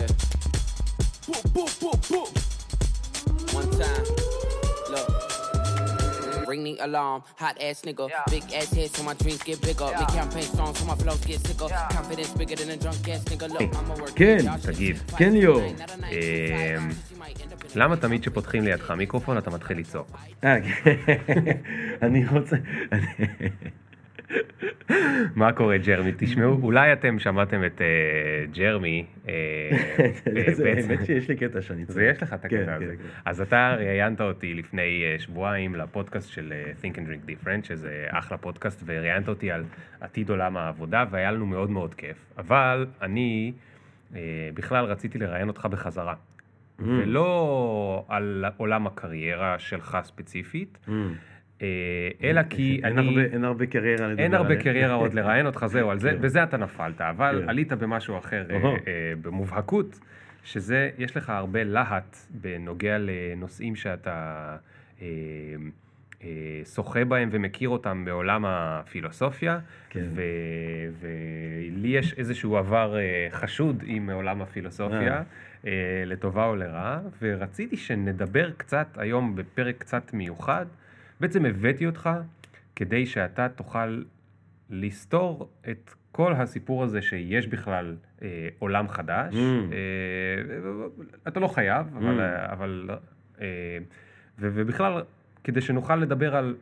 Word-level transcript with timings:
Yeah. 0.00 0.06
Boop, 1.28 1.44
boop, 1.54 1.70
boop, 1.82 1.98
boop. 2.10 2.30
One 3.58 3.70
time. 3.80 4.04
Look. 4.92 6.48
Ring 6.48 6.64
the 6.64 6.78
alarm, 6.80 7.22
hot 7.36 7.56
ass 7.60 7.82
nigga. 7.82 8.08
Big 8.30 8.44
ass 8.54 8.72
head 8.72 8.90
so 8.96 9.02
my 9.02 9.14
dreams 9.14 9.42
get 9.42 9.60
bigger. 9.60 9.84
Make 9.98 10.08
campaign 10.08 10.48
songs 10.56 10.78
so 10.78 10.84
my 10.86 10.94
flows 10.94 11.22
get 11.26 11.40
sicker. 11.46 11.68
Confidence 11.68 12.32
bigger 12.40 12.56
than 12.56 12.70
a 12.70 12.76
drunk 12.78 13.08
ass 13.08 13.24
nigga. 13.24 13.46
Look, 13.50 13.76
I'm 13.76 13.90
a 13.90 13.94
work. 14.02 14.14
כן, 14.16 14.38
תגיד. 14.62 14.96
כן 15.16 15.32
ליאור. 15.32 15.60
אמ, 16.12 16.88
למה 17.74 17.96
תמיד 17.96 18.20
כשפותחים 18.20 18.64
לידך 18.64 18.90
מיקרופון 18.90 19.38
אתה 19.38 19.50
מתחיל 19.50 19.78
לצעוק? 19.78 20.18
אה, 20.44 20.56
כן. 20.60 20.94
אני 22.02 22.26
רוצה... 22.26 22.56
מה 25.34 25.52
קורה 25.52 25.78
ג'רמי? 25.78 26.12
תשמעו, 26.16 26.58
אולי 26.62 26.92
אתם 26.92 27.18
שמעתם 27.18 27.64
את 27.64 27.80
אה, 27.80 27.86
ג'רמי. 28.52 29.04
אה, 29.28 29.32
אה, 30.46 30.54
זה- 30.54 30.72
האמת 30.76 31.06
שיש 31.06 31.28
לי 31.28 31.36
קטע 31.36 31.62
שאני 31.62 31.84
זה 31.84 32.04
יש 32.04 32.22
לך 32.22 32.32
את 32.32 32.46
כן, 32.46 32.56
הקטע 32.60 32.74
הזה. 32.74 32.96
כן, 32.96 33.02
כן. 33.02 33.08
אז 33.24 33.40
אתה 33.40 33.74
ראיינת 33.78 34.20
אותי 34.20 34.54
לפני 34.54 34.80
אה, 35.04 35.18
שבועיים 35.18 35.74
לפודקאסט 35.74 36.30
של 36.30 36.52
אה, 36.56 36.72
Think 36.82 36.94
and 36.94 37.00
Drink 37.00 37.30
Different, 37.30 37.66
שזה 37.68 38.06
אחלה 38.10 38.38
פודקאסט, 38.38 38.82
וראיינת 38.86 39.28
אותי 39.28 39.50
על 39.50 39.64
עתיד 40.00 40.30
עולם 40.30 40.56
העבודה, 40.56 41.04
והיה 41.10 41.30
לנו 41.32 41.46
מאוד 41.46 41.70
מאוד 41.70 41.94
כיף. 41.94 42.16
אבל 42.38 42.86
אני 43.02 43.52
אה, 44.16 44.20
בכלל 44.54 44.84
רציתי 44.84 45.18
לראיין 45.18 45.48
אותך 45.48 45.66
בחזרה. 45.66 46.14
Mm. 46.14 46.82
ולא 46.86 48.04
על 48.08 48.44
עולם 48.56 48.86
הקריירה 48.86 49.58
שלך 49.58 49.98
ספציפית, 50.02 50.78
Mm. 50.86 50.90
אה, 50.90 50.94
אלא 52.22 52.42
כי 52.50 52.80
אין 52.84 52.98
אני... 52.98 53.08
הרבה- 53.08 53.32
אין 53.32 53.44
הרבה 53.44 53.66
קריירה 53.66 54.08
לדבר 54.08 54.22
אין 54.22 54.34
הרבה 54.34 54.48
עליה. 54.48 54.62
קריירה 54.62 54.94
עוד 54.94 55.14
לראיין 55.14 55.46
אותך, 55.46 55.66
זהו, 55.66 55.90
על 55.90 55.98
זה, 55.98 56.10
כן. 56.10 56.20
בזה 56.22 56.42
אתה 56.42 56.56
נפלת, 56.56 57.00
אבל 57.00 57.40
כן. 57.42 57.48
עלית 57.48 57.72
במשהו 57.72 58.18
אחר, 58.18 58.46
אה. 58.50 58.56
אה, 58.56 58.72
במובהקות, 59.22 59.98
שזה, 60.44 60.90
יש 60.98 61.16
לך 61.16 61.30
הרבה 61.30 61.64
להט 61.64 62.16
בנוגע 62.30 62.96
לנושאים 62.98 63.76
שאתה 63.76 64.56
אה, 65.02 65.06
אה, 66.22 66.28
שוחה 66.74 67.04
בהם 67.04 67.28
ומכיר 67.32 67.68
אותם 67.68 68.04
בעולם 68.04 68.44
הפילוסופיה, 68.46 69.58
כן. 69.90 70.06
ולי 71.00 71.88
יש 71.88 72.14
איזשהו 72.18 72.56
עבר 72.56 72.96
אה, 72.98 73.28
חשוד 73.30 73.82
עם 73.86 74.10
עולם 74.10 74.42
הפילוסופיה, 74.42 75.14
אה. 75.16 75.22
אה, 75.66 75.72
לטובה 76.06 76.46
או 76.46 76.56
לרעה, 76.56 77.00
ורציתי 77.22 77.76
שנדבר 77.76 78.50
קצת 78.56 78.86
היום 78.96 79.36
בפרק 79.36 79.74
קצת 79.78 80.14
מיוחד. 80.14 80.66
בעצם 81.20 81.44
הבאתי 81.44 81.86
אותך 81.86 82.10
כדי 82.76 83.06
שאתה 83.06 83.48
תוכל 83.48 84.02
לסתור 84.70 85.50
את 85.70 85.94
כל 86.12 86.32
הסיפור 86.32 86.84
הזה 86.84 87.02
שיש 87.02 87.46
בכלל 87.46 87.96
אה, 88.22 88.48
עולם 88.58 88.88
חדש. 88.88 89.34
Mm. 89.34 89.72
אה, 89.72 90.86
אתה 91.28 91.40
לא 91.40 91.48
חייב, 91.48 91.96
אבל... 91.96 92.20
Mm. 92.20 92.52
אבל 92.52 92.88
אה, 93.40 93.46
ו- 94.38 94.50
ובכלל, 94.54 95.02
כדי 95.44 95.60
שנוכל 95.60 95.96
לדבר 95.96 96.36
על 96.36 96.56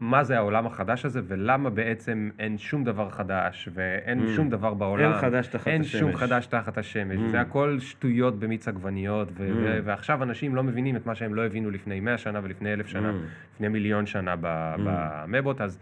מה 0.00 0.24
זה 0.24 0.36
העולם 0.36 0.66
החדש 0.66 1.04
הזה, 1.04 1.20
ולמה 1.26 1.70
בעצם 1.70 2.30
אין 2.38 2.58
שום 2.58 2.84
דבר 2.84 3.10
חדש, 3.10 3.68
ואין 3.74 4.20
Mm. 4.26 4.28
שום 4.36 4.50
דבר 4.50 4.74
בעולם. 4.74 5.12
אין 5.12 5.20
חדש 5.20 5.46
תחת 5.46 5.68
אין 5.68 5.80
השמש. 5.80 6.00
שום 6.00 6.16
חדש 6.16 6.46
תחת 6.46 6.78
השמש. 6.78 7.16
Mm. 7.16 7.28
זה 7.30 7.40
הכל 7.40 7.76
שטויות 7.80 8.38
במיץ 8.38 8.68
עגבניות, 8.68 9.28
ו- 9.32 9.48
Mm. 9.48 9.52
ו- 9.64 9.78
ועכשיו 9.84 10.22
אנשים 10.22 10.54
לא 10.54 10.62
מבינים 10.62 10.96
את 10.96 11.06
מה 11.06 11.14
שהם 11.14 11.34
לא 11.34 11.46
הבינו 11.46 11.70
לפני 11.70 12.00
100 12.00 12.18
שנה 12.18 12.40
ולפני 12.42 12.72
אלף 12.72 12.86
שנה, 12.86 13.10
Mm. 13.10 13.14
לפני 13.54 13.68
מיליון 13.68 14.06
שנה 14.06 14.34
ב- 14.40 14.74
במבות. 14.84 15.60
אז 15.60 15.78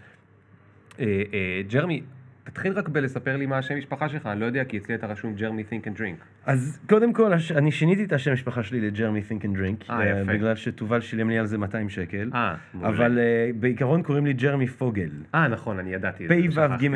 אה, 0.99 1.05
אה, 1.35 1.63
ג'רמי, 1.69 2.03
תתחיל 2.45 2.73
רק 2.73 2.89
בלספר 2.89 3.37
לי 3.37 3.47
מה 3.47 3.59
השם 3.59 3.79
משפחה 3.79 4.09
שלך, 4.09 4.27
אני 4.27 4.41
לא 4.41 4.47
יודע, 4.47 4.65
כי 4.65 4.79
אצלי 4.79 4.95
אתה 4.95 5.07
רשום 5.07 5.35
ג'רמי 5.35 5.63
think 5.71 5.85
and 5.87 5.99
drink. 6.01 6.25
אז 6.47 6.79
קודם 6.89 7.13
כל, 7.13 7.33
אני 7.57 7.73
שיניתי 7.73 8.05
את 8.05 8.13
השם 8.13 8.33
משפחה 8.33 8.63
שלי 8.63 8.81
לג'רמי 8.81 9.23
Think 9.29 9.43
and 9.43 9.57
Drink, 9.59 9.91
אה, 9.91 10.01
אה, 10.01 10.21
יפה. 10.21 10.33
בגלל 10.33 10.57
שתובל 10.57 11.01
שילם 11.01 11.31
לי 11.31 11.39
על 11.39 11.47
זה 11.47 11.59
200 11.59 11.89
שקל, 11.89 12.31
אה, 12.35 12.55
מעולה. 12.75 12.89
אבל 12.89 13.19
אה, 13.19 13.51
בעיקרון 13.61 14.03
קוראים 14.03 14.27
לי 14.27 14.33
ג'רמי 14.33 14.67
פוגל, 14.67 15.11
אה, 15.35 15.49
נכון, 15.49 15.79
אני 15.79 15.93
ידעתי 15.95 16.25
את 16.25 16.53
זה. 16.53 16.61
פ"ו. 16.61 16.61
ג'. 16.81 16.89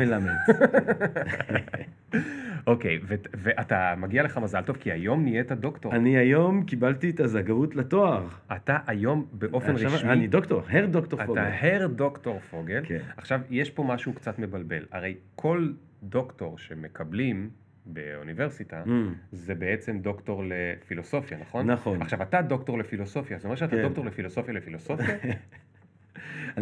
אוקיי, 2.67 2.99
ואתה, 3.33 3.93
מגיע 3.97 4.23
לך 4.23 4.37
מזל 4.37 4.61
טוב, 4.61 4.77
כי 4.77 4.91
היום 4.91 5.23
נהיית 5.23 5.51
דוקטור. 5.51 5.95
אני 5.95 6.17
היום 6.17 6.63
קיבלתי 6.63 7.09
את 7.09 7.19
הזכאות 7.19 7.75
לתואר. 7.75 8.27
אתה 8.55 8.77
היום 8.87 9.25
באופן 9.31 9.75
עכשיו 9.75 9.91
רשמי... 9.93 10.11
אני 10.11 10.27
דוקטור, 10.27 10.61
הר 10.69 10.85
דוקטור 10.85 11.25
פוגל. 11.25 11.41
אתה 11.41 11.67
הר 11.67 11.87
דוקטור 11.87 12.39
פוגל. 12.49 12.81
כן. 12.85 12.99
עכשיו, 13.17 13.41
יש 13.49 13.69
פה 13.69 13.83
משהו 13.83 14.13
קצת 14.13 14.39
מבלבל. 14.39 14.85
הרי 14.91 15.15
כל 15.35 15.71
דוקטור 16.03 16.57
שמקבלים 16.57 17.49
באוניברסיטה, 17.93 18.83
Mm. 18.85 18.89
זה 19.31 19.55
בעצם 19.55 19.99
דוקטור 19.99 20.43
לפילוסופיה, 20.47 21.37
נכון? 21.41 21.71
נכון. 21.71 22.01
עכשיו, 22.01 22.21
אתה 22.21 22.41
דוקטור 22.41 22.77
לפילוסופיה, 22.79 23.37
זאת 23.37 23.45
אומרת 23.45 23.57
שאתה 23.57 23.75
כן. 23.75 23.81
דוקטור 23.81 24.05
לפילוסופיה 24.05 24.53
לפילוסופיה? 24.53 25.07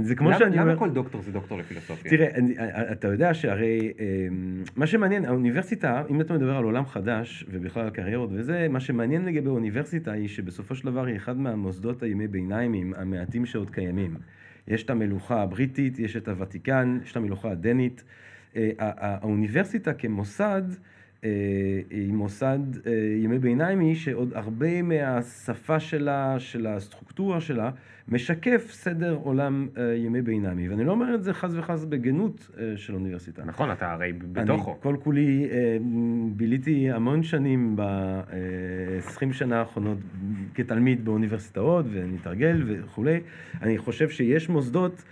זה 0.02 0.16
כמו 0.16 0.30
למה- 0.30 0.40
שאני 0.40 0.60
אומר... 0.60 0.72
למה 0.72 0.80
כל 0.80 0.90
דוקטור 0.90 1.22
זה 1.22 1.32
דוקטור 1.32 1.58
לפילוסופיה? 1.58 2.12
תראה, 2.12 2.30
אני, 2.36 2.56
אתה 2.92 3.08
יודע 3.08 3.34
שהרי 3.34 3.94
אמ, 4.00 4.64
מה 4.76 4.88
שמעניין, 4.88 5.26
האוניברסיטה, 5.26 6.04
אם 6.10 6.22
אתה 6.22 6.34
מדבר 6.34 6.56
על 6.58 6.64
עולם 6.64 6.86
חדש, 6.86 7.46
ובכלל 7.50 7.84
על 7.84 7.90
קריירות 7.90 8.30
וזה, 8.34 8.68
מה 8.70 8.80
שמעניין 8.80 9.26
לגבי 9.26 9.48
האוניברסיטה 9.48 10.12
היא 10.12 10.28
שבסופו 10.28 10.76
של 10.76 10.86
דבר 10.86 11.06
היא 11.06 11.16
אחד 11.16 11.38
מהמוסדות 11.38 12.04
הימי 12.04 12.28
ביניימים 12.28 12.94
המעטים 12.98 13.46
שעוד 13.46 13.70
קיימים. 13.70 14.16
יש 14.68 14.84
את 14.84 14.90
המלוכה 14.90 15.42
הבריטית, 15.42 16.00
יש 16.00 16.18
את 16.18 16.28
הוותיקן, 16.28 17.00
יש 17.04 17.12
את 17.12 17.18
המלוכה 17.18 17.52
הדנית. 17.52 18.04
אה, 18.56 18.72
האוניברסיטה 18.80 19.94
כמוסד, 19.94 20.64
אה, 21.24 21.30
היא 21.90 22.14
מוסד 22.14 22.60
אה, 22.88 22.92
ימי 23.24 23.40
ביניימי 23.40 23.96
שעוד 23.96 24.34
הרבה 24.36 24.82
מהשפה 24.82 25.80
שלה, 25.80 26.40
של 26.40 26.68
הסטרוקטורה 26.68 27.42
שלה, 27.42 27.72
משקף 28.08 28.68
סדר 28.72 29.18
עולם 29.24 29.68
אה, 29.78 29.96
ימי 29.96 30.22
ביניימי. 30.22 30.70
ואני 30.70 30.84
לא 30.84 30.92
אומר 30.92 31.16
את 31.16 31.24
זה 31.24 31.34
חס 31.34 31.52
וחס 31.54 31.86
בגנות 31.86 32.50
אה, 32.60 32.74
של 32.76 32.94
אוניברסיטה. 32.94 33.44
נכון, 33.46 33.72
אתה 33.72 33.92
הרי 33.92 34.14
בתוכו. 34.14 34.72
אני 34.72 34.82
כל 34.82 34.96
כולי 35.04 35.48
אה, 35.52 35.78
ביליתי 36.36 36.92
המון 36.92 37.24
שנים 37.24 37.76
ב-20 37.76 39.34
שנה 39.34 39.60
האחרונות 39.60 39.98
כתלמיד 40.56 41.06
באוניברסיטאות 41.06 41.86
ונתרגל 41.92 42.64
וכולי. 42.68 43.20
אני 43.62 43.78
חושב 43.78 44.10
שיש 44.10 44.50
מוסדות, 44.50 45.04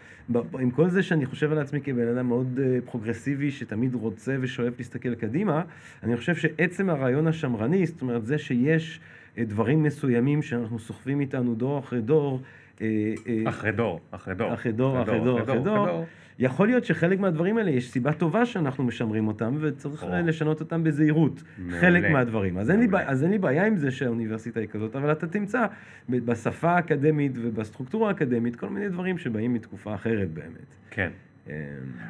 עם 0.59 0.72
כל 0.72 0.90
זה 0.90 1.03
שאני 1.03 1.25
חושב 1.25 1.52
על 1.52 1.58
עצמי 1.58 1.81
כבן 1.81 2.08
אדם 2.08 2.28
מאוד 2.28 2.59
אה, 2.63 2.78
פרוגרסיבי, 2.91 3.52
שתמיד 3.52 3.96
רוצה 3.96 4.36
ושואף 4.41 4.74
להסתכל 4.78 5.16
קדימה, 5.16 5.62
אני 6.03 6.18
חושב 6.18 6.36
שעצם 6.36 6.90
הרעיון 6.90 7.28
השמרני, 7.28 7.86
זאת 7.86 8.02
אומרת 8.02 8.25
זה 8.25 8.38
שיש 8.38 9.00
אה, 9.38 9.44
דברים 9.44 9.84
מסוימים 9.84 10.41
שאנחנו 10.41 10.80
סוחבים 10.80 11.19
איתנו 11.19 11.56
דור 11.56 11.80
אחרי 11.80 12.02
דור, 12.02 12.41
אה, 12.81 13.14
אחרי 13.47 13.72
דור, 13.72 14.00
אחרי 14.12 14.35
דור. 14.35 14.53
אחרי 14.53 14.72
דור, 14.72 15.02
אחרי 15.02 15.19
דור, 15.19 15.41
אחרי 15.41 15.59
דור. 15.59 16.06
יכול 16.40 16.68
להיות 16.68 16.85
שחלק 16.85 17.19
מהדברים 17.19 17.57
האלה 17.57 17.72
יש 17.72 17.91
סיבה 17.91 18.13
טובה 18.13 18.46
שאנחנו 18.46 18.84
משמרים 18.84 19.28
אותם 19.28 19.57
וצריך 19.59 20.03
או. 20.03 20.09
אה, 20.09 20.22
לשנות 20.22 20.59
אותם 20.59 20.84
בזהירות. 20.84 21.44
מעולה. 21.57 21.81
חלק 21.81 22.12
מהדברים. 22.12 22.57
אז 22.57 22.72
אין, 22.72 22.79
לי, 22.79 22.88
אז 23.06 23.23
אין 23.23 23.31
לי 23.31 23.38
בעיה 23.38 23.66
עם 23.66 23.78
זה 23.78 23.91
שהאוניברסיטה 23.91 24.59
היא 24.59 24.68
כזאת, 24.68 24.96
אבל 24.96 25.12
אתה 25.12 25.28
תמצא 25.28 25.66
בשפה 26.09 26.72
האקדמית 26.72 27.31
ובסטרוקטורה 27.35 28.07
האקדמית 28.07 28.56
כל 28.56 28.69
מיני 28.69 28.90
דברים 28.90 29.18
שבאים 29.18 29.53
מתקופה 29.53 29.96
אחרת 29.96 30.31
באמת. 30.31 30.75
כן. 30.91 31.09
אה, 31.50 31.56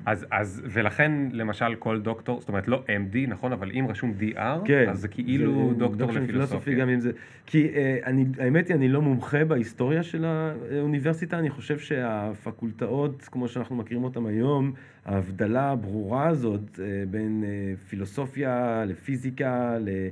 אז, 0.06 0.26
אז, 0.32 0.62
ולכן, 0.66 1.12
למשל, 1.32 1.76
כל 1.76 2.02
דוקטור, 2.02 2.40
זאת 2.40 2.50
אומרת, 2.50 2.68
לא 2.68 2.84
MD, 2.88 3.18
נכון, 3.28 3.54
אבל 3.54 3.72
אם 3.72 3.86
רשום 3.90 4.14
DR, 4.20 4.40
כן. 4.66 4.90
אז 4.90 5.00
זה 5.00 5.08
כאילו 5.08 5.70
זה 5.74 5.80
דוקטור 5.80 6.12
לפילוסופיה. 6.12 6.76
גם 6.76 6.90
אם 6.90 7.00
זה... 7.00 7.12
כי 7.46 7.68
אה, 7.76 7.98
אני, 8.04 8.26
האמת 8.40 8.68
היא, 8.68 8.76
אני 8.76 8.90
לא 8.90 9.02
מומחה 9.02 9.46
בהיסטוריה 9.46 10.04
של 10.04 10.26
האוניברסיטה, 10.26 11.40
אני 11.40 11.50
חושב 11.50 11.80
שהפקולטאות, 11.80 13.22
כמו 13.32 13.48
שאנחנו 13.48 13.76
מכירים 13.76 14.04
אותן 14.04 14.26
היום, 14.26 14.74
ההבדלה 15.06 15.72
הברורה 15.72 16.28
הזאת 16.28 16.80
אה, 16.80 17.04
בין 17.10 17.44
אה, 17.48 17.74
פילוסופיה 17.90 18.84
לפיזיקה, 18.88 19.78
ל... 19.80 19.90
אה, 19.90 20.10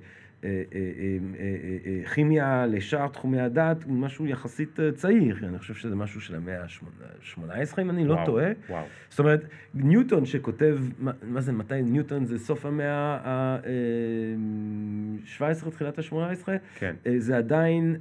כימיה 2.13 2.65
לשאר 2.65 3.07
תחומי 3.07 3.39
הדת, 3.39 3.83
הוא 3.83 3.93
משהו 3.93 4.27
יחסית 4.27 4.79
אה, 4.79 4.91
צעיר, 4.91 5.37
אני 5.43 5.59
חושב 5.59 5.73
שזה 5.73 5.95
משהו 5.95 6.21
של 6.21 6.35
המאה 6.35 6.61
ה-18, 6.61 7.81
אם 7.81 7.89
אני 7.89 8.05
לא 8.05 8.17
טועה. 8.25 8.51
וואו. 8.69 8.85
זאת 9.09 9.19
אומרת, 9.19 9.45
ניוטון 9.73 10.25
שכותב, 10.25 10.77
מה, 10.99 11.41
זה, 11.41 11.51
מתי 11.51 11.81
ניוטון 11.81 12.25
זה 12.25 12.39
סוף 12.39 12.65
המאה 12.65 13.17
ה-17, 13.23 15.69
תחילת 15.69 15.99
ה-18, 15.99 16.49
כן. 16.75 16.95
זה 17.17 17.37
עדיין 17.37 17.95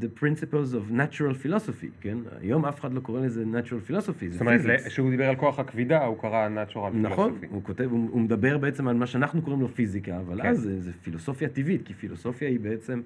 The 0.00 0.20
Principles 0.20 0.74
of 0.74 0.92
Natural 0.92 1.44
Philosophy, 1.44 1.86
כן? 2.00 2.18
היום 2.40 2.64
אף 2.64 2.80
אחד 2.80 2.92
לא 2.92 3.00
קורא 3.00 3.20
לזה 3.20 3.44
Natural 3.52 3.90
Philosophy, 3.90 4.20
זה 4.20 4.30
זאת 4.30 4.40
אומרת. 4.40 4.60
כשהוא 4.86 5.10
דיבר 5.10 5.28
על 5.28 5.36
כוח 5.36 5.58
הכבידה, 5.58 6.04
הוא 6.04 6.18
קרא 6.18 6.48
Natural 6.48 6.90
נכון, 6.94 7.32
Philosophy. 7.32 7.46
הוא 7.50 7.62
כותב, 7.62 7.88
הוא, 7.90 8.20
מדבר 8.20 8.58
בעצם 8.58 8.88
על 8.88 8.96
מה 8.96 9.06
שאנחנו 9.06 9.42
קוראים 9.42 9.62
לו 9.62 9.68
פיזיקה, 9.68 10.18
אבל 10.18 10.42
כן. 10.42 10.48
אז 10.48 10.70
זה 10.78 10.92
פילוסופיה 11.02 11.48
טבעית, 11.48 11.75
כי 11.84 11.94
פילוסופיה 11.94 12.48
היא 12.48 12.60
בעצם 12.60 13.00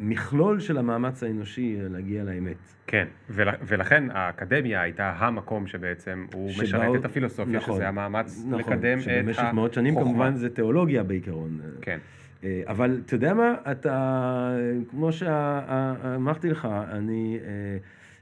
מכלול 0.00 0.60
של 0.60 0.78
המאמץ 0.78 1.22
האנושי 1.22 1.76
אה, 1.80 1.88
להגיע 1.88 2.24
לאמת. 2.24 2.56
כן, 2.86 3.06
ול, 3.30 3.48
ולכן 3.66 4.04
האקדמיה 4.10 4.82
הייתה 4.82 5.14
המקום 5.18 5.66
שבעצם 5.66 6.26
הוא 6.34 6.50
שבאו- 6.50 6.62
משרת 6.62 6.94
את 7.00 7.04
הפילוסופיה, 7.04 7.56
נכון, 7.56 7.74
שזה 7.74 7.88
המאמץ 7.88 8.44
נכון, 8.48 8.60
לקדם 8.60 8.98
את 8.98 9.02
שבמשך 9.02 9.38
החוכמה. 9.38 9.52
מאות 9.52 9.74
שנים 9.74 9.94
כמובן 9.94 10.34
זה 10.36 10.48
תיאולוגיה 10.50 11.02
בעיקרון. 11.02 11.60
כן. 11.80 11.98
אה, 12.44 12.62
אבל 12.66 13.00
אתה 13.06 13.14
יודע 13.14 13.34
מה, 13.34 13.54
אתה, 13.70 14.56
כמו 14.90 15.12
שאמרתי 15.12 16.50
לך, 16.50 16.68
אני... 16.90 17.38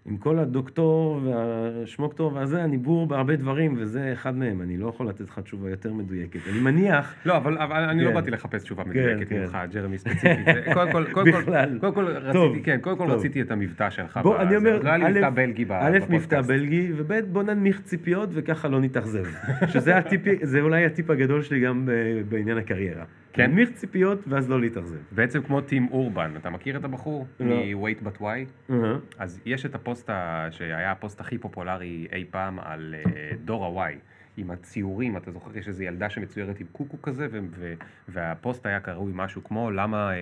אה, 0.07 0.11
עם 0.11 0.17
כל 0.17 0.39
הדוקטור 0.39 1.21
והשמוקטור 1.25 2.33
והזה, 2.35 2.65
אני 2.65 2.79
בור 2.79 3.07
בהרבה 3.07 3.37
דברים, 3.37 3.75
וזה 3.79 4.13
אחד 4.13 4.37
מהם. 4.37 4.63
אני 4.63 4.77
לא 4.77 4.89
יכול 4.89 5.09
לתת 5.09 5.21
לך 5.21 5.39
תשובה 5.39 5.71
יותר 5.71 5.93
מדויקת. 5.93 6.41
אני 6.51 6.61
מניח... 6.61 7.15
לא, 7.27 7.37
אבל, 7.37 7.59
אבל 7.59 7.77
אני 7.83 8.03
לא 8.05 8.09
כן. 8.09 8.15
באתי 8.15 8.31
לחפש 8.31 8.63
תשובה 8.63 8.85
כן, 8.85 8.91
מדויקת 8.91 9.29
כן. 9.29 9.41
ממך, 9.41 9.59
ג'רמי 9.73 9.99
ספציפית. 9.99 10.47
קודם 10.75 10.93
כל, 10.93 11.05
קודם 11.13 11.33
כל. 11.33 11.53
קודם 11.81 11.95
כל 11.95 12.05
רציתי, 12.07 12.63
כן, 12.63 12.79
קודם 12.81 12.99
כל. 12.99 13.11
רציתי 13.11 13.43
את 13.43 13.51
המבטא 13.51 13.91
שלך. 13.91 14.21
בוא. 14.23 14.37
אני 14.43 14.57
אומר, 14.57 14.83
לא 14.83 14.89
היה 14.91 15.09
לי 15.09 15.21
מבטא 15.21 15.31
בלגי 15.31 15.65
ב- 15.65 15.73
א', 15.73 15.91
מבטא 15.91 16.07
בפודקאסט. 16.17 16.49
בלגי, 16.49 16.93
וב', 16.97 17.13
בוא 17.33 17.43
ננמיך 17.43 17.81
ציפיות 17.81 18.29
וככה 18.33 18.69
לא 18.69 18.81
נתאכזב. 18.81 19.25
שזה 19.69 19.97
הטיפ, 19.97 20.23
זה 20.43 20.61
אולי 20.61 20.85
הטיפ 20.87 21.11
הגדול 21.11 21.43
שלי 21.43 21.61
גם 21.61 21.87
ב- 21.87 21.91
בעניין 22.29 22.59
הקריירה. 22.59 23.05
כן? 23.33 23.43
להנמיך 23.43 23.71
ציפיות 23.71 24.25
ואז 24.29 24.51
לא 24.51 24.61
להתאכזב. 24.61 24.97
בעצם 25.13 25.43
כמו 25.43 25.61
טים 25.61 25.89
אורבן, 25.91 26.31
אתה 26.37 26.51
מכיר 26.51 26.77
את 26.77 26.85
הבחור? 26.85 27.27
לא. 27.41 27.47
מ-Wait 27.47 28.07
But 28.07 28.21
Why? 28.23 28.73
אז 29.19 29.41
יש 29.47 29.67
את 29.67 29.75
הפוסט 29.75 29.96
ה- 30.09 30.49
שהיה 30.51 30.93
הפוסט 30.93 31.21
הכי 31.21 31.39
פופולרי 31.39 32.07
אי 32.13 32.25
פעם 32.31 32.59
על 32.61 32.95
אה, 32.95 33.31
דור 33.45 33.81
ה-Y, 33.83 33.95
עם 34.37 34.51
הציורים, 34.51 35.17
אתה 35.17 35.31
זוכר, 35.31 35.59
יש 35.59 35.69
איזו 35.69 35.83
ילדה 35.85 36.11
שמצוירת 36.11 36.61
עם 36.61 36.67
קוקו 36.73 37.03
כזה, 37.03 37.27
ו- 37.31 37.39
ו- 37.53 37.75
והפוסט 38.09 38.67
היה 38.67 38.81
קרוי 38.81 39.13
משהו 39.15 39.45
כמו 39.45 39.71
למה 39.71 40.11
אה, 40.13 40.17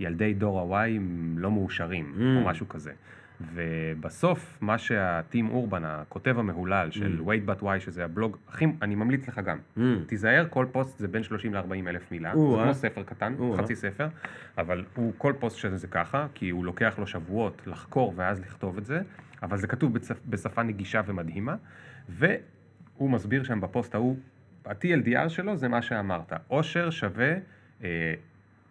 ילדי 0.00 0.34
דור 0.34 0.76
ה-Y 0.76 0.88
לא 1.36 1.50
מאושרים, 1.50 2.14
Mm. 2.16 2.20
או 2.44 2.50
משהו 2.50 2.68
כזה. 2.68 2.92
ובסוף, 3.40 4.58
מה 4.60 4.78
שהטים 4.78 5.50
אורבן, 5.50 5.84
הכותב 5.84 6.38
המהולל 6.38 6.90
של 6.90 7.20
Mm. 7.20 7.28
Wait 7.28 7.60
But 7.60 7.62
Why, 7.62 7.80
שזה 7.80 8.04
הבלוג, 8.04 8.36
הכי, 8.48 8.66
אני 8.82 8.94
ממליץ 8.94 9.28
לך 9.28 9.38
גם. 9.38 9.58
Mm. 9.76 9.80
תיזהר, 10.06 10.46
כל 10.50 10.66
פוסט 10.72 10.98
זה 10.98 11.08
בין 11.08 11.22
30 11.22 11.54
ל-40 11.54 11.88
אלף 11.88 12.12
מילה, 12.12 12.32
זה 12.34 12.40
או-אה. 12.40 12.64
כמו 12.64 12.74
ספר 12.74 13.02
קטן, 13.02 13.34
או-אה. 13.38 13.58
חצי 13.58 13.76
ספר, 13.76 14.08
אבל 14.58 14.84
הוא, 14.94 15.12
כל 15.18 15.32
פוסט 15.38 15.56
שזה 15.56 15.76
זה 15.76 15.86
ככה, 15.86 16.26
כי 16.34 16.50
הוא 16.50 16.64
לוקח 16.64 16.94
לו 16.98 17.06
שבועות 17.06 17.62
לחקור 17.66 18.12
ואז 18.16 18.40
לכתוב 18.40 18.78
את 18.78 18.84
זה, 18.84 19.02
אבל 19.42 19.58
זה 19.58 19.66
כתוב 19.66 19.94
בצפ, 19.94 20.16
בשפה 20.26 20.62
נגישה 20.62 21.00
ומדהימה, 21.06 21.56
והוא 22.08 23.10
מסביר 23.10 23.42
שם 23.42 23.60
בפוסט 23.60 23.94
ההוא, 23.94 24.16
ה-TLDR 24.66 25.28
שלו 25.28 25.56
זה 25.56 25.68
מה 25.68 25.82
שאמרת, 25.82 26.32
עושר 26.48 26.90
שווה 26.90 27.32
אה, 27.84 28.14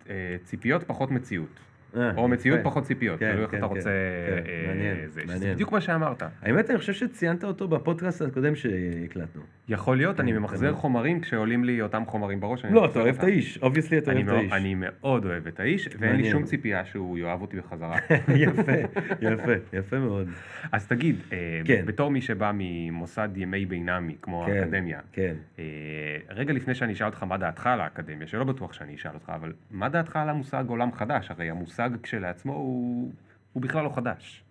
אה, 0.09 0.35
ציפיות 0.43 0.83
פחות 0.83 1.11
מציאות. 1.11 1.59
אה, 1.95 2.11
או 2.17 2.27
מציאות. 2.27 2.59
פחות 2.63 2.83
ציפיות, 2.83 3.19
כן, 3.19 3.31
תלוי 3.31 3.43
איך 3.43 3.51
כן, 3.51 3.57
אתה 3.57 3.67
כן, 3.67 3.73
רוצה... 3.73 3.89
כן, 4.27 4.51
אה, 4.51 4.67
מעניין, 4.67 5.07
זה, 5.07 5.21
מעניין. 5.25 5.53
בדיוק 5.53 5.71
מה 5.71 5.81
שאמרת. 5.81 6.23
האמת, 6.41 6.69
אני 6.69 6.77
חושב 6.77 6.93
שציינת 6.93 7.43
אותו 7.43 7.67
בפודקאסט 7.67 8.21
הקודם 8.21 8.55
שהקלטנו. 8.55 9.41
יכול 9.69 9.97
להיות, 9.97 10.19
אני 10.19 10.31
ממחזר. 10.31 10.73
חומרים 10.73 11.19
כשעולים 11.19 11.63
לי 11.63 11.81
אותם 11.81 12.03
חומרים 12.07 12.39
בראש. 12.39 12.65
לא, 12.65 12.85
אתה 12.85 12.99
אוהב 12.99 13.15
את. 13.15 13.23
האיש, 13.23 13.57
obviously 13.61 13.97
אתה 13.97 14.11
אוהב 14.11 14.29
את 14.29 14.33
האיש. 14.33 14.51
אני 14.51 14.75
מאוד 14.77 15.25
אוהב 15.25 15.47
את 15.47 15.59
האיש, 15.59 15.87
ואין 15.87 16.01
לי 16.01 16.07
מעניין. 16.09 16.31
שום 16.31 16.43
ציפייה 16.43 16.85
שהוא 16.85 17.17
יאהב 17.17 17.41
אותי 17.41 17.57
בחזרה. 17.57 17.97
יפה, 18.35 18.71
יפה, 19.21 19.51
יפה 19.73 19.99
מאוד. 19.99 20.27
אז 20.71 20.87
תגיד, 20.87 21.15
אה. 21.33 21.81
בתור 21.85 22.11
מי 22.11 22.21
שבא 22.21 22.51
ממוסד 22.53 23.29
ימי 23.35 23.65
בינמי, 23.65 24.15
כמו 24.21 24.45
האקדמיה, 24.45 24.99
רגע 26.29 26.53
לפני 26.53 26.75
שאני 26.75 26.93
אשאל 26.93 27.07
אותך 27.07 27.23
מה 27.23 27.37
דעתך 27.37 27.67
על 27.67 27.81
האקדמיה, 27.81 28.27
שלא 28.27 28.43
בטוח 28.43 28.73
שאני 28.73 28.95
אשאל 28.95 29.11
אותך, 29.13 29.31
אבל 29.35 29.53
מה 29.71 29.89
דעתך 29.89 30.15
על 30.15 30.29
המושג 30.29 30.63
עולם 30.67 30.91
חדש? 30.91 31.31
הרי 31.31 31.49
המושג 31.49 31.82
כשלעצמו 32.03 32.53
הוא, 32.53 33.11
הוא 33.53 33.63
בכלל 33.63 33.83
לא 33.83 33.89
חדש. 33.89 34.43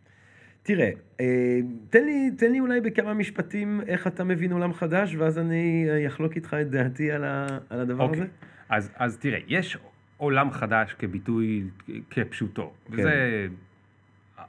תראה, 0.62 0.90
אה, 1.20 1.61
תן 1.90 2.05
לי, 2.05 2.31
תן 2.38 2.52
לי 2.52 2.61
אולי 2.61 2.81
בכמה 2.81 3.14
משפטים 3.14 3.81
איך 3.87 4.06
אתה 4.06 4.25
מבין 4.25 4.52
עולם 4.52 4.73
חדש, 4.73 5.14
ואז 5.14 5.38
אני 5.38 5.87
אחלוק 6.06 6.37
איתך 6.37 6.56
את 6.61 6.70
דעתי 6.70 7.12
על, 7.12 7.25
ה, 7.25 7.46
על 7.70 7.81
הדבר 7.81 8.05
אוקיי. 8.05 8.20
הזה. 8.20 8.29
אז, 8.69 8.90
אז 8.96 9.19
תראה, 9.19 9.38
יש 9.49 9.79
עולם 10.17 10.50
חדש 10.50 10.94
כביטוי 10.99 11.64
כפשוטו. 12.11 12.73
כן. 12.87 12.93
וזה... 12.93 13.46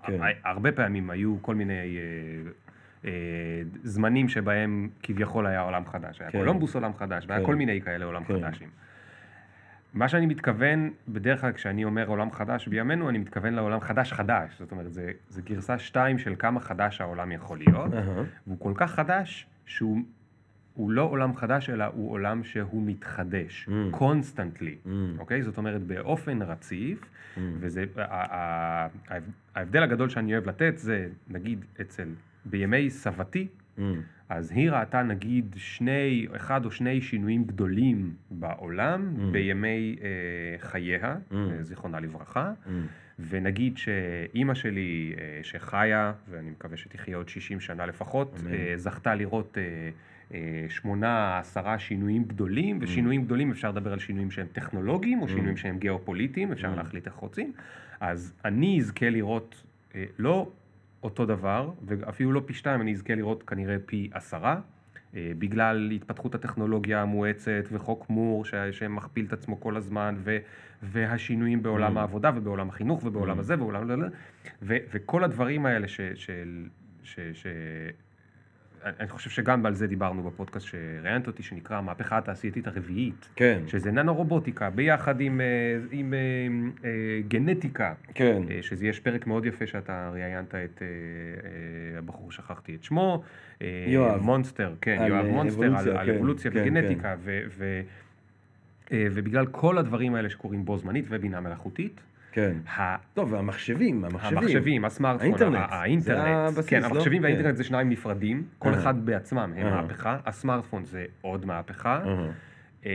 כן. 0.05 0.21
הרבה 0.43 0.71
פעמים 0.71 1.09
היו 1.09 1.37
כל 1.41 1.55
מיני 1.55 1.73
אה, 1.73 2.51
אה, 3.05 3.11
זמנים 3.83 4.29
שבהם 4.29 4.89
כביכול 5.03 5.47
היה 5.47 5.61
עולם 5.61 5.85
חדש. 5.85 6.21
היה 6.21 6.31
כן. 6.31 6.37
קולומבוס 6.37 6.75
עולם 6.75 6.93
חדש, 6.93 7.25
והיה 7.27 7.39
כן. 7.39 7.45
כל 7.45 7.55
מיני 7.55 7.81
כאלה 7.81 8.05
עולם 8.05 8.23
כן. 8.23 8.33
חדשים. 8.41 8.67
מה 9.93 10.07
שאני 10.09 10.25
מתכוון, 10.25 10.89
בדרך 11.07 11.41
כלל 11.41 11.51
כשאני 11.51 11.85
אומר 11.85 12.07
עולם 12.07 12.31
חדש 12.31 12.67
בימינו, 12.67 13.09
אני 13.09 13.17
מתכוון 13.17 13.53
לעולם 13.53 13.79
חדש 13.81 14.13
חדש. 14.13 14.59
זאת 14.59 14.71
אומרת, 14.71 14.93
זה, 14.93 15.11
זה 15.29 15.41
גרסה 15.41 15.79
שתיים 15.79 16.19
של 16.19 16.33
כמה 16.39 16.59
חדש 16.59 17.01
העולם 17.01 17.31
יכול 17.31 17.57
להיות. 17.57 17.93
אהה. 17.93 18.23
והוא 18.47 18.59
כל 18.59 18.73
כך 18.75 18.91
חדש, 18.95 19.47
שהוא 19.65 19.99
הוא 20.73 20.91
לא 20.91 21.01
עולם 21.03 21.35
חדש, 21.35 21.69
אלא 21.69 21.85
הוא 21.85 22.11
עולם 22.11 22.43
שהוא 22.43 22.83
מתחדש, 22.85 23.69
ממ. 23.69 23.71
constantly, 23.91 24.75
ממ. 24.85 24.89
אוקיי? 25.19 25.43
זאת 25.43 25.57
אומרת, 25.57 25.81
באופן 25.83 26.41
רציף, 26.41 27.01
ממ. 27.01 27.39
וזה, 27.59 27.85
ההבדל 29.55 29.83
הגדול 29.83 30.09
שאני 30.09 30.33
אוהב 30.33 30.47
לתת 30.49 30.73
זה, 30.77 31.07
נגיד, 31.27 31.65
אצל, 31.81 32.07
בימי 32.45 32.89
סבתי, 32.89 33.47
ממ. 33.77 33.81
אז 34.29 34.51
היא 34.51 34.71
ראתה 34.71 35.03
נגיד 35.03 35.55
שני, 35.57 36.27
אחד 36.35 36.65
או 36.65 36.71
שני 36.71 37.01
שינויים 37.01 37.43
גדולים 37.43 38.13
בעולם 38.31 39.13
ממ. 39.17 39.21
בימי 39.31 39.95
אה, 40.01 40.07
חייה, 40.59 40.99
ממ. 41.31 41.35
אה, 41.35 41.63
זיכרונה 41.63 41.99
לברכה, 41.99 42.51
ממ. 42.65 42.69
ונגיד 43.29 43.77
שאימא 43.77 44.53
שלי 44.53 45.13
אה, 45.17 45.39
שחיה, 45.43 46.13
ואני 46.29 46.49
מקווה 46.51 46.77
שתחיה 46.77 47.17
עוד 47.17 47.29
60 47.29 47.59
שנה 47.59 47.85
לפחות, 47.85 48.39
אמן. 48.43 48.53
אה, 48.53 48.73
זכתה 48.75 49.15
לראות 49.15 49.57
אה, 49.57 49.89
אה, 50.33 50.65
שמונה, 50.69 51.37
עשרה 51.39 51.79
שינויים 51.79 52.23
גדולים, 52.23 52.79
Mm. 52.79 52.83
ושינויים 52.83 53.23
גדולים 53.25 53.51
אפשר 53.51 53.71
לדבר 53.71 53.93
על 53.93 53.99
שינויים 53.99 54.31
שהם 54.31 54.47
טכנולוגיים, 54.53 55.21
או 55.21 55.27
שינויים 55.27 55.57
שהם 55.57 55.77
גיאופוליטיים, 55.79 56.51
אפשר 56.51 56.73
Mm. 56.73 56.77
להחליט 56.77 57.05
איך 57.07 57.13
רוצים. 57.15 57.53
אז 57.99 58.33
אני 58.45 58.77
אזכה 58.79 59.09
לראות 59.09 59.63
אה, 59.95 60.05
לא 60.19 60.51
אותו 61.03 61.25
דבר, 61.25 61.71
ואפילו 61.85 62.31
לא 62.31 62.41
פי 62.45 62.53
שתיים, 62.53 62.81
אני 62.81 62.91
אזכה 62.93 63.15
לראות 63.15 63.43
כנראה 63.43 63.75
פי 63.85 64.09
עשרה. 64.13 64.59
אה, 65.15 65.31
בגלל 65.39 65.91
התפתחות 65.91 66.35
הטכנולוגיה 66.35 67.01
המואצת 67.01 67.63
וחוק 67.71 68.09
מור 68.09 68.45
ש- 68.45 68.55
שמכפיל 68.71 69.25
את 69.25 69.33
עצמו 69.33 69.59
כל 69.59 69.77
הזמן 69.77 70.15
ו, 70.17 70.37
והשינויים 70.83 71.63
בעולם 71.63 71.97
Mm. 71.97 71.99
העבודה 71.99 72.31
ובעולם 72.35 72.69
החינוך 72.69 73.03
ובעולם 73.05 73.37
Mm. 73.37 73.39
הזה 73.39 73.53
ובעולם... 73.53 74.01
ו, 74.61 74.75
וכל 74.93 75.23
הדברים 75.23 75.65
האלה 75.65 75.87
ש... 75.87 76.01
ש, 76.15 76.29
ש, 77.03 77.19
ש 77.33 77.47
אני 78.99 79.09
חושב 79.09 79.29
שגם 79.29 79.65
על 79.65 79.73
זה 79.73 79.87
דיברנו 79.87 80.23
בפודקאסט 80.23 80.67
שראיינת 80.67 81.27
אותי, 81.27 81.43
שנקרא 81.43 81.77
המהפכה 81.77 82.17
התעשייתית 82.17 82.67
הרביעית, 82.67 83.29
כן, 83.35 83.61
שזה 83.67 83.91
ננו-רובוטיקה, 83.91 84.69
ביחד 84.69 85.21
עם, 85.21 85.41
אה, 85.41 85.45
עם 85.91 86.13
אה, 86.13 86.19
אה, 86.89 87.21
גנטיקה, 87.27 87.93
כן. 88.13 88.41
שזה 88.61 88.87
יש 88.87 88.99
פרק 88.99 89.27
מאוד 89.27 89.45
יפה 89.45 89.67
שאתה 89.67 90.09
ראיינת 90.13 90.55
את 90.55 90.81
הבחור, 91.97 92.31
שכחתי 92.31 92.75
את 92.75 92.83
שמו. 92.83 93.23
יואב. 93.87 94.21
מונסטר, 94.21 94.73
כן, 94.81 94.97
על, 94.99 95.07
יואב 95.07 95.25
מונסטר, 95.25 95.67
אבולוציה, 95.67 95.91
על, 95.91 95.97
על 95.97 96.05
כן, 96.05 96.15
אבולוציה 96.15 96.51
כן, 96.51 96.61
וגנטיקה, 96.61 97.15
ו, 97.19 97.41
ו, 97.57 97.81
אה, 98.91 99.07
ובגלל 99.11 99.45
כל 99.45 99.77
הדברים 99.77 100.15
האלה 100.15 100.29
שקורים 100.29 100.65
בו 100.65 100.77
זמנית 100.77 101.05
ובינה 101.09 101.39
מלאכותית, 101.39 102.01
כן. 102.33 102.57
ה- 102.77 102.95
טוב, 103.13 103.33
והמחשבים, 103.33 104.05
המחשבים. 104.05 104.37
המחשבים, 104.37 104.85
הסמארטפון, 104.85 105.25
האינטרנט, 105.27 105.55
ה- 105.55 105.67
זה 105.69 105.75
האינטרנט, 105.75 106.27
הבסיס, 106.49 106.69
כן, 106.69 106.81
לא? 106.81 106.85
המחשבים 106.85 107.17
כן. 107.17 107.23
והאינטרנט 107.23 107.55
זה 107.57 107.63
שניים 107.63 107.89
נפרדים, 107.89 108.43
כל. 108.59 108.73
אחד 108.73 109.05
בעצמם 109.05 109.53
הם. 109.57 109.67
מהפכה, 109.69 110.17
הסמארטפון 110.25 110.85
זה 110.85 111.05
עוד 111.21 111.45
מהפכה. 111.45 111.99
אמ, 112.85 112.89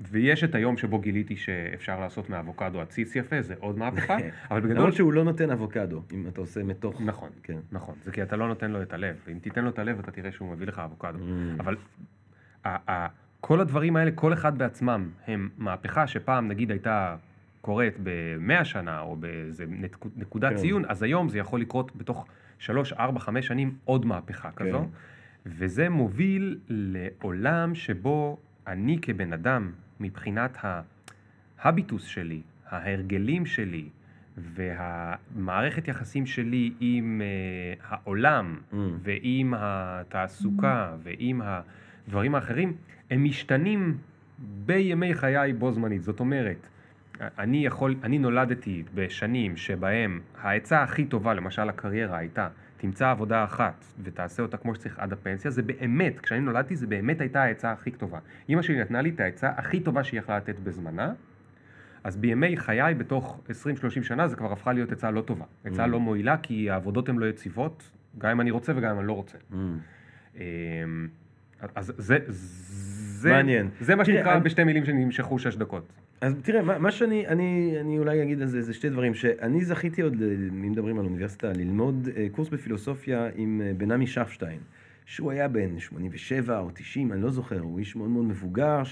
ויש 0.00 0.44
את 0.44 0.54
היום 0.54 0.76
שבו 0.76 0.98
גיליתי 0.98 1.36
שאפשר 1.36 2.00
לעשות 2.00 2.30
מאבוקדו 2.30 2.80
עציץ 2.80 3.16
יפה, 3.16 3.42
זה 3.42 3.54
עוד 3.58 3.78
מהפכה, 3.78 4.16
אבל 4.50 4.60
בגדול, 4.60 4.76
למרות 4.76 4.94
שהוא 4.94 5.12
לא 5.12 5.24
נותן 5.24 5.50
אבוקדו, 5.50 6.02
אם 6.12 6.24
אתה 6.28 6.40
עושה 6.40 6.62
מתוך... 6.62 7.00
נכון, 7.04 7.30
כן. 7.42 7.58
נכון, 7.72 7.94
זה 8.04 8.12
כי 8.12 8.22
אתה 8.22 8.36
לא 8.36 8.48
נותן 8.48 8.70
לו 8.70 8.82
את 8.82 8.92
הלב, 8.92 9.16
אם 9.32 9.38
תיתן 9.38 9.64
לו 9.64 9.70
את 9.70 9.78
הלב 9.78 9.98
אתה 9.98 10.10
תראה 10.10 10.32
שהוא 10.32 10.50
מביא 10.52 10.66
לך 10.66 10.78
אבוקדו. 10.78 11.18
אבל 11.60 11.76
כל 13.40 13.60
הדברים 13.60 13.96
האלה, 13.96 14.10
כל 14.10 14.32
אחד 14.32 14.58
בעצמם, 14.58 15.08
הם 15.26 15.48
מהפכה 15.58 16.06
שפעם 16.06 16.48
נגיד 16.48 16.70
הייתה 16.70 17.16
קורית 17.60 17.94
במאה 18.02 18.64
שנה 18.64 19.00
או 19.00 19.16
באיזה 19.16 19.64
נק- 19.68 20.06
נקודת 20.16 20.50
כן. 20.50 20.56
ציון, 20.56 20.82
אז 20.88 21.02
היום 21.02 21.28
זה 21.28 21.38
יכול 21.38 21.60
לקרות 21.60 21.96
בתוך 21.96 22.26
שלוש, 22.58 22.92
ארבע, 22.92 23.20
חמש 23.20 23.46
שנים 23.46 23.74
עוד 23.84 24.06
מהפכה 24.06 24.50
כזו, 24.50 24.78
כן. 24.78 24.84
וזה 25.46 25.88
מוביל 25.88 26.58
לעולם 26.68 27.74
שבו 27.74 28.38
אני 28.66 28.98
כבן 29.02 29.32
אדם, 29.32 29.72
מבחינת 30.00 30.58
ההביטוס 31.58 32.04
שלי, 32.04 32.40
ההרגלים 32.68 33.46
שלי, 33.46 33.88
והמערכת 34.36 35.88
יחסים 35.88 36.26
שלי 36.26 36.72
עם 36.80 37.22
uh, 37.80 37.84
העולם, 37.88 38.56
Mm. 38.72 38.76
ועם 39.02 39.54
התעסוקה, 39.56 40.96
ועם 41.02 41.40
הדברים 41.44 42.34
האחרים, 42.34 42.72
הם 43.10 43.24
משתנים 43.24 43.96
בימי 44.38 45.14
חיי 45.14 45.52
בו 45.52 45.72
זמנית. 45.72 46.02
זאת 46.02 46.20
אומרת, 46.20 46.68
אני 47.20 47.66
יכול, 47.66 47.94
אני 48.02 48.18
נולדתי 48.18 48.82
בשנים 48.94 49.56
שבהם 49.56 50.20
העצה 50.40 50.82
הכי 50.82 51.04
טובה, 51.04 51.34
למשל 51.34 51.68
הקריירה, 51.68 52.18
הייתה 52.18 52.48
תמצא 52.76 53.10
עבודה 53.10 53.44
אחת 53.44 53.84
ותעשה 54.02 54.42
אותה 54.42 54.56
כמו 54.56 54.74
שצריך 54.74 54.98
עד 54.98 55.12
הפנסיה, 55.12 55.50
זה 55.50 55.62
באמת, 55.62 56.20
כשאני 56.20 56.40
נולדתי 56.40 56.76
זה 56.76 56.86
באמת 56.86 57.20
הייתה 57.20 57.42
העצה 57.42 57.72
הכי 57.72 57.90
טובה. 57.90 58.18
אימא 58.48 58.62
שלי 58.62 58.80
נתנה 58.80 59.02
לי 59.02 59.10
את 59.10 59.20
העצה 59.20 59.50
הכי 59.56 59.80
טובה 59.80 60.04
שהיא 60.04 60.20
יכלה 60.20 60.36
לתת 60.36 60.58
בזמנה, 60.58 61.12
אז 62.04 62.16
בימי 62.16 62.56
חיי, 62.56 62.94
בתוך 62.94 63.40
20-30 64.00 64.02
שנה, 64.02 64.28
זה 64.28 64.36
כבר 64.36 64.52
הפכה 64.52 64.72
להיות 64.72 64.92
עצה 64.92 65.10
לא 65.10 65.20
טובה. 65.20 65.44
עצה 65.64 65.84
Mm. 65.84 65.86
לא 65.86 66.00
מועילה, 66.00 66.36
כי 66.36 66.70
העבודות 66.70 67.08
הן 67.08 67.16
לא 67.16 67.26
יציבות, 67.26 67.90
גם 68.18 68.30
אם 68.30 68.40
אני 68.40 68.50
רוצה 68.50 68.72
וגם 68.76 68.90
אם 68.90 68.98
אני 68.98 69.06
לא 69.06 69.12
רוצה. 69.12 69.38
Mm. 69.38 69.54
אמ, 70.34 71.08
אז 71.74 71.92
זה, 71.98 72.18
זה, 72.28 73.30
מעניין. 73.30 73.68
זה 73.80 73.96
מה 73.96 74.04
שנקרא 74.04 74.38
בשתי 74.38 74.64
מילים 74.64 74.84
שנמשכו 74.84 75.38
שש 75.38 75.56
דקות. 75.56 75.92
אז 76.20 76.34
תראה, 76.42 76.62
מה, 76.62 76.78
מה 76.78 76.90
שאני 76.90 77.26
אני, 77.26 77.76
אני 77.80 77.98
אולי 77.98 78.22
אגיד 78.22 78.42
על 78.42 78.48
זה, 78.48 78.62
זה 78.62 78.74
שתי 78.74 78.88
דברים. 78.88 79.14
שאני 79.14 79.64
זכיתי 79.64 80.02
עוד, 80.02 80.22
אם 80.22 80.70
מדברים 80.70 80.98
על 80.98 81.04
אוניברסיטה, 81.04 81.52
ללמוד 81.52 82.08
אה, 82.16 82.26
קורס 82.32 82.48
בפילוסופיה 82.48 83.28
עם 83.34 83.62
אה, 83.64 83.72
בן 83.76 83.90
עמי 83.90 84.06
שפשטיין, 84.06 84.58
שהוא 85.06 85.30
היה 85.30 85.48
בן 85.48 85.78
87 85.78 86.58
או 86.58 86.70
90, 86.74 87.12
אני 87.12 87.22
לא 87.22 87.30
זוכר, 87.30 87.60
הוא 87.60 87.78
איש 87.78 87.96
מאוד 87.96 88.10
מאוד 88.10 88.24
מבוגר, 88.24 88.82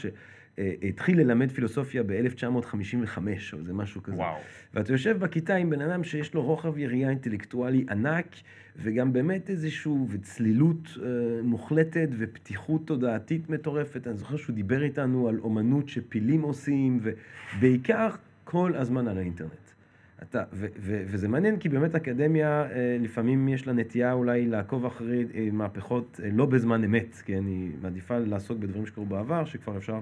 שהתחיל 0.57 1.21
ללמד 1.21 1.53
פילוסופיה 1.53 2.03
ב-1955, 2.03 3.19
או 3.53 3.59
איזה 3.59 3.73
משהו 3.73 4.03
כזה. 4.03 4.17
וואו. 4.17 4.37
ואתה 4.75 4.93
יושב 4.93 5.19
בכיתה 5.19 5.55
עם 5.55 5.71
בן 5.71 5.81
אדם 5.81 6.05
שיש 6.05 6.35
לו 6.35 6.43
רוחב 6.43 6.79
יריעה 6.79 7.11
אינטלקטואלי 7.11 7.87
ענק, 7.91 8.27
וגם 8.77 9.13
באמת 9.13 9.51
איזשהו, 9.51 10.07
וצלילות 10.11 10.99
אה, 11.03 11.09
מוחלטת, 11.43 12.09
ופתיחות 12.19 12.87
תודעתית 12.87 13.51
מטורפת. 13.51 14.07
אני 14.07 14.17
זוכר 14.17 14.37
שהוא 14.37 14.55
דיבר 14.55 14.83
איתנו 14.83 15.29
על 15.29 15.39
אומנות 15.39 15.89
שפילים 15.89 16.43
עושים, 16.43 17.01
ובעיקר 17.03 18.09
כל 18.45 18.73
הזמן 18.75 19.09
על 19.09 19.19
האינטרנט. 19.19 19.51
אתה, 20.23 20.45
ו, 20.53 20.67
ו, 20.79 21.03
וזה 21.07 21.29
מעניין 21.29 21.59
כי 21.59 21.69
באמת 21.69 21.95
אקדמיה, 21.95 22.63
אה, 22.63 22.97
לפעמים 23.01 23.49
יש 23.49 23.67
לה 23.67 23.73
נטייה 23.73 24.13
אולי 24.13 24.47
לעקוב 24.47 24.87
אחרי 24.87 25.27
אה, 25.35 25.49
מהפכות 25.53 26.21
אה, 26.25 26.29
לא 26.33 26.47
בזמן 26.47 26.85
אמת, 26.85 27.23
כן? 27.25 27.47
היא 27.47 27.71
מעדיפה 27.83 28.19
לעסוק 28.19 28.59
בדברים 28.59 28.87
שקרו 28.87 29.07
בעבר, 29.07 29.45
שכבר 29.45 29.77
אפשר 29.77 29.93
אה, 29.95 30.01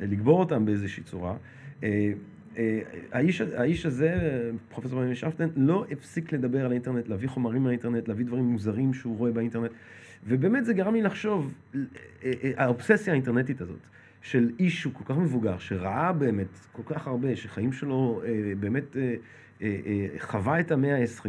לגבור 0.00 0.40
אותם 0.40 0.66
באיזושהי 0.66 1.02
צורה. 1.02 1.36
אה, 1.82 2.12
אה, 2.58 2.80
האיש, 3.12 3.40
האיש 3.40 3.86
הזה, 3.86 4.50
פרופסור 4.68 5.00
בני 5.04 5.14
שפטן, 5.14 5.48
לא 5.56 5.84
הפסיק 5.90 6.32
לדבר 6.32 6.64
על 6.64 6.70
האינטרנט, 6.70 7.08
להביא 7.08 7.28
חומרים 7.28 7.62
מהאינטרנט, 7.62 8.08
להביא 8.08 8.24
דברים 8.24 8.44
מוזרים 8.44 8.94
שהוא 8.94 9.18
רואה 9.18 9.32
באינטרנט, 9.32 9.70
ובאמת 10.26 10.64
זה 10.64 10.74
גרם 10.74 10.94
לי 10.94 11.02
לחשוב, 11.02 11.54
אה, 12.24 12.32
האובססיה 12.56 13.12
האינטרנטית 13.12 13.60
הזאת, 13.60 13.78
של 14.22 14.50
איש 14.58 14.80
שהוא 14.80 14.92
כל 14.92 15.04
כך 15.04 15.18
מבוגר, 15.18 15.58
שראה 15.58 16.12
באמת 16.12 16.58
כל 16.72 16.82
כך 16.86 17.06
הרבה, 17.06 17.36
שחיים 17.36 17.72
שלו 17.72 18.22
באמת 18.60 18.96
חווה 20.18 20.60
את 20.60 20.70
המאה 20.70 20.96
ה-20, 20.96 21.28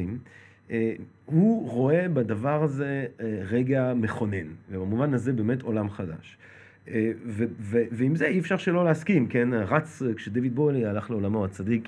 אה, 0.72 0.94
הוא 1.26 1.70
רואה 1.70 2.10
בדבר 2.10 2.64
הזה 2.64 3.06
רגע 3.50 3.94
מכונן, 3.96 4.48
ובמובן 4.72 5.14
הזה 5.14 5.34
באמת 5.34 5.62
עולם 5.62 5.90
חדש. 5.90 6.38
אה, 6.92 7.12
ו- 7.26 7.46
ו- 7.60 7.84
ועם 7.92 8.16
זה 8.16 8.26
אי 8.26 8.40
אפשר 8.40 8.58
שלא 8.58 8.86
להסכים, 8.86 9.28
כן? 9.28 9.50
רץ, 9.54 10.02
כשדויד 10.16 10.56
בואלי 10.56 10.86
הלך 10.86 11.10
לעולמו, 11.10 11.46
הצדיק, 11.46 11.88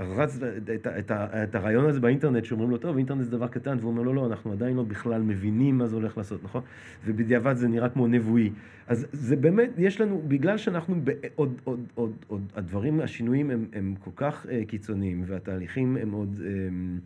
רץ 0.00 0.38
את, 0.42 0.86
את, 0.86 1.10
את 1.10 1.54
הרעיון 1.54 1.86
הזה 1.86 2.00
באינטרנט, 2.00 2.44
שאומרים 2.44 2.70
לו, 2.70 2.78
טוב, 2.78 2.96
אינטרנט 2.96 3.22
זה 3.22 3.30
דבר 3.30 3.48
קטן, 3.48 3.76
והוא 3.80 3.90
אומר 3.90 4.02
לו, 4.02 4.14
לא, 4.14 4.26
אנחנו 4.26 4.52
עדיין 4.52 4.76
לא 4.76 4.82
בכלל 4.82 5.22
מבינים 5.22 5.78
מה 5.78 5.86
זה 5.86 5.96
הולך 5.96 6.18
לעשות, 6.18 6.44
נכון? 6.44 6.62
ובדיעבד 7.04 7.56
זה 7.56 7.68
נראה 7.68 7.88
כמו 7.88 8.06
נבואי. 8.06 8.50
אז 8.86 9.06
זה 9.12 9.36
באמת, 9.36 9.70
יש 9.78 10.00
לנו, 10.00 10.22
בגלל 10.28 10.58
שאנחנו 10.58 11.00
בעוד, 11.04 11.60
עוד, 11.64 11.80
עוד, 11.94 12.12
עוד, 12.26 12.42
הדברים, 12.56 13.00
השינויים 13.00 13.50
הם, 13.50 13.66
הם 13.72 13.94
כל 14.04 14.10
כך 14.16 14.46
uh, 14.46 14.48
קיצוניים, 14.68 15.22
והתהליכים 15.26 15.96
הם 15.96 16.12
עוד, 16.12 16.40
הם, 16.46 16.98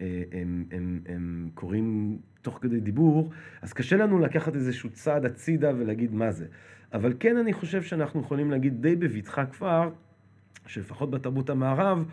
אה, 0.00 0.22
הם, 0.32 0.64
הם, 0.70 1.00
הם 1.06 1.48
קורים 1.54 2.18
תוך 2.42 2.58
כדי 2.62 2.80
דיבור, 2.80 3.30
אז 3.62 3.72
קשה 3.72 3.96
לנו 3.96 4.18
לקחת 4.18 4.54
איזשהו 4.54 4.90
צעד 4.90 5.24
הצידה 5.24 5.72
ולהגיד 5.78 6.14
מה 6.14 6.32
זה. 6.32 6.46
אבל 6.92 7.14
כן 7.20 7.36
אני 7.36 7.52
חושב 7.52 7.82
שאנחנו 7.82 8.20
יכולים 8.20 8.50
להגיד 8.50 8.82
די 8.82 8.96
בבטחה 8.96 9.46
כבר, 9.46 9.90
שלפחות 10.66 11.10
בתרבות 11.10 11.50
המערב, 11.50 12.04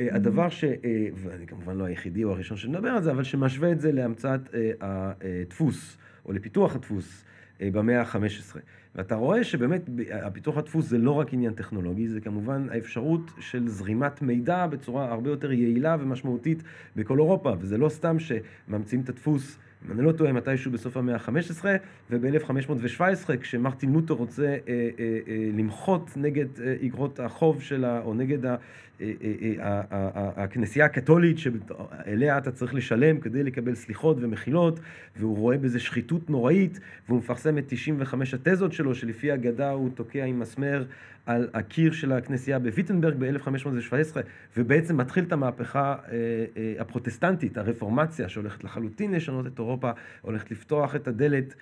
אה, 0.00 0.08
הדבר 0.12 0.48
ש... 0.48 0.64
אה, 0.64 1.08
ואני 1.14 1.46
כמובן 1.46 1.76
לא 1.76 1.84
היחידי 1.84 2.24
או 2.24 2.30
הראשון 2.30 2.56
שנדבר 2.56 2.88
על 2.88 3.02
זה, 3.02 3.10
אבל 3.10 3.22
שמשווה 3.22 3.72
את 3.72 3.80
זה 3.80 3.92
להמצאת 3.92 4.40
אה, 4.54 4.70
הדפוס, 4.80 5.96
או 6.26 6.32
לפיתוח 6.32 6.74
הדפוס 6.74 7.24
אה, 7.60 7.68
במאה 7.72 8.00
ה-15. 8.00 8.58
ואתה 8.94 9.14
רואה 9.14 9.44
שבאמת 9.44 9.82
הפיתוח 10.12 10.56
הדפוס 10.56 10.86
זה 10.86 10.98
לא 10.98 11.10
רק 11.10 11.34
עניין 11.34 11.52
טכנולוגי, 11.52 12.08
זה 12.08 12.20
כמובן 12.20 12.66
האפשרות 12.70 13.30
של 13.40 13.68
זרימת 13.68 14.22
מידע 14.22 14.66
בצורה 14.66 15.12
הרבה 15.12 15.30
יותר 15.30 15.52
יעילה 15.52 15.96
ומשמעותית 16.00 16.62
בכל 16.96 17.18
אירופה, 17.18 17.52
וזה 17.60 17.78
לא 17.78 17.88
סתם 17.88 18.16
שממציאים 18.18 19.02
את 19.02 19.08
הדפוס. 19.08 19.58
אם 19.86 19.92
אני 19.92 20.02
לא 20.02 20.12
טועה, 20.12 20.32
מתישהו 20.32 20.72
בסוף 20.72 20.96
המאה 20.96 21.14
ה-15, 21.14 21.64
וב-1517, 22.10 23.36
כשמרטין 23.40 23.92
לותר 23.92 24.14
רוצה 24.14 24.46
אה, 24.46 24.56
אה, 24.68 24.88
אה, 25.28 25.50
למחות 25.58 26.10
נגד 26.16 26.60
אה, 26.60 26.74
איגרות 26.80 27.20
החוב 27.20 27.62
שלה, 27.62 28.00
או 28.04 28.14
נגד 28.14 28.56
אה, 29.00 29.12
אה, 29.22 29.80
אה, 29.92 30.30
הכנסייה 30.36 30.86
הקתולית, 30.86 31.38
שאליה 31.38 32.38
אתה 32.38 32.52
צריך 32.52 32.74
לשלם 32.74 33.20
כדי 33.20 33.42
לקבל 33.42 33.74
סליחות 33.74 34.16
ומחילות, 34.20 34.80
והוא 35.16 35.36
רואה 35.36 35.58
בזה 35.58 35.80
שחיתות 35.80 36.30
נוראית, 36.30 36.80
והוא 37.08 37.18
מפרסם 37.18 37.58
את 37.58 37.64
95 37.66 38.34
התזות 38.34 38.72
שלו, 38.72 38.94
שלפי 38.94 39.34
אגדה 39.34 39.70
הוא 39.70 39.90
תוקע 39.94 40.24
עם 40.24 40.40
מסמר 40.40 40.84
על 41.26 41.48
הקיר 41.54 41.92
של 41.92 42.12
הכנסייה 42.12 42.58
בוויטנברג 42.58 43.14
ב-1517, 43.18 44.16
ובעצם 44.56 44.96
מתחיל 44.96 45.24
את 45.24 45.32
המהפכה 45.32 45.96
הפרוטסטנטית, 46.78 47.58
הרפורמציה, 47.58 48.28
שהולכת 48.28 48.64
לחלוטין 48.64 49.12
לשנות 49.12 49.46
את 49.46 49.58
אירופה, 49.58 49.90
הולכת 50.22 50.50
לפתוח 50.50 50.96
את 50.96 51.08
הדלת 51.08 51.54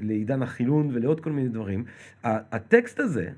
לעידן 0.00 0.42
החילון 0.42 0.90
ולעוד 0.92 1.20
כל 1.20 1.32
מיני 1.32 1.48
דברים. 1.48 1.84
הטקסט 2.24 3.00
הזה, 3.00 3.30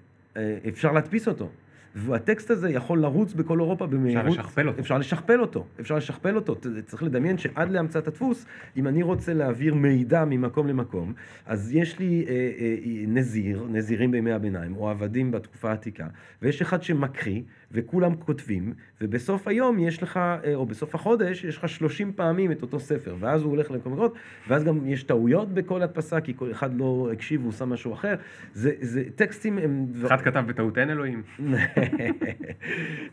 אפשר 0.69 0.93
להדפיס 0.93 1.29
אותו. 1.29 1.51
והטקסט 1.94 2.50
הזה 2.50 2.70
יכול 2.70 3.00
לרוץ 3.00 3.32
בכל 3.32 3.61
אירופה 3.61 3.87
במהירות. 3.87 4.26
לשכפל 4.26 4.68
אותו. 4.68 4.80
אפשר 4.80 4.99
לשכפל 4.99 5.40
אותו. 5.40 5.66
אפשר 5.80 5.97
לשכפל 5.97 6.37
אותו. 6.37 6.56
צריך 6.87 7.02
לדמיין 7.02 7.38
שעד 7.38 7.70
להמצאת 7.70 8.09
הדפוס, 8.09 8.47
אם 8.76 8.88
אני 8.88 9.02
רוצה 9.02 9.35
להעביר 9.35 9.75
מידע 9.75 10.25
ממקום 10.25 10.68
למקום, 10.68 11.12
אז 11.47 11.75
יש 11.75 11.99
לי 11.99 12.25
אה, 12.28 12.32
אה, 12.35 12.76
נזיר, 13.06 13.66
נזירים 13.70 14.11
בימי 14.11 14.32
הביניים, 14.32 14.76
או 14.76 14.90
עבדים 14.90 15.30
בתקופה 15.30 15.70
העתיקה, 15.70 16.06
ויש 16.42 16.62
אחד 16.62 16.82
שמקריא, 16.82 17.42
וכולם 17.73 18.15
כותבים, 18.15 18.73
ובסוף 19.00 19.49
היום 19.49 19.79
יש 19.79 20.03
לך, 20.03 20.17
אה, 20.17 20.55
או 20.55 20.67
בסוף 20.67 20.95
החודש, 20.95 21.45
יש 21.45 21.57
לך 21.57 21.69
30 21.69 22.12
פעמים 22.12 22.53
את 22.53 22.62
אותו 22.62 22.81
ספר, 22.81 23.17
ואז 23.21 23.43
הוא 23.43 23.50
הולך 23.50 23.71
למקום 23.71 23.93
אחר, 23.93 24.07
ואז 24.49 24.65
גם 24.65 24.87
יש 24.87 25.03
טעויות 25.03 25.55
בכל 25.55 25.83
הדפסה, 25.83 26.21
כי 26.21 26.33
כל 26.37 26.50
אחד 26.50 26.75
לא 26.75 27.09
הקשיב, 27.12 27.45
הוא 27.45 27.53
שם 27.53 27.69
משהו 27.69 27.93
אחר. 27.93 28.15
זה, 28.55 28.73
זה 28.81 29.05
טקסטים 29.15 29.59
הם... 29.59 29.87
אחד 30.07 30.21
כתב 30.21 30.45
בטעות 30.47 30.79
אין 30.79 30.91
אלוהים. 30.91 31.23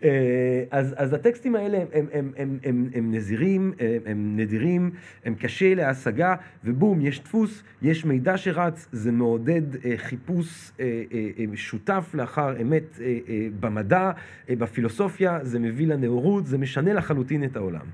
אה, 0.04 0.64
אז, 0.72 0.96
אז 0.98 1.14
הטקסטים 1.14 1.56
האלה 1.56 1.78
הם, 1.78 1.88
הם, 1.94 2.08
הם, 2.14 2.32
הם, 2.38 2.60
הם, 2.64 2.90
הם 2.96 3.12
נזירים, 3.12 3.74
הם, 3.80 4.02
הם 4.06 4.38
נדירים, 4.38 4.92
הם 5.26 5.36
קשה 5.36 5.76
להשגה, 5.76 6.36
ובום, 6.64 7.02
יש 7.02 7.24
דפוס, 7.24 7.64
יש 7.82 8.06
מידע 8.06 8.38
שרץ, 8.38 8.88
זה 8.92 9.12
מעודד 9.12 9.86
אה, 9.86 9.94
חיפוש 9.98 10.72
אה, 10.80 11.04
אה, 11.14 11.30
אה, 11.40 11.46
שותף 11.56 12.12
לאחר 12.14 12.62
אמת 12.62 13.00
אה, 13.02 13.18
אה, 13.30 13.48
במדע, 13.60 14.12
אה, 14.47 14.47
בפילוסופיה, 14.56 15.40
זה 15.44 15.60
מביא 15.60 15.88
לנאורות, 15.88 16.46
זה 16.46 16.58
משנה 16.58 16.94
לחלוטין 16.94 17.44
את 17.44 17.56
העולם. 17.56 17.86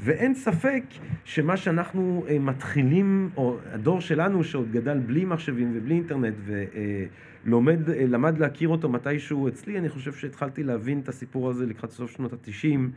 ואין 0.00 0.34
ספק 0.34 0.82
שמה 1.24 1.56
שאנחנו 1.56 2.24
אה, 2.28 2.38
מתחילים, 2.38 3.30
או 3.36 3.56
הדור 3.72 4.00
שלנו 4.00 4.44
שעוד 4.44 4.72
גדל 4.72 4.98
בלי 4.98 5.24
מחשבים 5.24 5.72
ובלי 5.74 5.94
אינטרנט, 5.94 6.34
ולומד, 6.44 7.90
אה, 7.90 8.04
למד 8.08 8.38
להכיר 8.38 8.68
אותו 8.68 8.88
מתישהו 8.88 9.48
אצלי, 9.48 9.78
אני 9.78 9.88
חושב 9.88 10.12
שהתחלתי 10.12 10.62
להבין 10.62 11.00
את 11.00 11.08
הסיפור 11.08 11.50
הזה 11.50 11.66
לקראת 11.66 11.90
סוף 11.90 12.10
שנות 12.10 12.32
התשעים. 12.32 12.90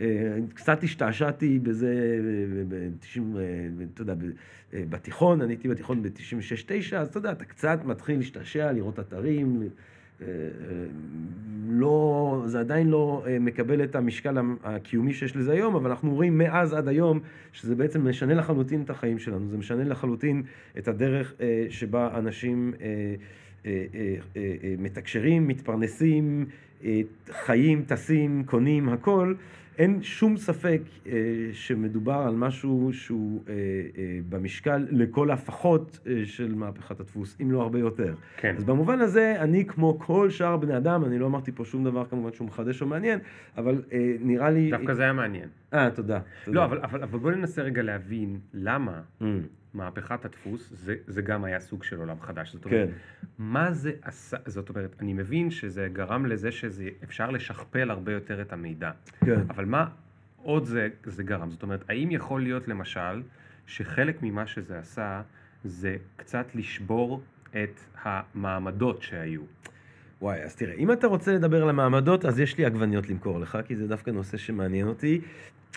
אה, 0.00 0.38
קצת 0.54 0.82
השתעשעתי 0.82 1.58
בזה 1.58 1.94
ב-90, 2.68 3.20
אתה 3.94 4.02
יודע, 4.02 4.14
אה, 4.74 4.82
בתיכון, 4.90 5.40
אני 5.40 5.52
הייתי 5.52 5.68
בתיכון 5.68 6.02
ב-96-9, 6.02 6.96
אז 6.96 7.08
אתה 7.08 7.18
יודע, 7.18 7.32
אתה 7.32 7.44
קצת 7.44 7.78
מתחיל 7.84 8.16
להשתעשע, 8.18 8.72
לראות 8.72 9.00
אתרים. 9.00 9.68
אה, 10.22 10.26
אה, 10.26 10.84
לא, 11.70 12.42
זה 12.46 12.60
עדיין 12.60 12.88
לא 12.88 13.24
אה, 13.26 13.38
מקבל 13.38 13.84
את 13.84 13.94
המשקל 13.96 14.38
המ- 14.38 14.56
הקיומי 14.64 15.12
שיש 15.14 15.36
לזה 15.36 15.52
היום, 15.52 15.74
אבל 15.76 15.90
אנחנו 15.90 16.14
רואים 16.14 16.38
מאז 16.38 16.72
עד 16.74 16.88
היום 16.88 17.20
שזה 17.52 17.74
בעצם 17.74 18.08
משנה 18.08 18.34
לחלוטין 18.34 18.82
את 18.82 18.90
החיים 18.90 19.18
שלנו, 19.18 19.48
זה 19.50 19.56
משנה 19.58 19.84
לחלוטין 19.84 20.42
את 20.78 20.88
הדרך 20.88 21.34
שבה 21.68 22.18
אנשים 22.18 22.72
מתקשרים, 24.78 25.48
מתפרנסים, 25.48 26.46
חיים, 27.30 27.82
טסים, 27.86 28.42
קונים, 28.46 28.88
הכל. 28.88 29.34
אין 29.78 30.02
שום 30.02 30.36
ספק 30.36 30.80
אה, 31.06 31.12
שמדובר 31.52 32.12
על 32.12 32.34
משהו 32.34 32.90
שהוא 32.92 33.42
אה, 33.48 33.54
אה, 33.54 34.18
במשקל 34.28 34.86
לכל 34.90 35.30
הפחות 35.30 35.98
אה, 36.06 36.22
של 36.24 36.54
מהפכת 36.54 37.00
הדפוס, 37.00 37.36
אם 37.42 37.50
לא 37.50 37.62
הרבה 37.62 37.78
יותר. 37.78 38.14
כן. 38.36 38.54
אז 38.56 38.64
במובן 38.64 39.00
הזה, 39.00 39.34
אני 39.40 39.64
כמו 39.64 39.98
כל 39.98 40.30
שאר 40.30 40.56
בני 40.56 40.76
אדם, 40.76 41.04
אני 41.04 41.18
לא 41.18 41.26
אמרתי 41.26 41.52
פה 41.52 41.64
שום 41.64 41.84
דבר 41.84 42.04
כמובן 42.04 42.32
שהוא 42.32 42.46
מחדש 42.46 42.82
או 42.82 42.86
מעניין, 42.86 43.18
אבל 43.56 43.82
אה, 43.92 44.16
נראה 44.20 44.50
לי... 44.50 44.70
דווקא 44.70 44.94
זה 44.94 45.02
היה 45.02 45.12
מעניין. 45.12 45.48
אה, 45.74 45.90
תודה. 45.90 46.20
תודה. 46.44 46.56
לא, 46.60 46.64
אבל, 46.64 46.78
אבל, 46.82 47.02
אבל 47.02 47.18
בוא 47.18 47.30
ננסה 47.30 47.62
רגע 47.62 47.82
להבין 47.82 48.38
למה 48.54 49.00
Mm, 49.20 49.24
מהפכת 49.78 50.24
הדפוס, 50.24 50.68
זה, 50.72 50.94
זה 51.06 51.22
גם 51.22 51.44
היה 51.44 51.60
סוג 51.60 51.84
של 51.84 51.98
עולם 51.98 52.20
חדש. 52.20 52.52
זאת 52.52 52.64
כן. 52.64 52.70
אומרת, 52.70 52.88
מה 53.38 53.72
זה 53.72 53.92
עשה, 54.02 54.36
זאת 54.46 54.68
אומרת, 54.68 54.96
אני 55.00 55.12
מבין 55.12 55.50
שזה 55.50 55.88
גרם 55.92 56.26
לזה 56.26 56.52
שאפשר 56.52 57.30
לשכפל 57.30 57.90
הרבה 57.90 58.12
יותר 58.12 58.40
את 58.40 58.52
המידע. 58.52 58.90
כן. 59.24 59.40
אבל 59.50 59.64
מה 59.64 59.86
עוד 60.42 60.64
זה, 60.64 60.88
זה 61.04 61.22
גרם? 61.22 61.50
זאת 61.50 61.62
אומרת, 61.62 61.84
האם 61.88 62.10
יכול 62.10 62.42
להיות 62.42 62.68
למשל, 62.68 63.22
שחלק 63.66 64.22
ממה 64.22 64.46
שזה 64.46 64.78
עשה, 64.78 65.22
זה 65.64 65.96
קצת 66.16 66.46
לשבור 66.54 67.22
את 67.50 67.80
המעמדות 68.02 69.02
שהיו? 69.02 69.42
וואי, 70.22 70.42
אז 70.42 70.56
תראה, 70.56 70.74
אם 70.74 70.92
אתה 70.92 71.06
רוצה 71.06 71.32
לדבר 71.32 71.62
על 71.62 71.68
המעמדות, 71.68 72.24
אז 72.24 72.40
יש 72.40 72.58
לי 72.58 72.64
עגבניות 72.64 73.08
למכור 73.08 73.40
לך, 73.40 73.58
כי 73.66 73.76
זה 73.76 73.88
דווקא 73.88 74.10
נושא 74.10 74.36
שמעניין 74.36 74.88
אותי, 74.88 75.20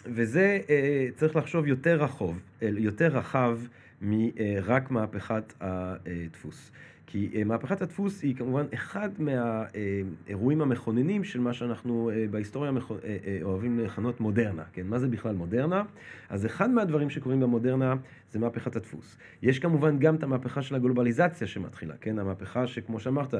וזה, 0.05 0.59
אה, 0.69 1.07
צריך 1.15 1.35
לחשוב 1.35 1.67
יותר 1.67 2.03
רחוב, 2.03 2.39
אה, 2.61 2.69
יותר 2.77 3.07
רחב 3.07 3.59
מרק 4.01 4.91
מהפכת 4.91 5.53
הדפוס. 5.61 6.71
כי 7.11 7.29
אה, 7.35 7.43
מהפכת 7.43 7.81
הדפוס 7.81 8.21
היא 8.23 8.35
כמובן 8.35 8.65
אחד 8.73 9.09
מהאירועים 9.19 10.61
המכוננים 10.61 11.23
של 11.23 11.39
מה 11.39 11.53
שאנחנו 11.53 12.09
אה, 12.09 12.25
בהיסטוריה. 12.31 12.71
אה, 13.03 13.39
אוהבים 13.41 13.79
לכנות 13.79 14.19
מודרנה, 14.19 14.63
כן? 14.73 14.87
מה 14.87 14.99
זה 14.99 15.07
בכלל 15.07 15.35
מודרנה? 15.35 15.83
אז 16.29 16.45
אחד 16.45 16.69
מהדברים 16.69 17.09
שקורים 17.09 17.39
במודרנה 17.39 17.95
זה 18.31 18.39
מהפכת 18.39 18.75
הדפוס. 18.75 19.17
יש 19.41 19.59
כמובן 19.59 19.99
גם 19.99 20.15
את 20.15 20.23
המהפכה 20.23 20.61
של 20.61 20.75
הגלובליזציה 20.75 21.47
שמתחילה, 21.47 21.93
כן? 22.01 22.19
המהפכה 22.19 22.67
שכמו 22.67 22.99
שאמרת, 22.99 23.33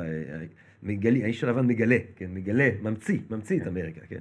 מגלי, 0.84 1.24
האיש 1.24 1.44
הלבן 1.44 1.68
מגלה, 1.68 1.98
כן? 2.16 2.30
מגלה, 2.34 2.70
ממציא, 2.82 3.20
ממציא 3.30 3.62
את 3.62 3.68
אמריקה, 3.68 4.02
כן? 4.10 4.20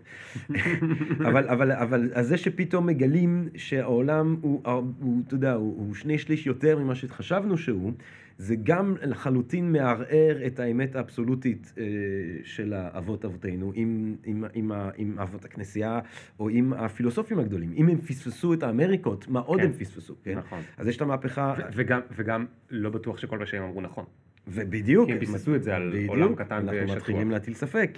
אבל, 1.28 1.48
אבל, 1.48 1.72
אבל 1.72 2.22
זה 2.22 2.36
שפתאום 2.36 2.86
מגלים 2.86 3.48
שהעולם 3.56 4.36
הוא, 4.40 4.62
הוא 5.00 5.22
אתה 5.26 5.34
יודע, 5.34 5.52
הוא, 5.52 5.76
הוא 5.76 5.94
שני 5.94 6.18
שליש 6.18 6.46
יותר 6.46 6.78
ממה 6.78 6.94
שחשבנו 6.94 7.58
שהוא, 7.58 7.92
זה 8.40 8.56
גם 8.62 8.94
לחלוטין 9.02 9.72
מערער 9.72 10.46
את 10.46 10.60
האמת 10.60 10.96
האבסולוטית 10.96 11.72
אה, 11.78 11.84
של 12.44 12.72
האבות 12.72 13.24
אבותינו, 13.24 13.72
עם, 13.74 14.16
עם, 14.24 14.44
עם, 14.54 14.72
עם 14.96 15.18
אבות 15.18 15.44
הכנסייה 15.44 16.00
או 16.38 16.48
עם 16.48 16.72
הפילוסופים 16.72 17.38
הגדולים. 17.38 17.72
אם 17.76 17.88
הם 17.88 17.98
פספסו 17.98 18.52
את 18.54 18.62
האמריקות, 18.62 19.28
מה 19.28 19.40
עוד 19.40 19.60
כן. 19.60 19.66
הם 19.66 19.72
פספסו, 19.72 20.14
כן? 20.22 20.38
נכון. 20.38 20.60
אז 20.76 20.88
יש 20.88 20.96
את 20.96 21.02
המהפכה... 21.02 21.54
ו- 21.58 21.62
וגם, 21.74 22.00
וגם 22.16 22.46
לא 22.70 22.90
בטוח 22.90 23.18
שכל 23.18 23.38
מה 23.38 23.46
שהם 23.46 23.62
אמרו 23.62 23.80
נכון. 23.80 24.04
ובדיוק, 24.48 25.06
כי 25.06 25.12
הם 25.12 25.20
פספסו 25.20 25.54
את 25.54 25.62
זה 25.62 25.76
על 25.76 25.90
בדיוק, 25.90 26.10
עולם 26.10 26.34
קטן 26.34 26.54
אנחנו 26.54 26.72
ושטוח. 26.82 26.96
מתחילים 26.96 27.30
להטיל 27.30 27.54
ספק. 27.54 27.90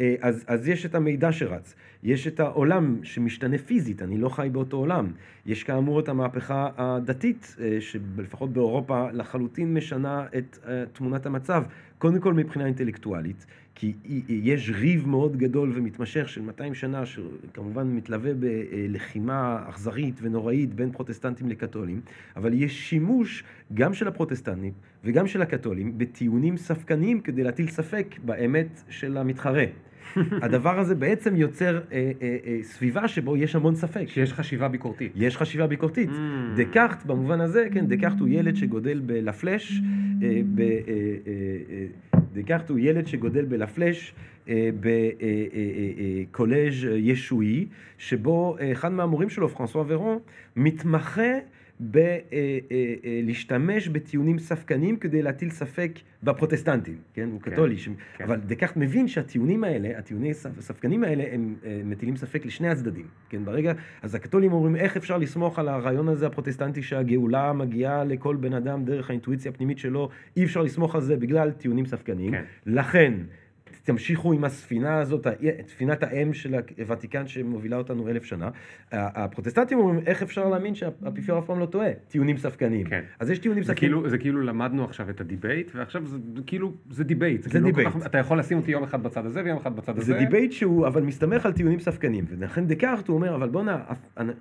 אה, 0.00 0.14
אז, 0.20 0.44
אז 0.46 0.68
יש 0.68 0.86
את 0.86 0.94
המידע 0.94 1.32
שרץ, 1.32 1.74
יש 2.02 2.26
את 2.26 2.40
העולם 2.40 2.98
שמשתנה 3.02 3.58
פיזית, 3.58 4.02
אני 4.02 4.18
לא 4.18 4.28
חי 4.28 4.48
באותו 4.52 4.76
עולם. 4.76 5.12
יש 5.46 5.64
כאמור 5.64 6.00
את 6.00 6.08
המהפכה 6.08 6.68
הדתית, 6.76 7.56
אה, 7.60 7.76
שלפחות 7.80 8.52
באירופה 8.52 9.10
לחלוטין 9.12 9.74
משנה 9.74 10.26
את 10.38 10.58
אה, 10.66 10.84
תמונת 10.92 11.26
המצב. 11.26 11.64
קודם 11.98 12.20
כל 12.20 12.34
מבחינה 12.34 12.66
אינטלקטואלית, 12.66 13.46
כי 13.74 13.92
יש 14.28 14.70
ריב 14.70 15.08
מאוד 15.08 15.36
גדול 15.36 15.72
ומתמשך 15.74 16.28
של 16.28 16.42
200 16.42 16.74
שנה, 16.74 17.06
שכמובן 17.06 17.86
מתלווה 17.96 18.30
בלחימה 18.34 19.64
אכזרית 19.68 20.14
ונוראית 20.22 20.74
בין 20.74 20.92
פרוטסטנטים 20.92 21.48
לקתולים, 21.48 22.00
אבל 22.36 22.62
יש 22.62 22.88
שימוש 22.90 23.44
גם 23.74 23.94
של 23.94 24.08
הפרוטסטנטים 24.08 24.72
וגם 25.04 25.26
של 25.26 25.42
הקתולים 25.42 25.98
בטיעונים 25.98 26.56
ספקניים 26.56 27.20
כדי 27.20 27.42
להטיל 27.42 27.68
ספק 27.68 28.14
באמת 28.24 28.82
של 28.88 29.16
המתחרה. 29.16 29.64
הדבר 30.42 30.78
הזה 30.78 30.94
בעצם 30.94 31.36
יוצר 31.36 31.80
אה, 31.92 32.12
אה, 32.22 32.36
אה, 32.46 32.58
סביבה 32.62 33.08
שבו 33.08 33.36
יש 33.36 33.56
המון 33.56 33.74
ספק. 33.74 34.04
שיש 34.06 34.32
חשיבה 34.32 34.68
ביקורתית. 34.68 35.12
יש 35.16 35.36
חשיבה 35.36 35.66
ביקורתית. 35.66 36.10
Mm. 36.10 36.12
דקארט 36.56 37.04
במובן 37.06 37.40
הזה, 37.40 37.68
כן, 37.72 37.86
דקארט 37.86 38.20
הוא 38.20 38.28
ילד 38.28 38.56
שגודל 38.56 39.00
בלפלש, 39.06 39.80
אה, 40.22 40.40
ב, 40.54 40.60
אה, 40.60 40.66
אה, 40.66 40.76
אה, 42.14 42.20
דקארט 42.34 42.70
הוא 42.70 42.78
ילד 42.78 43.06
שגודל 43.06 43.44
בלפלש 43.44 44.14
אה, 44.48 44.70
בקולז' 46.30 46.86
ישועי, 46.96 47.66
שבו 47.98 48.56
אה, 48.60 48.72
אחד 48.72 48.92
מהמורים 48.92 49.28
שלו, 49.28 49.48
פרנסואה 49.48 49.84
ורון, 49.88 50.18
מתמחה 50.56 51.32
בלהשתמש 51.82 53.88
בטיעונים 53.88 54.38
ספקניים 54.38 54.96
כדי 54.96 55.22
להטיל 55.22 55.50
ספק 55.50 55.92
בפרוטסטנטים, 56.22 56.96
כן? 57.14 57.28
הוא 57.32 57.40
כן, 57.40 57.50
קתולי, 57.50 57.78
ש... 57.78 57.88
כן. 58.16 58.24
אבל 58.24 58.36
דקארט 58.36 58.76
מבין 58.76 59.08
שהטיעונים 59.08 59.64
האלה, 59.64 59.98
הטיעוני 59.98 60.30
הספקנים 60.30 61.04
האלה, 61.04 61.24
הם 61.32 61.54
אה, 61.64 61.80
מטילים 61.84 62.16
ספק 62.16 62.46
לשני 62.46 62.68
הצדדים, 62.68 63.06
כן? 63.28 63.44
ברגע, 63.44 63.72
אז 64.02 64.14
הקתולים 64.14 64.52
אומרים, 64.52 64.76
איך 64.76 64.96
אפשר 64.96 65.18
לסמוך 65.18 65.58
על 65.58 65.68
הרעיון 65.68 66.08
הזה 66.08 66.26
הפרוטסטנטי 66.26 66.82
שהגאולה 66.82 67.52
מגיעה 67.52 68.04
לכל 68.04 68.36
בן 68.36 68.54
אדם 68.54 68.84
דרך 68.84 69.10
האינטואיציה 69.10 69.50
הפנימית 69.50 69.78
שלו, 69.78 70.08
אי 70.36 70.44
אפשר 70.44 70.62
לסמוך 70.62 70.94
על 70.94 71.00
זה 71.00 71.16
בגלל 71.16 71.50
טיעונים 71.50 71.86
ספקניים. 71.86 72.30
כן. 72.30 72.42
לכן, 72.66 73.14
תמשיכו 73.82 74.32
עם 74.32 74.44
הספינה 74.44 74.98
הזאת, 74.98 75.26
ה- 75.26 75.30
ספינת 75.68 76.02
האם 76.02 76.34
של 76.34 76.54
הוותיקן 76.78 77.26
שמובילה 77.26 77.76
אותנו 77.76 78.08
אלף 78.08 78.24
שנה. 78.24 78.48
הפרוטסטנטים 78.92 79.78
אומרים, 79.78 80.00
איך 80.06 80.22
אפשר 80.22 80.48
להאמין 80.48 80.74
שהאפיפיור 80.74 81.38
אף 81.38 81.44
פעם 81.46 81.58
לא 81.58 81.66
טועה? 81.66 81.88
טיעונים 82.08 82.36
ספקניים. 82.38 82.86
כן. 82.86 83.00
אז 83.18 83.30
יש 83.30 83.38
טיעונים 83.38 83.62
זה 83.64 83.72
ספקניים. 83.72 83.92
כאילו, 83.94 84.08
זה 84.10 84.18
כאילו 84.18 84.40
למדנו 84.42 84.84
עכשיו 84.84 85.10
את 85.10 85.20
ה-debate, 85.20 85.70
ועכשיו 85.74 86.06
זה 86.06 86.18
כאילו, 86.46 86.72
זה 86.90 87.04
debate. 87.04 87.42
זה 87.42 87.50
כאילו 87.50 87.64
לא 87.64 87.70
debate. 87.70 87.88
כך- 87.88 88.06
אתה 88.06 88.18
יכול 88.18 88.38
לשים 88.38 88.58
אותי 88.58 88.70
יום 88.70 88.82
אחד 88.82 89.02
בצד 89.02 89.26
הזה 89.26 89.42
ויום 89.44 89.56
אחד 89.56 89.76
בצד 89.76 89.98
הזה. 89.98 90.06
זה 90.06 90.18
debate 90.18 90.52
שהוא 90.52 90.86
אבל 90.86 91.02
מסתמך 91.02 91.46
על 91.46 91.52
טיעונים 91.52 91.80
ספקניים, 91.80 92.24
ולכן 92.28 92.66
דקארט 92.66 93.08
הוא 93.08 93.16
אומר, 93.16 93.34
אבל 93.34 93.48
בואנה, 93.48 93.78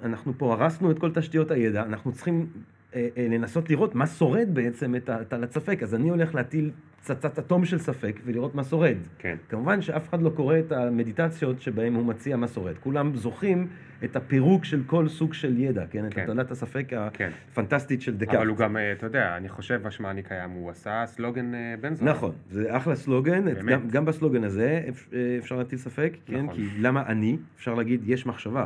אנחנו 0.04 0.34
פה 0.38 0.54
הרסנו 0.54 0.91
את 0.91 0.99
כל 0.99 1.12
תשתיות 1.13 1.51
הידע, 1.51 1.84
אנחנו 1.84 2.12
צריכים 2.12 2.36
אה, 2.36 2.45
אה, 2.45 2.81
לנסות 3.30 3.69
לראות 3.69 3.95
מה 3.95 4.08
שורד 4.08 4.47
בעצם 4.54 4.95
את 4.95 5.10
ה- 5.10 5.21
את 5.21 5.34
הספק, 5.34 5.84
אז 5.84 5.95
אני 5.95 6.10
הולך 6.10 6.36
להטיל 6.36 6.71
פצצת 6.99 7.39
אטום 7.39 7.65
של 7.65 7.80
ספק 7.80 8.19
ולראות 8.25 8.56
מה 8.56 8.63
שורד. 8.63 8.95
כן. 9.19 9.36
כמובן 9.49 9.82
שאף 9.82 10.10
אחד 10.10 10.21
לא 10.21 10.30
קורא 10.30 10.60
את 10.60 10.71
המדיטציות 10.71 11.62
שבהם 11.62 11.93
הוא 11.95 12.06
מציע 12.06 12.38
מה 12.38 12.47
שורד, 12.47 12.77
כולם 12.77 13.15
זוכרים 13.15 13.67
את 14.04 14.15
הפירוק 14.15 14.65
של 14.65 14.82
כל 14.88 15.08
סוג 15.08 15.34
של 15.34 15.60
ידע, 15.60 15.84
כן? 15.91 16.06
את 16.08 16.13
כן. 16.13 16.21
הטלת 16.21 16.51
הספק 16.51 16.86
כן. 17.13 17.30
הפנטסטית 17.51 18.01
של 18.01 18.17
דקארט. 18.17 18.36
אבל 18.38 18.47
הוא 18.47 18.58
גם, 18.58 18.77
אה, 18.77 18.91
אתה 18.91 19.06
יודע, 19.06 19.38
אני 19.38 19.49
חושב, 19.49 19.82
השמע 19.88 20.12
אני 20.12 20.23
קיים, 20.23 20.49
הוא 20.49 20.69
עשה 20.69 21.04
סלוגן 21.08 21.56
אה, 21.56 21.75
בן 21.82 21.93
זונה. 21.95 22.12
נכון, 22.12 22.32
זה 22.51 22.77
אחלה 22.77 22.95
סלוגן, 22.95 23.47
את- 23.47 23.54
באמת. 23.54 23.65
גם, 23.71 23.89
גם 23.89 24.06
בסלוגן 24.06 24.43
הזה 24.43 24.82
אפ- 24.89 25.10
אפשר 25.39 25.56
להטיל 25.56 25.77
ספק, 25.80 26.13
כן? 26.25 26.41
נכון. 26.45 26.56
כי 26.56 26.67
למה 26.80 27.06
אני? 27.08 27.38
אפשר 27.58 27.73
להגיד, 27.73 28.01
יש 28.06 28.25
מחשבה. 28.25 28.65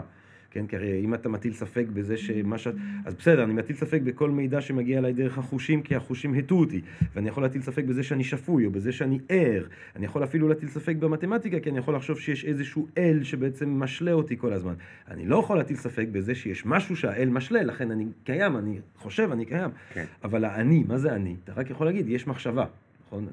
כן, 0.55 0.67
כי 0.67 0.75
הרי 0.75 1.01
אם 1.03 1.13
אתה 1.13 1.29
מטיל 1.29 1.53
ספק 1.53 1.85
בזה 1.93 2.17
שמה 2.17 2.57
ש... 2.57 2.67
אז 3.05 3.13
בסדר, 3.13 3.43
אני 3.43 3.53
מטיל 3.53 3.75
ספק 3.75 4.01
בכל 4.01 4.29
מידע 4.29 4.61
שמגיע 4.61 4.97
אליי 4.99 5.13
דרך 5.13 5.37
החושים, 5.37 5.81
כי 5.81 5.95
החושים 5.95 6.33
הטו 6.33 6.55
אותי. 6.55 6.81
ואני 7.15 7.29
יכול 7.29 7.43
להטיל 7.43 7.61
ספק 7.61 7.83
בזה 7.83 8.03
שאני 8.03 8.23
שפוי, 8.23 8.65
או 8.65 8.71
בזה 8.71 8.91
שאני 8.91 9.19
ער. 9.29 9.65
אני 9.95 10.05
יכול 10.05 10.23
אפילו 10.23 10.47
להטיל 10.47 10.69
ספק 10.69 10.95
במתמטיקה, 10.95 11.59
כי 11.59 11.69
אני 11.69 11.77
יכול 11.77 11.95
לחשוב 11.95 12.19
שיש 12.19 12.45
איזשהו 12.45 12.87
אל 12.97 13.23
שבעצם 13.23 13.69
משלה 13.79 14.11
אותי 14.11 14.37
כל 14.37 14.53
הזמן. 14.53 14.73
אני 15.07 15.25
לא 15.25 15.35
יכול 15.35 15.57
להטיל 15.57 15.77
ספק 15.77 16.07
בזה 16.11 16.35
שיש 16.35 16.65
משהו 16.65 16.95
שהאל 16.95 17.29
משלה, 17.29 17.63
לכן 17.63 17.91
אני 17.91 18.05
קיים, 18.23 18.57
אני 18.57 18.79
חושב, 18.97 19.29
אני 19.31 19.45
קיים. 19.45 19.69
כן. 19.93 20.05
אבל 20.23 20.45
האני, 20.45 20.83
מה 20.87 20.97
זה 20.97 21.13
אני? 21.13 21.35
אתה 21.43 21.53
רק 21.55 21.69
יכול 21.69 21.87
להגיד, 21.87 22.09
יש 22.09 22.27
מחשבה. 22.27 22.65
נכון? 23.07 23.27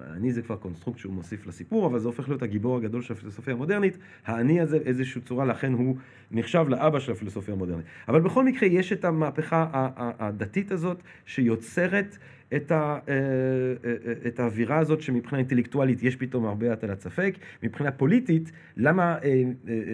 האני 0.00 0.32
זה 0.32 0.42
כבר 0.42 0.56
construct 0.56 0.98
שהוא 0.98 1.14
מוסיף 1.14 1.46
לסיפור, 1.46 1.86
אבל 1.86 1.98
זה 1.98 2.08
הופך 2.08 2.28
להיות 2.28 2.42
הגיבור 2.42 2.76
הגדול 2.76 3.02
של 3.02 3.12
הפילוסופיה 3.12 3.54
המודרנית. 3.54 3.98
האני 4.26 4.60
הזה 4.60 4.76
איזושהי 4.76 5.20
צורה, 5.20 5.44
לכן 5.44 5.72
הוא 5.72 5.96
נחשב 6.30 6.66
לאבא 6.68 7.00
של 7.00 7.12
הפילוסופיה 7.12 7.54
המודרנית. 7.54 7.86
אבל 8.08 8.20
בכל 8.20 8.44
מקרה, 8.44 8.68
יש 8.68 8.92
את 8.92 9.04
המהפכה 9.04 9.66
הדתית 10.18 10.72
הזאת, 10.72 11.02
שיוצרת 11.26 12.18
את, 12.56 12.72
ה, 12.72 12.98
אה, 13.08 13.14
אה, 13.84 13.94
אה, 14.06 14.12
את 14.26 14.40
האווירה 14.40 14.78
הזאת 14.78 15.02
שמבחינה 15.02 15.38
אינטלקטואלית 15.38 16.02
יש 16.02 16.16
פתאום 16.16 16.44
הרבה 16.44 16.72
הטלת 16.72 17.00
ספק. 17.00 17.34
מבחינה 17.62 17.90
פוליטית, 17.90 18.52
למה 18.76 19.18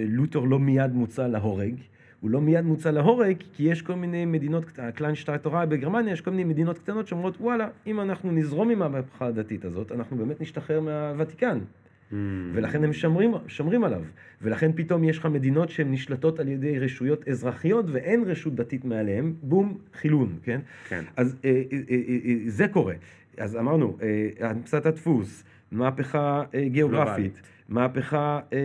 לותר 0.09 0.41
לא 0.41 0.59
מיד 0.59 0.93
מוצא 0.93 1.27
להורג? 1.27 1.75
הוא 2.21 2.31
לא 2.31 2.41
מיד 2.41 2.65
מוצא 2.65 2.91
להורג, 2.91 3.37
כי 3.53 3.63
יש 3.63 3.83
כל 3.83 3.95
מיני 3.95 4.25
מדינות, 4.25 4.65
הקליינשטייטורה 4.79 5.67
בגרמניה, 5.67 6.13
יש 6.13 6.21
כל 6.21 6.31
מיני 6.31 6.45
מדינות 6.45 6.79
קטנות 6.79 7.07
שאומרות, 7.07 7.37
וואלה, 7.41 7.69
אם 7.87 8.01
אנחנו 8.01 8.33
נזרום 8.33 8.71
עם 8.71 8.83
המהפכה 8.83 9.27
הדתית 9.27 9.65
הזאת, 9.65 9.93
אנחנו 9.93 10.17
באמת 10.17 10.41
נשתחרר 10.41 10.81
מהוותיקן. 10.81 11.59
Mm. 11.59 12.15
ולכן 12.53 12.85
הם 12.85 12.93
שמרים, 12.93 13.35
שמרים 13.47 13.85
עליו. 13.85 14.03
ולכן 14.43 14.71
פתאום 14.75 15.05
יש 15.05 15.19
לך 15.19 15.27
מדינות 15.27 15.71
שהן 15.71 15.93
נשלטות 15.93 16.41
על 16.41 16.49
ידי 16.49 16.79
רשויות 16.79 17.29
אזרחיות 17.29 17.85
ואין 17.89 18.25
רשות 18.27 18.55
דתית 18.55 18.85
מעליהן, 18.85 19.33
בום, 19.43 19.79
חילון, 19.95 20.39
כן? 20.43 20.61
כן. 20.89 21.05
אז 21.17 21.37
אה, 21.45 21.63
אה, 21.73 21.79
אה, 21.91 21.97
אה, 22.25 22.35
זה 22.47 22.69
קורה. 22.69 22.95
אז 23.39 23.57
אמרנו, 23.57 23.97
אה, 24.03 24.49
הנפסת 24.49 24.87
הדפוס, 24.87 25.45
מהפכה 25.73 26.43
אה, 26.55 26.69
גיאוגרפית. 26.69 27.43
מהפכה 27.69 28.41
אה, 28.53 28.59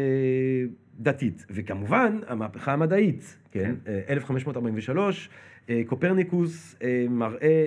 דתית. 0.99 1.45
וכמובן, 1.49 2.19
המהפכה 2.27 2.73
המדעית, 2.73 3.37
כן? 3.51 3.75
אה, 3.87 4.01
1543, 4.09 5.29
אה, 5.69 5.81
קופרניקוס 5.87 6.75
אה, 6.83 7.05
מראה 7.09 7.65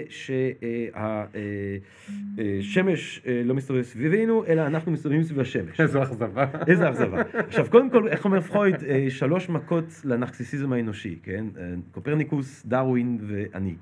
שהשמש 2.58 3.22
לא 3.44 3.54
מסתובב 3.54 3.82
סביבנו, 3.82 4.46
אלא 4.46 4.66
אנחנו 4.66 4.92
מסתובבים 4.92 5.22
סביב 5.22 5.40
השמש. 5.40 5.80
איזו 5.80 6.02
אכזבה. 6.02 6.46
איזה 6.66 6.90
אכזבה. 6.90 7.22
עכשיו, 7.34 7.66
קודם 7.70 7.90
כל, 7.90 8.08
איך 8.08 8.24
אומר 8.24 8.40
פרויד? 8.40 8.76
אה, 8.84 9.06
שלוש 9.08 9.48
מכות 9.48 9.84
לנרקסיסיזם 10.04 10.72
האנושי, 10.72 11.18
כן? 11.22 11.44
אה, 11.58 11.74
קופרניקוס, 11.92 12.66
דרווין 12.66 13.18
ואני. 13.22 13.74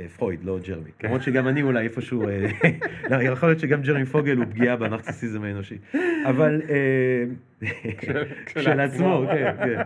אה, 0.00 0.06
פרויד, 0.16 0.44
לא 0.44 0.58
ג'רמי. 0.66 0.90
למרות 1.04 1.22
שגם 1.22 1.48
אני 1.48 1.62
אולי 1.62 1.84
איפשהו... 1.84 2.28
אה, 2.28 2.46
לא, 3.10 3.22
יכול 3.32 3.48
להיות 3.48 3.60
שגם 3.60 3.82
ג'רמי 3.82 4.04
פוגל 4.06 4.36
הוא 4.36 4.44
פגיעה 4.44 4.76
בנרקסיסיזם 4.76 5.42
האנושי. 5.42 5.78
אבל... 6.28 6.60
אה, 7.62 8.22
של 8.46 8.80
עצמו, 8.80 9.24
כן, 9.32 9.54
כן. 9.58 9.82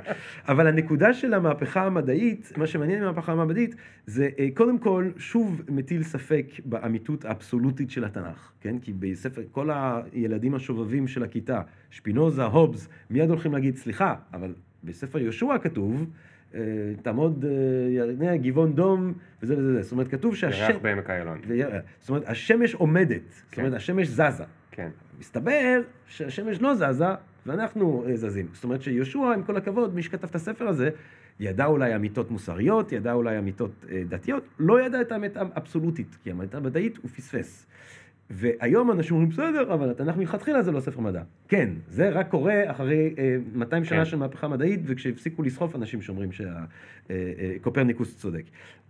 אבל 0.48 0.66
הנקודה 0.66 1.14
של 1.14 1.34
המהפכה 1.34 1.86
המדעית, 1.86 2.52
מה 2.56 2.66
שמעניין 2.66 3.00
במהפכה 3.02 3.32
המדעית, 3.32 3.74
זה 4.06 4.28
אה, 4.38 4.48
קודם 4.54 4.78
כל, 4.78 5.10
שוב 5.16 5.62
מטיל 5.68 6.02
ספק 6.02 6.46
באמיתות 6.64 7.24
האבסולוטית 7.24 7.90
של 7.90 8.04
התנ"ך, 8.04 8.52
כן? 8.60 8.78
כי 8.78 8.92
בספר, 8.92 9.42
כל 9.52 9.70
הילדים 9.72 10.54
השובבים 10.54 11.08
של 11.08 11.22
הכיתה, 11.22 11.60
שפינוזה, 11.90 12.44
הובס, 12.44 12.88
מיד 13.10 13.30
הולכים 13.30 13.52
להגיד, 13.52 13.76
סליחה, 13.76 14.14
אבל 14.32 14.54
בספר 14.84 15.18
יהושע 15.18 15.58
כתוב, 15.62 16.06
אה, 16.54 16.60
תעמוד 17.02 17.44
אה, 18.22 18.36
גבעון 18.36 18.74
דום, 18.74 19.12
וזה 19.42 19.58
וזה 19.58 19.70
וזה. 19.70 19.82
זאת 19.82 19.92
אומרת, 19.92 20.08
כתוב 20.08 20.36
שהשמש... 20.36 20.68
ירח 20.68 20.76
בעמק 20.82 21.10
איילון. 21.10 21.40
זאת 22.00 22.08
אומרת, 22.08 22.22
השמש 22.26 22.74
עומדת, 22.74 23.22
זאת 23.28 23.54
כן. 23.54 23.62
אומרת, 23.62 23.76
השמש 23.76 24.08
זזה. 24.08 24.44
כן. 24.70 24.88
מסתבר 25.18 25.80
שהשמש 26.06 26.60
לא 26.60 26.74
זזה, 26.74 27.04
ואנחנו 27.46 28.04
אה, 28.06 28.16
זזים. 28.16 28.46
זאת 28.52 28.64
אומרת 28.64 28.82
שיהושע, 28.82 29.32
עם 29.34 29.42
כל 29.42 29.56
הכבוד, 29.56 29.94
מי 29.94 30.02
שכתב 30.02 30.28
את 30.28 30.34
הספר 30.34 30.68
הזה, 30.68 30.90
ידע 31.40 31.66
אולי 31.66 31.96
אמיתות 31.96 32.30
מוסריות, 32.30 32.92
ידע 32.92 33.12
אולי 33.12 33.38
אמיתות 33.38 33.70
אה, 33.90 34.02
דתיות, 34.08 34.44
לא 34.58 34.80
ידע 34.80 35.00
את 35.00 35.12
האמת 35.12 35.36
האבסולוטית, 35.36 36.18
כי 36.22 36.30
האמת 36.30 36.54
המדעית 36.54 36.96
הוא 36.96 37.10
פספס. 37.10 37.66
והיום 38.30 38.90
אנשים 38.90 39.16
אומרים, 39.16 39.30
בסדר, 39.30 39.74
אבל 39.74 39.90
התנ"ך 39.90 40.16
מלכתחילה 40.16 40.62
זה 40.62 40.72
לא 40.72 40.80
ספר 40.80 41.00
מדע. 41.00 41.22
כן, 41.48 41.70
זה 41.88 42.10
רק 42.10 42.30
קורה 42.30 42.70
אחרי 42.70 43.14
אה, 43.18 43.36
200 43.54 43.84
שנה 43.84 43.98
כן. 43.98 44.04
של 44.04 44.16
מהפכה 44.16 44.48
מדעית, 44.48 44.80
וכשהפסיקו 44.84 45.42
לסחוף 45.42 45.76
אנשים 45.76 46.02
שאומרים 46.02 46.30
שקופרניקוס 46.32 48.16
צודק. 48.16 48.42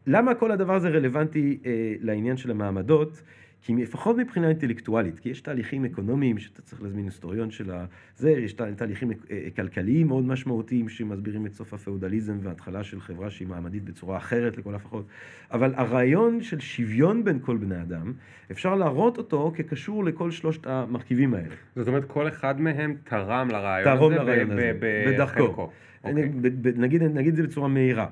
למה 0.06 0.34
כל 0.34 0.52
הדבר 0.52 0.74
הזה 0.74 0.88
רלוונטי 0.88 1.58
אה, 1.66 1.94
לעניין 2.00 2.36
של 2.36 2.50
המעמדות? 2.50 3.22
כי 3.66 3.74
לפחות 3.76 4.16
מבחינה 4.16 4.48
אינטלקטואלית, 4.48 5.18
כי 5.18 5.28
יש 5.28 5.40
תהליכים 5.40 5.84
אקונומיים 5.84 6.38
שאתה 6.38 6.62
צריך 6.62 6.82
להזמין 6.82 7.04
היסטוריון 7.04 7.50
של 7.50 7.70
זה, 8.16 8.30
יש 8.30 8.52
תה- 8.52 8.74
תהליכים 8.74 9.10
אה, 9.30 9.48
כלכליים 9.56 10.06
מאוד 10.06 10.24
משמעותיים 10.24 10.88
שמסבירים 10.88 11.46
את 11.46 11.54
סוף 11.54 11.74
הפאודליזם 11.74 12.38
וההתחלה 12.42 12.84
של 12.84 13.00
חברה 13.00 13.30
שהיא 13.30 13.48
מעמדית 13.48 13.84
בצורה 13.84 14.16
אחרת 14.16 14.58
לכל 14.58 14.74
הפחות. 14.74 15.06
אבל 15.50 15.72
הרעיון 15.76 16.42
של 16.42 16.60
שוויון 16.60 17.24
בין 17.24 17.38
כל 17.42 17.56
בני 17.56 17.82
אדם, 17.82 18.12
אפשר 18.50 18.74
להראות 18.74 19.18
אותו 19.18 19.52
כקשור 19.54 20.04
לכל 20.04 20.30
שלושת 20.30 20.66
המרכיבים 20.66 21.34
האלה. 21.34 21.54
זאת 21.76 21.88
אומרת, 21.88 22.04
כל 22.04 22.28
אחד 22.28 22.60
מהם 22.60 22.96
תרם 23.04 23.48
לרעיון 23.50 23.96
תרום 23.96 24.12
הזה 24.12 24.22
לרעיון 24.22 24.50
הזה, 24.50 24.72
בדרכו. 24.80 25.44
בחלקו. 25.44 25.70
אוקיי. 26.04 26.30
נגיד 26.74 27.28
את 27.28 27.36
זה 27.36 27.42
בצורה 27.42 27.68
מהירה. 27.68 28.06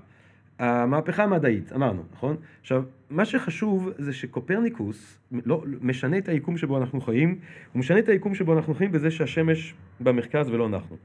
המהפכה 0.59 1.25
המדעית, 1.25 1.73
אמרנו, 1.73 2.03
נכון? 2.13 2.37
עכשיו, 2.61 2.83
מה 3.11 3.25
שחשוב 3.25 3.91
זה 3.99 4.13
שקופרניקוס 4.13 5.19
לא, 5.33 5.65
משנה 5.81 6.19
את 6.19 6.29
היקום 6.29 6.57
שבו 6.57 6.79
אנחנו 6.79 7.01
חיים, 7.01 7.39
הוא 7.73 7.81
משנה 7.81 7.99
את 7.99 8.09
היקום 8.09 8.35
שבו 8.35 8.53
אנחנו 8.57 8.75
חיים 8.75 8.93
בזה 8.93 9.11
שהשמש 9.11 9.75
במרכז 10.01 10.51
ולא 10.51 10.67
אנחנו. 10.67 10.97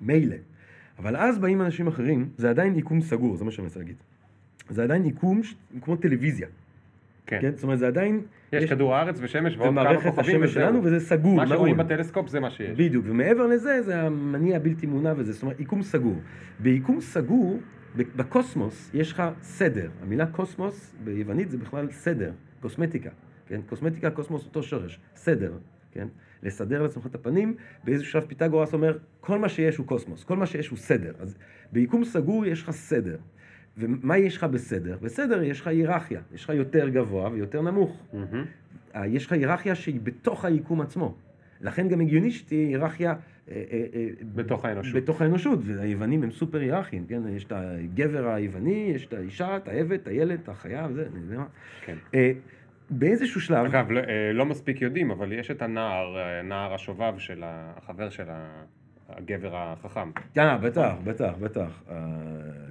מילא. 0.00 0.36
אבל 0.98 1.16
אז 1.16 1.38
באים 1.38 1.62
אנשים 1.62 1.86
אחרים, 1.86 2.28
זה 2.36 2.50
עדיין 2.50 2.76
יקום 2.78 3.00
סגור, 3.00 3.36
זה 3.36 3.44
מה 3.44 3.50
שאני 3.50 3.62
מנסה 3.62 3.80
להגיד. 3.80 3.96
זה 4.68 4.82
עדיין 4.82 5.06
יקום 5.06 5.42
ש- 5.42 5.54
כמו 5.82 5.96
טלוויזיה, 5.96 6.48
כן. 7.26 7.38
כן? 7.40 7.50
זאת 7.54 7.62
אומרת, 7.62 7.78
זה 7.78 7.86
עדיין... 7.86 8.20
יש 8.52 8.70
כדור 8.70 8.94
הארץ 8.96 9.18
ושמש 9.22 9.56
ועוד 9.56 9.68
כמה 9.68 9.80
ומערכת 9.80 10.02
כוכבים 10.02 10.36
השמש 10.42 10.50
וזהו. 10.50 10.62
שלנו, 10.62 10.84
וזה 10.84 11.00
סגור, 11.00 11.36
מה 11.36 11.46
שרואים. 11.46 11.76
בטלסקופ 11.76 12.28
זה 12.28 12.40
מה 12.40 12.50
שיש. 12.50 12.78
בדיוק, 12.78 13.04
ומעבר 13.08 13.46
לזה, 13.46 13.82
זה 13.82 14.02
המניע 14.02 14.56
הבלתי 14.56 14.86
מונע 14.86 15.12
וזה, 15.16 15.32
זאת 15.32 15.42
אומרת, 15.42 15.60
יקום 15.60 15.82
סגור. 15.82 16.20
ביקום 16.58 17.00
סגור, 17.00 17.58
בקוסמוס, 17.96 18.90
יש 18.94 19.12
לך 19.12 19.22
סדר. 19.42 19.90
המילה 20.02 20.26
קוסמוס 20.26 20.94
ביוונית 21.04 21.50
זה 21.50 21.58
בכלל 21.58 21.90
סדר, 21.90 22.32
קוסמטיקה, 22.60 23.10
כן? 23.46 23.60
קוסמטיקה, 23.68 24.10
קוסמוס, 24.10 24.44
אותו 24.44 24.62
שורש, 24.62 25.00
סדר, 25.16 25.52
כן? 25.92 26.08
לסדר 26.42 26.82
לעצמך 26.82 27.06
את 27.06 27.14
הפנים, 27.14 27.54
באיזשהו 27.84 28.10
שלב 28.12 28.24
פיתגורס 28.26 28.72
אומר, 28.72 28.98
כל 29.20 29.38
מה 29.38 29.48
שיש 29.48 29.76
הוא 29.76 29.86
קוסמוס, 29.86 30.24
כל 30.24 30.36
מה 30.36 30.46
שיש 30.46 30.68
הוא 30.68 30.78
סדר. 30.78 31.12
אז 31.18 31.36
ביקום 31.72 32.04
סגור 32.04 32.46
יש 32.46 32.62
לך 32.62 32.70
סדר. 32.70 33.16
ומה 33.78 34.18
יש 34.18 34.36
לך 34.36 34.44
בסדר? 34.44 34.98
בסדר 35.02 35.42
יש 35.42 35.60
לך 35.60 35.66
היררכיה, 35.66 36.20
יש 36.34 36.44
לך 36.44 36.50
יותר 36.50 36.88
גבוה 36.88 37.30
ויותר 37.32 37.62
נמוך. 37.62 38.02
אה, 38.94 39.06
יש 39.06 39.26
לך 39.26 39.32
היררכיה 39.32 39.74
שהיא 39.74 40.00
בתוך 40.02 40.44
היקום 40.44 40.80
עצמו. 40.80 41.14
לכן 41.60 41.88
גם 41.88 42.00
הגיוני 42.00 42.30
שתהיה 42.30 42.68
היררכיה... 42.68 43.10
אה, 43.50 43.62
אה, 43.72 43.84
אה, 43.94 44.06
בתוך 44.34 44.64
האנושות. 44.64 44.94
בתוך 45.02 45.22
האנושות, 45.22 45.58
והיוונים 45.62 46.22
הם 46.22 46.30
סופר 46.30 46.60
היררכיים, 46.60 47.06
כן? 47.06 47.22
יש 47.28 47.44
את 47.44 47.52
הגבר 47.56 48.28
היווני, 48.28 48.92
יש 48.94 49.06
את 49.06 49.12
האישה, 49.12 49.56
את 49.56 49.68
העבד, 49.68 49.92
את 49.92 50.08
הילד, 50.08 50.40
את 50.42 50.48
החיה 50.48 50.86
וזה, 50.90 51.06
אני 51.12 51.20
יודע 51.24 51.36
מה. 51.38 51.46
כן. 51.84 51.96
באיזשהו 52.90 53.40
שלב... 53.40 53.64
אגב, 53.66 53.90
לא- 53.90 54.00
לא 54.32 54.46
מספיק 54.46 54.82
יודעים, 54.82 55.10
אבל 55.10 55.32
יש 55.32 55.50
את 55.50 55.62
הנער, 55.62 56.16
נער 56.44 56.74
השובב 56.74 57.14
של 57.18 57.42
החבר 57.44 58.10
של 58.10 58.24
הגבר 59.08 59.50
החכם. 59.56 60.10
אה, 60.38 60.58
בטח, 60.58 60.92
בטח, 61.04 61.32
בטח. 61.40 61.82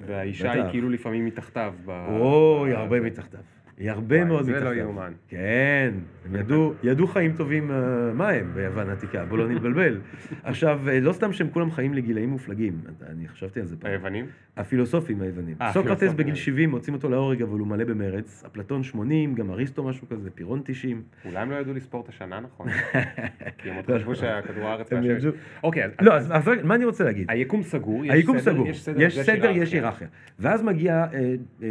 והאישה 0.06 0.50
בטח. 0.50 0.56
היא 0.64 0.72
כאילו 0.72 0.90
לפעמים 0.90 1.26
מתחתיו. 1.26 1.74
ב- 1.86 2.08
אוי, 2.20 2.72
ב- 2.74 2.76
הרבה 2.76 3.00
זה. 3.00 3.06
מתחתיו. 3.06 3.40
הרבה 3.88 4.26
מאוד 4.26 4.46
זה 4.46 4.52
מתחתיו. 4.52 4.74
לא 4.74 4.76
יאומן. 4.76 5.14
כן, 5.28 5.94
הם 6.26 6.36
ידעו, 6.36 6.74
ידעו 6.84 7.08
חיים 7.08 7.34
טובים 7.34 7.72
אה, 7.72 7.78
מה 8.14 8.30
הם 8.30 8.52
ביוון 8.54 8.90
העתיקה, 8.90 9.26
בוא 9.26 9.38
לא 9.38 9.48
נתבלבל. 9.48 10.00
עכשיו, 10.44 10.90
אה, 10.90 11.00
לא 11.00 11.14
סתם 11.14 11.34
שהם 11.34 11.50
כולם 11.50 11.72
חיים 11.72 11.94
לגילאים 11.94 12.30
מופלגים, 12.30 12.82
אני 13.10 13.28
חשבתי 13.28 13.60
על 13.60 13.66
זה 13.66 13.78
פעם. 13.78 13.92
היוונים? 13.92 14.26
הפילוסופים 14.58 15.22
היוונים. 15.22 15.56
אה, 15.62 15.74
סוקרטס. 15.74 16.14
בגיל 16.14 16.36
70 16.36 16.70
מוצאים 16.70 16.96
אותו 16.96 17.10
להורג, 17.10 17.42
אבל 17.42 17.60
הוא 17.60 17.68
מלא 17.68 17.84
במרץ. 17.84 18.44
אפלטון 18.48 18.84
80, 18.84 19.36
גם 19.36 19.52
אריסטו 19.52 19.84
משהו 19.84 20.08
כזה, 20.10 20.30
פירון 20.30 20.62
90. 20.66 21.02
אולי 21.26 21.38
הם 21.38 21.52
לא 21.52 21.56
ידעו 21.56 21.74
לספור 21.74 22.02
את 22.02 22.10
השנה 22.10 22.40
נכון. 22.40 22.68
כי 23.58 23.70
הם 23.70 23.76
עוד 23.76 23.86
חשבו 23.96 24.16
שהכדור 24.16 24.68
הארץ 24.68 24.94
הם. 24.94 25.04
ידעו. 25.04 25.32
אוקיי, 25.64 25.84
לא, 26.02 26.14
אז 26.14 26.50
מה 26.64 26.76
אני 26.76 26.86
רוצה 26.86 27.04
להגיד? 27.04 27.26
היקום 27.30 27.64
סגור, 27.64 28.04
היקום 28.04 28.40
סגור, 28.40 28.68
יש 28.68 29.20
סדר, 29.20 29.50
יש 29.50 29.74
היררכיה. 29.74 30.08
ואז 30.40 30.64
מגיע 30.64 31.06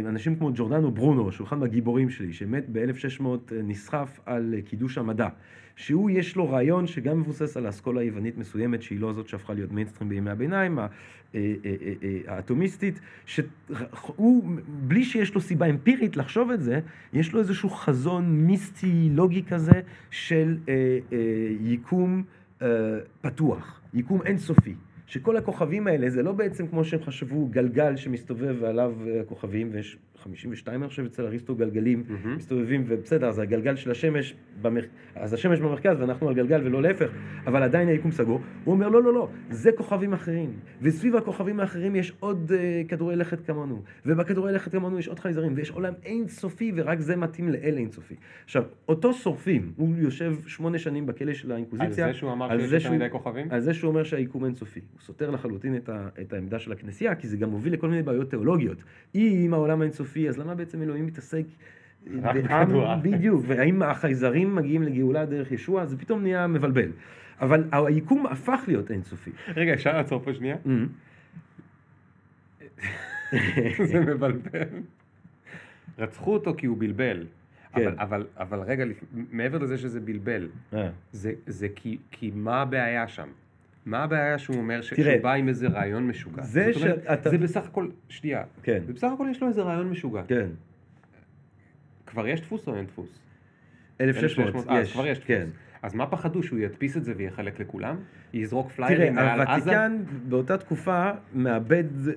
אנשים 0.05 0.35
כמו 0.35 0.51
ג'ורדנו 0.55 0.91
ברונו, 0.91 1.31
שהוא 1.31 1.47
אחד 1.47 1.57
מהגיבורים 1.57 1.98
שלי, 2.09 2.33
שמת 2.33 2.65
ב-1600, 2.71 3.23
נסחף 3.63 4.19
על 4.25 4.53
אה, 4.57 4.61
קידוש 4.61 4.97
המדע. 4.97 5.29
שהוא, 5.79 6.09
יש 6.09 6.35
לו 6.35 6.49
רעיון 6.49 6.87
שגם 6.87 7.19
מבוסס 7.19 7.57
על 7.57 7.65
האסכולה 7.65 8.01
היוונית 8.01 8.37
מסוימת, 8.37 8.81
שהיא 8.81 8.99
לא 8.99 9.13
זאת 9.13 9.27
שהפכה 9.27 9.53
להיות 9.53 9.71
מיינסטרים 9.71 10.09
בימי 10.09 10.31
הביניים, 10.31 10.79
אה, 10.79 10.87
אה, 11.35 11.53
אה, 11.65 11.93
אה, 12.03 12.19
האטומיסטית, 12.27 12.99
שהוא, 13.25 14.43
בלי 14.67 15.03
שיש 15.03 15.35
לו 15.35 15.41
סיבה 15.41 15.65
אמפירית 15.65 16.17
לחשוב 16.17 16.51
את 16.51 16.61
זה, 16.61 16.79
יש 17.13 17.33
לו 17.33 17.39
איזשהו 17.39 17.69
חזון 17.69 18.45
מיסטי, 18.45 19.09
לוגי 19.11 19.43
כזה, 19.43 19.81
של 20.11 20.57
אה, 20.69 20.99
אה, 21.13 21.17
יקום 21.61 22.23
אה, 22.61 22.67
פתוח, 23.21 23.81
יקום 23.93 24.21
אינסופי. 24.21 24.75
שכל 25.09 25.37
הכוכבים 25.37 25.87
האלה 25.87 26.09
זה 26.09 26.23
לא 26.23 26.31
בעצם 26.31 26.67
כמו 26.67 26.83
שהם 26.83 27.01
חשבו 27.01 27.47
גלגל 27.47 27.95
שמסתובב 27.95 28.55
ועליו 28.59 28.93
אה, 29.07 29.21
הכוכבים 29.21 29.69
ויש 29.71 29.97
52 30.19 30.81
אני 30.81 30.89
חושב 30.89 31.05
אצל 31.05 31.25
אריסטו 31.25 31.55
גלגלים 31.55 32.03
מהמם. 32.07 32.35
מסתובבים 32.35 32.83
ובסדר 32.87 33.27
אז 33.27 33.39
הגלגל 33.39 33.75
של 33.75 33.91
השמש 33.91 34.35
במר... 34.61 34.81
אז 35.15 35.33
השמש 35.33 35.59
במרכז 35.59 36.01
ואנחנו 36.01 36.29
על 36.29 36.35
גלגל 36.35 36.61
ולא 36.65 36.81
להפך 36.81 37.09
אבל 37.47 37.63
עדיין 37.63 37.87
היקום 37.87 38.11
סגור 38.11 38.41
הוא 38.63 38.73
אומר 38.73 38.89
לא 38.89 39.03
לא 39.03 39.13
לא 39.13 39.29
זה 39.49 39.71
כוכבים 39.71 40.13
אחרים 40.13 40.53
וסביב 40.81 41.15
הכוכבים 41.15 41.59
האחרים 41.59 41.95
יש 41.95 42.13
עוד 42.19 42.51
uh, 42.51 42.87
כדורי 42.89 43.15
לכת 43.15 43.45
כמונו 43.45 43.81
ובכדורי 44.05 44.53
לכת 44.53 44.71
כמונו 44.71 44.99
יש 44.99 45.07
עוד 45.07 45.19
חייזרים 45.19 45.53
ויש 45.55 45.71
עולם 45.71 45.93
אינסופי 46.05 46.71
ורק 46.75 46.99
זה 46.99 47.15
מתאים 47.15 47.49
לאל 47.49 47.77
אינסופי 47.77 48.15
עכשיו 48.45 48.63
אותו 48.87 49.13
שורפים 49.13 49.71
הוא 49.75 49.89
יושב 49.97 50.35
שמונה 50.47 50.79
שנים 50.79 51.05
בכלא 51.05 51.33
של 51.33 51.49
על 51.49 51.55
האינקוויזיציה 51.55 52.07
זה 52.07 52.13
שהוא 52.13 52.31
אמר 52.31 52.51
על 52.51 52.59
שיש 52.59 52.85
יותר 52.85 52.95
מדי 52.95 53.09
כוכבים? 53.09 53.47
על 53.51 53.59
זה 53.59 53.73
שהוא 53.73 53.89
אומר 53.89 54.03
שהיקום 54.03 54.45
אינסופי. 54.45 54.79
הוא 54.79 55.01
סותר 55.01 55.29
לחלוטין 55.29 55.75
את, 55.75 55.89
ה, 55.89 56.07
את 56.21 56.33
העמדה 56.33 56.59
של 56.59 56.71
הכנסייה, 56.71 57.15
כי 57.15 57.27
זה 57.27 57.37
גם 57.37 57.49
מוביל 57.49 57.73
לכל 57.73 57.89
מיני 57.89 58.03
בעיות 58.03 58.29
תיאולוגיות. 58.29 58.77
אם 59.15 59.49
העולם 59.53 59.81
האינסופי, 59.81 60.08
אז 60.29 60.37
למה 60.37 60.55
בעצם 60.55 60.81
אלוהים 60.81 61.05
מתעסק... 61.05 61.43
בעם-. 62.07 63.01
בדיוק, 63.01 63.43
והאם 63.47 63.83
החייזרים 63.83 64.55
מגיעים 64.55 64.83
לגאולה 64.83 65.25
דרך 65.25 65.51
ישוע, 65.51 65.85
זה 65.85 65.97
פתאום 65.97 66.21
נהיה 66.21 66.47
מבלבל. 66.47 66.91
אבל 67.41 67.63
היקום 67.71 68.27
הפך 68.27 68.63
להיות 68.67 68.91
אינסופי. 68.91 69.31
רגע, 69.55 69.73
אפשר 69.73 69.97
לעצור 69.97 70.21
פה 70.23 70.33
שנייה? 70.33 70.55
Mm. 70.65 70.69
זה 73.91 73.99
מבלבל. 73.99 74.39
רצחו 75.99 76.33
אותו 76.33 76.53
כי 76.57 76.65
הוא 76.65 76.77
בלבל. 76.77 77.25
כן. 77.73 77.87
אבל, 77.87 77.95
אבל, 77.99 78.25
אבל 78.37 78.59
רגע, 78.59 78.85
מעבר 79.31 79.57
לזה 79.57 79.77
שזה 79.77 79.99
בלבל, 79.99 80.49
אה, 80.73 80.89
זה, 81.11 81.33
זה 81.47 81.67
כי, 81.75 81.97
כי 82.11 82.31
מה 82.35 82.61
הבעיה 82.61 83.07
שם? 83.07 83.27
מה 83.85 84.03
הבעיה 84.03 84.37
שהוא 84.37 84.55
אומר 84.57 84.81
ש- 84.81 84.93
תראה, 84.93 85.11
שהוא 85.13 85.23
בא 85.23 85.33
עם 85.33 85.47
איזה 85.47 85.67
רעיון 85.67 86.07
משוגע? 86.07 86.43
זה 86.43 86.69
זאת 86.73 86.83
אומרת, 86.83 87.03
שאתה- 87.03 87.29
זה 87.29 87.37
בסך 87.37 87.65
הכל, 87.65 87.87
שנייה, 88.09 88.43
כן, 88.63 88.79
זה 88.87 88.93
בסך 88.93 89.07
הכל 89.13 89.27
יש 89.31 89.41
לו 89.41 89.47
איזה 89.47 89.61
רעיון 89.61 89.89
משוגע. 89.89 90.21
כן. 90.27 90.47
כבר 92.05 92.27
יש 92.27 92.41
דפוס 92.41 92.67
או 92.67 92.75
אין 92.75 92.85
דפוס? 92.85 93.19
1600, 94.01 94.67
אה, 94.69 94.79
אז 94.79 94.83
יש, 94.87 94.93
כבר 94.93 95.07
יש 95.07 95.17
דפוס. 95.17 95.27
כן. 95.27 95.47
אז 95.81 95.93
מה 95.95 96.07
פחדו, 96.07 96.43
שהוא 96.43 96.59
ידפיס 96.59 96.97
את 96.97 97.03
זה 97.03 97.13
ויחלק 97.17 97.59
לכולם? 97.59 97.95
יזרוק 98.33 98.71
תראה, 98.71 98.87
פליירים 98.87 99.15
מעל 99.15 99.41
עזה? 99.41 99.53
הוותיקן 99.53 99.97
באותה 100.29 100.57
תקופה 100.57 101.11
מאבד 101.33 101.83
אה, 102.07 102.13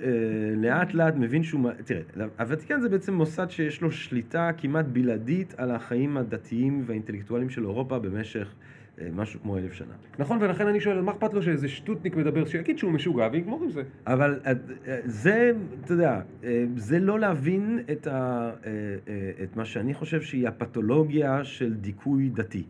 לאט 0.56 0.94
לאט, 0.94 1.14
מבין 1.16 1.42
שהוא... 1.42 1.70
תראה, 1.84 2.00
הוותיקן 2.38 2.80
זה 2.80 2.88
בעצם 2.88 3.14
מוסד 3.14 3.50
שיש 3.50 3.82
לו 3.82 3.90
שליטה 3.90 4.50
כמעט 4.56 4.84
בלעדית 4.84 5.54
על 5.56 5.70
החיים 5.70 6.16
הדתיים 6.16 6.82
והאינטלקטואליים 6.86 7.50
של 7.50 7.62
אירופה 7.62 7.98
במשך 7.98 8.46
אה, 8.46 8.71
משהו 9.12 9.40
כמו 9.40 9.58
אלף 9.58 9.72
שנה. 9.72 9.94
נכון, 10.18 10.38
ולכן 10.40 10.66
אני 10.66 10.80
שואל, 10.80 11.00
מה 11.00 11.12
אכפת 11.12 11.34
לו 11.34 11.42
שאיזה 11.42 11.68
שטוטניק 11.68 12.16
מדבר, 12.16 12.44
שיגיד 12.44 12.78
שהוא 12.78 12.92
משוגע 12.92 13.28
ויגמור 13.32 13.62
עם 13.64 13.70
זה. 13.70 13.82
אבל 14.06 14.40
אה, 14.46 14.52
אה, 14.86 15.00
זה, 15.04 15.52
אתה 15.84 15.92
יודע, 15.92 16.20
אה, 16.44 16.64
זה 16.76 16.98
לא 16.98 17.20
להבין 17.20 17.80
את, 17.92 18.06
ה, 18.06 18.10
אה, 18.12 18.70
אה, 19.08 19.30
את 19.42 19.56
מה 19.56 19.64
שאני 19.64 19.94
חושב 19.94 20.22
שהיא 20.22 20.48
הפתולוגיה 20.48 21.44
של 21.44 21.74
דיכוי 21.74 22.28
דתי, 22.28 22.64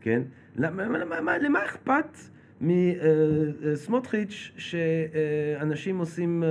כן? 0.00 0.22
למה, 0.56 0.82
למה, 0.82 0.98
למה, 1.14 1.38
למה 1.38 1.64
אכפת 1.64 2.18
מסמוטריץ' 2.60 4.52
שאנשים 4.56 5.98
עושים 5.98 6.42
אה, 6.42 6.48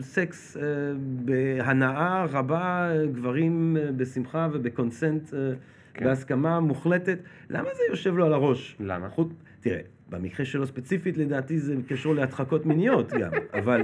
סקס 0.00 0.56
אה, 0.56 0.62
בהנאה 0.98 2.24
רבה, 2.24 2.90
אה, 2.90 3.06
גברים 3.06 3.76
אה, 3.76 3.92
בשמחה 3.92 4.48
ובקונסנט, 4.52 5.34
אה, 5.34 5.52
כן. 5.94 6.04
בהסכמה 6.04 6.60
מוחלטת? 6.60 7.18
למה 7.50 7.68
זה 7.76 7.82
יושב 7.90 8.16
לו 8.16 8.26
על 8.26 8.32
הראש? 8.32 8.76
למה? 8.80 9.08
חוץ, 9.10 9.28
תראה, 9.60 9.80
במקרה 10.08 10.46
שלו 10.46 10.66
ספציפית 10.66 11.16
לדעתי 11.16 11.58
זה 11.58 11.74
קשור 11.88 12.14
להדחקות 12.14 12.66
מיניות 12.66 13.12
גם, 13.12 13.30
אבל, 13.58 13.82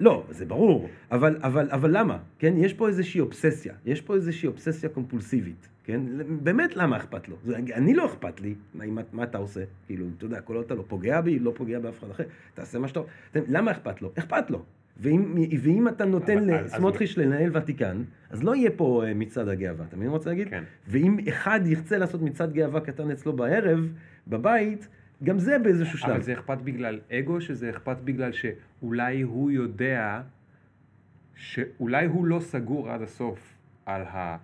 לא, 0.00 0.24
זה 0.30 0.46
ברור, 0.46 0.88
אבל, 1.10 1.36
אבל, 1.42 1.68
אבל 1.70 1.98
למה? 1.98 2.18
כן, 2.38 2.54
יש 2.56 2.74
פה 2.74 2.88
איזושהי 2.88 3.20
אובססיה, 3.20 3.74
יש 3.84 4.00
פה 4.00 4.14
איזושהי 4.14 4.46
אובססיה 4.46 4.88
קומפולסיבית, 4.88 5.68
כן? 5.84 6.00
באמת 6.42 6.76
למה 6.76 6.96
אכפת 6.96 7.28
לו? 7.28 7.36
זה, 7.44 7.56
אני 7.56 7.94
לא 7.94 8.06
אכפת 8.06 8.40
לי, 8.40 8.54
מה, 8.74 8.86
מה, 8.86 9.02
מה 9.12 9.22
אתה 9.22 9.38
עושה? 9.38 9.60
כאילו, 9.86 10.06
אתה 10.16 10.24
יודע, 10.24 10.40
כל 10.40 10.54
עוד 10.56 10.64
אתה 10.64 10.74
לא 10.74 10.84
פוגע 10.88 11.20
בי, 11.20 11.38
לא 11.38 11.52
פוגע 11.56 11.78
באף 11.80 11.98
אחד 11.98 12.10
אחר, 12.10 12.24
תעשה 12.54 12.78
מה 12.78 12.88
שאתה... 12.88 13.00
אתה- 13.30 13.40
למה 13.48 13.70
אכפת 13.70 14.02
לו? 14.02 14.12
אכפת 14.18 14.50
לו. 14.50 14.62
ואם, 15.00 15.34
ואם 15.62 15.88
אתה 15.88 16.04
נותן 16.04 16.44
לסמוטריץ' 16.44 17.16
לנהל 17.18 17.56
ותיקן, 17.56 18.02
אז 18.30 18.44
לא 18.44 18.54
יהיה 18.56 18.70
פה 18.76 19.04
אה, 19.06 19.14
מצעד 19.14 19.48
הגאווה, 19.48 19.84
אתה 19.88 19.96
מבין 19.96 20.08
מה 20.08 20.12
אני 20.12 20.18
רוצה 20.18 20.30
להגיד? 20.30 20.48
כן. 20.48 20.64
ואם 20.88 21.16
אחד 21.28 21.60
ירצה 21.66 21.98
לעשות 21.98 22.22
מצעד 22.22 22.52
גאווה 22.52 22.80
קטן 22.80 23.10
אצלו 23.10 23.32
בערב, 23.32 23.92
בבית, 24.28 24.88
גם 25.24 25.38
זה 25.38 25.58
באיזשהו 25.58 25.98
שלב. 25.98 26.10
אבל 26.10 26.22
זה 26.22 26.32
אכפת 26.32 26.58
בגלל 26.58 27.00
אגו, 27.12 27.40
שזה 27.40 27.70
אכפת 27.70 27.96
בגלל 28.04 28.30
שאולי 28.32 29.22
הוא 29.22 29.50
יודע, 29.50 30.20
שאולי 31.34 32.06
הוא 32.06 32.26
לא 32.26 32.40
סגור 32.40 32.90
עד 32.90 33.02
הסוף 33.02 33.54
על 33.86 34.02
ה... 34.02 34.36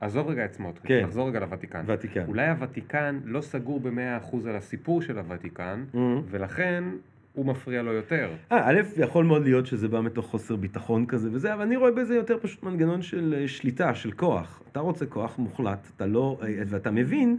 עזוב 0.00 0.28
רגע 0.28 0.44
את 0.44 0.52
סמוטריץ', 0.52 0.86
כן. 0.86 1.04
נחזור 1.04 1.28
רגע 1.28 1.40
לוותיקן. 1.40 1.84
ותיקן. 1.86 2.24
אולי 2.28 2.48
הוותיקן 2.48 3.20
לא 3.24 3.40
סגור 3.40 3.80
במאה 3.80 4.16
אחוז 4.16 4.46
על 4.46 4.56
הסיפור 4.56 5.02
של 5.02 5.18
הוותיקן, 5.18 5.84
Mhm. 5.94 5.96
ולכן 6.30 6.84
הוא 7.34 7.46
מפריע 7.46 7.82
לו 7.82 7.92
יותר. 7.92 8.30
אה, 8.52 8.68
א', 8.70 8.80
יכול 8.96 9.24
מאוד 9.24 9.42
להיות 9.42 9.66
שזה 9.66 9.88
בא 9.88 10.00
מתוך 10.00 10.26
חוסר 10.26 10.56
ביטחון 10.56 11.06
כזה 11.06 11.28
וזה, 11.32 11.54
אבל 11.54 11.62
אני 11.62 11.76
רואה 11.76 11.90
בזה 11.92 12.14
יותר 12.14 12.38
פשוט 12.42 12.62
מנגנון 12.62 13.02
של 13.02 13.34
אה, 13.38 13.48
שליטה, 13.48 13.94
של 13.94 14.12
כוח. 14.12 14.62
אתה 14.72 14.80
רוצה 14.80 15.06
כוח 15.06 15.38
מוחלט, 15.38 15.88
אתה 15.96 16.06
לא, 16.06 16.38
אה, 16.42 16.62
ואתה 16.66 16.90
מבין, 16.90 17.38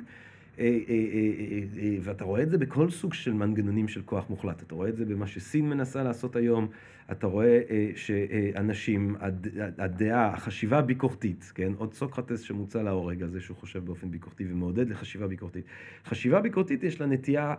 אה, 0.60 0.64
אה, 0.66 0.94
אה, 1.82 1.98
ואתה 2.02 2.24
רואה 2.24 2.42
את 2.42 2.50
זה 2.50 2.58
בכל 2.58 2.90
סוג 2.90 3.14
של 3.14 3.34
מנגנונים 3.34 3.88
של 3.88 4.02
כוח 4.02 4.30
מוחלט. 4.30 4.62
אתה 4.62 4.76
רואה 4.76 4.90
את 4.90 4.96
זה 4.96 5.06
במה 5.06 5.28
שסין 5.28 5.70
מנסה 5.70 6.04
לעשות 6.04 6.36
היום, 6.36 6.68
אתה 7.12 7.28
רואה 7.28 7.62
אה, 7.70 7.90
שאנשים, 7.96 9.16
הד- 9.20 9.48
הדעה, 9.78 10.28
החשיבה 10.34 10.78
הביקורתית, 10.80 11.52
כן, 11.56 11.72
עוד 11.78 11.94
סוקרטס 11.94 12.42
שמוצא 12.42 12.82
להורג 12.82 13.24
על 13.24 13.30
זה 13.30 13.40
שהוא 13.42 13.58
חושב 13.58 13.86
באופן 13.86 14.12
ביקורתי 14.12 14.46
ומעודד 14.52 14.90
לחשיבה 14.90 15.28
ביקורתית. 15.28 15.66
חשיבה 16.06 16.42
ביקורתית 16.42 16.84
יש 16.84 17.02
לה 17.02 17.08
נטייה 17.08 17.54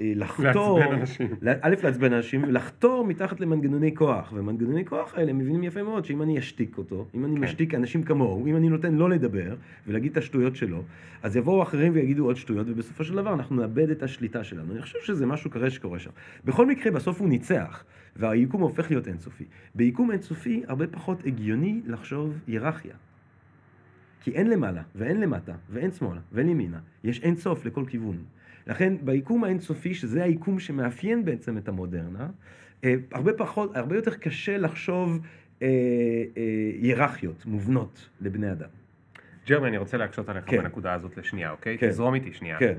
לחתור, 0.00 0.78
לעצבן 0.78 0.94
אנשים. 0.98 1.28
א', 1.62 1.74
לעצבן 1.82 2.12
אנשים, 2.12 2.44
ולחתור 2.44 3.04
מתחת 3.04 3.40
למנגנוני 3.40 3.94
כוח. 3.94 4.32
ומנגנוני 4.36 4.84
כוח 4.84 5.14
האלה 5.14 5.32
מבינים 5.32 5.64
יפה 5.64 5.82
מאוד 5.82 6.04
שאם 6.04 6.22
אני 6.22 6.38
אשתיק 6.38 6.78
אותו, 6.78 7.06
אם 7.14 7.24
אני 7.24 7.34
כן. 7.34 7.40
משתיק 7.40 7.74
אנשים 7.74 8.02
כמוהו, 8.02 8.46
אם 8.46 8.56
אני 8.56 8.68
נותן 8.68 8.94
לו 8.94 9.08
לדבר 9.08 9.54
ולהגיד 9.86 10.12
את 10.12 10.16
השטויות 10.16 10.56
שלו, 10.56 10.82
אז 11.22 11.36
יבואו 11.36 11.62
אחרים 11.62 11.92
ויגידו 11.94 12.24
עוד 12.24 12.36
שטויות, 12.36 12.66
ובסופו 12.70 13.04
של 13.04 13.14
דבר 13.14 13.34
אנחנו 13.34 13.56
נאבד 13.56 13.90
את 13.90 14.02
השליטה 14.02 14.44
שלנו. 14.44 14.72
אני 14.72 14.82
חושב 14.82 14.98
שזה 15.02 15.26
משהו 15.26 15.50
כזה 15.50 15.70
שקורה 15.70 15.98
שם. 15.98 16.10
בכל 16.44 16.66
מקרה, 16.66 16.92
בסוף 16.92 17.20
הוא 17.20 17.28
ניצח, 17.28 17.84
והיקום 18.16 18.60
הופך 18.60 18.90
להיות 18.90 19.08
אינסופי. 19.08 19.44
ביקום 19.74 20.10
אינסופי, 20.10 20.62
הרבה 20.68 20.86
פחות 20.86 21.26
הגיוני 21.26 21.80
לחשוב 21.86 22.38
היררכיה. 22.46 22.94
כי 24.20 24.30
אין 24.30 24.50
למעלה, 24.50 24.82
ואין 24.94 25.20
למטה, 25.20 25.52
ואין 25.70 25.90
שמאלה, 25.90 26.20
ואין 26.32 26.48
ימינה. 26.48 26.78
יש 27.04 27.22
אין 27.22 27.36
סוף 27.36 27.66
לכל 27.66 27.84
כיוון. 27.88 28.16
לכן 28.68 28.94
ביקום 29.02 29.44
האינסופי, 29.44 29.94
שזה 29.94 30.24
היקום 30.24 30.58
שמאפיין 30.58 31.24
בעצם 31.24 31.58
את 31.58 31.68
המודרנה, 31.68 32.28
אה, 32.84 32.94
הרבה 33.12 33.32
פחות, 33.32 33.76
הרבה 33.76 33.96
יותר 33.96 34.14
קשה 34.14 34.58
לחשוב 34.58 35.20
אה, 35.62 35.66
אה, 36.36 36.42
היררכיות 36.82 37.46
מובנות 37.46 38.08
לבני 38.20 38.52
אדם. 38.52 38.68
ג'רמי, 39.46 39.68
אני 39.68 39.78
רוצה 39.78 39.96
להקשות 39.96 40.28
עליך 40.28 40.44
כן. 40.46 40.58
בנקודה 40.58 40.92
הזאת 40.92 41.16
לשנייה, 41.16 41.50
אוקיי? 41.50 41.78
כן. 41.78 41.88
תזרום 41.88 42.14
איתי 42.14 42.32
שנייה. 42.32 42.58
כן. 42.58 42.78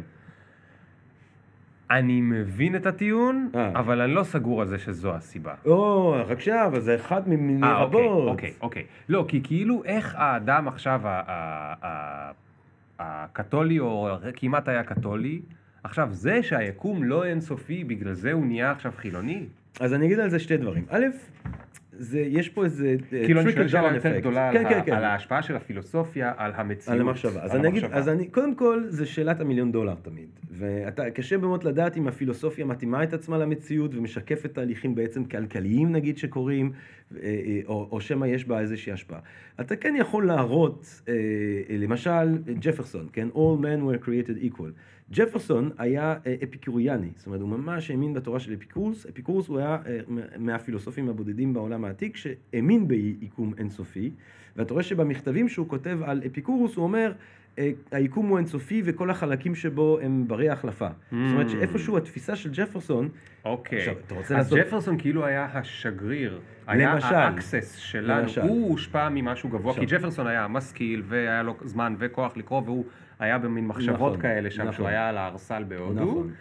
אני 1.92 2.22
מבין 2.22 2.76
את 2.76 2.86
הטיעון, 2.86 3.50
אה. 3.56 3.80
אבל 3.80 4.02
אני 4.02 4.14
לא 4.14 4.24
סגור 4.24 4.62
על 4.62 4.68
זה 4.68 4.78
שזו 4.78 5.14
הסיבה. 5.14 5.54
או, 5.66 6.16
רק 6.28 6.40
שנייה, 6.40 6.66
אבל 6.66 6.80
זה 6.80 6.96
אחד 6.96 7.30
ממיני 7.30 7.68
אה, 7.68 7.82
אוקיי, 7.82 8.08
רבות. 8.08 8.28
אוקיי, 8.28 8.54
אוקיי. 8.62 8.84
לא, 9.10 9.26
כי 9.28 9.42
כאילו 9.44 9.84
איך 9.84 10.16
האדם 10.18 10.68
עכשיו, 10.68 11.02
הקתולי, 13.00 13.80
או 13.80 14.10
כמעט 14.36 14.68
היה 14.68 14.84
קתולי, 14.84 15.42
עכשיו 15.84 16.10
זה 16.12 16.44
שהיקום 16.44 17.04
לא 17.04 17.26
אינסופי, 17.26 17.84
בגלל 17.84 18.14
זה 18.14 18.32
הוא 18.32 18.46
נהיה 18.46 18.72
עכשיו 18.72 18.92
חילוני? 18.98 19.46
אז 19.80 19.94
אני 19.94 20.06
אגיד 20.06 20.20
על 20.20 20.30
זה 20.30 20.40
שתי 20.40 20.58
דברים. 20.58 20.86
א', 20.90 21.06
זה, 21.94 22.20
יש 22.20 22.50
פה 22.50 22.64
איזה 22.66 22.96
כאילו 23.10 23.42
אני 23.42 23.52
שואל 23.52 23.68
שאלה 23.68 23.94
יותר. 23.96 24.20
גדולה 24.20 24.50
כן, 24.54 24.58
על 24.66 24.70
כן, 24.74 24.80
ה- 24.80 24.84
כן. 24.84 24.94
על 24.94 25.04
ההשפעה 25.04 25.42
של 25.42 25.56
הפילוסופיה, 25.56 26.34
על 26.38 26.52
המציאות. 26.56 26.96
על 27.00 27.02
המחשבה. 27.08 27.42
אז 27.44 27.52
על 27.52 27.60
אני 27.60 27.68
אגיד, 27.68 27.84
המחשבה. 27.84 28.00
אז 28.00 28.10
אני, 28.10 28.28
קודם 28.28 28.56
כל, 28.56 28.84
זה 28.88 29.06
שאלת 29.06 29.42
המיליון 29.42 29.72
דולר 29.72 29.96
תמיד. 30.02 30.30
ואתה, 30.52 31.12
קשה 31.12 31.38
מאוד 31.38 31.64
לדעת 31.64 31.98
אם 31.98 32.08
הפילוסופיה 32.08 32.66
מתאימה 32.66 33.04
את 33.04 33.14
עצמה 33.14 33.38
למציאות 33.38 33.96
ומשקפת 33.96 34.54
תהליכים 34.54 34.96
בעצם 34.96 35.26
כלכליים 35.26 35.92
נגיד 35.92 36.18
שקורים, 36.18 36.72
או, 37.66 37.88
או 37.92 38.02
שמא 38.02 38.26
יש 38.26 38.46
בה 38.46 38.60
איזושהי 38.60 38.94
השפעה. 38.94 39.20
אתה 39.62 39.76
כן 39.76 39.96
יכול 39.98 40.28
להראות, 40.28 41.02
אה, 41.08 41.14
אה, 41.70 41.78
למשל, 41.78 42.38
ג'פרסון, 42.60 43.08
כן? 43.14 43.28
All 43.34 43.62
men 43.62 43.82
were 43.82 44.06
created 44.06 44.56
equal. 44.56 44.72
ג'פרסון 45.12 45.70
היה 45.78 46.16
אה, 46.26 46.36
אפיקוריאני, 46.44 47.10
זאת 47.16 47.28
אומרת, 47.28 47.42
הוא 47.42 47.50
ממש 47.50 47.92
האמין 47.92 48.14
בתורה 48.14 48.40
של 48.40 48.54
אפיקורוס. 48.54 49.06
אפיקורוס 49.06 49.48
הוא 49.48 49.60
היה 49.60 49.78
אה, 49.86 50.00
מהפילוסופים 50.38 51.10
הבודדים 51.10 51.54
בעולם 51.54 51.86
העתיק, 51.86 52.18
שהאמין 52.18 52.88
ביקום 52.88 53.54
אינסופי, 53.58 54.12
ואתה 54.56 54.74
רואה 54.74 54.84
שבמכתבים 54.84 55.50
שהוא 55.50 55.68
כותב 55.68 56.00
על 56.04 56.22
אפיקורוס, 56.26 56.76
הוא 56.76 56.84
אומר, 56.84 57.12
אה, 57.12 57.14
היקום 57.92 58.28
הוא 58.28 58.38
אינסופי 58.38 58.82
וכל 58.86 59.10
החלקים 59.10 59.56
שבו 59.56 60.00
הם 60.02 60.24
ברי 60.28 60.50
החלפה. 60.50 60.88
זאת 60.88 60.94
אומרת 61.12 61.50
שאיפשהו 61.50 61.98
התפיסה 61.98 62.36
של 62.36 62.50
ג'פרסון, 62.54 63.10
אוקיי. 63.46 63.80
עכשיו, 63.80 63.94
אתה 64.08 64.16
רוצה 64.16 64.38
אז 64.38 64.52
לעשות- 64.54 64.60
ג'פרסון 64.68 64.98
כאילו 64.98 65.26
היה 65.26 65.48
השגריר. 65.54 66.40
היה 66.68 66.94
למשל. 66.94 67.16
ה 67.16 67.24
access 67.24 67.76
שלנו. 67.76 68.22
למשל. 68.22 68.42
הוא 68.42 68.70
הושפע 68.70 69.10
ממשהו 69.10 69.50
גבוה, 69.50 69.74
כי 69.74 69.84
עכשיו. 69.84 70.00
ג'פרסון 70.00 70.28
היה 70.28 70.48
משכיל, 70.48 71.04
והיה 71.08 71.44
לו 71.44 71.56
זמן 71.64 71.96
וכוח 72.00 72.38
לקרוא, 72.38 72.62
והוא 72.66 72.86
היה 73.20 73.38
במין 73.38 73.68
מחשבות 73.68 73.96
נכון, 74.12 74.22
כאלה 74.22 74.52
שם, 74.52 74.62
נכון. 74.62 74.74
שהוא 74.74 74.88
היה 74.88 75.10
על 75.10 75.18
הערסל 75.18 75.64
בהודו. 75.68 76.02
נכון. 76.12 76.32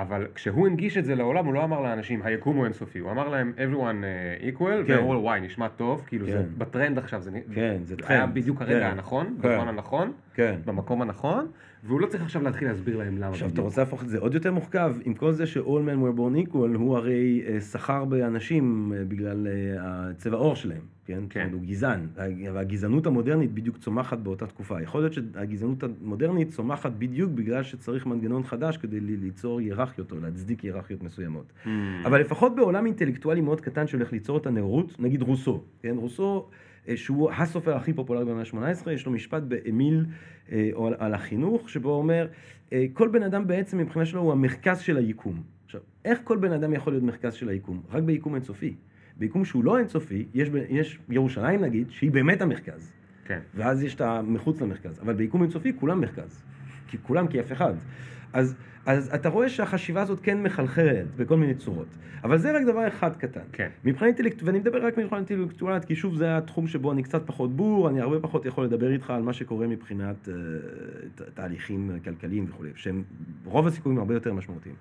אבל 0.00 0.26
כשהוא 0.34 0.66
הנגיש 0.66 0.98
את 0.98 1.04
זה 1.04 1.14
לעולם, 1.14 1.46
הוא 1.46 1.54
לא 1.54 1.64
אמר 1.64 1.80
לאנשים, 1.80 2.22
היקום 2.22 2.56
הוא 2.56 2.64
אינסופי. 2.64 2.98
הוא 2.98 3.10
אמר 3.10 3.28
להם, 3.28 3.52
everyone 3.56 4.04
uh, 4.04 4.56
equal, 4.56 4.86
כן. 4.86 4.92
והם 4.92 4.98
אמרו 4.98 5.14
לו, 5.14 5.20
וואי, 5.20 5.40
נשמע 5.40 5.68
טוב, 5.68 6.04
כאילו 6.06 6.26
זה 6.26 6.32
כן. 6.32 6.58
בטרנד 6.58 6.98
עכשיו, 6.98 7.22
זה 7.22 7.30
כן, 7.54 7.76
זה 7.84 7.94
היה 8.08 8.20
טרנד. 8.20 8.34
בדיוק 8.34 8.62
הרגע 8.62 8.80
כן. 8.80 8.86
הנכון, 8.86 9.26
כן. 9.26 9.48
בזמן 9.48 9.68
הנכון, 9.68 10.12
כן. 10.34 10.54
במקום 10.64 11.02
הנכון, 11.02 11.46
והוא 11.84 12.00
לא 12.00 12.06
צריך 12.06 12.22
עכשיו 12.22 12.42
להתחיל 12.42 12.68
להסביר 12.68 12.96
להם 12.96 13.18
למה. 13.18 13.28
עכשיו, 13.28 13.48
אתה. 13.48 13.60
רוצה 13.60 13.80
להפוך 13.80 14.02
את 14.02 14.08
זה 14.08 14.18
עוד 14.18 14.34
יותר 14.34 14.52
מורכב, 14.52 14.96
עם 15.04 15.14
כל 15.14 15.32
זה 15.32 15.46
ש-all 15.46 15.60
men 15.60 15.98
were 16.02 16.18
born 16.18 16.48
equal, 16.48 16.76
הוא 16.76 16.96
הרי 16.96 17.42
אה, 17.46 17.60
סחר 17.60 18.04
באנשים 18.04 18.92
אה, 18.96 19.04
בגלל 19.04 19.46
אה, 19.46 19.74
הצבע 19.80 20.36
עור 20.36 20.56
שלהם, 20.56 20.82
כן? 21.04 21.22
כן. 21.30 21.48
הוא 21.52 21.62
גזען, 21.62 22.06
והגזענות 22.54 23.06
המודרנית 23.06 23.52
בדיוק 23.54 23.78
צומחת 23.78 24.18
באותה 24.18 24.46
תקופה. 24.46 24.82
יכול 24.82 25.00
להיות 25.00 25.12
שהגזענות 25.12 25.82
המודרנית 25.82 26.48
צומחת 26.48 26.92
בדיוק 26.98 27.32
בגלל 27.32 27.62
שצריך 27.62 28.06
מנגנון 28.06 28.42
חדש 28.42 28.76
כדי 28.76 29.00
ליצור 29.00 29.58
היררכיות 29.58 30.12
או 30.12 30.20
להצדיק 30.20 30.60
היררכיות 30.60 31.02
מסוימות. 31.02 31.52
Hmm. 31.64 31.68
אבל 32.04 32.20
לפחות 32.20 32.56
בעולם 32.56 32.86
אינטלקטואלי 32.86 33.40
מאוד 33.40 33.60
קטן 33.60 33.86
שהולך 33.86 34.12
ליצור 34.12 34.38
את 34.38 34.46
הנאורות, 34.46 35.00
נגיד 35.00 35.22
רוסו, 35.22 35.62
כן? 35.82 35.94
רוסו, 35.96 36.46
שהוא 36.94 37.30
הסופר 37.30 37.76
הכי 37.76 37.92
פופולרי 37.92 38.24
במאה 38.24 38.68
ה-18, 38.68 38.90
יש 38.90 39.06
לו 39.06 39.12
משפט 39.12 39.42
באמיל 39.42 40.06
אה, 40.52 40.70
או 40.72 40.86
על, 40.86 40.94
על 40.98 41.14
החינוך, 41.14 41.70
שבו 41.70 41.88
הוא 41.88 41.98
אומר, 41.98 42.26
אה, 42.72 42.86
כל 42.92 43.08
בן 43.08 43.22
אדם 43.22 43.46
בעצם 43.46 43.78
מבחינה 43.78 44.04
שלו 44.04 44.20
הוא 44.20 44.32
המרכז 44.32 44.80
של 44.80 44.96
היקום. 44.96 45.42
עכשיו, 45.64 45.80
איך 46.04 46.18
כל 46.24 46.36
בן 46.36 46.52
אדם 46.52 46.72
יכול 46.72 46.92
להיות 46.92 47.04
מרכז 47.04 47.34
של 47.34 47.48
היקום? 47.48 47.82
רק 47.90 48.02
ביקום 48.02 48.34
אינסופי. 48.34 48.74
ביקום 49.16 49.44
שהוא 49.44 49.64
לא 49.64 49.78
אינסופי, 49.78 50.26
יש, 50.34 50.48
יש 50.68 50.98
ירושלים 51.08 51.60
נגיד, 51.60 51.90
שהיא 51.90 52.10
באמת 52.10 52.42
המרכז. 52.42 52.92
כן. 53.24 53.40
ואז 53.54 53.82
יש 53.82 53.94
את 53.94 54.00
המחוץ 54.00 54.60
למרכז. 54.60 55.00
אבל 55.00 55.14
ביקום 55.14 55.42
אינסופי 55.42 55.72
כולם 55.76 56.00
מרכז. 56.00 56.42
כי 56.88 56.96
כולם 57.02 57.26
כאף 57.26 57.52
אחד. 57.52 57.74
אז, 58.32 58.56
אז 58.88 59.10
אתה 59.14 59.28
רואה 59.28 59.48
שהחשיבה 59.48 60.02
הזאת 60.02 60.20
כן 60.20 60.42
מחלחלת 60.42 61.06
בכל 61.16 61.36
מיני 61.36 61.54
צורות. 61.54 61.86
אבל 62.24 62.38
זה 62.38 62.56
רק 62.56 62.62
דבר 62.62 62.88
אחד 62.88 63.16
קטן. 63.16 63.40
כן. 63.52 63.68
מבחינה 63.84 64.06
אינטלקטואלית, 64.06 64.42
ואני 64.42 64.58
מדבר 64.58 64.86
רק 64.86 64.98
מבחינה 64.98 65.16
אינטלקטואלית, 65.16 65.84
כי 65.84 65.96
שוב 65.96 66.14
זה 66.14 66.36
התחום 66.36 66.66
שבו 66.66 66.92
אני 66.92 67.02
קצת 67.02 67.22
פחות 67.26 67.56
בור, 67.56 67.88
אני 67.88 68.00
הרבה 68.00 68.20
פחות 68.20 68.46
יכול 68.46 68.64
לדבר 68.64 68.92
איתך 68.92 69.10
על 69.10 69.22
מה 69.22 69.32
שקורה 69.32 69.66
מבחינת 69.66 70.28
uh, 70.28 71.22
תהליכים 71.34 71.90
כלכליים 72.04 72.46
וכולי, 72.48 72.70
שהם 72.74 73.02
רוב 73.44 73.66
הסיכויים 73.66 73.98
הרבה 73.98 74.14
יותר 74.14 74.32
משמעותיים. 74.32 74.74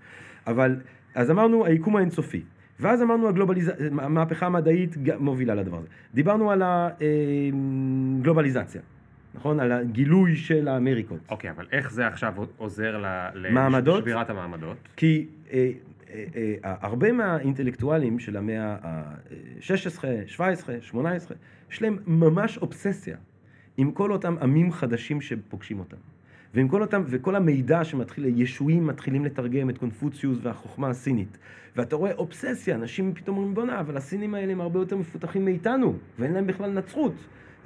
אבל, 0.48 0.76
אז 1.16 1.32
אמרנו 1.32 1.66
היקום 1.66 1.96
האינסופי. 1.96 2.42
ואז 2.80 3.02
אמרנו 3.02 3.28
הגלובליזציה, 3.28 3.88
המהפכה 4.02 4.46
המדעית 4.46 4.96
מובילה 5.20 5.56
לדבר 5.56 5.78
הזה. 5.78 5.88
דיברנו 6.14 6.52
על 6.52 6.64
הגלובליזציה, 8.22 8.82
נכון? 9.38 9.60
על 9.60 9.72
הגילוי 9.72 10.36
של 10.36 10.68
האמריקות. 10.68 11.20
אוקיי, 11.30 11.52
אבל 11.52 11.66
איך 11.72 11.92
זה 11.92 12.08
עכשיו 12.08 12.34
עוזר? 12.58 13.04
לשבירת 14.00 14.30
המעמדות? 14.30 14.78
כי 14.96 15.28
אה, 15.52 15.72
אה, 16.10 16.24
אה, 16.36 16.76
הרבה 16.82 17.12
מהאינטלקטואלים 17.12 18.20
של 18.20 18.38
המאה 18.38 18.76
ה-16, 18.84 20.06
17, 20.28 20.76
18, 20.82 21.38
יש 21.72 21.82
להם 21.82 21.98
ממש 22.08 22.58
אובססיה 22.58 23.18
עם 23.78 23.92
כל 23.92 24.12
אותם 24.12 24.36
עמים 24.42 24.72
חדשים 24.72 25.22
שפוגשים 25.22 25.80
אותם. 25.80 25.98
ועם 26.54 26.68
כל 26.68 26.82
אותם, 26.82 27.04
וכל 27.06 27.36
המידע 27.36 27.84
שמתחיל, 27.84 28.42
ישועים 28.42 28.88
מתחילים 28.88 29.26
לתרגם 29.26 29.70
את 29.70 29.78
קונפוציוס 29.78 30.38
והחוכמה 30.42 30.90
הסינית. 30.90 31.38
ואתה 31.76 31.96
רואה 31.96 32.14
אובססיה, 32.14 32.76
אנשים 32.76 33.14
פתאום 33.14 33.38
אומרים 33.38 33.56
בואנה, 33.56 33.80
אבל 33.80 33.98
הסינים 33.98 34.34
האלה 34.34 34.52
הם 34.52 34.62
הרבה 34.62 34.80
יותר 34.80 34.98
מפותחים 34.98 35.46
מאיתנו, 35.46 35.94
ואין 36.20 36.34
להם 36.34 36.48
בכלל 36.48 36.72
נצרות. 36.72 37.14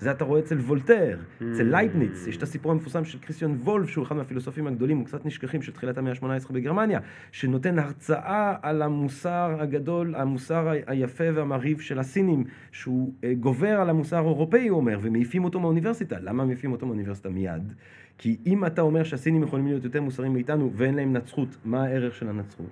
זה 0.02 0.12
אתה 0.12 0.24
רואה 0.24 0.40
אצל 0.40 0.58
וולטר, 0.58 1.20
אצל 1.52 1.64
לייבניץ, 1.64 2.28
יש 2.28 2.38
את 2.38 2.44
הסיפור 2.44 2.72
המפורסם 2.72 3.06
של 3.06 3.20
כריסטיאן 3.20 3.58
וולף, 3.64 3.90
שהוא 3.90 4.04
אחד 4.04 4.16
מהפילוסופים 4.16 4.68
הגדולים, 4.68 5.02
וקצת 5.02 5.26
נשכחים, 5.26 5.62
של 5.62 5.72
תחילת 5.72 5.98
המאה 5.98 6.12
ה-18 6.12 6.54
בגרמניה, 6.54 7.00
שנותן 7.32 7.80
הרצאה 7.80 8.56
על 8.62 8.82
המוסר 8.82 9.56
הגדול, 9.60 10.16
המוסר 10.16 10.70
היפה 10.88 11.24
והמרהיב 11.36 11.80
של 11.80 12.00
הסינים, 12.00 12.44
שהוא 12.72 13.14
אה, 13.24 13.34
גובר 13.34 13.82
על 13.82 13.90
המוסר 13.90 14.16
האירופאי, 14.18 14.68
הוא 14.68 14.78
אומר, 14.78 15.00
ומעיפים 15.02 15.44
אותו 15.44 15.60
מהאוניברסיטה. 15.60 16.20
למה 16.20 16.46
מעיפים 16.46 16.72
אותו 16.72 16.86
מהאוניברסיטה 16.86 17.30
מיד? 17.30 17.74
כי 18.18 18.38
אם 18.46 18.66
אתה 18.66 18.82
אומר 18.82 19.04
שהסינים 19.04 19.44
יכולים 19.44 19.68
להיות 19.68 19.84
יותר 19.84 20.02
מוסריים 20.02 20.34
מאיתנו 20.34 20.72
ואין 20.76 20.96
להם 20.96 21.14
נצרות, 21.14 21.58
מה 21.66 21.84
הערך 21.84 22.16
של 22.16 22.30
הנצרות? 22.30 22.70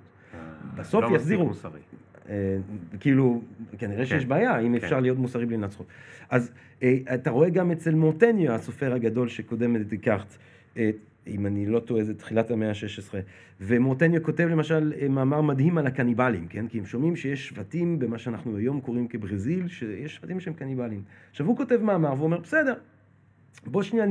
בסוף 0.74 1.02
לא 1.02 1.06
מספיק 1.06 1.20
יחזירו. 1.20 1.46
מוסרי. 1.46 1.80
אה, 2.30 2.58
כאילו, 3.00 3.42
כנראה 3.78 4.06
שיש 4.06 4.22
כן, 4.22 4.28
בעיה, 4.28 4.58
אם 4.58 4.78
כן. 4.78 4.84
אפשר 4.84 5.00
להיות 5.00 5.18
מוסרי 5.18 5.46
בלי 5.46 5.56
נצחות. 5.56 5.86
אז 6.30 6.52
אה, 6.82 6.96
אתה 7.14 7.30
רואה 7.30 7.48
גם 7.48 7.70
אצל 7.70 7.94
מורטניו, 7.94 8.52
הסופר 8.52 8.92
הגדול 8.92 9.28
שקודם 9.28 9.76
לדקארט, 9.76 10.36
אה, 10.76 10.90
אם 11.26 11.46
אני 11.46 11.66
לא 11.66 11.80
טועה, 11.80 12.04
זה 12.04 12.14
תחילת 12.14 12.50
המאה 12.50 12.68
ה-16, 12.68 13.14
ומורטניו 13.60 14.22
כותב 14.22 14.48
למשל 14.50 14.92
מאמר 15.10 15.40
מדהים 15.40 15.78
על 15.78 15.86
הקניבלים, 15.86 16.46
כן? 16.48 16.68
כי 16.68 16.78
הם 16.78 16.86
שומעים 16.86 17.16
שיש 17.16 17.48
שבטים 17.48 17.98
במה 17.98 18.18
שאנחנו 18.18 18.56
היום 18.56 18.80
קוראים 18.80 19.08
כברזיל, 19.08 19.68
שיש 19.68 20.14
שבטים 20.14 20.40
שהם 20.40 20.54
קניבלים. 20.54 21.02
עכשיו 21.30 21.46
הוא 21.46 21.56
כותב 21.56 21.80
מאמר 21.82 22.14
ואומר, 22.18 22.38
בסדר, 22.38 22.74
בוא 23.66 23.82
שנייה 23.82 24.06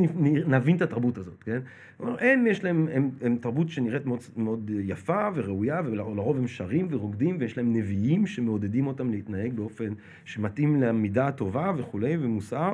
נבין 0.47 0.75
את 0.75 0.81
התרבות 0.81 1.17
הזאת, 1.17 1.43
כן? 1.43 1.59
הם 1.99 2.47
יש 2.47 2.63
להם, 2.63 2.87
הם, 2.93 3.09
הם 3.21 3.37
תרבות 3.41 3.69
שנראית 3.69 4.05
מאוד, 4.05 4.19
מאוד 4.37 4.71
יפה 4.79 5.29
וראויה, 5.35 5.81
ולרוב 5.85 6.37
הם 6.37 6.47
שרים 6.47 6.87
ורוקדים, 6.89 7.37
ויש 7.39 7.57
להם 7.57 7.73
נביאים 7.73 8.27
שמעודדים 8.27 8.87
אותם 8.87 9.11
להתנהג 9.11 9.53
באופן 9.53 9.93
שמתאים 10.25 10.81
למידה 10.81 11.27
הטובה 11.27 11.71
וכולי, 11.77 12.17
ומוסר. 12.19 12.73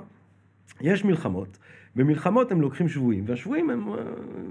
יש 0.82 1.06
מלחמות, 1.06 1.58
במלחמות 1.96 2.52
הם 2.52 2.62
לוקחים 2.62 2.88
שבויים, 2.88 3.24
והשבויים 3.28 3.70
הם 3.70 3.88
אה, 3.88 3.98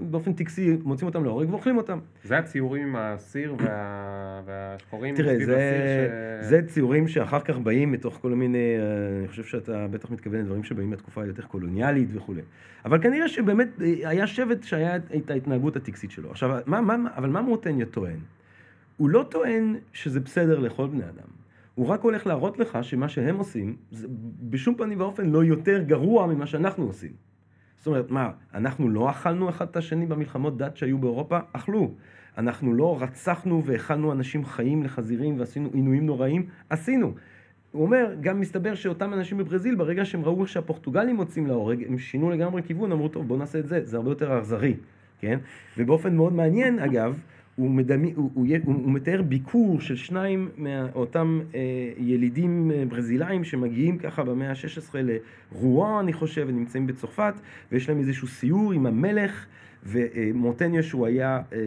באופן 0.01 0.33
טקסי 0.33 0.77
מוצאים 0.83 1.07
אותם 1.07 1.23
להורג 1.23 1.49
ואוכלים 1.49 1.77
אותם. 1.77 1.99
זה 2.23 2.37
הציורים 2.37 2.83
עם 2.83 2.95
הסיר 2.95 3.55
וה... 3.59 4.41
והשחורים 4.45 5.15
סביב 5.15 5.43
זה, 5.43 5.57
הסיר 5.57 6.11
ש... 6.41 6.49
זה 6.49 6.61
ציורים 6.67 7.07
שאחר 7.07 7.39
כך 7.39 7.57
באים 7.57 7.91
מתוך 7.91 8.17
כל 8.21 8.29
מיני, 8.29 8.57
אה, 8.57 9.19
אני 9.19 9.27
חושב 9.27 9.43
שאתה 9.43 9.87
בטח 9.91 10.11
מתכוון 10.11 10.39
לדברים 10.39 10.63
שבאים 10.63 10.89
מהתקופה 10.89 11.23
היותר 11.23 11.43
קולוניאלית 11.43 12.09
וכולי. 12.13 12.41
אבל 12.85 13.01
כנראה 13.01 13.27
שבאמת 13.27 13.67
אה, 13.81 14.09
היה 14.09 14.27
שבט 14.27 14.63
שהיה 14.63 14.95
את 14.95 15.31
ההתנהגות 15.31 15.75
הטקסית 15.75 16.11
שלו. 16.11 16.31
עכשיו, 16.31 16.59
מה, 16.65 16.81
מה, 16.81 16.95
אבל 17.15 17.29
מה 17.29 17.41
מוטניה 17.41 17.85
טוען? 17.85 18.19
הוא 18.97 19.09
לא 19.09 19.25
טוען 19.29 19.75
שזה 19.93 20.19
בסדר 20.19 20.59
לכל 20.59 20.87
בני 20.87 21.03
אדם. 21.03 21.34
הוא 21.75 21.87
רק 21.87 22.01
הולך 22.01 22.27
להראות 22.27 22.59
לך 22.59 22.77
שמה 22.81 23.09
שהם 23.09 23.37
עושים, 23.37 23.75
זה 23.91 24.07
בשום 24.49 24.75
פנים 24.75 24.99
ואופן 24.99 25.25
לא 25.25 25.43
יותר 25.43 25.83
גרוע 25.83 26.27
ממה 26.27 26.45
שאנחנו 26.45 26.85
עושים. 26.85 27.11
זאת 27.77 27.87
אומרת, 27.87 28.11
מה, 28.11 28.29
אנחנו 28.53 28.89
לא 28.89 29.09
אכלנו 29.09 29.49
אחד 29.49 29.67
את 29.67 29.77
השני 29.77 30.05
במלחמות 30.05 30.57
דת 30.57 30.77
שהיו 30.77 30.97
באירופה? 30.97 31.39
אכלו. 31.53 31.91
אנחנו 32.37 32.73
לא 32.73 32.97
רצחנו 33.01 33.63
והאכלנו 33.65 34.11
אנשים 34.11 34.45
חיים 34.45 34.83
לחזירים 34.83 35.39
ועשינו 35.39 35.69
עינויים 35.73 36.05
נוראים? 36.05 36.45
עשינו. 36.69 37.13
הוא 37.71 37.83
אומר, 37.83 38.15
גם 38.21 38.39
מסתבר 38.39 38.75
שאותם 38.75 39.13
אנשים 39.13 39.37
בברזיל, 39.37 39.75
ברגע 39.75 40.05
שהם 40.05 40.25
ראו 40.25 40.41
איך 40.41 40.49
שהפורטוגלים 40.49 41.15
מוצאים 41.15 41.47
להורג, 41.47 41.83
הם 41.87 41.97
שינו 41.97 42.29
לגמרי 42.29 42.63
כיוון, 42.63 42.91
אמרו, 42.91 43.07
טוב, 43.07 43.27
בואו 43.27 43.39
נעשה 43.39 43.59
את 43.59 43.67
זה, 43.67 43.79
זה 43.83 43.97
הרבה 43.97 44.11
יותר 44.11 44.39
אכזרי, 44.39 44.73
כן? 45.19 45.39
ובאופן 45.77 46.15
מאוד 46.15 46.33
מעניין, 46.33 46.79
אגב, 46.79 47.19
הוא, 47.55 47.69
מדמי, 47.69 48.13
הוא, 48.15 48.31
הוא, 48.33 48.47
הוא, 48.63 48.75
הוא 48.75 48.91
מתאר 48.91 49.21
ביקור 49.21 49.81
של 49.81 49.95
שניים 49.95 50.49
מאותם 50.57 51.39
אה, 51.55 51.59
ילידים 51.97 52.71
אה, 52.71 52.83
ברזילאים 52.89 53.43
שמגיעים 53.43 53.97
ככה 53.97 54.23
במאה 54.23 54.49
ה-16 54.49 54.95
לרואן, 55.51 55.99
אני 55.99 56.13
חושב, 56.13 56.45
ונמצאים 56.47 56.87
בצרפת, 56.87 57.33
ויש 57.71 57.89
להם 57.89 57.99
איזשהו 57.99 58.27
סיור 58.27 58.71
עם 58.71 58.85
המלך, 58.85 59.45
ומורטניו 59.85 60.83
שהוא 60.83 61.05
היה 61.05 61.41
אה, 61.53 61.57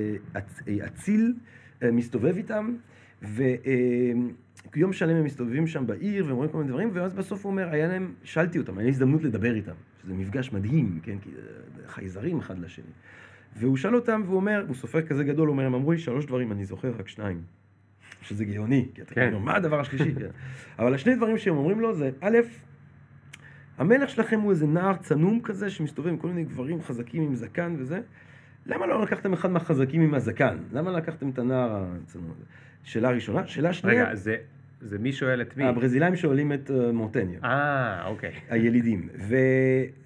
אה, 0.68 0.87
אציל, 0.87 1.35
אה, 1.83 1.90
מסתובב 1.90 2.37
איתם, 2.37 2.74
ויום 3.22 4.92
שלם 4.92 5.16
הם 5.16 5.24
מסתובבים 5.24 5.66
שם 5.66 5.87
בעיר, 5.87 6.27
והם 6.27 6.37
רואים 6.37 6.51
כל 6.51 6.59
מיני 6.59 6.70
דברים, 6.70 6.90
ואז 6.92 7.14
בסוף 7.14 7.44
הוא 7.44 7.51
אומר, 7.51 7.68
היה 7.68 7.88
להם, 7.88 8.12
שאלתי 8.22 8.59
אותם, 8.59 8.79
היה 8.79 8.88
הזדמנות 8.88 9.22
לדבר 9.22 9.55
איתם, 9.55 9.72
שזה 10.03 10.14
מפגש 10.14 10.53
מדהים, 10.53 11.01
כן, 11.03 11.18
כי 11.18 11.31
אה, 11.31 11.88
חייזרים 11.88 12.38
אחד 12.38 12.59
לשני. 12.59 12.85
והוא 13.57 13.77
שאל 13.77 13.95
אותם, 13.95 14.23
והוא 14.25 14.37
אומר, 14.37 14.65
הוא 14.69 14.77
סופר 14.77 15.03
כזה 15.03 15.25
גדול, 15.25 15.49
הוא 15.49 15.53
אומר, 15.53 15.67
הם 15.67 15.75
אמרו 15.75 15.93
לי 15.93 15.99
שלוש 15.99 16.27
דברים, 16.27 16.53
אני 16.53 16.65
זוכר 16.65 16.93
רק 16.99 17.09
שניים. 17.09 17.43
שזה 18.23 18.45
גאוני, 18.45 18.89
כי 18.95 19.03
אתה 19.03 19.15
כן. 19.15 19.27
אומר, 19.27 19.39
מה 19.39 19.57
הדבר 19.57 19.81
השלישי? 19.81 20.15
כן. 20.15 20.29
אבל 20.79 20.95
השני 20.95 21.17
דברים 21.17 21.39
שהם 21.39 21.57
אומרים 21.57 21.81
לו 21.81 21.95
זה, 21.95 22.11
א', 22.21 22.39
המלך 23.79 24.11
שלכם 24.11 24.41
הוא 24.41 24.51
איזה 24.51 24.67
נער 24.67 24.97
צנום 24.97 25.41
כזה, 25.43 25.71
שמסתובב 25.71 26.09
עם 26.09 26.17
כל 26.17 26.29
מיני 26.29 26.45
גברים 26.45 26.83
חזקים 26.83 27.23
עם 27.23 27.35
זקן 27.35 27.77
וזה, 27.79 28.01
למה 28.67 28.87
לא 28.87 29.03
לקחתם 29.03 29.33
אחד 29.33 29.51
מהחזקים 29.51 30.01
עם 30.01 30.15
הזקן? 30.15 30.59
למה 30.73 30.91
לקחתם 30.93 31.31
את 31.31 31.39
הנער 31.39 31.85
הצנום 32.03 32.31
הזה? 32.31 32.45
שאלה 32.83 33.11
ראשונה. 33.11 33.47
שאלה 33.47 33.73
שנייה, 33.73 34.05
רגע, 34.05 34.15
זה, 34.15 34.37
זה 34.81 34.99
מי 34.99 35.12
שואל 35.12 35.43
את 35.43 35.57
מי? 35.57 35.64
הברזילאים 35.64 36.17
שואלים 36.17 36.53
את 36.53 36.71
אה, 36.71 36.93
מורטניו. 36.93 37.45
אה, 37.45 38.07
אוקיי. 38.07 38.33
הילידים. 38.51 39.09
ו... 39.19 39.37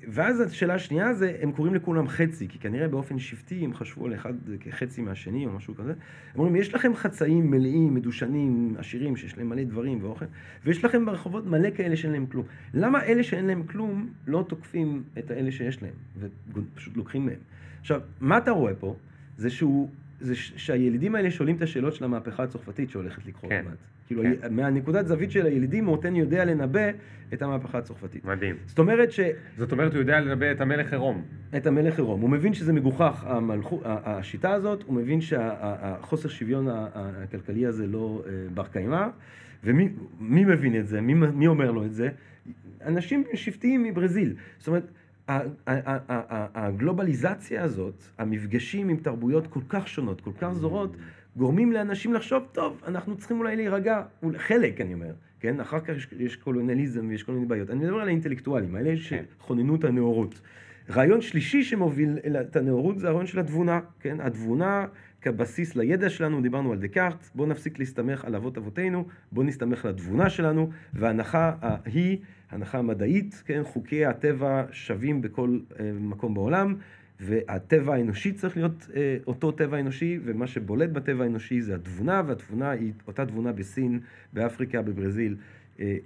ואז 0.09 0.41
השאלה 0.41 0.75
השנייה 0.75 1.15
זה, 1.15 1.37
הם 1.43 1.53
קוראים 1.53 1.75
לכולם 1.75 2.09
חצי, 2.09 2.49
כי 2.49 2.59
כנראה 2.59 2.89
באופן 2.89 3.19
שבטי 3.19 3.65
הם 3.65 3.75
חשבו 3.75 4.07
על 4.07 4.15
אחד 4.15 4.33
כחצי 4.61 5.03
מהשני 5.03 5.47
או 5.47 5.53
משהו 5.53 5.75
כזה. 5.75 5.93
הם 6.35 6.41
אומרים, 6.41 6.57
יש 6.57 6.75
לכם 6.75 6.95
חצאים 6.95 7.51
מלאים, 7.51 7.95
מדושנים, 7.95 8.75
עשירים, 8.79 9.17
שיש 9.17 9.39
להם 9.39 9.49
מלא 9.49 9.63
דברים 9.63 9.99
ואוכל, 10.03 10.25
ויש 10.65 10.85
לכם 10.85 11.07
ברחובות 11.07 11.47
מלא 11.47 11.71
כאלה 11.71 11.97
שאין 11.97 12.13
להם 12.13 12.27
כלום. 12.27 12.45
למה 12.75 13.05
אלה 13.05 13.23
שאין 13.23 13.47
להם 13.47 13.63
כלום 13.63 14.09
לא 14.27 14.45
תוקפים 14.49 15.03
את 15.19 15.31
האלה 15.31 15.53
שיש 15.53 15.83
להם, 15.83 15.95
ופשוט 16.53 16.97
לוקחים 16.97 17.27
מהם? 17.27 17.39
עכשיו, 17.81 18.01
מה 18.21 18.39
אתה 18.39 18.51
רואה 18.51 18.75
פה? 18.75 18.97
זה 19.37 19.51
שהוא... 19.51 19.89
זה 20.23 20.35
ש- 20.35 20.53
שהילידים 20.57 21.15
האלה 21.15 21.31
שואלים 21.31 21.57
את 21.57 21.63
השאלות 21.63 21.95
של 21.95 22.05
המהפכה 22.05 22.43
הצרפתית 22.43 22.91
שהולכת 22.91 23.27
לקרות 23.27 23.51
כן. 23.53 23.65
מעט. 23.65 23.75
כאילו, 24.07 24.23
כן. 24.23 24.55
מהנקודת 24.55 25.07
זווית 25.07 25.31
של 25.31 25.47
הילידים, 25.47 25.85
מורטן 25.85 26.17
יודע 26.17 26.45
לנבא 26.45 26.91
את 27.33 27.43
המהפכה 27.43 27.79
הצרפתית. 27.79 28.25
מדהים. 28.25 28.57
זאת 28.67 28.79
אומרת 28.79 29.13
שאת 29.13 29.35
זאת 29.57 29.73
אומרת, 29.73 29.93
הוא 29.93 30.01
יודע 30.01 30.21
לנבא 30.21 30.53
את 30.53 30.61
המלך 30.61 30.93
עירום. 30.93 31.23
המלך 31.53 31.99
עירום, 31.99 32.21
הוא 32.21 32.31
מבין 32.31 32.55
שזה 32.55 32.73
מגוחך, 32.73 33.25
המלכו, 33.27 33.81
השיטה 33.85 34.53
הזאת, 34.53 34.83
הוא 34.87 34.95
מבין 34.95 35.21
שהחוסר 35.21 36.29
שוויון 36.29 36.69
הכלכלי 36.71 37.67
הזה 37.67 37.87
לא 37.87 38.23
אה, 38.27 38.33
בר 38.55 38.67
קיימא, 38.67 39.07
ומי 39.65 39.89
מי 40.21 40.45
מבין 40.45 40.81
את 40.81 40.87
זה? 40.87 41.01
מי, 41.01 41.15
מי 41.15 41.47
אומר 41.47 41.71
לו 41.71 41.85
את 41.85 41.95
זה? 41.95 42.09
אנשים 42.87 43.25
שבטיים 43.35 43.83
מברזיל. 43.83 44.35
זאת 44.59 44.69
אומרת, 44.69 44.91
הגלובליזציה 46.55 47.65
הזאת, 47.65 48.05
המפגשים 48.19 48.89
עם 48.89 48.97
תרבויות 48.97 49.47
כל 49.47 49.61
כך 49.69 49.89
שונות, 49.89 50.21
כל 50.21 50.31
כך 50.41 50.53
זורות, 50.53 50.97
גורמים 51.37 51.73
לאנשים 51.73 52.15
לחשוב, 52.15 52.43
טוב, 52.53 52.83
אנחנו 52.87 53.17
צריכים 53.17 53.39
אולי 53.39 53.57
להירגע, 53.57 54.03
חלק 54.37 54.81
אני 54.81 54.95
אומר, 54.95 55.13
כן? 55.41 55.61
אחר 55.61 55.81
כך 55.81 55.89
יש, 55.97 56.09
יש 56.19 56.37
קולוניאליזם 56.37 57.07
ויש 57.09 57.23
כל 57.23 57.33
מיני 57.33 57.47
בעיות. 57.47 57.71
אני 57.71 57.85
מדבר 57.85 58.01
על 58.01 58.09
האינטלקטואלים, 58.09 58.75
האלה 58.75 58.97
שכוננו 58.97 59.75
את 59.75 59.85
הנאורות. 59.85 60.41
רעיון 60.91 61.21
שלישי 61.21 61.65
שמוביל 61.65 62.19
את 62.41 62.57
הנאורות 62.57 62.99
זה 62.99 63.09
הרעיון 63.09 63.27
של 63.27 63.39
התבונה, 63.39 63.81
כן? 64.01 64.21
התבונה 64.21 64.87
כבסיס 65.23 65.77
לידע 65.77 66.11
שלנו, 66.11 66.43
דיברנו 66.43 66.73
על 66.73 66.79
דקארט, 66.79 67.31
בואו 67.35 67.49
נפסיק 67.49 67.79
להסתמך 67.79 68.25
על 68.25 68.35
אבות 68.35 68.59
אבותינו, 68.59 69.07
בואו 69.33 69.47
נסתמך 69.47 69.85
על 69.85 69.91
התבונה 69.91 70.31
שלנו, 70.31 70.71
וההנחה 70.95 71.53
היא, 71.85 72.19
הנחה 72.51 72.83
מדעית, 72.83 73.43
כן, 73.47 73.63
חוקי 73.65 74.07
הטבע 74.07 74.65
שווים 74.73 75.23
בכל 75.23 75.59
אה, 75.81 75.93
מקום 76.01 76.35
בעולם, 76.35 76.75
והטבע 77.21 77.95
האנושי 77.95 78.33
צריך 78.33 78.57
להיות 78.57 78.89
אה, 78.95 79.17
אותו 79.27 79.53
טבע 79.53 79.81
אנושי, 79.81 80.19
ומה 80.25 80.47
שבולט 80.47 80.91
בטבע 80.91 81.25
האנושי 81.25 81.61
זה 81.63 81.75
התבונה, 81.75 82.23
והתבונה 82.27 82.71
היא 82.71 82.93
אותה 83.07 83.27
תבונה 83.27 83.53
בסין, 83.53 84.01
באפריקה, 84.33 84.83
בברזיל. 84.83 85.37
אה, 85.83 85.97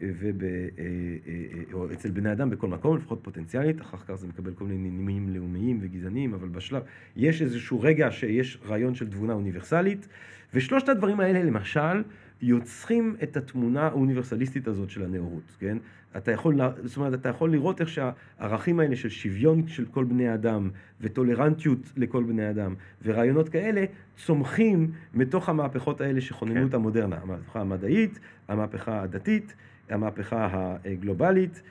ואצל 1.88 2.10
בני 2.10 2.32
אדם 2.32 2.50
בכל 2.50 2.68
מקום, 2.68 2.96
לפחות 2.96 3.18
פוטנציאלית, 3.22 3.80
אחר 3.80 3.96
כך 3.96 4.14
זה 4.14 4.26
מקבל 4.26 4.52
כל 4.54 4.64
מיני 4.64 4.90
נימים 4.90 5.28
לאומיים 5.28 5.78
וגזעניים, 5.82 6.34
אבל 6.34 6.48
בשלב, 6.48 6.82
יש 7.16 7.42
איזשהו 7.42 7.80
רגע 7.80 8.10
שיש 8.10 8.58
רעיון 8.66 8.94
של 8.94 9.10
תבונה 9.10 9.32
אוניברסלית, 9.32 10.08
ושלושת 10.54 10.88
הדברים 10.88 11.20
האלה 11.20 11.42
למשל 11.42 12.02
יוצרים 12.42 13.16
את 13.22 13.36
התמונה 13.36 13.82
האוניברסליסטית 13.82 14.68
הזאת 14.68 14.90
של 14.90 15.02
הנאורות, 15.02 15.56
כן? 15.58 15.78
אתה 16.16 16.32
יכול, 16.32 16.60
זאת 16.84 16.96
אומרת, 16.96 17.14
אתה 17.14 17.28
יכול 17.28 17.52
לראות 17.52 17.80
איך 17.80 17.88
שהערכים 17.88 18.80
האלה 18.80 18.96
של 18.96 19.08
שוויון 19.08 19.68
של 19.68 19.84
כל 19.90 20.04
בני 20.04 20.34
אדם 20.34 20.70
וטולרנטיות 21.00 21.92
לכל 21.96 22.24
בני 22.24 22.50
אדם 22.50 22.74
ורעיונות 23.04 23.48
כאלה 23.48 23.84
צומחים 24.16 24.90
מתוך 25.14 25.48
המהפכות 25.48 26.00
האלה 26.00 26.20
שכוננו 26.20 26.60
כן. 26.60 26.66
את 26.66 26.74
המודרנה, 26.74 27.16
המהפכה 27.22 27.60
המדעית, 27.60 28.18
המהפכה 28.48 29.02
הדתית, 29.02 29.54
המהפכה 29.90 30.76
הגלובלית 30.84 31.62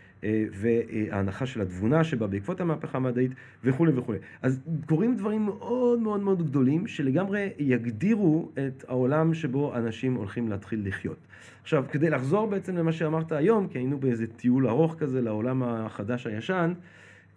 וההנחה 0.52 1.46
של 1.46 1.62
התבונה 1.62 2.04
שבאה 2.04 2.28
בעקבות 2.28 2.62
המהפכה 2.62 2.98
המדעית 2.98 3.32
וכולי 3.64 3.92
וכולי. 3.96 4.18
אז 4.42 4.60
קורים 4.86 5.16
דברים 5.16 5.46
מאוד 5.46 6.00
מאוד 6.00 6.20
מאוד 6.20 6.48
גדולים 6.48 6.88
שלגמרי 6.88 7.50
יגדירו 7.60 8.52
את 8.54 8.86
העולם 8.88 9.34
שבו 9.34 9.76
אנשים 9.76 10.14
הולכים 10.14 10.50
להתחיל 10.50 10.88
לחיות. 10.88 11.18
עכשיו, 11.62 11.86
כדי 11.92 12.10
לחזור 12.10 12.48
בעצם 12.48 12.78
למה 12.78 12.92
שאמרת 12.92 13.32
היום, 13.32 13.68
כי 13.68 13.78
היינו 13.78 14.00
באיזה 14.00 14.28
טיול 14.28 14.68
ארוך 14.68 14.96
כזה 14.98 15.22
לעולם 15.22 15.64
החדש 15.64 16.28
הישן, 16.28 16.74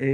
אה, 0.01 0.07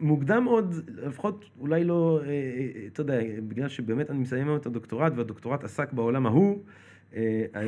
מוקדם 0.00 0.44
עוד, 0.44 0.74
לפחות 0.88 1.44
אולי 1.60 1.84
לא, 1.84 2.20
אה, 2.26 2.86
אתה 2.86 3.00
יודע, 3.00 3.18
בגלל 3.48 3.68
שבאמת 3.68 4.10
אני 4.10 4.18
מסיים 4.18 4.48
היום 4.48 4.56
את 4.56 4.66
הדוקטורט, 4.66 5.12
והדוקטורט 5.16 5.64
עסק 5.64 5.92
בעולם 5.92 6.26
ההוא, 6.26 6.58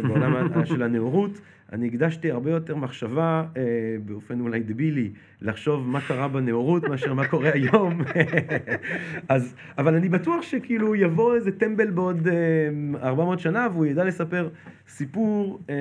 בעולם 0.02 0.34
של 0.64 0.82
הנאורות, 0.82 1.40
אני 1.72 1.86
הקדשתי 1.86 2.30
הרבה 2.30 2.50
יותר 2.50 2.76
מחשבה, 2.76 3.44
אה, 3.56 3.62
באופן 4.04 4.40
אולי 4.40 4.60
דבילי, 4.60 5.10
לחשוב 5.40 5.88
מה 5.88 6.00
קרה 6.00 6.28
בנאורות 6.28 6.88
מאשר 6.88 7.14
מה 7.14 7.28
קורה 7.28 7.50
היום. 7.54 8.00
אז, 9.28 9.54
אבל 9.78 9.94
אני 9.94 10.08
בטוח 10.08 10.42
שכאילו 10.42 10.94
יבוא 10.94 11.34
איזה 11.34 11.52
טמבל 11.58 11.90
בעוד 11.90 12.28
אה, 12.28 13.08
400 13.08 13.40
שנה 13.40 13.68
והוא 13.72 13.86
ידע 13.86 14.04
לספר 14.04 14.48
סיפור 14.88 15.60
אה, 15.70 15.74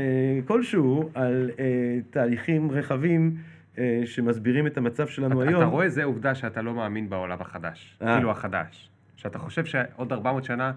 כלשהו 0.45 1.09
על 1.13 1.51
אה, 1.59 1.99
תהליכים 2.09 2.71
רחבים. 2.71 3.35
אה, 3.77 4.01
שמסבירים 4.05 4.67
את 4.67 4.77
המצב 4.77 5.07
שלנו 5.07 5.41
אתה, 5.41 5.49
היום. 5.49 5.61
אתה 5.61 5.69
רואה, 5.69 5.89
זה 5.89 6.03
עובדה 6.03 6.35
שאתה 6.35 6.61
לא 6.61 6.73
מאמין 6.73 7.09
בעולם 7.09 7.37
החדש. 7.41 7.97
אה. 8.01 8.15
כאילו 8.15 8.31
החדש. 8.31 8.89
שאתה 9.15 9.39
חושב 9.39 9.65
שעוד 9.65 10.13
400 10.13 10.43
שנה 10.43 10.71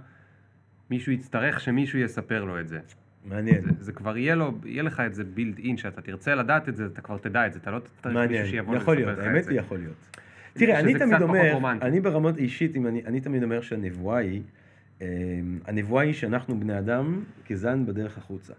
מישהו 0.94 1.12
יצטרך 1.12 1.60
שמישהו 1.60 1.98
יספר 1.98 2.44
לו 2.44 2.60
את 2.60 2.68
זה. 2.68 2.78
מעניין. 3.24 3.60
זה, 3.60 3.70
זה 3.80 3.92
כבר 3.92 4.16
יהיה, 4.16 4.34
לו, 4.34 4.52
יהיה 4.64 4.82
לך 4.82 5.00
את 5.06 5.14
זה 5.14 5.24
בילד 5.24 5.58
אין, 5.58 5.76
שאתה 5.76 6.00
תרצה 6.00 6.34
לדעת 6.34 6.68
את 6.68 6.76
זה, 6.76 6.86
אתה 6.86 7.00
כבר 7.00 7.18
תדע 7.18 7.46
את 7.46 7.52
זה, 7.52 7.58
אתה 7.58 7.70
לא 7.70 7.78
תצטרך 7.78 8.16
מישהו 8.30 8.46
שיבוא 8.46 8.74
לספר 8.74 8.92
לך 8.92 8.98
את 9.00 9.04
זה. 9.04 9.12
יכול 9.12 9.14
להיות, 9.14 9.18
האמת 9.18 9.48
היא 9.48 9.58
יכול 9.58 9.78
להיות. 9.78 10.18
תראה, 10.52 10.80
אני 10.80 10.94
תמיד 10.94 11.22
אומר, 11.22 11.58
אני 11.82 12.00
ברמות 12.00 12.36
אישית, 12.38 12.76
אני, 12.76 13.02
אני 13.06 13.20
תמיד 13.20 13.42
אומר 13.42 13.60
שהנבואה 13.60 14.18
היא, 14.18 14.42
אה, 15.02 15.06
הנבואה 15.66 16.02
היא 16.02 16.12
שאנחנו 16.12 16.60
בני 16.60 16.78
אדם 16.78 17.22
כזן 17.46 17.86
בדרך 17.86 18.18
החוצה. 18.18 18.52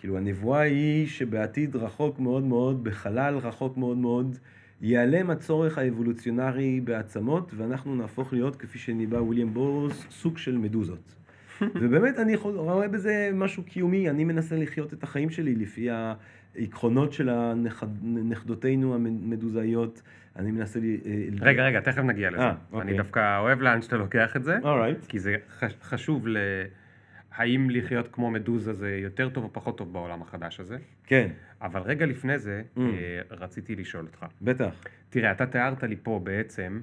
כאילו 0.00 0.16
הנבואה 0.16 0.60
היא 0.60 1.06
שבעתיד 1.06 1.76
רחוק 1.76 2.18
מאוד 2.18 2.44
מאוד, 2.44 2.84
בחלל 2.84 3.36
רחוק 3.36 3.76
מאוד 3.76 3.98
מאוד, 3.98 4.36
ייעלם 4.80 5.30
הצורך 5.30 5.78
האבולוציונרי 5.78 6.80
בעצמות, 6.80 7.52
ואנחנו 7.56 7.94
נהפוך 7.94 8.32
להיות, 8.32 8.56
כפי 8.56 8.78
שניבא 8.78 9.16
וויליאם 9.16 9.54
בורס, 9.54 10.06
סוג 10.10 10.38
של 10.38 10.58
מדוזות. 10.58 11.19
ובאמת 11.74 12.18
אני 12.18 12.32
יכול, 12.32 12.54
רואה 12.54 12.88
בזה 12.88 13.30
משהו 13.34 13.62
קיומי, 13.62 14.10
אני 14.10 14.24
מנסה 14.24 14.56
לחיות 14.56 14.92
את 14.92 15.02
החיים 15.02 15.30
שלי 15.30 15.54
לפי 15.54 15.88
העקרונות 15.90 17.12
של 17.12 17.28
הנכדותינו 17.28 18.94
המדוזאיות. 18.94 20.02
אני 20.36 20.50
מנסה 20.50 20.80
לי... 20.80 21.00
אה, 21.06 21.24
רגע, 21.40 21.64
רגע, 21.64 21.80
תכף 21.80 22.02
נגיע 22.02 22.30
לזה. 22.30 22.38
아, 22.38 22.42
אה, 22.42 22.54
אוקיי. 22.72 22.88
אני 22.88 22.96
דווקא 22.96 23.38
אוהב 23.38 23.60
לאן 23.60 23.82
שאתה 23.82 23.96
לוקח 23.96 24.36
את 24.36 24.44
זה. 24.44 24.58
Alright. 24.58 25.06
כי 25.08 25.18
זה 25.18 25.36
חשוב 25.82 26.28
ל... 26.28 26.36
האם 27.36 27.70
לחיות 27.70 28.08
כמו 28.12 28.30
מדוזה 28.30 28.72
זה 28.72 28.98
יותר 29.02 29.28
טוב 29.28 29.44
או 29.44 29.52
פחות 29.52 29.78
טוב 29.78 29.92
בעולם 29.92 30.22
החדש 30.22 30.60
הזה? 30.60 30.76
כן. 31.06 31.28
אבל 31.62 31.80
רגע 31.80 32.06
לפני 32.06 32.38
זה, 32.38 32.62
mm. 32.76 32.80
אה, 32.80 33.20
רציתי 33.30 33.76
לשאול 33.76 34.04
אותך. 34.04 34.26
בטח. 34.42 34.84
תראה, 35.10 35.32
אתה 35.32 35.46
תיארת 35.46 35.82
לי 35.82 35.96
פה 36.02 36.20
בעצם 36.24 36.80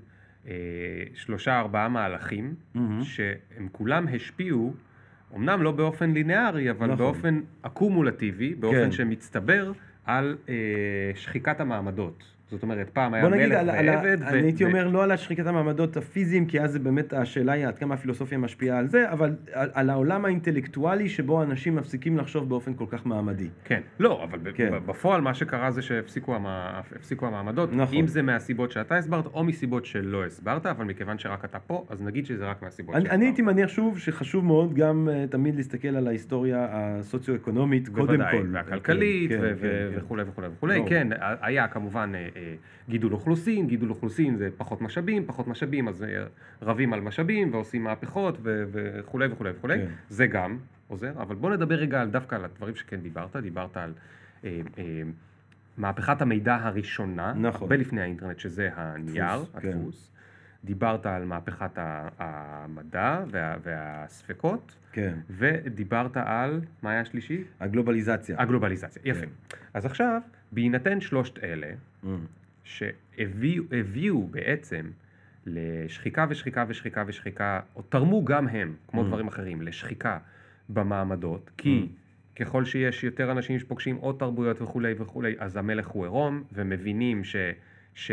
שלושה 1.13 1.59
ארבעה 1.59 1.89
מהלכים, 1.89 2.55
mm-hmm. 2.75 2.79
שהם 3.03 3.67
כולם 3.71 4.07
השפיעו, 4.07 4.73
אמנם 5.35 5.63
לא 5.63 5.71
באופן 5.71 6.11
ליניארי, 6.11 6.71
אבל 6.71 6.85
נכון. 6.85 6.97
באופן 6.97 7.41
אקומולטיבי, 7.61 8.55
באופן 8.55 8.85
כן. 8.85 8.91
שמצטבר 8.91 9.71
על 10.05 10.37
אה, 10.49 10.55
שחיקת 11.15 11.59
המעמדות. 11.59 12.36
זאת 12.51 12.63
אומרת, 12.63 12.89
פעם 12.89 13.13
היה 13.13 13.29
מלך 13.29 13.61
ועבד. 13.65 14.17
ו... 14.21 14.27
אני 14.27 14.41
הייתי. 14.41 14.65
אומר 14.65 14.87
לא 14.87 15.03
על 15.03 15.11
השחיקת 15.11 15.47
המעמדות 15.47 15.97
הפיזיים, 15.97 16.45
כי 16.45 16.61
אז 16.61 16.77
באמת, 16.77 17.13
השאלה 17.13 17.51
היא 17.51 17.67
עד 17.67 17.77
כמה 17.77 17.93
הפילוסופיה 17.93 18.37
משפיעה 18.37 18.77
על 18.77 18.87
זה, 18.87 19.11
אבל 19.11 19.35
על, 19.53 19.69
על 19.73 19.89
העולם 19.89 20.25
האינטלקטואלי 20.25 21.09
שבו 21.09 21.43
אנשים 21.43 21.75
מפסיקים 21.75 22.17
לחשוב 22.17 22.49
באופן 22.49 22.73
כל 22.73 22.85
כך 22.89 23.05
מעמדי. 23.05 23.47
כן, 23.63 23.81
לא, 23.99 24.23
אבל 24.23 24.39
כן. 24.53 24.73
בפועל 24.85 25.21
מה 25.21 25.33
שקרה 25.33 25.71
זה 25.71 25.81
שהפסיקו 25.81 26.35
המע... 26.35 26.81
המעמדות, 27.21 27.73
נכון. 27.73 27.97
אם 27.97 28.07
זה 28.07 28.21
מהסיבות 28.21 28.71
שאתה 28.71 28.97
הסברת, 28.97 29.25
או 29.25 29.43
מסיבות 29.43 29.85
שלא 29.85 30.25
הסברת, 30.25 30.65
אבל 30.65 30.85
מכיוון 30.85 31.19
שרק 31.19 31.45
אתה 31.45 31.59
פה, 31.59 31.85
אז 31.89 32.01
נגיד 32.01 32.25
שזה 32.25 32.45
רק 32.45 32.61
מהסיבות 32.61 32.95
אני, 32.95 33.09
אני 33.09 33.25
הייתי 33.25 33.41
מניח 33.41 33.69
שוב 33.69 33.99
שחשוב 33.99 34.45
מאוד 34.45 34.73
גם 34.73 35.09
uh, 35.11 35.31
תמיד 35.31 35.55
להסתכל 35.55 35.87
על 35.87 36.07
ההיסטוריה 36.07 36.67
הסוציו-אקונומית, 36.71 37.89
קודם 37.89 38.21
כל. 38.31 38.47
והכלכלית, 38.51 39.31
כן, 39.31 39.39
כן, 39.39 39.55
כן, 39.61 39.87
וכולי 39.95 40.23
וכולי 40.23 40.47
וכולי, 40.47 40.81
כן, 40.87 41.07
היה 41.41 41.67
כמובן... 41.67 42.11
אה, 42.37 42.55
גידול 42.89 43.13
אוכלוסין, 43.13 43.67
גידול 43.67 43.89
אוכלוסין 43.89 44.37
זה 44.37 44.49
פחות 44.57 44.81
משאבים, 44.81 45.25
פחות 45.25 45.47
משאבים 45.47 45.87
אז 45.87 46.03
אה, 46.03 46.25
רבים 46.61 46.93
על 46.93 47.01
משאבים 47.01 47.53
ועושים 47.53 47.83
מהפכות 47.83 48.37
וכולי 48.43 49.27
וכולי 49.27 49.51
וכולי, 49.57 49.77
כן. 49.77 49.87
זה 50.09 50.27
גם 50.27 50.57
עוזר, 50.87 51.11
אבל 51.21 51.35
בוא 51.35 51.49
נדבר 51.49 51.75
רגע 51.75 52.01
על, 52.01 52.09
דווקא 52.09 52.35
על 52.35 52.45
הדברים 52.45 52.75
שכן 52.75 53.01
דיברת, 53.01 53.35
דיברת 53.35 53.77
על 53.77 53.93
אה, 54.43 54.61
אה, 54.77 55.01
מהפכת 55.77 56.21
המידע 56.21 56.55
הראשונה, 56.55 57.33
נכון. 57.33 57.61
הרבה 57.61 57.75
לפני 57.75 58.01
האינטרנט 58.01 58.39
שזה 58.39 58.69
הנייר, 58.75 59.37
דפוס. 59.37 59.55
הדפוס, 59.55 60.11
כן. 60.11 60.67
דיברת 60.67 61.05
על 61.05 61.25
מהפכת 61.25 61.71
המדע 62.19 63.23
וה, 63.31 63.55
והספקות, 63.63 64.75
כן. 64.91 65.13
ודיברת 65.29 66.17
על, 66.17 66.61
מה 66.81 66.91
היה 66.91 67.01
השלישי? 67.01 67.43
הגלובליזציה. 67.59 68.35
הגלובליזציה, 68.41 69.01
יפה. 69.05 69.21
כן. 69.21 69.57
אז 69.73 69.85
עכשיו, 69.85 70.21
בהינתן 70.51 71.01
שלושת 71.01 71.43
אלה. 71.43 71.67
שהביאו 72.63 74.27
בעצם 74.27 74.89
לשחיקה 75.45 76.25
ושחיקה 76.29 76.65
ושחיקה 76.67 77.03
ושחיקה, 77.07 77.59
או 77.75 77.81
תרמו 77.81 78.25
גם 78.25 78.47
הם, 78.47 78.75
כמו 78.87 79.01
mm. 79.01 79.05
דברים 79.05 79.27
אחרים, 79.27 79.61
לשחיקה 79.61 80.17
במעמדות, 80.69 81.51
כי 81.57 81.87
mm. 81.87 82.39
ככל 82.39 82.65
שיש 82.65 83.03
יותר 83.03 83.31
אנשים 83.31 83.59
שפוגשים 83.59 83.95
עוד 83.95 84.15
תרבויות 84.19 84.61
וכולי 84.61 84.93
וכולי, 84.97 85.35
אז 85.39 85.57
המלך 85.57 85.87
הוא 85.87 86.03
עירום, 86.03 86.43
ומבינים 86.53 87.23
ש... 87.23 87.35
ש 87.95 88.11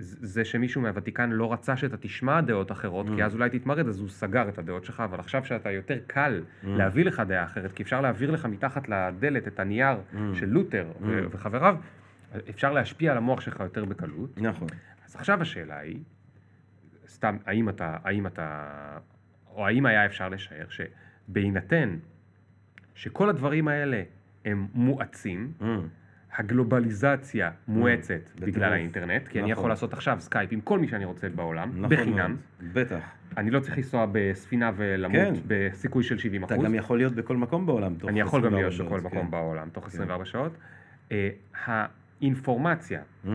זה 0.00 0.44
שמישהו 0.44 0.80
מהוותיקן 0.80 1.30
לא 1.30 1.52
רצה 1.52 1.76
שאתה 1.76 1.96
תשמע 1.96 2.40
דעות 2.40 2.72
אחרות, 2.72 3.06
mm. 3.06 3.10
כי 3.16 3.24
אז 3.24 3.34
אולי 3.34 3.50
תתמרד, 3.50 3.88
אז 3.88 4.00
הוא 4.00 4.08
סגר 4.08 4.48
את 4.48 4.58
הדעות 4.58 4.84
שלך, 4.84 5.00
אבל 5.00 5.20
עכשיו 5.20 5.44
שאתה 5.44 5.70
יותר 5.70 5.98
קל 6.06 6.42
mm. 6.42 6.66
להביא 6.66 7.04
לך 7.04 7.22
דעה 7.28 7.44
אחרת, 7.44 7.72
כי 7.72 7.82
אפשר 7.82 8.00
להעביר 8.00 8.30
לך 8.30 8.46
מתחת 8.46 8.88
לדלת 8.88 9.48
את 9.48 9.60
הנייר 9.60 9.96
mm. 9.96 10.16
של 10.34 10.48
לותר 10.48 10.86
mm. 11.00 11.04
וחבריו, 11.30 11.76
אפשר 12.50 12.72
להשפיע 12.72 13.10
על 13.10 13.16
המוח 13.16 13.40
שלך 13.40 13.60
יותר 13.60 13.84
בקלות. 13.84 14.38
נכון. 14.40 14.68
אז 15.06 15.16
עכשיו 15.16 15.42
השאלה 15.42 15.78
היא, 15.78 15.98
סתם, 17.08 17.36
האם 17.46 17.68
אתה, 17.68 17.96
האם 18.04 18.26
אתה, 18.26 18.98
או 19.46 19.66
האם 19.66 19.86
היה 19.86 20.06
אפשר 20.06 20.28
לשער 20.28 20.66
שבהינתן 20.68 21.98
שכל 22.94 23.28
הדברים 23.28 23.68
האלה 23.68 24.02
הם 24.44 24.66
מואצים, 24.74 25.52
mm. 25.60 25.64
הגלובליזציה 26.36 27.50
מואצת 27.68 28.20
mm, 28.36 28.40
בגלל 28.40 28.72
האינטרנט, 28.72 29.28
כי 29.28 29.38
נכון. 29.38 29.42
אני 29.42 29.52
יכול 29.52 29.70
לעשות 29.70 29.92
עכשיו 29.92 30.16
סקייפ 30.20 30.52
עם 30.52 30.60
כל 30.60 30.78
מי 30.78 30.88
שאני 30.88 31.04
רוצה 31.04 31.28
בעולם, 31.28 31.68
נכון 31.68 31.88
בחינם. 31.96 32.36
מאוד, 32.60 32.72
בטח. 32.72 33.02
אני 33.36 33.50
לא 33.50 33.60
צריך 33.60 33.76
לנסוע 33.76 34.06
בספינה 34.12 34.70
ולמות 34.76 35.20
כן. 35.20 35.34
בסיכוי 35.46 36.04
של 36.04 36.18
70 36.18 36.44
אתה 36.44 36.56
גם 36.56 36.74
יכול 36.74 36.98
להיות 36.98 37.12
בכל 37.12 37.36
מקום 37.36 37.66
בעולם 37.66 37.94
תוך 37.94 38.10
24 38.10 38.10
שעות. 38.10 38.10
אני 38.10 38.20
יכול 38.20 38.46
גם 38.46 38.54
להיות 38.54 38.72
שעות, 38.72 38.88
בכל 38.88 39.00
כן. 39.00 39.16
מקום 39.16 39.30
בעולם 39.30 39.68
תוך 39.72 39.86
24 39.86 40.24
כן. 40.24 40.30
שעות. 40.30 40.52
Uh, 41.08 41.12
האינפורמציה 42.20 43.00
mm. 43.00 43.28
uh, 43.28 43.30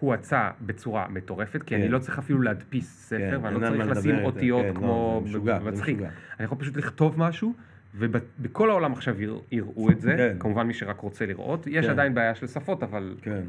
הואצה 0.00 0.50
בצורה 0.60 1.06
מטורפת, 1.08 1.62
כי 1.62 1.74
כן. 1.74 1.80
אני 1.80 1.88
לא 1.88 1.98
צריך 1.98 2.18
אפילו 2.18 2.40
להדפיס 2.42 3.08
ספר, 3.08 3.30
כן, 3.38 3.44
ואני 3.44 3.54
לא 3.54 3.68
צריך 3.68 3.90
לשים 3.90 4.24
אותיות 4.24 4.62
כן, 4.62 4.68
לא, 4.68 4.74
כמו 4.74 5.20
זה 5.24 5.28
משוגע, 5.30 5.58
מצחיק. 5.58 5.96
משוגע. 5.96 6.10
אני 6.38 6.44
יכול 6.44 6.58
פשוט 6.58 6.76
לכתוב 6.76 7.18
משהו, 7.18 7.54
ובכל 7.94 8.70
העולם 8.70 8.92
עכשיו 8.92 9.16
יראו- 9.52 9.90
את 9.90 10.00
זה, 10.00 10.14
כן. 10.16 10.36
כמובן 10.40 10.66
מי 10.66 10.74
שרק 10.74 11.00
רוצה 11.00 11.26
לראות. 11.26 11.66
יש 11.66 11.84
כן. 11.84 11.90
עדיין 11.90 12.14
בעיה 12.14 12.34
של 12.34 12.46
שפות, 12.46 12.82
אבל 12.82 13.16
כן. 13.22 13.40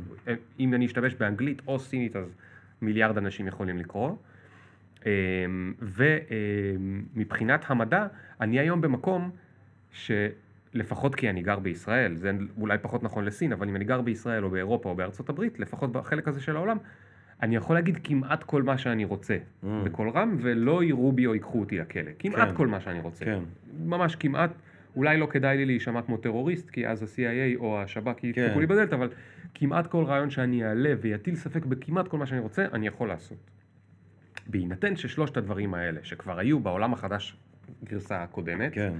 אם 0.59 0.73
אני 0.73 0.85
אשתמש 0.85 1.15
באנגלית 1.15 1.61
או 1.67 1.79
סינית, 1.79 2.15
אז 2.15 2.35
מיליארד 2.81 3.17
אנשים 3.17 3.47
יכולים 3.47 3.77
לקרוא. 3.77 4.11
אמ, 5.05 5.73
ומבחינת 5.81 7.65
המדע, 7.67 8.07
אני 8.41 8.59
היום 8.59 8.81
במקום 8.81 9.31
שלפחות 10.73 11.15
כי 11.15 11.29
אני 11.29 11.41
גר 11.41 11.59
בישראל, 11.59 12.15
זה 12.15 12.31
אולי 12.61 12.77
פחות 12.77 13.03
נכון 13.03 13.25
לסין, 13.25 13.53
אבל 13.53 13.69
אם 13.69 13.75
אני 13.75 13.85
גר 13.85 14.01
בישראל 14.01 14.43
או 14.43 14.49
באירופה 14.49 14.89
או 14.89 14.95
בארצות 14.95 15.29
הברית, 15.29 15.59
לפחות 15.59 15.91
בחלק 15.91 16.27
הזה 16.27 16.41
של 16.41 16.55
העולם, 16.55 16.77
אני 17.41 17.55
יכול 17.55 17.75
להגיד 17.75 17.97
כמעט 18.03 18.43
כל 18.43 18.63
מה 18.63 18.77
שאני 18.77 19.05
רוצה 19.05 19.37
Mm. 19.63 19.67
בקול 19.85 20.09
רם, 20.09 20.37
ולא 20.41 20.83
יראו 20.83 21.11
בי 21.11 21.25
או 21.25 21.33
ייקחו 21.33 21.59
אותי 21.59 21.77
לכלא. 21.77 22.11
כמעט 22.19 22.49
כן. 22.49 22.55
כל 22.55 22.67
מה 22.67 22.79
שאני 22.79 22.99
רוצה. 22.99 23.25
כן. 23.25 23.39
ממש 23.85 24.15
כמעט, 24.15 24.49
אולי 24.95 25.17
לא 25.17 25.25
כדאי 25.25 25.57
לי 25.57 25.65
להישמע 25.65 26.01
כמו 26.01 26.17
טרוריסט, 26.17 26.69
כי 26.69 26.87
אז 26.87 27.03
ה-CIA 27.03 27.57
או 27.59 27.81
השב"כ 27.81 28.19
כן. 28.19 28.27
ידפקו 28.27 28.59
לי 28.59 28.65
בדלת, 28.65 28.93
אבל 28.93 29.09
כמעט 29.53 29.87
כל 29.87 30.03
רעיון 30.03 30.29
שאני 30.29 30.65
אעלה 30.65 30.93
ויטיל 31.01 31.35
ספק 31.35 31.65
בכמעט 31.65 32.07
כל 32.07 32.17
מה 32.17 32.25
שאני 32.25 32.41
רוצה, 32.41 32.65
אני 32.73 32.87
יכול 32.87 33.07
לעשות. 33.07 33.37
בהינתן 34.47 34.95
ששלושת 34.95 35.37
הדברים 35.37 35.73
האלה, 35.73 35.99
שכבר 36.03 36.39
היו 36.39 36.59
בעולם 36.59 36.93
החדש 36.93 37.37
גרסה 37.83 38.23
הקודמת, 38.23 38.73
כן. 38.73 38.93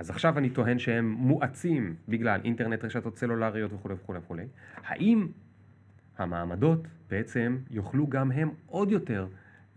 אז 0.00 0.10
עכשיו 0.10 0.38
אני 0.38 0.50
טוען 0.50 0.78
שהם 0.78 1.10
מואצים 1.10 1.94
בגלל 2.08 2.40
אינטרנט, 2.44 2.84
רשתות 2.84 3.16
סלולריות 3.16 3.72
וכולי 3.72 3.94
וכולי 3.94 4.18
וכולי. 4.18 4.44
האם 4.84 5.26
המעמדות 6.18 6.88
בעצם 7.10 7.58
יוכלו 7.70 8.06
גם 8.06 8.32
הם 8.32 8.50
עוד 8.66 8.92
יותר 8.92 9.26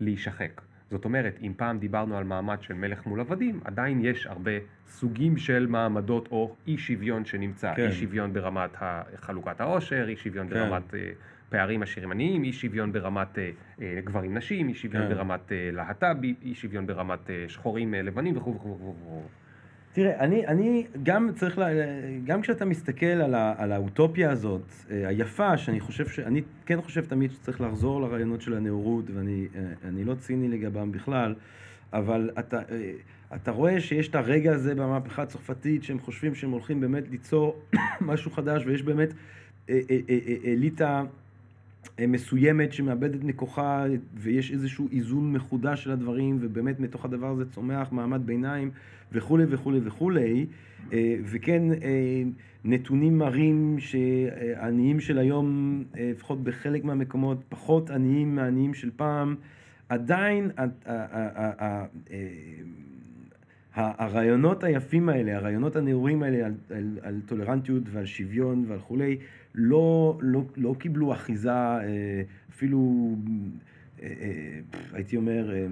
להישחק? 0.00 0.60
זאת 0.90 1.04
אומרת, 1.04 1.38
אם 1.42 1.52
פעם 1.56 1.78
דיברנו 1.78 2.16
על 2.16 2.24
מעמד 2.24 2.62
של 2.62 2.74
מלך 2.74 3.06
מול 3.06 3.20
עבדים, 3.20 3.60
עדיין 3.64 4.04
יש 4.04 4.26
הרבה 4.26 4.50
סוגים 4.88 5.36
של 5.36 5.66
מעמדות 5.66 6.28
או 6.30 6.56
אי 6.66 6.78
שוויון 6.78 7.24
שנמצא. 7.24 7.74
כן. 7.74 7.86
אי 7.86 7.92
שוויון 7.92 8.32
ברמת 8.32 8.70
חלוקת 9.16 9.60
העושר, 9.60 10.04
אי 10.08 10.16
שוויון 10.16 10.48
כן. 10.48 10.54
ברמת 10.54 10.94
אה, 10.94 11.10
פערים 11.48 11.82
עשירים 11.82 12.12
עניים, 12.12 12.44
אי 12.44 12.52
שוויון 12.52 12.92
ברמת 12.92 13.38
אה, 13.38 13.50
אה, 13.82 14.00
גברים 14.04 14.36
נשים, 14.36 14.68
אי 14.68 14.74
שוויון 14.74 15.08
כן. 15.08 15.14
ברמת 15.14 15.52
אה, 15.52 15.70
להט"בי, 15.72 16.34
אי 16.42 16.54
שוויון 16.54 16.86
ברמת 16.86 17.30
אה, 17.30 17.44
שחורים 17.48 17.94
אה, 17.94 18.02
לבנים 18.02 18.36
וכו' 18.36 18.56
וכו' 18.56 18.78
וכו'. 18.78 19.22
תראה, 19.94 20.20
אני, 20.20 20.46
אני 20.46 20.86
גם 21.02 21.30
צריך, 21.36 21.58
לה, 21.58 21.66
גם 22.24 22.42
כשאתה 22.42 22.64
מסתכל 22.64 23.06
על, 23.06 23.34
ה, 23.34 23.54
על 23.58 23.72
האוטופיה 23.72 24.30
הזאת, 24.30 24.62
אה, 24.90 25.08
היפה, 25.08 25.56
שאני 25.58 25.80
חושב, 25.80 26.08
ש, 26.08 26.18
אני 26.18 26.42
כן 26.66 26.82
חושב 26.82 27.04
תמיד 27.04 27.32
שצריך 27.32 27.60
לחזור 27.60 28.00
לרעיונות 28.00 28.42
של 28.42 28.54
הנאורות, 28.54 29.04
ואני 29.14 29.46
אה, 29.84 30.04
לא 30.04 30.14
ציני 30.14 30.48
לגבם 30.48 30.92
בכלל, 30.92 31.34
אבל 31.92 32.30
אתה, 32.38 32.58
אה, 32.70 32.92
אתה 33.34 33.50
רואה 33.50 33.80
שיש 33.80 34.08
את 34.08 34.14
הרגע 34.14 34.52
הזה 34.52 34.74
במהפכה 34.74 35.22
הצרפתית, 35.22 35.84
שהם 35.84 36.00
חושבים 36.00 36.34
שהם 36.34 36.50
הולכים 36.50 36.80
באמת 36.80 37.04
ליצור 37.10 37.62
משהו 38.00 38.30
חדש, 38.30 38.62
ויש 38.66 38.82
באמת 38.82 39.08
אליטה 40.44 41.04
מסוימת 42.00 42.72
שמאבדת 42.72 43.24
מכוחה, 43.24 43.84
ויש 44.14 44.52
איזשהו 44.52 44.88
איזון 44.92 45.32
מחודש 45.32 45.84
של 45.84 45.90
הדברים, 45.90 46.38
ובאמת 46.40 46.80
מתוך 46.80 47.04
הדבר 47.04 47.26
הזה 47.26 47.50
צומח 47.50 47.92
מעמד 47.92 48.26
ביניים 48.26 48.70
וכולי 49.14 49.44
וכולי 49.48 49.80
וכולי. 49.84 50.46
אה, 50.92 51.16
וכן, 51.24 51.72
אה, 51.72 52.22
נתונים 52.64 53.18
מראים 53.18 53.76
שהעניים 53.78 55.00
של 55.00 55.18
היום, 55.18 55.82
אה, 55.96 56.10
לפחות 56.10 56.44
בחלק 56.44 56.84
מהמקומות, 56.84 57.38
פחות 57.48 57.90
עניים 57.90 58.36
מהעניים 58.36 58.74
של 58.74 58.90
פעם. 58.96 59.34
עדיין 59.88 60.50
הרעיונות 63.74 64.64
היפים 64.64 65.08
האלה, 65.08 65.36
הרעיונות 65.36 65.76
הנאורים 65.76 66.22
האלה 66.22 66.46
על, 66.46 66.54
על, 66.70 66.98
על 67.02 67.20
טולרנטיות 67.26 67.82
ועל 67.86 68.06
שוויון 68.06 68.64
ועל 68.68 68.78
כולי, 68.78 69.18
לא, 69.54 70.18
לא, 70.20 70.42
לא 70.56 70.74
קיבלו 70.78 71.12
אחיזה 71.12 71.50
אפילו, 72.50 73.10
הייתי 74.92 75.16
אומר, 75.16 75.54
אה, 75.54 75.66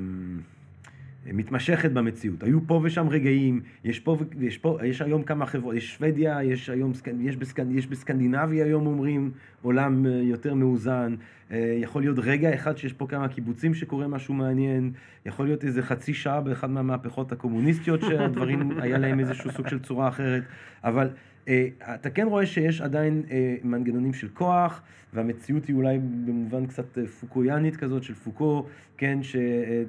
מתמשכת 1.27 1.91
במציאות. 1.91 2.43
היו 2.43 2.67
פה 2.67 2.81
ושם 2.85 3.09
רגעים, 3.09 3.61
יש 3.85 4.01
פה, 4.01 4.17
יש 4.41 4.59
פה, 4.59 4.79
יש 4.85 5.03
היום 5.03 5.23
כמה 5.23 5.47
חברות, 5.47 5.75
יש 5.75 5.95
שוודיה, 5.95 6.43
יש 6.43 6.71
היום, 6.71 6.93
יש, 7.21 7.37
בסקנ, 7.37 7.79
יש 7.79 7.87
בסקנדינביה 7.87 8.65
היום 8.65 8.87
אומרים 8.87 9.31
עולם 9.63 10.07
אה, 10.07 10.11
יותר 10.11 10.55
מאוזן, 10.55 11.15
אה, 11.53 11.79
יכול 11.81 12.03
להיות 12.03 12.19
רגע 12.19 12.55
אחד 12.55 12.77
שיש 12.77 12.93
פה 12.93 13.07
כמה 13.07 13.29
קיבוצים 13.29 13.75
שקורה 13.75 14.09
משהו 14.09 14.35
מעניין, 14.35 14.93
יכול 15.27 15.47
להיות 15.47 15.65
איזה 15.65 15.83
חצי 15.83 16.15
שעה 16.15 16.41
באחד 16.41 16.71
מהמהפכות 16.71 17.33
הקומוניסטיות 17.33 18.01
שהדברים, 18.09 18.81
היה 18.81 18.99
להם 18.99 19.21
איזשהו 19.21 19.51
סוג 19.51 19.69
של 19.69 19.79
צורה 19.79 20.09
אחרת, 20.09 20.43
אבל 20.85 21.09
אה, 21.49 21.69
אתה 21.95 22.11
כן 22.11 22.27
רואה 22.27 22.47
שיש 22.47 22.81
עדיין 22.81 23.23
אה, 23.31 23.57
מנגנונים 23.65 24.13
של 24.13 24.29
כוח, 24.29 24.83
והמציאות 25.15 25.67
היא 25.67 25.77
אולי 25.77 25.99
במובן 25.99 26.67
קצת 26.67 26.99
פוקויאנית 27.21 27.77
כזאת 27.77 28.03
של 28.03 28.15
פוקו, 28.15 28.67
כן, 28.97 29.19
שבגדול 29.23 29.87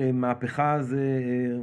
אה, 0.00 0.12
מהפכה 0.12 0.82
זה 0.82 0.96
אה, 0.96 1.56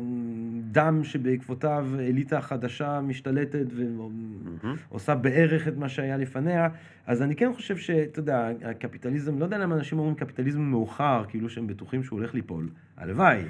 דם 0.71 1.03
שבעקבותיו 1.03 1.87
אליטה 1.99 2.41
חדשה 2.41 3.01
משתלטת 3.01 3.65
ועושה 3.71 5.15
בערך 5.15 5.67
את 5.67 5.77
מה 5.77 5.89
שהיה 5.89 6.17
לפניה, 6.17 6.69
אז 7.07 7.21
אני 7.21 7.35
כן 7.35 7.53
חושב 7.53 7.77
שאתה 7.77 8.19
יודע, 8.19 8.49
הקפיטליזם, 8.65 9.39
לא 9.39 9.43
יודע 9.45 9.57
למה 9.57 9.75
אנשים 9.75 9.99
אומרים 9.99 10.15
קפיטליזם 10.15 10.61
מאוחר, 10.61 11.23
כאילו 11.27 11.49
שהם 11.49 11.67
בטוחים 11.67 12.03
שהוא 12.03 12.19
הולך 12.19 12.33
ליפול, 12.33 12.69
הלוואי, 12.97 13.41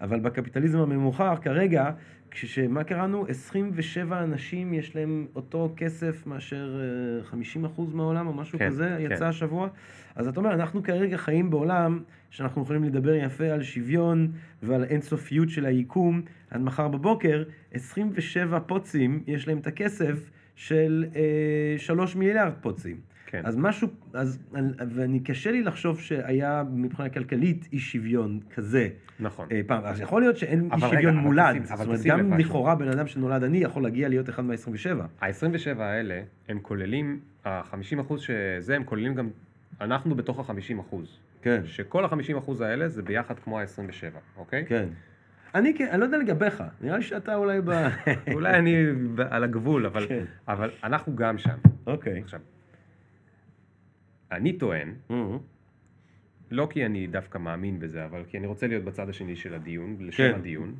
אבל 0.00 0.20
בקפיטליזם 0.20 0.78
המאוחר 0.78 1.36
כרגע, 1.36 1.90
כשמה 2.34 2.84
קראנו? 2.84 3.26
27 3.28 4.22
אנשים 4.22 4.74
יש 4.74 4.96
להם 4.96 5.26
אותו 5.34 5.74
כסף 5.76 6.26
מאשר 6.26 6.80
אה, 6.80 7.66
50% 7.76 7.80
מהעולם 7.92 8.26
או 8.26 8.32
משהו 8.34 8.58
כן, 8.58 8.66
כזה, 8.66 8.96
כן. 8.98 9.12
יצא 9.12 9.26
השבוע. 9.26 9.68
אז 10.14 10.28
אתה 10.28 10.40
אומר, 10.40 10.54
אנחנו 10.54 10.82
כרגע 10.82 11.16
חיים 11.16 11.50
בעולם 11.50 12.02
שאנחנו 12.30 12.62
יכולים 12.62 12.84
לדבר 12.84 13.14
יפה 13.14 13.44
על 13.44 13.62
שוויון 13.62 14.32
ועל 14.62 14.84
אינסופיות 14.84 15.48
של 15.48 15.66
היקום, 15.66 16.22
עד 16.50 16.60
מחר 16.60 16.88
בבוקר, 16.88 17.42
27 17.72 18.60
פוצים, 18.60 19.22
יש 19.26 19.48
להם 19.48 19.58
את 19.58 19.66
הכסף 19.66 20.30
של 20.56 21.06
אה, 21.16 21.78
3 21.78 22.16
מיליארד 22.16 22.52
פוצים. 22.60 22.96
כן. 23.34 23.42
אז 23.44 23.56
משהו, 23.56 23.88
אז, 24.12 24.38
ואני 24.90 25.20
קשה 25.20 25.50
לי 25.50 25.62
לחשוב 25.62 26.00
שהיה 26.00 26.62
מבחינה 26.72 27.08
כלכלית 27.08 27.68
אי 27.72 27.78
שוויון 27.78 28.40
כזה 28.54 28.88
נכון. 29.20 29.48
אה, 29.52 29.60
פעם. 29.66 29.84
אז 29.84 30.00
יכול 30.00 30.22
להיות 30.22 30.36
שאין 30.36 30.68
אי 30.72 30.80
שוויון 30.80 31.14
אבל 31.14 31.22
מולד. 31.22 31.56
אבל 31.70 31.96
זאת 31.96 32.06
אומרת, 32.06 32.26
גם. 32.26 32.38
לכאורה 32.38 32.74
בן 32.74 32.88
אדם 32.88 33.06
שנולד 33.06 33.44
עני 33.44 33.58
יכול 33.58 33.82
להגיע 33.82 34.08
להיות 34.08 34.28
אחד 34.28 34.44
מה-27. 34.44 35.02
ה-27 35.20 35.80
האלה, 35.80 36.22
הם 36.48 36.58
כוללים, 36.62 37.20
ה-50% 37.44 38.18
שזה, 38.18 38.76
הם 38.76 38.84
כוללים 38.84 39.14
גם, 39.14 39.28
אנחנו 39.80 40.14
בתוך 40.14 40.50
ה-50%. 40.50 40.96
כן. 41.42 41.60
שכל 41.64 42.04
ה-50% 42.04 42.64
האלה 42.64 42.88
זה 42.88 43.02
ביחד 43.02 43.38
כמו 43.38 43.60
ה-27, 43.60 44.16
אוקיי? 44.36 44.64
כן. 44.66 44.88
אני, 45.54 45.74
כן, 45.74 45.88
אני 45.90 46.00
לא 46.00 46.04
יודע 46.04 46.18
לגביך, 46.18 46.62
נראה 46.80 46.96
לי 46.96 47.02
שאתה 47.02 47.34
אולי 47.34 47.60
ב... 47.64 47.70
אולי 48.34 48.58
אני 48.58 48.76
על 49.30 49.44
הגבול, 49.44 49.86
אבל, 49.86 50.06
כן. 50.08 50.24
אבל 50.48 50.70
אנחנו 50.84 51.16
גם 51.16 51.38
שם. 51.38 51.58
אוקיי. 51.86 52.20
עכשיו, 52.20 52.40
אני 54.32 54.52
טוען, 54.52 54.94
לא 56.50 56.68
כי 56.70 56.86
אני 56.86 57.06
דווקא 57.06 57.38
מאמין 57.38 57.78
בזה, 57.80 58.04
אבל 58.04 58.24
כי 58.28 58.38
אני 58.38 58.46
רוצה 58.46 58.66
להיות 58.66 58.84
בצד 58.84 59.08
השני 59.08 59.36
של 59.36 59.54
הדיון, 59.54 59.96
לשם 60.00 60.32
כן. 60.32 60.34
הדיון, 60.34 60.74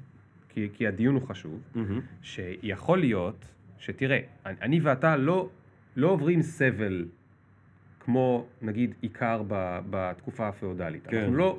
כי, 0.48 0.68
כי 0.72 0.86
הדיון 0.86 1.14
הוא 1.14 1.22
חשוב, 1.22 1.60
מהמם. 1.74 2.00
שיכול 2.22 2.98
להיות, 2.98 3.44
שתראה, 3.78 4.20
אני, 4.46 4.56
אני 4.62 4.80
ואתה 4.80 5.16
לא, 5.16 5.48
לא 5.96 6.08
עוברים 6.08 6.42
סבל 6.42 7.06
כמו 8.00 8.46
נגיד 8.62 8.94
עיקר 9.00 9.42
ב, 9.48 9.78
בתקופה 9.90 10.48
הפאודלית. 10.48 11.06
כן. 11.06 11.16
אנחנו 11.16 11.36
לא... 11.36 11.58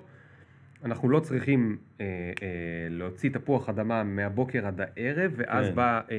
אנחנו 0.85 1.09
לא 1.09 1.19
צריכים 1.19 1.77
אה, 2.01 2.05
אה, 2.05 2.47
להוציא 2.89 3.29
תפוח 3.29 3.69
אדמה 3.69 4.03
מהבוקר 4.03 4.67
עד 4.67 4.81
הערב, 4.81 5.31
ואז 5.35 5.67
כן. 5.67 5.75
בא 5.75 6.01
אה, 6.11 6.15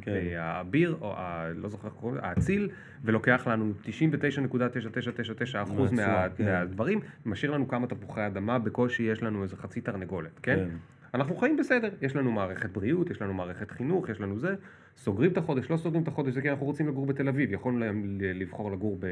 כן. 0.00 0.10
אה, 0.12 0.42
האביר, 0.42 0.96
או 1.00 1.12
ה, 1.16 1.48
לא 1.54 1.68
זוכר 1.68 1.88
איך 1.88 1.96
קוראים 1.96 2.18
לזה, 2.18 2.26
האציל, 2.26 2.68
ולוקח 3.04 3.46
לנו 3.46 3.72
99.9999% 3.84 3.88
מהתשואה, 5.54 5.96
מה, 5.96 6.28
כן. 6.36 6.44
מהדברים, 6.44 7.00
משאיר 7.26 7.52
לנו 7.52 7.68
כמה 7.68 7.86
תפוחי 7.86 8.26
אדמה, 8.26 8.58
בקושי 8.58 9.02
יש 9.02 9.22
לנו 9.22 9.42
איזה 9.42 9.56
חצי 9.56 9.80
תרנגולת, 9.80 10.38
כן? 10.42 10.56
כן. 10.56 10.68
אנחנו 11.14 11.36
חיים 11.36 11.56
בסדר, 11.56 11.88
יש 12.02 12.16
לנו 12.16 12.32
מערכת 12.32 12.70
בריאות, 12.70 13.10
יש 13.10 13.22
לנו 13.22 13.34
מערכת 13.34 13.70
חינוך, 13.70 14.08
יש 14.08 14.20
לנו 14.20 14.38
זה, 14.38 14.54
סוגרים 14.96 15.32
את 15.32 15.36
החודש, 15.36 15.70
לא 15.70 15.76
סוגרים 15.76 16.02
את 16.02 16.08
החודש, 16.08 16.34
זה 16.34 16.42
כי 16.42 16.50
אנחנו 16.50 16.66
רוצים 16.66 16.88
לגור 16.88 17.06
בתל 17.06 17.28
אביב, 17.28 17.52
יכולנו 17.52 17.84
לבחור 18.20 18.72
לגור 18.72 18.96
ב... 19.00 19.06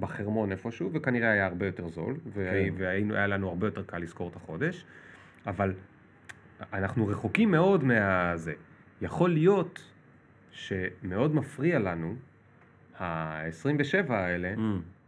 בחרמון 0.00 0.52
איפשהו, 0.52 0.90
וכנראה 0.92 1.30
היה 1.30 1.46
הרבה 1.46 1.66
יותר 1.66 1.88
זול, 1.88 2.16
כן. 2.34 2.68
והיה 2.76 3.26
לנו 3.26 3.48
הרבה 3.48 3.66
יותר 3.66 3.82
קל 3.86 3.98
לזכור 3.98 4.28
את 4.28 4.36
החודש, 4.36 4.84
אבל 5.46 5.74
אנחנו 6.72 7.06
רחוקים 7.06 7.50
מאוד 7.50 7.84
מהזה. 7.84 8.52
יכול 9.02 9.30
להיות 9.30 9.84
שמאוד 10.50 11.34
מפריע 11.34 11.78
לנו, 11.78 12.14
ה-27 12.98 14.12
האלה, 14.12 14.54
Mm. 14.56 14.60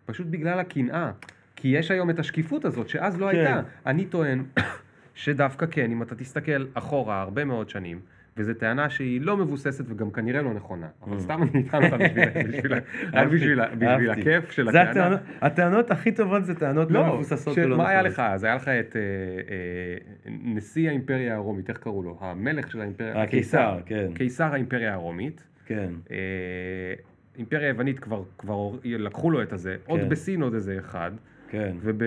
פשוט 0.07 0.27
בגלל 0.27 0.59
הקנאה. 0.59 1.11
כי 1.57 1.69
יש 1.69 1.91
היום 1.91 2.11
את 2.11 2.19
השקיפות 2.19 2.65
הזאת, 2.65 2.89
שאז 2.89 3.21
לא 3.21 3.31
כן. 3.33 3.37
הייתה. 3.39 3.61
אני 3.87 4.05
טוען 4.07 4.45
שדווקא 5.15 5.67
כן, 5.67 5.91
אם 5.91 6.03
אתה 6.03 6.15
תסתכל 6.15 6.67
אחורה 6.75 7.21
הרבה 7.23 7.45
מאוד 7.45 7.69
שנים, 7.69 8.01
וזו 8.37 8.55
טענה 8.55 8.91
שהיא 8.91 9.21
לא 9.21 9.37
מבוססת 9.37 9.85
וגם 9.89 10.11
כנראה 10.11 10.43
לא 10.43 10.55
נכונה. 10.55 10.87
אבל 11.03 11.17
Mm. 11.17 11.21
סתם 11.21 11.41
אני 11.43 11.63
אטען 11.69 11.85
אותה 11.85 11.97
בשביל. 12.49 13.61
הכיף 14.11 14.51
של 14.51 14.69
הטענה. 14.69 15.17
הטענות- 15.43 15.91
הכי 15.91 16.13
טובות 16.13 16.45
זה 16.45 16.55
טענות 16.55 16.91
לא 16.91 17.15
מבוססות 17.15 17.59
ולא 17.59 17.77
מה 17.77 17.89
היה 17.89 17.99
נכונות. 17.99 18.13
לך 18.13 18.21
אז? 18.21 18.45
היה 18.45 18.55
לך 18.55 18.69
את 18.69 18.97
אה, 18.97 19.01
אה, 19.01 19.97
נשיא 20.45 20.89
האימפריה 20.89 21.35
הרומית, 21.35 21.69
איך 21.69 21.79
קראו 21.79 22.03
לו? 22.03 22.19
המלך 22.21 22.71
של 22.71 22.81
האימפריה, 22.81 23.23
הקיסר, 23.23 23.79
כן. 23.87 24.11
קיסר 24.15 24.53
האימפריה 24.53 24.93
הרומית. 24.95 25.45
כן. 25.67 25.91
אה, 26.11 26.17
אימפריה 27.39 27.69
יוונית 27.69 27.99
כבר, 27.99 28.23
כבר 28.39 28.71
לקחו 28.85 29.31
לו 29.31 29.43
את 29.43 29.53
הזה, 29.53 29.77
עוד 29.87 30.01
כן. 30.01 30.09
בסין 30.09 30.43
עוד 30.43 30.55
איזה 30.55 30.77
אחד, 30.79 31.11
כן. 31.51 31.77
וב- 31.81 32.03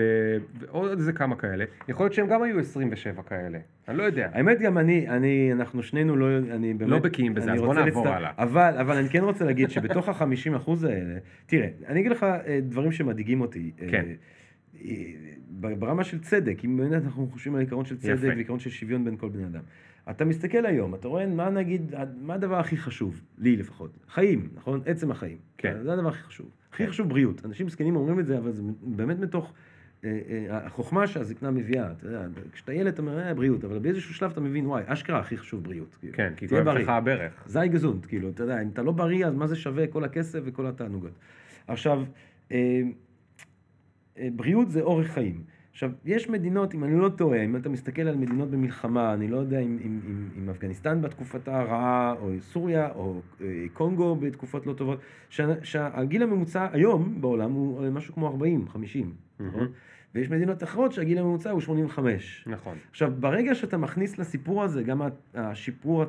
ועוד 0.60 0.98
איזה 0.98 1.12
כמה 1.12 1.36
כאלה. 1.36 1.64
יכול 1.88 2.04
להיות 2.04 2.12
שהם 2.14 2.26
גם 2.28 2.42
היו 2.42 2.58
27 2.58 3.22
כאלה, 3.22 3.58
אני 3.88 3.98
לא 3.98 4.02
יודע. 4.02 4.28
האמת 4.32 4.60
גם 4.60 4.78
אני, 4.78 5.08
אני, 5.08 5.52
אנחנו 5.52 5.82
שנינו 5.82 6.16
לא, 6.16 6.26
אני 6.38 6.74
באמת... 6.74 6.90
לא 6.90 6.98
בקיאים 6.98 7.34
בזה, 7.34 7.52
אז 7.52 7.60
בוא 7.60 7.66
רוצה 7.68 7.84
נעבור 7.84 8.08
הלאה. 8.08 8.30
אבל, 8.38 8.74
אבל 8.80 8.96
אני 8.96 9.08
כן 9.08 9.24
רוצה 9.24 9.44
להגיד 9.44 9.70
שבתוך 9.70 10.08
ה-50 10.08 10.56
אחוז 10.56 10.84
האלה, 10.84 11.18
תראה, 11.46 11.68
אני 11.88 12.00
אגיד 12.00 12.12
לך 12.12 12.22
אה, 12.22 12.58
דברים 12.62 12.92
שמדאיגים 12.92 13.40
אותי. 13.40 13.70
אה, 13.82 13.86
כן. 13.90 14.04
אה, 14.84 14.90
ברמה 15.60 16.04
של 16.04 16.20
צדק, 16.20 16.64
אם 16.64 16.76
באמת 16.76 17.04
אנחנו 17.04 17.28
חושבים 17.32 17.54
על 17.54 17.60
עיקרון 17.60 17.84
של 17.84 17.96
צדק. 17.98 18.18
ועיקרון 18.22 18.58
של 18.58 18.70
שוויון 18.70 19.04
בין 19.04 19.16
כל 19.16 19.28
בני 19.28 19.44
אדם. 19.46 19.62
אתה 20.10 20.24
מסתכל 20.24 20.66
היום, 20.66 20.94
אתה 20.94 21.08
רואה 21.08 21.26
מה 21.26 21.50
נגיד, 21.50 21.94
מה 22.22 22.34
הדבר 22.34 22.58
הכי 22.58 22.76
חשוב, 22.76 23.22
לי 23.38 23.56
לפחות? 23.56 23.90
חיים, 24.08 24.48
נכון? 24.54 24.80
עצם 24.86 25.10
החיים. 25.10 25.36
כן. 25.58 25.76
זה 25.82 25.92
הדבר 25.92 26.08
הכי 26.08 26.22
חשוב. 26.22 26.50
הכי 26.72 26.86
חשוב 26.86 27.08
בריאות. 27.08 27.44
אנשים 27.44 27.68
זקנים 27.68 27.96
אומרים 27.96 28.20
את 28.20 28.26
זה, 28.26 28.38
אבל 28.38 28.52
זה 28.52 28.62
באמת 28.82 29.18
מתוך 29.18 29.52
אה, 30.04 30.20
אה, 30.28 30.66
החוכמה 30.66 31.06
שהזקנה 31.06 31.50
מביאה. 31.50 31.92
אתה 31.92 32.06
יודע, 32.06 32.26
כשאתה 32.52 32.72
ילד 32.72 32.92
אתה 32.92 33.02
אומר, 33.02 33.18
אה, 33.18 33.34
בריאות, 33.34 33.64
אבל 33.64 33.78
באיזשהו 33.78 34.14
שלב 34.14 34.30
אתה 34.30 34.40
מבין, 34.40 34.66
וואי, 34.66 34.82
אשכרה 34.86 35.18
הכי 35.18 35.36
חשוב 35.36 35.64
בריאות. 35.64 35.96
כאילו. 36.00 36.12
כן, 36.16 36.32
כי 36.36 36.46
בריא. 36.46 36.82
לך 36.82 36.88
הברך. 36.88 37.44
זי 37.46 37.68
גזונט, 37.68 38.06
כאילו, 38.06 38.28
אתה 38.28 38.42
יודע, 38.42 38.62
אם 38.62 38.68
אתה 38.68 38.82
לא 38.82 38.92
בריא, 38.92 39.26
אז 39.26 39.34
מה 39.34 39.46
זה 39.46 39.56
שווה 39.56 39.86
כל 39.86 40.04
הכסף 40.04 40.40
וכל 40.44 40.66
התענוגות. 40.66 41.12
עכשיו, 41.66 42.04
אה, 42.52 42.82
אה, 44.18 44.28
בריאות 44.36 44.70
זה 44.70 44.80
אורך 44.80 45.06
חיים. 45.06 45.42
עכשיו, 45.74 45.90
יש 46.04 46.28
מדינות, 46.28 46.74
אם 46.74 46.84
אני 46.84 47.00
לא 47.00 47.08
טועה, 47.08 47.44
אם 47.44 47.56
אתה 47.56 47.68
מסתכל 47.68 48.02
על 48.02 48.16
מדינות 48.16 48.50
במלחמה, 48.50 49.14
אני 49.14 49.28
לא 49.28 49.36
יודע 49.36 49.58
אם, 49.58 49.78
אם, 49.84 50.00
אם, 50.06 50.28
אם 50.38 50.50
אפגניסטן 50.50 51.02
בתקופתה 51.02 51.60
הרעה, 51.60 52.14
או 52.20 52.30
סוריה, 52.40 52.88
או 52.94 53.20
אה, 53.40 53.46
קונגו 53.72 54.16
בתקופות 54.16 54.66
לא 54.66 54.72
טובות, 54.72 54.98
שה, 55.30 55.46
שהגיל 55.62 56.22
הממוצע 56.22 56.68
היום 56.72 57.20
בעולם 57.20 57.52
הוא 57.52 57.84
אה, 57.84 57.90
משהו 57.90 58.14
כמו 58.14 58.26
40, 58.26 58.68
50, 58.68 59.12
נכון? 59.40 59.60
מהמם. 59.60 59.72
ויש 60.14 60.30
מדינות 60.30 60.62
אחרות 60.62 60.92
שהגיל 60.92 61.18
הממוצע 61.18 61.50
הוא 61.50 61.60
85. 61.60 62.44
נכון. 62.46 62.76
עכשיו, 62.90 63.12
ברגע 63.20 63.54
שאתה 63.54 63.76
מכניס 63.76 64.18
לסיפור 64.18 64.62
הזה 64.62 64.82
גם 64.82 65.02
השיפור 65.34 66.04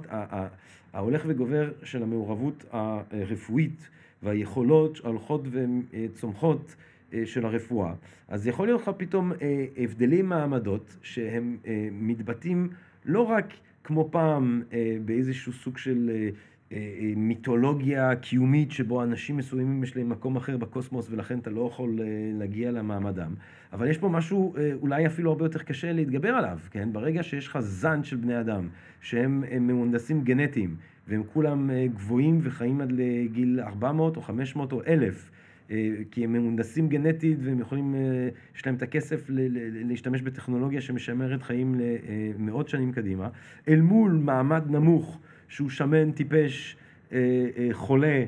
ההולך 0.94 1.24
וגובר 1.28 1.72
של 1.84 2.04
המעורבות 2.04 2.66
הרפואית 2.72 3.90
והיכולות 4.24 5.00
ההולכות 5.04 5.42
וצומחות 5.52 6.76
אה, 6.78 6.95
של 7.26 7.46
הרפואה, 7.46 7.94
אז 8.28 8.48
יכול 8.48 8.68
להיות 8.68 8.82
לך 8.82 8.92
פתאום 8.98 9.32
אה, 9.42 9.66
הבדלים 9.78 10.30
מעמדות 10.30 10.98
שהם 11.02 11.58
אה, 11.68 11.90
מתבטאים 11.92 12.70
לא 13.06 13.22
רק 13.22 13.54
כמו 13.84 14.10
פעם 14.12 14.64
אה, 14.74 14.98
באיזשהו 15.06 15.54
סוג 15.54 15.78
של 15.78 16.12
אה, 16.14 16.30
אה, 16.72 16.78
אה, 16.78 17.14
מיתולוגיה 17.16 18.16
קיומית 18.16 18.72
שבו 18.72 19.04
אנשים 19.04 19.38
מסוימים 19.38 19.84
יש 19.84 19.98
להם 19.98 20.10
מקום 20.10 20.36
אחר 20.36 20.58
בקוסמוס 20.58 21.08
ולכן 21.12 21.40
אתה 21.40 21.50
לא 21.50 21.70
יכול 21.72 22.00
אה, 22.02 22.06
להגיע 22.34 22.72
למעמדם, 22.72 23.34
אבל 23.74 23.88
יש 23.90 23.98
פה 23.98 24.10
משהו 24.10 24.54
אה, 24.58 24.72
אולי 24.82 25.08
אפילו 25.08 25.32
הרבה 25.32 25.46
יותר 25.46 25.60
קשה 25.60 25.94
להתגבר 25.94 26.30
עליו, 26.30 26.60
כן? 26.72 26.90
ברגע 26.92 27.24
שיש 27.24 27.48
לך 27.48 27.60
זן 27.60 28.04
של 28.04 28.16
בני 28.16 28.40
אדם 28.40 28.68
שהם 29.02 29.44
הם 29.52 29.68
מהונדסים 29.68 30.24
גנטיים 30.24 30.76
והם 31.08 31.24
כולם 31.34 31.70
אה, 31.70 31.88
גבוהים 31.96 32.40
וחיים 32.44 32.82
עד 32.82 32.92
לגיל 32.92 33.60
400 33.60 34.18
או 34.18 34.22
500 34.22 34.72
או 34.72 34.82
1,000 34.88 35.32
אה, 35.32 35.35
כי 36.12 36.24
הם 36.24 36.34
מהונדסים 36.34 36.90
גנטית 36.90 37.38
והם 37.42 37.60
יכולים, 37.60 37.96
אה, 37.96 38.30
יש 38.56 38.66
להם 38.66 38.76
את 38.76 38.82
הכסף 38.82 39.26
להשתמש 39.30 40.22
בטכנולוגיה 40.22 40.82
שמשמרת 40.82 41.44
חיים 41.44 41.76
למאות 42.40 42.70
שנים 42.70 42.92
קדימה, 42.92 43.30
אל 43.68 43.82
מול 43.82 44.12
מעמד 44.12 44.72
נמוך 44.72 45.20
שהוא 45.48 45.70
שמן, 45.70 46.12
טיפש, 46.12 46.78
אה, 47.12 47.18
אה, 47.58 47.70
חולה, 47.72 48.08
אה, 48.08 48.26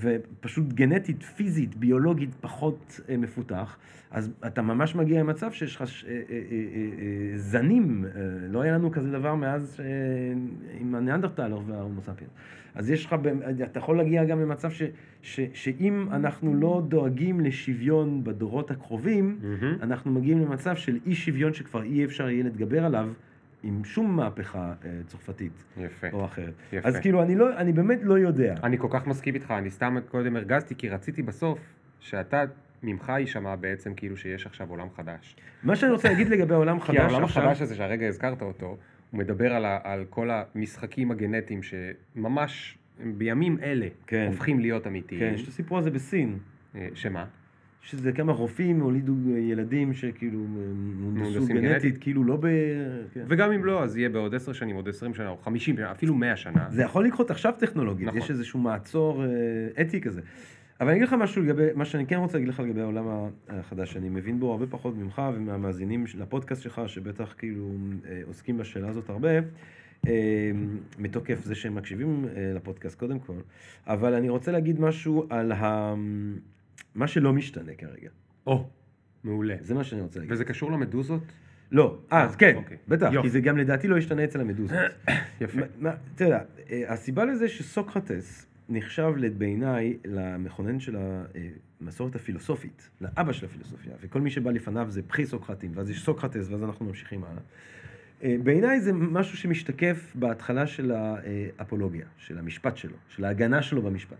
ופשוט 0.00 0.72
גנטית, 0.72 1.22
פיזית, 1.22 1.76
ביולוגית 1.76 2.30
פחות 2.40 3.00
אה, 3.08 3.16
מפותח, 3.16 3.76
אז 4.10 4.30
אתה 4.46 4.62
ממש 4.62 4.94
מגיע 4.94 5.20
למצב 5.20 5.52
שיש 5.52 5.76
לך 5.76 5.86
ש- 5.88 6.04
אה, 6.04 6.10
אה, 6.10 6.18
אה, 6.30 6.38
אה, 7.32 7.38
זנים, 7.38 8.04
אה, 8.04 8.10
לא 8.50 8.60
היה 8.62 8.72
לנו 8.72 8.90
כזה 8.90 9.12
דבר 9.12 9.34
מאז 9.34 9.80
אה, 9.80 9.84
עם 10.80 10.94
הניאנדרטלר 10.94 11.58
וההומו 11.66 12.00
ספיאנס. 12.02 12.30
אז 12.74 12.90
יש 12.90 13.06
לך, 13.06 13.14
אתה 13.64 13.78
יכול 13.78 13.96
להגיע 13.96 14.24
גם 14.24 14.40
למצב 14.40 14.70
ש, 14.70 14.82
ש, 15.22 15.40
שאם 15.54 16.06
אנחנו 16.12 16.54
לא 16.54 16.82
דואגים 16.88 17.40
לשוויון 17.40 18.24
בדורות 18.24 18.70
הקרובים, 18.70 19.38
מהמם. 19.42 19.76
אנחנו 19.82 20.12
מגיעים 20.12 20.40
למצב 20.40 20.76
של 20.76 20.98
אי 21.06 21.14
שוויון 21.14 21.52
שכבר 21.54 21.82
אי 21.82 22.04
אפשר 22.04 22.28
יהיה 22.30 22.44
להתגבר 22.44 22.84
עליו 22.84 23.08
עם 23.66 23.84
שום 23.84 24.16
מהפכה 24.16 24.72
אה, 24.84 24.90
צרפתית 25.06 25.64
יפה. 25.76 26.06
או 26.12 26.24
אחרת. 26.24 26.54
יפה. 26.72 26.88
אז 26.88 26.96
כאילו, 26.96 27.22
אני, 27.22 27.34
לא, 27.34 27.56
אני 27.56 27.72
באמת 27.72 27.98
לא 28.02 28.18
יודע. 28.18 28.54
אני 28.62 28.78
כל 28.78 28.88
כך 28.90 29.06
מסכים 29.06 29.34
איתך, 29.34 29.50
אני 29.50 29.70
סתם 29.70 29.96
קודם 30.08 30.36
הרגזתי, 30.36 30.74
כי 30.74 30.88
רציתי 30.88 31.22
בסוף 31.22 31.58
שאתה, 32.00 32.44
ממך 32.82 33.12
יישמע 33.18 33.56
בעצם 33.56 33.94
כאילו 33.94 34.16
שיש 34.16 34.46
עכשיו 34.46 34.70
עולם 34.70 34.86
חדש. 34.96 35.36
מה 35.62 35.76
שאני 35.76 35.92
רוצה 35.92 36.08
להגיד 36.08 36.28
לגבי 36.28 36.54
העולם 36.54 36.78
כי 36.80 36.86
חדש 36.86 36.98
העולם 36.98 37.24
עכשיו... 37.24 37.42
החדש 37.42 37.62
הזה 37.62 37.74
שהרגע 37.74 38.06
הזכרת 38.08 38.42
אותו, 38.42 38.66
הוא 39.10 39.18
מדבר 39.18 39.52
על, 39.52 39.64
ה, 39.64 39.78
על 39.82 40.04
כל 40.10 40.30
המשחקים 40.30 41.10
הגנטיים 41.10 41.60
שממש 41.62 42.78
בימים 43.04 43.58
אלה 43.62 43.86
כן. 44.06 44.26
הופכים 44.26 44.60
להיות 44.60 44.86
אמיתיים. 44.86 45.20
כן, 45.20 45.32
יש 45.34 45.42
את 45.42 45.48
הסיפור 45.48 45.78
הזה 45.78 45.90
בסין, 45.90 46.38
אה, 46.74 46.88
שמה? 46.94 47.24
שזה 47.86 48.12
כמה 48.12 48.32
רופאים 48.32 48.80
הולידו 48.80 49.12
ילדים 49.38 49.92
שכאילו 49.92 50.38
מהונדסו 50.38 51.30
מהונדסים 51.30 51.56
גנטית. 51.56 51.98
כאילו 51.98 52.24
לא 52.24 52.36
ב... 52.36 52.46
כן. 53.14 53.24
וגם 53.28 53.52
אם 53.52 53.64
לא, 53.64 53.82
אז 53.82 53.96
יהיה 53.96 54.08
בעוד 54.08 54.34
עשר 54.34 54.52
שנים, 54.52 54.76
עוד 54.76 54.88
עשרים 54.88 55.14
שנה, 55.14 55.28
או 55.28 55.36
חמישים 55.36 55.76
שנה, 55.76 55.92
אפילו 55.92 56.14
מאה 56.14 56.36
שנה. 56.36 56.66
זה 56.70 56.82
יכול 56.82 57.06
לקרות 57.06 57.30
עכשיו 57.30 57.52
טכנולוגית, 57.58 58.06
נכון. 58.06 58.18
יש 58.18 58.30
איזשהו 58.30 58.60
מעצור 58.60 59.24
אה, 59.24 59.28
אתי 59.82 60.00
כזה. 60.00 60.20
אבל 60.80 60.88
אני 60.88 60.96
אגיד 60.96 61.08
לך 61.08 61.14
משהו 61.14 61.42
לגבי, 61.42 61.66
מה 61.74 61.84
שאני 61.84 62.06
כן 62.06 62.16
רוצה 62.16 62.38
להגיד 62.38 62.48
לך 62.48 62.60
לגבי 62.60 62.80
העולם 62.80 63.28
החדש, 63.48 63.92
שאני 63.92 64.08
מבין 64.08 64.40
בו 64.40 64.50
הרבה 64.50 64.66
פחות 64.66 64.96
ממך 64.96 65.22
ומהמאזינים 65.34 66.06
של 66.06 66.22
הפודקאסט 66.22 66.62
שלך, 66.62 66.80
שבטח 66.86 67.34
כאילו 67.38 67.70
אה, 68.08 68.20
עוסקים 68.26 68.58
בשאלה 68.58 68.88
הזאת 68.88 69.08
הרבה, 69.08 69.30
אה, 70.06 70.50
מתוקף 70.98 71.44
זה 71.44 71.54
שהם 71.54 71.74
מקשיבים 71.74 72.24
אה, 72.36 72.52
לפודקאסט 72.54 72.98
קודם 72.98 73.18
כל, 73.18 73.40
אבל 73.86 74.14
אני 74.14 74.28
רוצה 74.28 74.52
להגיד 74.52 74.80
משהו 74.80 75.26
על 75.30 75.52
ה... 75.52 75.94
מה 76.96 77.08
שלא 77.08 77.32
משתנה 77.32 77.74
כרגע. 77.74 78.08
או, 78.46 78.68
מעולה. 79.24 79.56
זה 79.60 79.74
מה 79.74 79.84
שאני 79.84 80.00
רוצה 80.00 80.18
להגיד. 80.18 80.32
וזה 80.32 80.44
קשור 80.44 80.72
למדוזות? 80.72 81.22
לא, 81.72 81.98
אה, 82.12 82.22
אז 82.22 82.36
כן, 82.36 82.56
אוקיי. 82.56 82.76
בטח, 82.88 83.08
יופי. 83.12 83.28
כי 83.28 83.30
זה 83.30 83.40
גם 83.40 83.58
לדעתי 83.58 83.88
לא 83.88 83.98
ישתנה 83.98 84.24
אצל 84.24 84.40
המדוזות. 84.40 84.78
יפה. 85.40 85.60
אתה 86.14 86.24
יודע, 86.24 86.40
אה, 86.70 86.92
הסיבה 86.92 87.24
לזה 87.24 87.48
שסוקרטס 87.48 88.46
נחשב 88.68 89.12
בעיניי 89.38 89.96
למכונן 90.04 90.80
של 90.80 90.96
המסורת 91.80 92.14
הפילוסופית, 92.14 92.90
לאבא 93.00 93.32
של 93.32 93.46
הפילוסופיה, 93.46 93.92
וכל 94.00 94.20
מי 94.20 94.30
שבא 94.30 94.50
לפניו 94.50 94.86
זה 94.90 95.02
פחי-סוקרטים, 95.02 95.72
ואז 95.74 95.90
יש 95.90 96.04
סוקרטס, 96.04 96.48
ואז 96.50 96.62
אנחנו 96.62 96.86
ממשיכים 96.86 97.24
הלאה. 97.24 97.42
אה, 98.22 98.36
בעיניי 98.42 98.80
זה 98.80 98.92
משהו 98.92 99.36
שמשתקף 99.36 100.12
בהתחלה 100.14 100.66
של 100.66 100.92
האפולוגיה, 100.92 102.06
של 102.18 102.38
המשפט 102.38 102.76
שלו, 102.76 102.96
של 103.08 103.24
ההגנה 103.24 103.62
שלו 103.62 103.82
במשפט. 103.82 104.16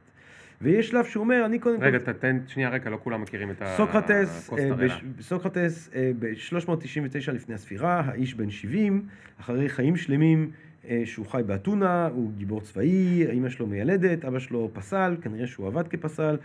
ויש 0.62 0.88
שלב 0.88 1.04
שהוא 1.04 1.20
אומר, 1.24 1.42
אני 1.46 1.58
קודם 1.58 1.82
רגע, 1.82 1.98
תתן 1.98 2.38
שנייה 2.46 2.68
רקע, 2.68 2.90
לא 2.90 2.98
כולם 3.02 3.22
מכירים 3.22 3.50
את 3.50 3.62
סוקרטס, 3.76 4.50
אה, 4.58 4.88
סוקרטס 5.20 5.90
אה, 5.94 6.10
ב-399 6.18 7.32
לפני 7.32 7.54
הספירה, 7.54 8.00
האיש 8.00 8.34
בן 8.34 8.50
70, 8.50 9.06
אחרי 9.40 9.68
חיים 9.68 9.96
שלמים 9.96 10.50
אה, 10.88 11.02
שהוא 11.04 11.26
חי 11.26 11.42
באתונה, 11.46 12.06
הוא 12.06 12.32
גיבור 12.36 12.60
צבאי, 12.60 13.26
אמא 13.32 13.48
שלו 13.48 13.66
מיילדת, 13.66 14.24
אבא 14.24 14.38
שלו 14.38 14.70
פסל, 14.72 15.16
כנראה 15.22 15.46
שהוא 15.46 15.66
עבד 15.66 15.88
כפסל, 15.88 16.36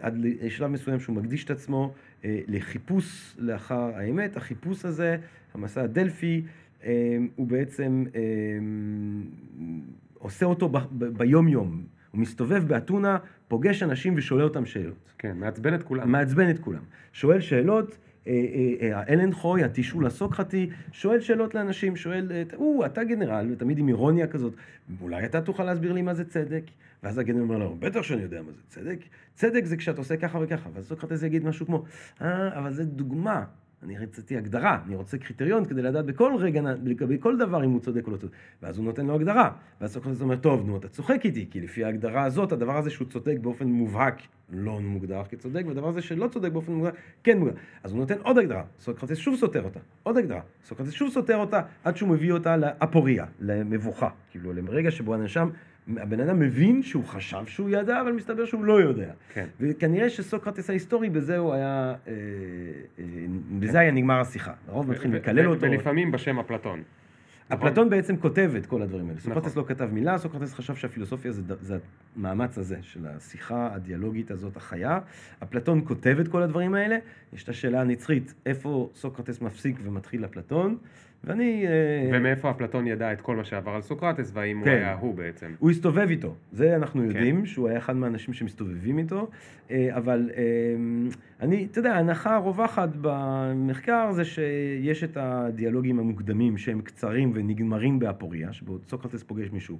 עד 0.00 0.14
לשלב 0.18 0.70
מסוים 0.70 1.00
שהוא 1.00 1.16
מקדיש 1.16 1.44
את 1.44 1.50
עצמו 1.50 1.94
לחיפוש 2.24 3.36
לאחר 3.38 3.90
האמת. 3.94 4.36
החיפוש 4.36 4.84
הזה, 4.84 5.16
המסע 5.54 5.82
הדלפי, 5.82 6.42
הוא 7.36 7.46
בעצם 7.46 8.04
עושה 10.18 10.46
אותו 10.46 10.68
ביום-יום. 10.98 11.95
הוא 12.16 12.22
מסתובב 12.22 12.68
באתונה, 12.68 13.18
פוגש 13.48 13.82
אנשים 13.82 14.14
ושואל 14.16 14.42
אותם 14.42 14.66
שאלות. 14.66 15.12
כן, 15.18 15.36
מעצבן 15.36 15.74
את 15.74 15.82
כולם. 15.82 16.12
מעצבן 16.12 16.50
את 16.50 16.58
כולם. 16.58 16.82
שואל 17.12 17.40
שאלות, 17.40 17.98
אה, 18.26 18.32
אה, 18.32 18.88
אה, 18.88 18.98
האלן 18.98 19.32
חוי, 19.32 19.64
התישול 19.64 20.06
הסוקרטי, 20.06 20.70
שואל 20.92 21.20
שאלות 21.20 21.54
לאנשים, 21.54 21.96
שואל, 21.96 22.32
אה, 22.32 22.42
או, 22.54 22.86
אתה 22.86 23.04
גנרל, 23.04 23.48
ותמיד 23.52 23.78
עם 23.78 23.88
אירוניה 23.88 24.26
כזאת, 24.26 24.54
אולי 25.00 25.24
אתה 25.24 25.40
תוכל 25.40 25.64
להסביר 25.64 25.92
לי 25.92 26.02
מה 26.02 26.14
זה 26.14 26.24
צדק? 26.24 26.62
ואז 27.02 27.18
הגנום 27.18 27.40
אומר 27.40 27.58
לו, 27.58 27.76
בטח 27.78 28.02
שאני 28.02 28.22
יודע 28.22 28.42
מה 28.42 28.52
זה 28.52 28.62
צדק. 28.68 28.98
צדק 29.34 29.64
זה 29.64 29.76
כשאתה 29.76 30.00
עושה 30.00 30.16
ככה 30.16 30.38
וככה. 30.42 30.70
ואז 30.74 30.86
סוקרטס 30.86 31.22
יגיד 31.22 31.44
משהו 31.44 31.66
כמו, 31.66 31.84
אה, 32.22 32.58
אבל 32.58 32.72
זה 32.72 32.84
דוגמה. 32.84 33.44
אני 33.82 33.98
רציתי 33.98 34.36
הגדרה, 34.36 34.78
אני 34.86 34.96
רוצה 34.96 35.18
קריטריון 35.18 35.64
כדי 35.64 35.82
לדעת 35.82 36.06
בכל 36.06 36.32
רגע, 36.38 36.60
לגבי 36.84 37.16
כל 37.20 37.38
דבר 37.38 37.64
אם 37.64 37.70
הוא 37.70 37.80
צודק 37.80 38.06
או 38.06 38.12
לא 38.12 38.16
צודק. 38.16 38.32
ואז 38.62 38.78
הוא 38.78 38.84
נותן 38.84 39.06
לו 39.06 39.14
הגדרה. 39.14 39.50
ואז 39.80 39.92
סוקרטס 39.92 40.20
אומר, 40.20 40.36
טוב, 40.36 40.66
נו, 40.66 40.76
אתה 40.76 40.88
צוחק 40.88 41.20
איתי, 41.24 41.46
כי 41.50 41.60
לפי 41.60 41.84
ההגדרה 41.84 42.24
הזאת, 42.24 42.52
הדבר 42.52 42.76
הזה 42.76 42.90
שהוא 42.90 43.08
צודק 43.08 43.36
באופן 43.40 43.66
מובהק 43.66 44.22
לא 44.50 44.80
מוגדר 44.80 45.22
כצודק, 45.30 45.62
והדבר 45.66 45.88
הזה 45.88 46.02
שלא 46.02 46.28
צודק 46.28 46.52
באופן 46.52 46.72
מוגדר, 46.72 46.90
כן 47.24 47.38
מוגדר. 47.38 47.54
אז 47.82 47.92
הוא 47.92 48.00
נותן 48.00 48.18
עוד 48.22 48.38
הגדרה, 48.38 48.64
סוקרטס 48.80 49.16
שוב 49.16 49.36
סותר 49.36 49.64
אותה, 49.64 49.80
עוד 50.02 50.16
הגדרה. 50.16 50.40
סוקרטס 50.64 50.92
שוב 50.92 51.10
סותר 51.10 51.36
אותה 51.36 51.60
עד 51.84 51.96
שהוא 51.96 52.08
מביא 52.08 52.32
אותה 52.32 52.56
לאפוריה, 52.56 53.26
למבוכה. 53.40 54.08
כאילו, 54.30 54.52
לרגע 54.52 54.90
שבו 54.90 55.14
הנאשם 55.14 55.48
הבן 55.96 56.20
אדם 56.20 56.40
מבין 56.40 56.82
שהוא 56.82 57.04
חשב 57.04 57.46
שהוא 57.46 57.70
ידע, 57.70 58.00
אבל 58.00 58.12
מסתבר 58.12 58.44
שהוא 58.44 58.64
לא 58.64 58.80
יודע. 58.80 59.12
כן. 59.32 59.46
וכנראה 59.60 60.10
שסוקרטס 60.10 60.70
ההיסטורי, 60.70 61.10
בזה 61.10 61.38
הוא 61.38 61.52
היה, 61.52 61.94
אה, 62.08 62.12
אה, 62.98 63.04
בזה 63.58 63.78
היה 63.78 63.90
נגמר 63.90 64.20
השיחה. 64.20 64.52
הרוב 64.68 64.90
מתחילים 64.90 65.14
לקלל 65.14 65.46
אותו. 65.46 65.66
ולפעמים 65.66 66.12
בשם 66.12 66.38
אפלטון. 66.38 66.82
אפלטון 67.48 67.90
בעצם 67.90 68.16
כותב 68.16 68.52
את 68.56 68.66
כל 68.66 68.82
הדברים 68.82 69.08
האלה. 69.08 69.20
סוקרטס 69.20 69.56
לא 69.56 69.64
כתב 69.66 69.88
מילה, 69.92 70.18
סוקרטס 70.18 70.54
חשב 70.54 70.74
שהפילוסופיה 70.74 71.32
זה, 71.32 71.42
זה 71.60 71.78
המאמץ 72.16 72.58
הזה, 72.58 72.76
של 72.82 73.06
השיחה 73.06 73.68
הדיאלוגית 73.72 74.30
הזאת 74.30 74.56
החיה. 74.56 74.98
אפלטון 75.42 75.80
כותב 75.84 76.16
את 76.20 76.28
כל 76.28 76.42
הדברים 76.42 76.74
האלה. 76.74 76.96
יש 77.32 77.44
את 77.44 77.48
השאלה 77.48 77.80
הנצחית, 77.80 78.34
איפה 78.46 78.90
סוקרטס 78.94 79.40
מפסיק 79.40 79.76
ומתחיל 79.82 80.24
אפלטון. 80.24 80.76
ואני... 81.24 81.66
אה, 81.66 82.18
ומאיפה 82.18 82.50
אפלטון 82.50 82.86
ידע 82.86 83.12
את 83.12 83.20
כל 83.20 83.36
מה 83.36 83.44
שעבר 83.44 83.70
על 83.70 83.82
סוקרטס, 83.82 84.30
והאם 84.34 84.64
כן. 84.64 84.70
הוא 84.70 84.76
היה 84.76 84.94
הוא 84.94 85.14
בעצם? 85.14 85.52
הוא 85.58 85.70
הסתובב 85.70 86.06
איתו, 86.10 86.34
זה 86.52 86.76
אנחנו 86.76 87.00
כן. 87.00 87.06
יודעים, 87.06 87.40
כן. 87.40 87.46
שהוא 87.46 87.68
היה 87.68 87.78
אחד 87.78 87.96
מהאנשים 87.96 88.34
שמסתובבים 88.34 88.98
איתו, 88.98 89.30
אה, 89.70 89.88
אבל 89.96 90.30
אה, 90.36 90.42
אני, 91.40 91.66
אתה 91.70 91.78
יודע, 91.78 91.94
ההנחה 91.94 92.36
הרווחת 92.36 92.88
במחקר 93.00 94.12
זה 94.12 94.24
שיש 94.24 95.04
את 95.04 95.16
הדיאלוגים 95.16 95.98
המוקדמים 95.98 96.58
שהם 96.58 96.80
קצרים 96.80 97.32
ונגמרים 97.34 97.98
באפוריה, 97.98 98.52
שבו 98.52 98.78
סוקרטס 98.88 99.22
פוגש 99.22 99.50
מישהו. 99.50 99.78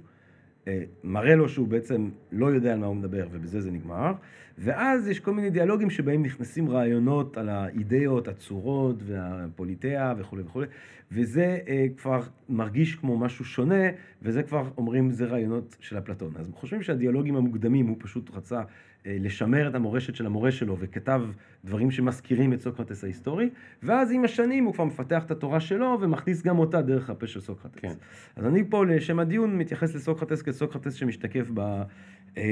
מראה 1.03 1.35
לו 1.35 1.49
שהוא 1.49 1.67
בעצם 1.67 2.09
לא 2.31 2.45
יודע 2.45 2.73
על 2.73 2.79
מה 2.79 2.85
הוא 2.85 2.95
מדבר 2.95 3.27
ובזה 3.31 3.61
זה 3.61 3.71
נגמר. 3.71 4.13
ואז 4.57 5.07
יש 5.07 5.19
כל 5.19 5.33
מיני 5.33 5.49
דיאלוגים 5.49 5.89
שבהם 5.89 6.23
נכנסים 6.23 6.69
רעיונות 6.69 7.37
על 7.37 7.49
האידאות, 7.49 8.27
הצורות 8.27 8.95
והפוליטאה 9.05 10.13
וכולי 10.17 10.43
וכולי 10.43 10.67
וזה 11.11 11.59
אה, 11.67 11.85
כבר 11.97 12.21
מרגיש 12.49 12.95
כמו 12.95 13.17
משהו 13.17 13.45
שונה 13.45 13.83
וזה 14.21 14.43
כבר 14.43 14.69
אומרים 14.77 15.11
זה 15.11 15.25
רעיונות 15.25 15.75
של 15.79 15.97
אפלטון. 15.97 16.31
אז 16.35 16.51
חושבים 16.53 16.81
שהדיאלוגים 16.81 17.35
המוקדמים 17.35 17.87
הוא 17.87 17.97
פשוט 17.99 18.31
רצה 18.33 18.57
אה, 18.59 18.63
לשמר 19.07 19.67
את 19.67 19.75
המורשת 19.75 20.15
של 20.15 20.25
המורה 20.25 20.51
שלו 20.51 20.77
וכתב 20.79 21.21
דברים 21.65 21.91
שמזכירים 21.91 22.53
את 22.53 22.61
סוקרטס 22.61 23.03
ההיסטורי, 23.03 23.49
ואז 23.83 24.11
עם 24.11 24.25
השנים 24.25 24.65
הוא 24.65 24.73
כבר 24.73 24.83
מפתח 24.83 25.23
את 25.25 25.31
התורה 25.31 25.59
שלו 25.59 25.97
ומכניס 26.01 26.41
גם 26.41 26.59
אותה 26.59 26.81
דרך 26.81 27.09
הפה 27.09 27.27
של 27.27 27.39
סוקרטס. 27.39 27.79
כן. 27.79 27.93
אז 28.35 28.45
אני 28.45 28.63
פה 28.69 28.85
לשם 28.85 29.19
הדיון 29.19 29.57
מתייחס 29.57 29.95
לסוקרטס 29.95 30.41
כסוקרטס 30.41 30.93
שמשתקף 30.93 31.47
בדיאלוגים 31.47 32.16
אה, 32.37 32.43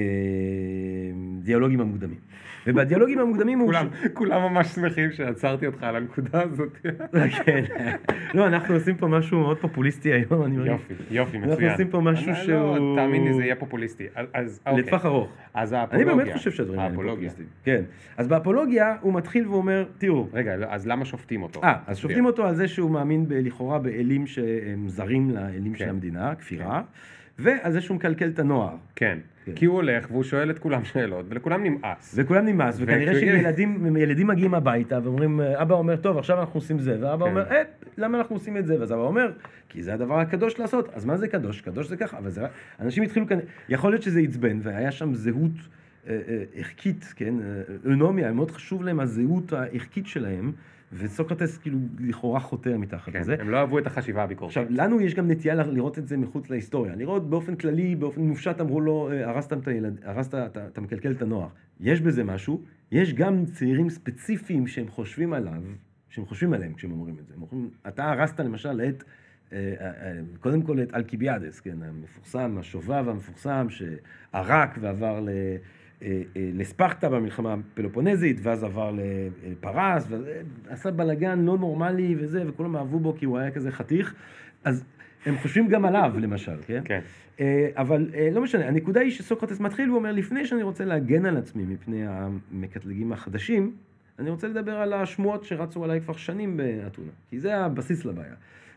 המוקדמים. 1.79 2.19
ובדיאלוגים 2.67 3.19
המוקדמים 3.19 3.59
הוא... 3.59 3.67
כולם, 3.67 3.87
כולם 4.13 4.41
ממש 4.41 4.67
שמחים 4.67 5.11
שעצרתי 5.11 5.67
אותך 5.67 5.83
על 5.83 5.95
הנקודה 5.95 6.41
הזאת. 6.41 6.77
כן. 7.45 7.63
לא, 8.33 8.47
אנחנו 8.47 8.73
עושים 8.73 8.95
פה 8.95 9.07
משהו 9.07 9.39
מאוד 9.39 9.57
פופוליסטי 9.57 10.13
היום, 10.13 10.43
אני 10.43 10.57
מרגיש. 10.57 10.71
יופי, 10.71 10.93
יופי, 11.11 11.37
מצוין. 11.37 11.51
אנחנו 11.51 11.67
עושים 11.67 11.87
פה 11.87 11.99
משהו 11.99 12.31
לא, 12.31 12.35
שהוא... 12.35 12.95
תאמין 12.95 13.23
לי, 13.23 13.33
זה 13.33 13.43
יהיה 13.43 13.55
פופוליסטי. 13.55 14.03
אז 14.33 14.59
אוקיי. 14.65 14.81
לטווח 14.81 15.05
ארוך. 15.05 15.29
אז 15.53 15.73
האפולוגיה. 15.73 16.13
אני 16.13 16.23
באמת 16.23 16.33
חושב 16.37 16.51
שהדברים 16.51 16.79
האלה 16.79 16.95
פופוליסטיים. 16.95 17.47
כן. 17.63 17.81
אז 18.17 18.27
באפולוגיה 18.27 18.95
הוא 19.01 19.13
מתחיל 19.13 19.47
ואומר, 19.47 19.85
תראו... 19.97 20.27
רגע, 20.33 20.55
לא, 20.55 20.65
אז 20.69 20.87
למה 20.87 21.05
שופטים 21.05 21.43
אותו? 21.43 21.63
אה, 21.63 21.75
אז 21.87 21.97
שופטים 21.97 22.19
כן. 22.19 22.25
אותו 22.25 22.45
על 22.45 22.55
זה 22.55 22.67
שהוא 22.67 22.91
מאמין 22.91 23.25
לכאורה 23.29 23.79
באלים 23.79 24.27
שהם 24.27 24.89
זרים 24.89 25.31
לאלים 25.31 25.75
של 25.75 25.83
כן. 25.83 25.89
המדינה, 25.89 26.35
כפירה, 26.35 26.81
ועל 27.39 27.71
זה 27.71 27.81
שהוא 27.81 27.95
מקלקל 27.95 28.27
את 28.27 28.39
הנוער. 28.39 28.75
כן. 28.95 29.17
כן. 29.45 29.53
כי 29.55 29.65
הוא 29.65 29.75
הולך 29.75 30.11
והוא 30.11 30.23
שואל 30.23 30.49
את 30.49 30.59
כולם 30.59 30.85
שאלות, 30.85 31.25
ולכולם 31.29 31.63
נמאס. 31.63 32.15
וכולם 32.17 32.45
נמאס, 32.45 32.77
וכנראה 32.79 33.19
שילדים 33.19 34.27
מגיעים 34.27 34.53
הביתה 34.53 34.99
ואומרים, 35.03 35.41
אבא 35.41 35.75
אומר, 35.75 35.95
טוב, 35.95 36.17
עכשיו 36.17 36.39
אנחנו 36.39 36.57
עושים 36.57 36.79
זה, 36.79 36.97
ואבא 37.01 37.25
אומר, 37.25 37.43
אה, 37.51 37.61
למה 37.97 38.17
אנחנו 38.17 38.35
עושים 38.35 38.57
את 38.57 38.65
זה? 38.65 38.79
ואז 38.79 38.91
אבא 38.91 39.01
אומר, 39.01 39.31
כי 39.69 39.83
זה 39.83 39.93
הדבר 39.93 40.19
הקדוש 40.19 40.59
לעשות. 40.59 40.89
אז 40.93 41.05
מה 41.05 41.17
זה 41.17 41.27
קדוש? 41.27 41.61
קדוש 41.61 41.87
זה 41.87 41.97
ככה, 41.97 42.17
אבל 42.17 42.29
זה... 42.29 42.41
אנשים 42.79 43.03
התחילו 43.03 43.27
כאן, 43.27 43.39
יכול 43.69 43.91
להיות 43.91 44.03
שזה 44.03 44.19
עצבן, 44.19 44.59
והיה 44.63 44.91
שם 44.91 45.13
זהות 45.13 45.51
אה, 46.07 46.19
אה, 46.27 46.43
ערכית, 46.55 47.13
כן? 47.15 47.33
אונומיה, 47.85 48.31
מאוד 48.31 48.51
חשוב 48.51 48.83
להם 48.83 48.99
הזהות 48.99 49.53
הערכית 49.53 50.07
שלהם. 50.07 50.51
וסוקרטס 50.93 51.57
כאילו 51.57 51.77
לכאורה 51.99 52.39
חוטא 52.39 52.77
מתחת 52.77 53.13
כן, 53.13 53.19
לזה. 53.19 53.35
הם 53.39 53.49
לא 53.49 53.57
אהבו 53.57 53.79
את 53.79 53.87
החשיבה 53.87 54.23
הביקורתית. 54.23 54.57
עכשיו, 54.57 54.77
לנו 54.77 55.01
יש 55.01 55.15
גם 55.15 55.31
נטייה 55.31 55.55
לראות 55.55 55.97
את 55.97 56.07
זה 56.07 56.17
מחוץ 56.17 56.49
להיסטוריה. 56.49 56.95
לראות 56.95 57.29
באופן 57.29 57.55
כללי, 57.55 57.95
באופן 57.95 58.21
מופשט, 58.21 58.61
אמרו 58.61 58.81
לו, 58.81 59.11
אה, 59.11 59.29
הרסת 59.29 59.53
את 59.53 59.67
הילד, 59.67 59.99
הרסת, 60.03 60.35
אתה, 60.35 60.67
אתה 60.67 60.81
מקלקל 60.81 61.11
את 61.11 61.21
הנוער. 61.21 61.47
יש 61.79 62.01
בזה 62.01 62.23
משהו, 62.23 62.61
יש 62.91 63.13
גם 63.13 63.45
צעירים 63.45 63.89
ספציפיים 63.89 64.67
שהם 64.67 64.87
חושבים 64.87 65.33
עליו, 65.33 65.61
שהם 66.09 66.25
חושבים 66.25 66.53
עליהם 66.53 66.73
כשהם 66.73 66.91
אומרים 66.91 67.15
את 67.19 67.27
זה. 67.27 67.33
הם 67.33 67.41
אומרים, 67.41 67.69
אתה 67.87 68.11
הרסת 68.11 68.39
למשל 68.39 68.81
את... 68.89 69.03
אה, 69.53 69.73
אה, 69.79 70.19
קודם 70.39 70.61
כל 70.61 70.81
את 70.81 70.93
אלקיביאדס, 70.93 71.59
כן, 71.59 71.77
המפורסם, 71.81 72.57
השובב 72.59 73.09
המפורסם, 73.09 73.67
שערק 73.69 74.77
ועבר 74.81 75.19
ל... 75.19 75.29
לספרטה 76.35 77.09
במלחמה 77.09 77.53
הפלופונזית, 77.53 78.39
ואז 78.43 78.63
עבר 78.63 78.91
לפרס, 79.43 80.07
ועשה 80.09 80.91
בלאגן 80.91 81.39
לא 81.39 81.57
נורמלי 81.57 82.15
וזה, 82.19 82.43
וכולם 82.47 82.75
אהבו 82.75 82.99
בו 82.99 83.15
כי 83.17 83.25
הוא 83.25 83.37
היה 83.37 83.51
כזה 83.51 83.71
חתיך, 83.71 84.15
אז 84.63 84.83
הם 85.25 85.37
חושבים 85.37 85.67
גם 85.67 85.85
עליו, 85.85 86.13
למשל, 86.23 86.57
כן? 86.67 86.81
כן. 86.85 86.99
אה, 87.39 87.69
אבל 87.75 88.09
לא 88.31 88.41
משנה, 88.41 88.67
הנקודה 88.67 89.01
היא 89.01 89.11
שסוקרטס 89.11 89.59
מתחיל 89.59 89.91
ואומר, 89.91 90.11
לפני 90.11 90.45
שאני 90.45 90.63
רוצה 90.63 90.85
להגן 90.85 91.25
על 91.25 91.37
עצמי 91.37 91.63
מפני 91.65 92.03
המקטלגים 92.07 93.11
החדשים, 93.11 93.75
אני 94.19 94.29
רוצה 94.29 94.47
לדבר 94.47 94.75
על 94.75 94.93
השמועות 94.93 95.43
שרצו 95.43 95.83
עליי 95.83 96.01
כבר 96.01 96.13
שנים 96.13 96.57
באתונה, 96.57 97.11
כי 97.29 97.39
זה 97.39 97.57
הבסיס 97.57 98.05
לבעיה. 98.05 98.33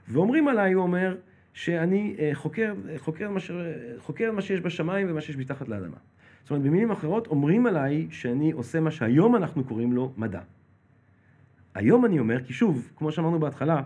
ואומרים 0.08 0.48
עליי, 0.48 0.72
הוא 0.72 0.82
אומר, 0.82 1.16
שאני 1.52 2.16
חוקר, 2.32 2.74
חוקר, 2.96 3.30
מה, 3.30 3.40
ש... 3.40 3.50
חוקר 3.98 4.32
מה 4.32 4.42
שיש 4.42 4.60
בשמיים 4.60 5.06
ומה 5.10 5.20
שיש 5.20 5.36
מתחת 5.36 5.68
לאדמה. 5.68 5.96
זאת 6.48 6.50
אומרת, 6.50 6.66
במילים 6.66 6.90
אחרות, 6.90 7.26
אומרים 7.26 7.66
עליי 7.66 8.06
שאני 8.10 8.52
עושה 8.52 8.80
מה 8.80 8.90
שהיום 8.90 9.36
אנחנו 9.36 9.64
קוראים 9.64 9.92
לו 9.92 10.12
מדע. 10.16 10.40
היום 11.74 12.04
אני 12.04 12.18
אומר, 12.18 12.44
כי 12.44 12.52
שוב, 12.52 12.92
כמו 12.96 13.12
שאמרנו 13.12 13.38
בהתחלה, 13.38 13.82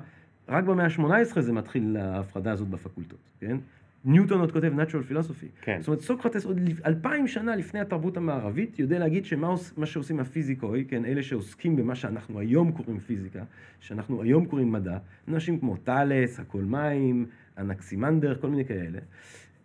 רק 0.48 0.64
במאה 0.64 0.84
ה-18 0.84 1.40
זה 1.40 1.52
מתחיל 1.52 1.96
ההפרדה 1.96 2.52
הזאת 2.52 2.68
בפקולטות, 2.68 3.18
כן? 3.40 3.56
ניוטון 4.04 4.40
עוד 4.40 4.52
כותב 4.52 4.72
Natural 4.76 5.12
Philosophy. 5.12 5.46
כן. 5.62 5.76
זאת 5.80 5.88
אומרת, 5.88 6.00
סוקרטס 6.00 6.44
עוד 6.44 6.60
אלפיים 6.86 7.28
שנה 7.28 7.56
לפני 7.56 7.80
התרבות 7.80 8.16
המערבית 8.16 8.78
יודע 8.78 8.98
להגיד 8.98 9.24
שמה 9.24 9.56
שעושים 9.84 10.20
הפיזיקוי, 10.20 10.84
כן, 10.88 11.04
אלה 11.04 11.22
שעוסקים 11.22 11.76
במה 11.76 11.94
שאנחנו 11.94 12.40
היום 12.40 12.72
קוראים 12.72 12.98
פיזיקה, 12.98 13.42
שאנחנו 13.80 14.22
היום 14.22 14.46
קוראים 14.46 14.72
מדע, 14.72 14.98
אנשים 15.28 15.58
כמו 15.58 15.76
טאלס, 15.76 16.40
הכל 16.40 16.62
מים, 16.62 17.26
אנקסימנדר, 17.58 18.34
כל 18.40 18.48
מיני 18.48 18.64
כאלה. 18.64 18.98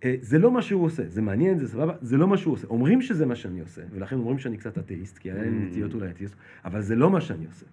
אה, 0.04 0.16
זה 0.22 0.40
לא 0.40 0.52
מה 0.52 0.62
שהוא 0.62 0.86
עושה, 0.86 1.04
זה 1.08 1.22
מעניין, 1.22 1.58
זה 1.58 1.68
סבבה, 1.68 1.94
זה 2.02 2.18
לא 2.18 2.28
מה 2.28 2.38
שהוא 2.38 2.54
עושה. 2.54 2.68
אומרים 2.68 3.02
שזה 3.02 3.26
מה 3.26 3.36
שאני 3.36 3.60
עושה, 3.60 3.82
ולכן 3.92 4.16
אומרים 4.16 4.40
שאני 4.40 4.58
קצת 4.58 4.78
אתאיסט, 4.78 5.18
כי 5.18 5.32
היה 5.32 5.44
לי 5.44 5.50
mm. 5.50 5.52
נטיות 5.52 5.94
אולי 5.94 6.10
אתאיסט, 6.10 6.36
אבל 6.66 6.82
זה 6.82 6.96
לא 6.96 7.10
מה 7.10 7.22
שאני 7.22 7.46
עושה. 7.46 7.66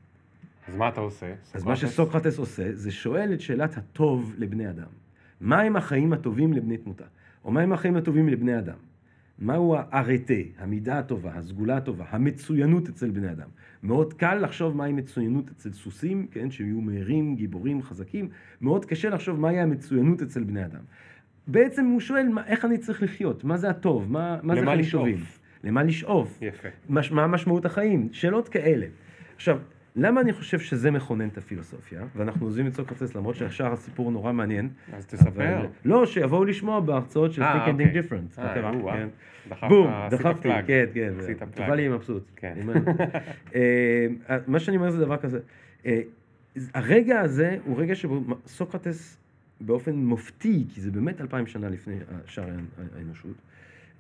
אז 0.69 0.77
מה 0.77 0.89
אתה 0.89 1.01
עושה? 1.01 1.35
אז 1.55 1.65
מה 1.65 1.77
שסוקרטס 1.77 2.39
עושה, 2.39 2.75
זה 2.75 2.91
שואל 2.91 3.33
את 3.33 3.41
שאלת 3.41 3.77
הטוב 3.77 4.35
לבני 4.39 4.71
אדם. 4.71 4.87
מהם 5.41 5.77
החיים 5.77 6.13
הטובים 6.13 6.53
לבני 6.53 6.77
תמותה? 6.77 7.05
או 7.45 7.51
מהם 7.51 7.73
החיים 7.73 7.97
הטובים 7.97 8.29
לבני 8.29 8.59
אדם? 8.59 8.77
מהו 9.39 9.77
הארטה, 9.79 10.35
המידה 10.59 10.99
הטובה, 10.99 11.33
הסגולה 11.35 11.77
הטובה, 11.77 12.05
המצוינות 12.09 12.89
אצל 12.89 13.11
בני 13.11 13.31
אדם? 13.31 13.49
מאוד 13.83 14.13
קל 14.13 14.35
לחשוב 14.35 14.77
מהי 14.77 14.93
מצוינות 14.93 15.51
אצל 15.51 15.73
סוסים, 15.73 16.27
כן, 16.31 16.51
שיהיו 16.51 16.81
מהירים, 16.81 17.37
גיבורים, 17.37 17.83
חזקים. 17.83 18.29
מאוד 18.61 18.85
קשה 18.85 19.09
לחשוב 19.09 19.41
מהי 19.41 19.61
המצוינות 19.61 20.23
אצל 20.23 20.45
בני 20.45 20.65
אדם. 20.65 20.83
בעצם 21.47 21.87
הוא 21.87 22.01
שואל, 22.01 22.29
מה, 22.29 22.47
איך 22.47 22.65
אני 22.65 22.79
צריך 22.79 23.03
לחיות? 23.03 23.45
מה 23.45 23.57
זה 23.57 23.71
הטוב? 23.71 24.13
מה, 24.13 24.39
מה 24.43 24.55
זה 24.55 24.67
חיים 24.67 24.85
טובים? 24.93 25.17
למה 25.65 25.83
לשאוף? 25.83 26.39
יפה. 26.43 26.69
מש, 26.89 27.13
מה 27.13 27.27
משמעות 27.27 27.65
החיים? 27.65 28.09
שאלות 28.13 28.49
כאלה. 28.49 28.87
עכשיו, 29.37 29.59
למה 29.97 30.21
אני 30.21 30.33
חושב 30.33 30.59
שזה 30.59 30.91
מכונן 30.91 31.29
את 31.29 31.39
הפילוסופיה? 31.39 32.03
ואנחנו 32.17 32.47
עוזבים 32.47 32.67
את 32.67 32.75
סוקרטס 32.75 33.15
למרות 33.15 33.37
שהשאר 33.37 33.73
הסיפור 33.73 34.11
נורא 34.11 34.33
מעניין. 34.33 34.69
אז 34.93 35.07
תספר. 35.07 35.59
אבל... 35.59 35.67
לא, 35.85 36.07
שיבואו 36.07 36.45
לשמוע 36.45 36.81
בהרצאות 36.81 37.33
של 37.33 37.43
Think 37.43 37.47
and 37.47 37.69
Think 37.69 37.71
אוקיי. 37.71 38.01
Different. 38.01 38.41
אה, 38.41 38.55
כן. 38.93 39.69
בום, 39.69 39.91
דחפתי, 40.11 40.49
כן, 40.67 40.85
כן. 40.95 41.13
טובה 41.55 41.75
לי 41.75 41.89
מבסוט. 41.89 42.31
כן. 42.37 42.55
אה, 43.55 44.07
מה 44.47 44.61
שאני 44.61 44.77
אומר 44.77 44.91
זה 44.91 45.01
דבר 45.01 45.17
כזה. 45.17 45.39
אה, 45.87 46.01
הרגע 46.75 47.21
הזה 47.21 47.57
הוא 47.65 47.79
רגע 47.79 47.95
שבו 47.95 48.25
סוקרטס 48.47 49.24
באופן 49.67 49.95
מופתי, 49.95 50.65
כי 50.75 50.81
זה 50.81 50.91
באמת 50.91 51.21
אלפיים 51.21 51.47
שנה 51.47 51.69
לפני 51.69 51.95
שאר 52.27 52.49
האנושות, 52.97 53.37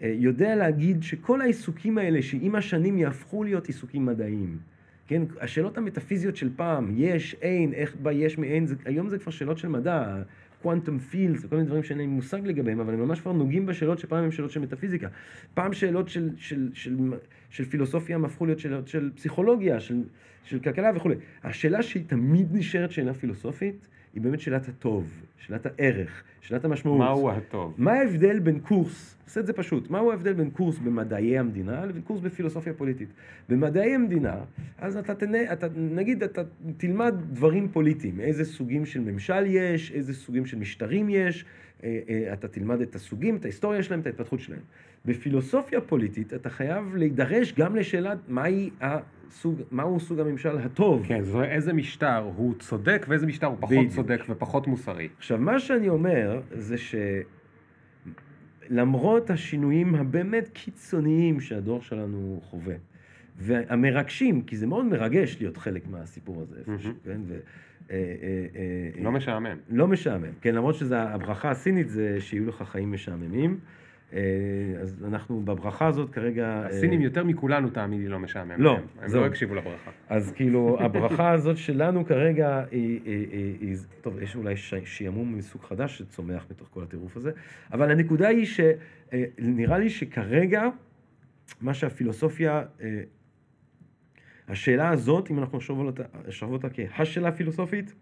אה, 0.02 0.14
יודע 0.18 0.56
להגיד 0.56 1.02
שכל 1.02 1.40
העיסוקים 1.40 1.98
האלה, 1.98 2.22
שעם 2.22 2.54
השנים 2.54 2.98
יהפכו 2.98 3.44
להיות 3.44 3.66
עיסוקים 3.66 4.06
מדעיים, 4.06 4.58
כן, 5.06 5.22
השאלות 5.40 5.78
המטאפיזיות 5.78 6.36
של 6.36 6.50
פעם, 6.56 6.94
יש, 6.96 7.36
אין, 7.42 7.72
איך 7.72 7.96
בא 7.96 8.12
יש 8.12 8.38
מאין, 8.38 8.66
זה, 8.66 8.74
היום 8.84 9.08
זה 9.08 9.18
כבר 9.18 9.32
שאלות 9.32 9.58
של 9.58 9.68
מדע, 9.68 10.22
קוואנטום 10.62 10.98
פילס, 10.98 11.46
כל 11.46 11.56
מיני 11.56 11.66
דברים 11.66 11.82
שאין 11.82 11.98
לי 11.98 12.06
מושג 12.06 12.46
לגביהם, 12.46 12.80
אבל 12.80 12.94
הם 12.94 13.00
ממש 13.00 13.20
כבר 13.20 13.32
נוגעים 13.32 13.66
בשאלות 13.66 13.98
שפעם 13.98 14.24
הם 14.24 14.32
שאלות 14.32 14.50
של 14.50 14.60
מטאפיזיקה. 14.60 15.08
פעם 15.54 15.72
שאלות 15.72 16.08
של, 16.08 16.30
של, 16.36 16.70
של, 16.74 16.96
של, 16.96 17.16
של 17.50 17.64
פילוסופיה 17.64 18.16
הם 18.16 18.24
הפכו 18.24 18.46
להיות 18.46 18.58
שאלות 18.58 18.88
של 18.88 19.10
פסיכולוגיה, 19.14 19.80
של, 19.80 20.02
של 20.44 20.58
כלכלה 20.58 20.90
וכולי. 20.94 21.14
השאלה 21.42 21.82
שהיא 21.82 22.02
תמיד 22.06 22.46
נשארת 22.52 22.90
שאלה 22.90 23.14
פילוסופית, 23.14 23.88
היא 24.14 24.22
באמת 24.22 24.40
שאלת 24.40 24.68
הטוב, 24.68 25.22
שאלת 25.38 25.66
הערך, 25.66 26.22
שאלת 26.40 26.64
המשמעות. 26.64 26.98
מהו 26.98 27.30
הטוב? 27.30 27.74
מה 27.78 27.92
ההבדל 27.92 28.38
בין 28.38 28.58
קורס, 28.58 29.16
עושה 29.24 29.40
את 29.40 29.46
זה 29.46 29.52
פשוט, 29.52 29.90
מהו 29.90 30.10
ההבדל 30.10 30.32
בין 30.32 30.50
קורס 30.50 30.78
במדעי 30.78 31.38
המדינה 31.38 31.86
לבין 31.86 32.02
קורס 32.02 32.20
בפילוסופיה 32.20 32.72
פוליטית? 32.74 33.08
במדעי 33.48 33.94
המדינה, 33.94 34.34
אז 34.78 34.96
אתה, 34.96 35.14
תנה, 35.14 35.52
אתה 35.52 35.66
נגיד 35.76 36.22
אתה 36.22 36.42
תלמד 36.76 37.14
דברים 37.32 37.68
פוליטיים, 37.68 38.20
איזה 38.20 38.44
סוגים 38.44 38.86
של 38.86 39.00
ממשל 39.00 39.46
יש, 39.46 39.92
איזה 39.92 40.14
סוגים 40.14 40.46
של 40.46 40.58
משטרים 40.58 41.08
יש, 41.08 41.44
אה, 41.84 42.00
אה, 42.08 42.32
אתה 42.32 42.48
תלמד 42.48 42.80
את 42.80 42.94
הסוגים, 42.94 43.36
את 43.36 43.44
ההיסטוריה 43.44 43.82
שלהם, 43.82 44.00
את 44.00 44.06
ההתפתחות 44.06 44.40
שלהם. 44.40 44.60
בפילוסופיה 45.04 45.80
פוליטית 45.80 46.34
אתה 46.34 46.50
חייב 46.50 46.96
להידרש 46.96 47.52
גם 47.52 47.76
לשאלה 47.76 48.14
מהי 48.28 48.70
הסוג, 48.80 49.62
מהו 49.70 50.00
סוג 50.00 50.20
הממשל 50.20 50.58
הטוב. 50.58 51.04
כן, 51.06 51.22
זו 51.22 51.42
איזה 51.42 51.72
משטר 51.72 52.30
הוא 52.36 52.54
צודק 52.58 53.06
ואיזה 53.08 53.26
משטר 53.26 53.46
הוא 53.46 53.56
פחות 53.60 53.76
בדיוק. 53.76 53.92
צודק 53.92 54.20
ופחות 54.28 54.66
מוסרי. 54.66 55.08
עכשיו, 55.18 55.38
מה 55.38 55.58
שאני 55.58 55.88
אומר 55.88 56.40
זה 56.50 56.76
שלמרות 58.68 59.30
השינויים 59.30 59.94
הבאמת 59.94 60.48
קיצוניים 60.52 61.40
שהדור 61.40 61.82
שלנו 61.82 62.40
חווה, 62.42 62.74
והמרגשים, 63.38 64.42
כי 64.42 64.56
זה 64.56 64.66
מאוד 64.66 64.84
מרגש 64.84 65.36
להיות 65.40 65.56
חלק 65.56 65.82
מהסיפור 65.90 66.42
הזה, 66.42 66.56
איפשהו, 66.58 66.74
מהמם. 66.74 66.98
כן? 67.04 67.20
ו, 67.26 67.34
אה, 67.90 67.96
אה, 67.96 68.46
אה, 68.96 69.02
לא 69.02 69.12
משעמם. 69.12 69.56
לא 69.68 69.88
משעמם, 69.88 70.32
כן, 70.40 70.54
למרות 70.54 70.74
שהברכה 70.74 71.50
הסינית 71.50 71.88
זה 71.88 72.16
שיהיו 72.20 72.46
לך 72.48 72.62
חיים 72.62 72.92
משעממים. 72.92 73.58
אה, 74.14 74.20
אז 74.80 75.04
אנחנו 75.04 75.40
בברכה 75.40 75.86
הזאת 75.86 76.10
כרגע... 76.10 76.46
אה, 76.46 76.66
הסינים 76.66 77.00
יותר 77.00 77.24
מכולנו, 77.24 77.70
תאמין 77.70 78.00
לי, 78.00 78.08
לא 78.08 78.18
משעמם. 78.18 78.54
לא. 78.58 78.78
הם 79.00 79.08
זהו. 79.08 79.20
לא 79.20 79.26
הקשיבו 79.26 79.54
לברכה. 79.54 79.90
אז 80.08 80.32
כאילו, 80.32 80.76
הברכה 80.80 81.30
הזאת 81.30 81.56
שלנו 81.56 82.06
כרגע 82.06 82.64
היא, 82.70 83.00
היא, 83.04 83.26
היא, 83.30 83.56
היא, 83.60 83.76
טוב, 84.00 84.22
יש 84.22 84.36
אולי 84.36 84.56
שעמום 84.84 85.34
מסוג 85.34 85.62
חדש 85.62 85.98
שצומח 85.98 86.46
בתוך 86.50 86.68
כל 86.70 86.82
הטירוף 86.82 87.16
הזה, 87.16 87.30
אבל 87.72 87.90
הנקודה 87.90 88.28
היא 88.28 88.46
שנראה 88.46 89.78
לי 89.78 89.90
שכרגע, 89.90 90.68
מה 91.60 91.74
שהפילוסופיה, 91.74 92.62
אה, 92.80 93.02
השאלה 94.48 94.88
הזאת, 94.88 95.30
אם 95.30 95.38
אנחנו 95.38 95.58
נחשוב 95.58 95.78
אותה, 95.78 96.02
אותה 96.42 96.68
כהשאלה 96.70 97.28
הפילוסופית, 97.28 97.94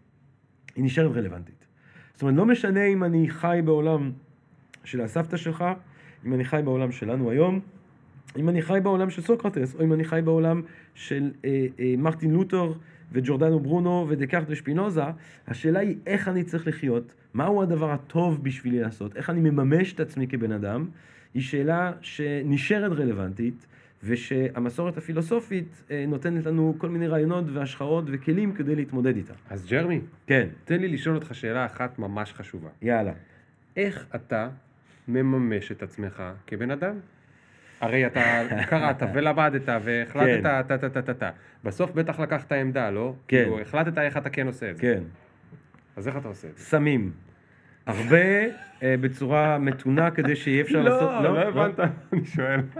היא 0.76 0.84
נשארת 0.84 1.16
רלוונטית. 1.16 1.66
זאת 2.14 2.22
אומרת, 2.22 2.36
לא 2.36 2.46
משנה 2.46 2.84
אם 2.84 3.04
אני 3.04 3.28
חי 3.28 3.60
בעולם 3.64 4.12
של 4.84 5.00
הסבתא 5.00 5.36
שלך, 5.36 5.64
אם 6.26 6.34
אני 6.34 6.44
חי 6.44 6.60
בעולם 6.64 6.92
שלנו 6.92 7.30
היום, 7.30 7.60
אם 8.36 8.48
אני 8.48 8.62
חי 8.62 8.78
בעולם 8.82 9.10
של 9.10 9.22
סוקרטס, 9.22 9.74
או 9.74 9.84
אם 9.84 9.92
אני 9.92 10.04
חי 10.04 10.20
בעולם 10.24 10.62
של 10.94 11.30
אה, 11.44 11.66
אה, 11.80 11.94
מרטין 11.98 12.30
לותר 12.30 12.72
וג'ורדנו 13.12 13.60
ברונו 13.60 14.06
ודקארט 14.08 14.46
ושפינוזה, 14.48 15.02
השאלה 15.48 15.80
היא 15.80 15.96
איך 16.06 16.28
אני 16.28 16.44
צריך 16.44 16.66
לחיות, 16.66 17.14
מהו 17.34 17.62
הדבר 17.62 17.90
הטוב 17.90 18.44
בשבילי 18.44 18.80
לעשות, 18.80 19.16
איך 19.16 19.30
אני 19.30 19.50
מממש 19.50 19.92
את 19.92 20.00
עצמי 20.00 20.28
כבן 20.28 20.52
אדם, 20.52 20.88
היא 21.34 21.42
שאלה 21.42 21.92
שנשארת 22.00 22.92
רלוונטית, 22.92 23.66
ושהמסורת 24.04 24.96
הפילוסופית 24.96 25.82
אה, 25.90 26.04
נותנת 26.08 26.46
לנו 26.46 26.74
כל 26.78 26.88
מיני 26.88 27.08
רעיונות 27.08 27.44
והשחרות 27.52 28.04
וכלים 28.06 28.52
כדי 28.52 28.76
להתמודד 28.76 29.16
איתה. 29.16 29.34
אז 29.50 29.66
ג'רמי, 29.66 30.00
כן, 30.26 30.48
תן 30.64 30.80
לי 30.80 30.88
לשאול 30.88 31.14
אותך 31.14 31.34
שאלה 31.34 31.66
אחת 31.66 31.98
ממש 31.98 32.32
חשובה. 32.32 32.68
יאללה. 32.82 33.12
איך 33.76 34.06
אתה 34.14 34.48
מממש 35.08 35.72
את 35.72 35.82
עצמך 35.82 36.22
כבן 36.46 36.70
אדם? 36.70 36.94
הרי 37.80 38.06
אתה 38.06 38.42
קראת 38.70 39.02
ולמדת 39.14 39.68
והחלטת 39.82 40.26
כן. 40.26 40.42
טה 40.42 40.62
טה 40.78 40.88
טה 40.88 41.02
טה 41.02 41.14
טה. 41.14 41.30
בסוף 41.64 41.90
בטח 41.90 42.20
לקחת 42.20 42.52
עמדה, 42.52 42.90
לא? 42.90 43.14
כן. 43.28 43.42
כאילו, 43.42 43.60
החלטת 43.60 43.98
איך 43.98 44.16
אתה 44.16 44.30
כן 44.30 44.46
עושה 44.46 44.70
את 44.70 44.76
זה. 44.76 44.82
כן. 44.82 45.02
אז 45.96 46.08
איך 46.08 46.16
אתה 46.16 46.28
עושה 46.28 46.48
את 46.48 46.58
זה? 46.58 46.64
סמים. 46.64 47.12
הרבה 47.86 48.16
אה, 48.82 48.94
בצורה 49.00 49.58
מתונה 49.58 50.10
כדי 50.10 50.36
שיהיה 50.36 50.62
אפשר 50.62 50.82
לעשות... 50.82 51.10
אני 52.12 52.24
שואל. 52.24 52.60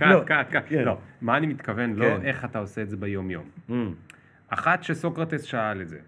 לא, 0.00 0.06
קאט, 0.24 0.26
קאט, 0.26 0.50
קאט. 0.50 0.64
כן. 0.68 0.84
לא, 0.84 0.98
מה 1.20 1.36
אני 1.36 1.46
מתכוון? 1.46 1.94
לא 1.94 2.04
כן. 2.04 2.26
איך 2.26 2.44
אתה 2.44 2.58
עושה 2.58 2.82
את 2.82 2.90
זה 2.90 2.96
ביום-יום. 2.96 3.44
Mm, 3.70 3.72
אחת, 4.48 4.82
שסוקרטס 4.82 5.42
שאל 5.42 5.80
את 5.80 5.88
זה. 5.88 5.98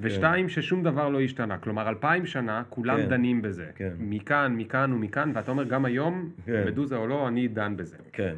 ושתיים, 0.00 0.48
ששום 0.48 0.82
דבר 0.82 1.08
לא 1.08 1.20
השתנה. 1.20 1.58
כלומר, 1.58 1.88
אלפיים 1.88 2.26
שנה, 2.26 2.62
כולם 2.68 2.96
כן. 2.96 3.08
דנים 3.08 3.42
בזה. 3.42 3.66
כן. 3.74 3.92
מכאן, 3.98 4.54
מכאן 4.56 4.92
ומכאן, 4.92 5.32
ואתה 5.34 5.50
אומר, 5.50 5.64
גם 5.64 5.84
היום, 5.84 6.30
כן. 6.46 6.62
מדוזה 6.66 6.96
או 6.96 7.06
לא, 7.06 7.28
אני 7.28 7.48
דן 7.48 7.76
בזה. 7.76 7.96
כן. 8.12 8.34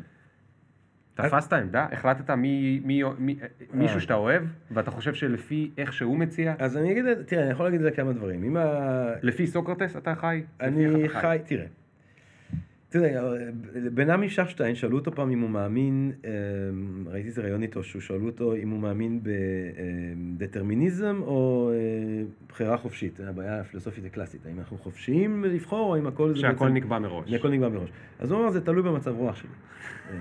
תפסת 1.14 1.52
עמדה? 1.52 1.86
החלטת 1.92 2.30
מי, 2.30 2.80
מי, 2.84 3.02
מי, 3.18 3.36
מישהו 3.74 3.96
אה. 3.96 4.00
שאתה 4.00 4.14
אוהב, 4.14 4.42
ואתה 4.70 4.90
חושב 4.90 5.14
שלפי 5.14 5.70
איך 5.78 5.92
שהוא 5.92 6.18
מציע, 6.18 6.54
אז 6.58 6.76
אני 6.76 6.92
אגיד, 6.92 7.04
תראה, 7.26 7.42
אני 7.42 7.50
יכול 7.50 7.66
להגיד 7.66 7.80
את 7.80 7.84
זה 7.84 7.90
כמה 7.90 8.12
דברים. 8.12 8.56
ה... 8.56 8.62
לפי 9.22 9.46
סוקרטס 9.46 9.96
אתה 9.96 10.14
חי? 10.14 10.42
אני 10.60 11.04
אתה 11.04 11.20
חי, 11.20 11.38
תראה. 11.44 11.66
תראה, 12.92 13.22
בנעמי 13.94 14.30
שכשטיין, 14.30 14.74
שאלו 14.74 14.98
אותו 14.98 15.12
פעם 15.12 15.30
אם 15.30 15.40
הוא 15.40 15.50
מאמין, 15.50 16.12
אה, 16.24 16.30
ראיתי 17.06 17.28
איזה 17.28 17.42
ראיון 17.42 17.62
איתו, 17.62 17.84
שהוא 17.84 18.02
שאלו 18.02 18.26
אותו 18.26 18.56
אם 18.56 18.70
הוא 18.70 18.80
מאמין 18.80 19.20
בדטרמיניזם 20.36 21.20
או 21.22 21.70
אה, 21.74 22.24
בחירה 22.48 22.76
חופשית. 22.76 23.16
זו 23.16 23.24
הבעיה 23.24 23.60
הפילוסופית 23.60 24.04
הקלאסית, 24.04 24.46
האם 24.46 24.58
אנחנו 24.58 24.78
חופשיים 24.78 25.44
לבחור 25.44 25.90
או 25.90 25.98
אם 25.98 26.06
הכל 26.06 26.34
זה 26.34 26.40
שהכל 26.40 26.64
בעצם... 26.64 26.76
נקבע 26.76 26.98
מראש. 26.98 27.32
הכל 27.32 27.48
נקבע 27.50 27.68
מראש. 27.68 27.90
אז 28.18 28.30
הוא 28.30 28.40
אמר, 28.40 28.50
זה 28.50 28.60
תלוי 28.60 28.82
במצב 28.82 29.16
רוח 29.16 29.36
שלי. 29.36 29.50
אה, 30.10 30.16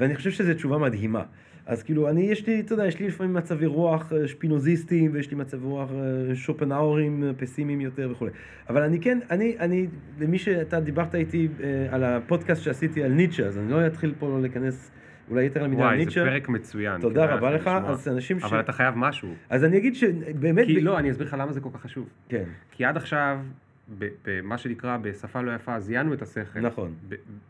ואני 0.00 0.16
חושב 0.16 0.30
שזו 0.30 0.54
תשובה 0.54 0.78
מדהימה. 0.78 1.24
אז 1.66 1.82
כאילו, 1.82 2.08
אני, 2.08 2.22
יש 2.22 2.46
לי, 2.46 2.60
אתה 2.60 2.72
יודע, 2.72 2.86
יש 2.86 3.00
לי 3.00 3.08
לפעמים 3.08 3.34
מצבי 3.34 3.66
רוח 3.66 4.12
אה, 4.12 4.28
שפינוזיסטיים, 4.28 5.10
ויש 5.14 5.30
לי 5.30 5.36
מצבי 5.36 5.66
רוח 5.66 5.90
אה, 5.90 6.34
שופנהאורים, 6.34 7.24
אה, 7.24 7.30
פסימיים 7.36 7.80
יותר 7.80 8.08
וכולי. 8.12 8.30
אבל 8.68 8.82
אני 8.82 9.00
כן, 9.00 9.18
אני, 9.30 9.56
אני, 9.60 9.86
למי 10.20 10.38
שאתה 10.38 10.80
דיברת 10.80 11.14
איתי 11.14 11.48
על 11.90 12.04
הפודקאסט 12.04 12.62
שעשיתי 12.62 13.02
על 13.02 13.12
ניטשה, 13.12 13.46
אז 13.46 13.58
אני 13.58 13.70
לא 13.70 13.86
אתחיל 13.86 14.14
פה 14.18 14.38
להיכנס 14.40 14.90
אולי 15.30 15.44
יותר 15.44 15.62
למידה 15.62 15.82
על 15.82 15.88
וואי, 15.88 15.98
זה 15.98 16.04
ניטשה. 16.04 16.24
פרק 16.24 16.48
מצוין. 16.48 17.00
תודה 17.00 17.26
כדאי 17.26 17.36
רבה 17.36 17.50
לך. 17.50 17.66
לשמוע. 17.66 17.90
אז 17.90 18.08
אנשים 18.08 18.40
ש... 18.40 18.44
אבל 18.44 18.60
אתה 18.60 18.72
חייב 18.72 18.94
משהו. 18.96 19.28
אז 19.50 19.64
אני 19.64 19.76
אגיד 19.76 19.94
שבאמת... 19.94 20.66
כי 20.66 20.80
ב- 20.80 20.84
לא, 20.84 20.98
אני 20.98 21.10
אסביר 21.10 21.26
לך 21.26 21.36
למה 21.38 21.52
זה 21.52 21.60
כל 21.60 21.68
כך 21.74 21.80
חשוב. 21.80 22.08
כן, 22.28 22.44
כי 22.70 22.84
עד 22.84 22.96
עכשיו, 22.96 23.38
במה 23.98 24.58
שנקרא 24.58 24.96
בשפה 24.96 25.40
לא 25.40 25.54
יפה, 25.54 25.80
זיינו 25.80 26.14
את 26.14 26.22
השכל. 26.22 26.60
נכון. 26.60 26.94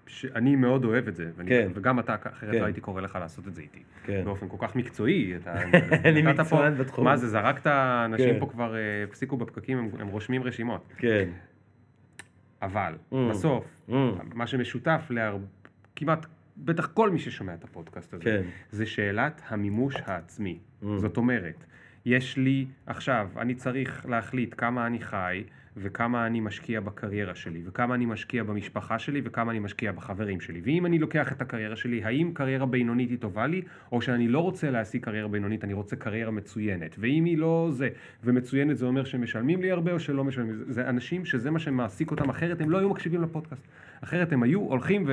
שאני 0.06 0.56
מאוד 0.56 0.84
אוהב 0.84 1.08
את 1.08 1.16
זה. 1.16 1.30
ואני- 1.36 1.48
כן. 1.50 1.70
וגם 1.74 1.98
אתה, 1.98 2.14
אחרת 2.14 2.50
כן. 2.52 2.58
לא 2.60 2.64
הייתי 2.64 2.80
קורא 2.80 3.00
לך 3.00 3.18
לעשות 3.20 3.48
את 3.48 3.54
זה 3.54 3.62
איתי. 3.62 3.82
כן. 4.04 4.22
באופן 4.24 4.48
כל 4.48 4.56
כך 4.60 4.76
מקצועי. 4.76 5.36
אתה- 5.36 5.54
אני 6.08 6.22
מקצוען 6.22 6.74
בתחום. 6.74 7.04
מה 7.04 7.16
זה, 7.16 7.28
זרקת, 7.28 7.66
אנשים 8.04 8.34
כן. 8.34 8.40
פה 8.40 8.46
כבר 8.46 8.74
אה, 8.76 8.80
הפסיקו 9.08 9.36
בפקקים, 9.36 9.78
הם- 9.78 9.90
הם 9.98 10.08
רושמים 10.08 10.42
רשימות. 10.42 10.92
כן. 10.96 11.28
אבל, 12.62 12.92
Mm. 13.12 13.14
בסוף, 13.30 13.64
Mm. 13.88 13.92
מה 14.34 14.46
שמשותף 14.46 15.10
לכמעט, 15.10 16.26
בטח 16.56 16.86
כל 16.86 17.10
מי 17.10 17.18
ששומע 17.18 17.54
את 17.54 17.64
הפודקאסט 17.64 18.14
הזה, 18.14 18.24
כן. 18.24 18.42
זה 18.70 18.86
שאלת 18.86 19.42
המימוש 19.48 19.94
העצמי. 20.06 20.58
Mm. 20.82 20.86
זאת 20.96 21.16
אומרת, 21.16 21.64
יש 22.06 22.36
לי 22.36 22.66
עכשיו, 22.86 23.28
אני 23.36 23.54
צריך 23.54 24.06
להחליט 24.08 24.54
כמה 24.58 24.86
אני 24.86 25.00
חי, 25.00 25.44
וכמה 25.76 26.26
אני 26.26 26.40
משקיע 26.40 26.80
בקריירה 26.80 27.34
שלי, 27.34 27.62
וכמה 27.64 27.94
אני 27.94 28.06
משקיע 28.06 28.42
במשפחה 28.44 28.98
שלי, 28.98 29.20
וכמה 29.24 29.50
אני 29.50 29.58
משקיע 29.58 29.92
בחברים 29.92 30.40
שלי. 30.40 30.60
ואם 30.64 30.86
אני 30.86 30.98
לוקח 30.98 31.32
את 31.32 31.42
הקריירה 31.42 31.76
שלי, 31.76 32.04
האם 32.04 32.30
קריירה 32.34 32.66
בינונית 32.66 33.10
היא 33.10 33.18
טובה 33.18 33.46
לי, 33.46 33.62
או 33.92 34.02
שאני 34.02 34.28
לא 34.28 34.38
רוצה 34.38 34.70
להשיג 34.70 35.04
קריירה 35.04 35.28
בינונית, 35.28 35.64
אני 35.64 35.72
רוצה 35.72 35.96
קריירה 35.96 36.30
מצוינת. 36.30 36.96
ואם 36.98 37.24
היא 37.24 37.38
לא 37.38 37.68
זה, 37.72 37.88
ומצוינת 38.24 38.76
זה 38.76 38.86
אומר 38.86 39.04
שמשלמים 39.04 39.62
לי 39.62 39.70
הרבה 39.70 39.92
או 39.92 40.00
שלא 40.00 40.24
משלמים. 40.24 40.54
זה- 40.68 40.88
אנשים 40.88 41.24
שזה 41.24 41.50
מה 41.50 41.58
שמעסיק 41.58 42.10
אותם, 42.10 42.30
אחרת 42.30 42.60
הם 42.60 42.70
לא 42.70 42.78
היו 42.78 42.88
מקשיבים 42.88 43.22
לפודקאסט. 43.22 43.62
אחרת 44.00 44.32
הם 44.32 44.42
היו 44.42 44.60
הולכים 44.60 45.04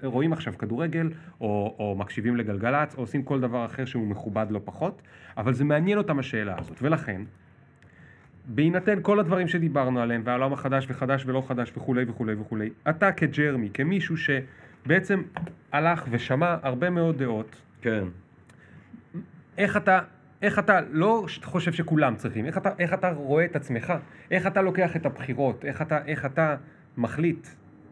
ורואים 0.00 0.32
עכשיו 0.32 0.58
כדורגל, 0.58 1.10
או, 1.40 1.76
או 1.78 1.96
מקשיבים 1.98 2.36
לגלגלצ, 2.36 2.94
או 2.94 3.00
עושים 3.00 3.22
כל 3.22 3.40
דבר 3.40 3.64
אחר 3.64 3.84
שהוא 3.84 4.06
מכובד 4.06 4.46
לא 4.50 4.60
פחות, 4.64 5.02
אבל 5.36 5.54
זה 5.54 5.64
מעניין 5.64 5.98
אותם 5.98 6.18
השאלה 6.18 6.54
הזאת. 6.58 6.82
ולכן, 6.82 7.22
בהינתן 8.46 8.98
כל 9.02 9.20
הדברים 9.20 9.48
שדיברנו 9.48 10.00
עליהם, 10.00 10.22
והעולם 10.24 10.52
החדש 10.52 10.86
וחדש 10.88 11.26
ולא 11.26 11.42
חדש 11.48 11.72
וכולי 11.76 12.04
וכולי 12.08 12.34
וכולי, 12.34 12.70
אתה 12.88 13.12
כג'רמי, 13.12 13.70
כמישהו 13.74 14.16
שבעצם 14.16 15.22
הלך 15.72 16.04
ושמע 16.10 16.56
הרבה 16.62 16.90
מאוד 16.90 17.18
דעות, 17.18 17.56
כן. 17.82 18.04
איך 19.58 19.76
אתה, 19.76 20.00
איך 20.42 20.58
אתה 20.58 20.80
לא 20.90 21.26
חושב 21.42 21.72
שכולם 21.72 22.16
צריכים, 22.16 22.46
איך 22.46 22.58
אתה, 22.58 22.70
איך 22.78 22.94
אתה 22.94 23.10
רואה 23.10 23.44
את 23.44 23.56
עצמך, 23.56 23.92
איך 24.30 24.46
אתה 24.46 24.62
לוקח 24.62 24.96
את 24.96 25.06
הבחירות, 25.06 25.64
איך 25.64 25.82
אתה, 25.82 25.98
איך 26.06 26.26
אתה 26.26 26.56
מחליט 26.96 27.46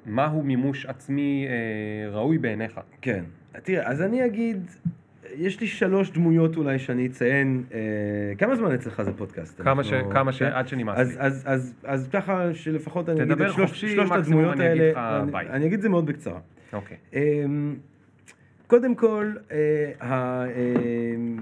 מהו 0.07 0.42
מימוש 0.42 0.86
עצמי 0.86 1.46
אה, 1.48 2.11
ראוי 2.11 2.38
בעיניך? 2.38 2.80
כן. 3.00 3.24
תראה, 3.62 3.88
אז 3.88 4.03
אני 4.03 4.26
אגיד, 4.26 4.70
יש 5.35 5.61
לי 5.61 5.66
שלוש 5.66 6.11
דמויות 6.11 6.57
אולי 6.57 6.79
שאני 6.79 7.07
אציין. 7.07 7.62
אה, 7.75 7.79
כמה 8.39 8.57
זמן 8.57 8.73
אצלך 8.75 9.03
זה 9.03 9.12
פודקאסט? 9.12 9.61
כמה 9.62 9.85
ש- 9.85 9.93
אנחנו- 9.93 10.11
כמה 10.11 10.33
ש- 10.33 10.39
כן? 10.43 10.51
עד 10.53 10.68
שנמאס 10.68 10.99
אז, 10.99 11.11
לי. 11.16 11.20
אז, 11.20 11.43
אז, 11.47 11.75
אז 11.85 12.09
ככה 12.12 12.55
שלפחות 12.55 13.09
אני 13.09 13.23
אגיד 13.23 13.35
תדבר 13.35 13.49
את 13.51 13.55
שלוש, 13.55 13.70
חופשי, 13.70 13.89
שלושת 13.89 14.12
מקסימום 14.12 14.41
הדמויות 14.41 14.61
אני 14.61 14.70
אגיד 14.73 14.83
האלה. 14.83 14.93
לך 15.18 15.23
אני, 15.23 15.33
ביי. 15.33 15.49
אני 15.49 15.66
אגיד 15.66 15.77
את 15.77 15.83
זה 15.83 15.89
מאוד 15.89 16.07
בקצרה. 16.07 16.41
אוקיי. 16.73 16.97
אמ, 17.14 17.75
קודם 18.66 18.95
כל, 18.95 19.33
אה, 19.53 19.57
ה- 20.01 20.45
אמ, 20.47 21.37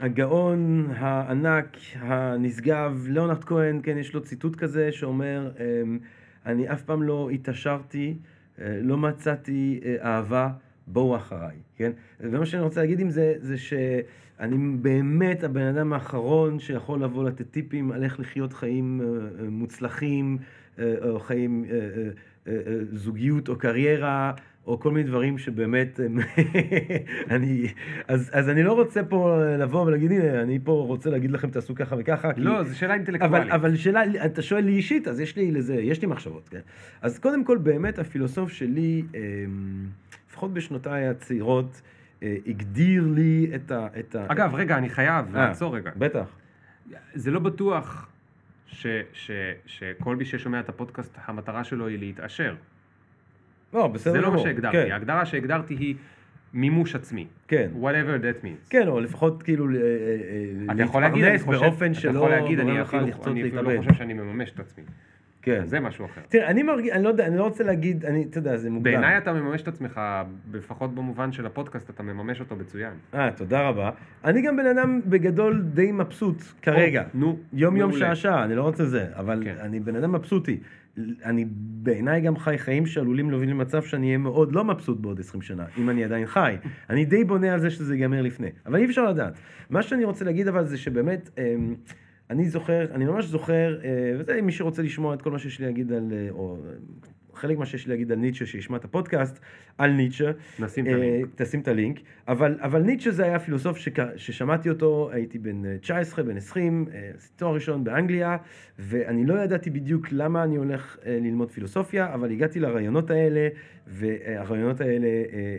הגאון 0.00 0.86
הענק, 0.96 1.76
הנשגב, 1.98 3.06
ליאונרד 3.08 3.44
כהן, 3.44 3.80
כן, 3.82 3.98
יש 3.98 4.14
לו 4.14 4.20
ציטוט 4.22 4.56
כזה 4.56 4.92
שאומר, 4.92 5.50
אמ, 5.60 5.98
אני 6.46 6.72
אף 6.72 6.82
פעם 6.82 7.02
לא 7.02 7.30
התעשרתי, 7.32 8.14
אה, 8.60 8.78
לא 8.82 8.96
מצאתי 8.96 9.80
אה, 9.84 9.96
אהבה, 10.02 10.48
בואו 10.92 11.16
אחריי, 11.16 11.56
כן? 11.76 11.90
ומה 12.20 12.46
שאני 12.46 12.62
רוצה 12.62 12.80
להגיד 12.80 13.00
עם 13.00 13.10
זה, 13.10 13.34
זה 13.38 13.58
שאני 13.58 14.56
באמת 14.80 15.44
הבן 15.44 15.66
אדם 15.66 15.92
האחרון 15.92 16.58
שיכול 16.58 17.02
לבוא 17.02 17.24
לתת 17.24 17.50
טיפים 17.50 17.92
על 17.92 18.04
איך 18.04 18.20
לחיות 18.20 18.52
חיים 18.52 19.00
אה, 19.00 19.06
אה, 19.44 19.50
מוצלחים, 19.50 20.38
אה, 20.78 20.94
או 21.10 21.20
חיים, 21.20 21.64
אה, 21.70 21.76
אה, 21.76 21.80
אה, 22.46 22.60
אה, 22.66 22.78
זוגיות 22.92 23.48
או 23.48 23.56
קריירה, 23.58 24.32
או 24.66 24.80
כל 24.80 24.90
מיני 24.92 25.06
דברים 25.08 25.38
שבאמת, 25.38 26.00
אני, 27.30 27.66
אז, 28.08 28.30
אז 28.32 28.48
אני 28.48 28.62
לא 28.62 28.72
רוצה 28.72 29.04
פה 29.04 29.38
לבוא 29.58 29.86
ולהגיד, 29.86 30.12
הנה, 30.12 30.42
אני 30.42 30.58
פה 30.64 30.72
רוצה 30.72 31.10
להגיד 31.10 31.30
לכם 31.30 31.50
תעשו 31.50 31.74
ככה 31.74 31.96
וככה, 31.98 32.32
כי- 32.32 32.40
לא, 32.40 32.64
זו 32.64 32.78
שאלה 32.78 32.94
אינטלקטואלית. 32.94 33.34
אבל, 33.48 33.52
אבל 33.52 33.76
שאלה, 33.76 34.02
אתה 34.26 34.42
שואל 34.42 34.64
לי 34.64 34.72
אישית, 34.72 35.08
אז 35.08 35.20
יש 35.20 35.36
לי 35.36 35.50
לזה, 35.50 35.74
יש 35.74 36.02
לי 36.02 36.06
מחשבות, 36.06 36.48
כן? 36.48 36.60
אז 37.02 37.18
קודם 37.18 37.44
כל, 37.44 37.58
באמת 37.58 37.98
הפילוסוף 37.98 38.52
שלי, 38.52 39.02
אמ, 39.14 39.20
לפחות 40.40 40.54
בשנותיי 40.54 41.06
הצעירות, 41.06 41.80
אה, 42.22 42.36
הגדיר 42.46 43.04
לי 43.14 43.50
את 43.54 43.70
ה... 43.70 43.86
את 43.98 44.14
ה 44.14 44.26
אגב, 44.28 44.54
רגע, 44.54 44.78
אני 44.78 44.88
חייב 44.88 45.36
אה, 45.36 45.46
לעצור 45.46 45.76
רגע. 45.76 45.90
בטח. 45.96 46.36
זה 47.14 47.30
לא 47.30 47.40
בטוח 47.40 48.08
ש, 48.66 48.86
ש, 49.12 49.30
שכל 49.66 50.16
מי 50.16 50.24
ששומע 50.24 50.60
את 50.60 50.68
הפודקאסט, 50.68 51.18
המטרה 51.24 51.64
שלו 51.64 51.86
היא 51.86 51.98
להתעשר. 51.98 52.54
לא, 53.74 53.86
בסדר 53.86 54.12
זה 54.12 54.20
לא 54.20 54.32
מה. 54.32 54.38
שהגדרתי. 54.38 54.76
כן, 54.76 54.92
ההגדרה 54.92 55.26
שהגדרתי 55.26 55.74
היא 55.74 55.94
מימוש 56.54 56.94
עצמי. 56.94 57.26
כן. 57.48 57.70
whatever 57.82 58.22
that 58.22 58.44
means. 58.44 58.70
כן, 58.70 58.88
או 58.88 59.00
לפחות 59.00 59.42
כאילו 59.42 59.70
אה, 59.70 59.74
אה, 60.68 60.74
אתה 60.74 60.82
יכול 60.82 61.02
להגיד, 61.02 61.24
אני 61.24 61.32
להתפרנס 61.32 61.58
חושב, 61.58 61.70
באופן 61.70 61.92
אתה 61.92 62.00
שלא 62.00 62.18
יכול 62.18 62.30
להגיד, 62.30 62.60
אני 62.60 62.82
אפילו 62.82 63.06
לא. 63.62 63.78
חושב 63.78 63.94
שאני 63.94 64.12
מממש 64.12 64.50
את 64.50 64.60
עצמי. 64.60 64.84
כן. 65.42 65.62
זה 65.66 65.80
משהו 65.80 66.04
אחר. 66.04 66.20
תראה, 66.28 66.50
אני 66.50 66.62
מרגיש, 66.62 66.92
אני 66.92 67.04
לא 67.04 67.08
יודע, 67.08 67.26
אני 67.26 67.36
לא 67.36 67.44
רוצה 67.44 67.64
להגיד, 67.64 68.04
אני, 68.04 68.26
אתה 68.30 68.38
יודע, 68.38 68.56
זה 68.56 68.70
מוקדם. 68.70 68.84
בעיניי 68.84 69.18
אתה 69.18 69.32
מממש 69.32 69.62
את 69.62 69.68
עצמך, 69.68 70.00
לפחות 70.52 70.94
במובן 70.94 71.32
של 71.32 71.46
הפודקאסט, 71.46 71.90
אתה 71.90 72.02
מממש 72.02 72.40
אותו 72.40 72.56
מצוין. 72.56 72.92
אה, 73.14 73.30
תודה 73.36 73.68
רבה. 73.68 73.90
אני 74.24 74.42
גם 74.42 74.56
בן 74.56 74.66
אדם 74.66 75.00
בגדול 75.06 75.62
די 75.74 75.92
מבסוט 75.92 76.42
כרגע. 76.62 77.02
או, 77.02 77.06
נו, 77.14 77.38
יום 77.52 77.76
יום 77.76 77.90
מעולה. 77.90 78.06
שעה 78.06 78.16
שעה, 78.16 78.44
אני 78.44 78.54
לא 78.54 78.62
רוצה 78.62 78.84
זה, 78.84 79.06
אבל 79.12 79.42
כן. 79.44 79.54
אני 79.60 79.80
בן 79.80 79.96
אדם 79.96 80.12
מבסוטי. 80.12 80.60
אני 81.24 81.44
בעיניי 81.82 82.20
גם 82.20 82.36
חי 82.36 82.58
חיים 82.58 82.86
שעלולים 82.86 83.30
להוביל 83.30 83.50
למצב 83.50 83.82
שאני 83.82 84.06
אהיה 84.06 84.18
מאוד 84.18 84.52
לא 84.52 84.64
מבסוט 84.64 85.00
בעוד 85.00 85.20
20 85.20 85.42
שנה, 85.42 85.64
אם 85.78 85.90
אני 85.90 86.04
עדיין 86.04 86.26
חי. 86.26 86.56
אני 86.90 87.04
די 87.04 87.24
בונה 87.24 87.52
על 87.52 87.60
זה 87.60 87.70
שזה 87.70 87.94
ייגמר 87.94 88.22
לפני, 88.22 88.48
אבל 88.66 88.78
אי 88.78 88.84
אפשר 88.84 89.10
לדעת. 89.10 89.38
מה 89.70 89.82
שאני 89.82 90.04
רוצה 90.04 90.24
להגיד 90.24 90.48
אבל 90.48 90.64
זה 90.64 90.78
שבאמת, 90.78 91.30
אמ, 91.38 91.74
אני 92.30 92.48
זוכר, 92.48 92.86
אני 92.94 93.04
ממש 93.04 93.24
זוכר, 93.24 93.78
אה, 93.84 94.16
וזה 94.18 94.42
מי 94.42 94.52
שרוצה 94.52 94.82
לשמוע 94.82 95.14
את 95.14 95.22
כל 95.22 95.30
מה 95.30 95.38
שיש 95.38 95.58
לי 95.58 95.66
להגיד 95.66 95.92
על, 95.92 96.12
אה, 96.12 96.30
או 96.30 96.56
חלק 97.40 97.58
מה 97.58 97.66
שיש 97.66 97.86
לי 97.86 97.90
להגיד 97.90 98.12
על 98.12 98.18
ניטשה, 98.18 98.46
שישמע 98.46 98.76
את 98.76 98.84
הפודקאסט, 98.84 99.40
על 99.78 99.90
ניטשה. 99.90 100.30
נשים 100.58 100.86
את 100.86 100.90
אה, 100.90 100.96
הלינק. 100.96 101.28
תשים 101.34 101.60
את 101.60 101.68
הלינק. 101.68 102.00
אבל, 102.28 102.58
אבל 102.60 102.82
ניטשה 102.82 103.10
זה 103.10 103.24
היה 103.24 103.38
פילוסוף 103.38 103.76
שק, 103.76 104.16
ששמעתי 104.16 104.68
אותו, 104.70 105.10
הייתי 105.12 105.38
בן 105.38 105.64
אה, 105.64 105.78
19, 105.80 106.24
בן 106.24 106.36
20, 106.36 106.86
אה, 106.92 107.10
עשיתי 107.16 107.34
תואר 107.36 107.54
ראשון 107.54 107.84
באנגליה, 107.84 108.36
ואני 108.78 109.26
לא 109.26 109.34
ידעתי 109.34 109.70
בדיוק 109.70 110.06
למה 110.12 110.44
אני 110.44 110.56
הולך 110.56 110.98
ללמוד 111.06 111.50
פילוסופיה, 111.50 112.14
אבל 112.14 112.30
הגעתי 112.30 112.60
לרעיונות 112.60 113.10
האלה, 113.10 113.48
והרעיונות 113.86 114.80
האלה 114.80 115.08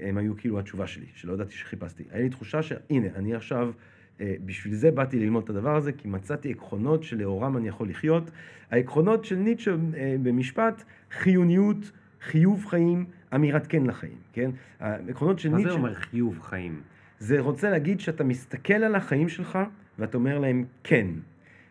הם 0.01 0.17
היו 0.17 0.37
כאילו 0.37 0.59
התשובה 0.59 0.87
שלי, 0.87 1.05
שלא 1.13 1.33
ידעתי 1.33 1.53
שחיפשתי. 1.53 2.03
היה 2.11 2.23
לי 2.23 2.29
תחושה 2.29 2.61
שהנה, 2.61 3.07
אני 3.15 3.35
עכשיו... 3.35 3.71
אה, 4.21 4.35
בשביל 4.45 4.73
זה 4.73 4.91
באתי 4.91 5.19
ללמוד 5.19 5.43
את 5.43 5.49
הדבר 5.49 5.75
הזה, 5.75 5.91
כי 5.91 6.07
מצאתי 6.07 6.51
עקרונות 6.51 7.03
שלאורם 7.03 7.57
אני 7.57 7.67
יכול 7.67 7.89
לחיות. 7.89 8.31
העקרונות 8.71 9.25
של 9.25 9.35
ניטשה 9.35 9.71
אה, 9.71 10.15
במשפט, 10.23 10.83
חיוניות, 11.11 11.91
חיוב 12.21 12.65
חיים, 12.65 13.05
אמירת 13.35 13.67
כן 13.67 13.83
לחיים, 13.83 14.17
כן? 14.33 14.51
העקרונות 14.79 15.39
של 15.39 15.49
מה 15.49 15.57
ניטשה... 15.57 15.71
זה 15.71 15.77
אומר 15.77 15.93
חיוב 15.93 16.39
חיים? 16.39 16.81
זה 17.19 17.39
רוצה 17.39 17.69
להגיד 17.69 17.99
שאתה 17.99 18.23
מסתכל 18.23 18.73
על 18.73 18.95
החיים 18.95 19.29
שלך 19.29 19.59
ואתה 19.99 20.17
אומר 20.17 20.39
להם 20.39 20.65
כן. 20.83 21.07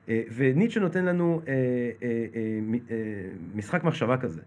אה, 0.09 0.22
וניטשה 0.34 0.80
נותן 0.80 1.05
לנו 1.05 1.41
משחק 3.55 3.84
מחשבה 3.84 4.16
כזה, 4.16 4.41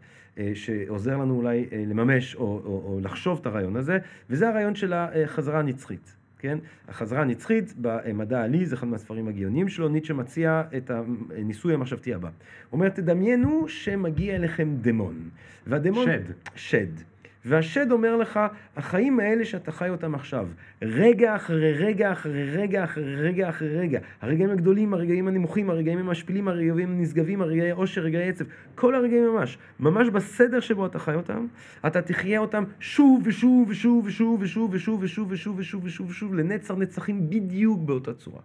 שעוזר 0.54 1.18
לנו 1.18 1.36
אולי 1.36 1.66
לממש 1.72 2.36
או, 2.36 2.42
או, 2.42 2.84
או 2.86 3.00
לחשוב 3.02 3.40
את 3.42 3.46
הרעיון 3.46 3.76
הזה, 3.76 3.98
וזה 4.30 4.50
הרעיון 4.50 4.76
של 4.76 4.94
החזרה 4.94 5.60
הנצחית. 5.60 6.23
כן? 6.44 6.58
החזרה 6.88 7.22
הנצחית 7.22 7.74
במדע 7.82 8.40
העלי, 8.40 8.66
זה 8.66 8.76
אחד 8.76 8.88
מהספרים 8.88 9.28
הגאוניים 9.28 9.70
שלו, 9.70 9.90
ניטשה 9.90 10.14
מציע 10.14 10.64
את 10.78 10.92
הניסוי 10.92 11.74
המחשבתי 11.74 12.14
הבא. 12.14 12.28
הוא 12.28 12.34
אומר, 12.78 12.90
תדמיינו 12.90 13.68
שמגיע 13.68 14.36
אליכם 14.36 14.76
דמון. 14.82 15.30
והדמון... 15.68 16.06
שד. 16.06 16.22
שד. 16.56 17.13
והשד 17.46 17.92
אומר 17.92 18.16
לך, 18.16 18.40
החיים 18.78 19.20
האלה 19.20 19.46
שאתה 19.46 19.72
חי 19.72 19.90
אותם 19.90 20.16
עכשיו, 20.16 20.48
רגע 20.82 21.36
אחרי 21.36 21.74
רגע 21.74 22.12
אחרי 22.12 22.52
רגע 22.52 22.84
אחרי 22.84 23.16
רגע 23.16 23.50
אחרי 23.50 23.78
רגע, 23.78 24.00
הרגעים 24.22 24.50
הגדולים, 24.50 24.94
הרגעים 24.94 25.28
הנמוכים, 25.28 25.70
הרגעים 25.70 26.00
המשפילים, 26.00 26.48
הרגעים 26.48 26.92
הנשגבים, 26.92 27.42
הרגעי 27.42 27.72
עושר, 27.72 28.02
רגעי 28.02 28.30
עצב, 28.30 28.46
כל 28.76 28.96
הרגעים 28.96 29.28
ממש, 29.34 29.58
ממש 29.80 30.10
בסדר 30.10 30.60
שבו 30.60 30.86
אתה 30.86 31.00
חי 31.00 31.16
אותם, 31.16 31.48
אתה 31.88 32.02
תחיה 32.02 32.40
אותם 32.40 32.64
שוב 32.80 33.22
ושוב 33.26 33.70
ושוב 33.70 34.06
ושוב 34.06 34.42
ושוב 34.42 34.74
ושוב 34.74 35.04
ושוב 35.04 35.32
ושוב 35.32 35.60
ושוב 35.60 35.86
ושוב 35.86 36.10
ושוב 36.10 36.34
לנצר 36.34 36.76
נצחים 36.76 37.30
בדיוק 37.30 37.82
באותה 37.82 38.14
צורה. 38.14 38.42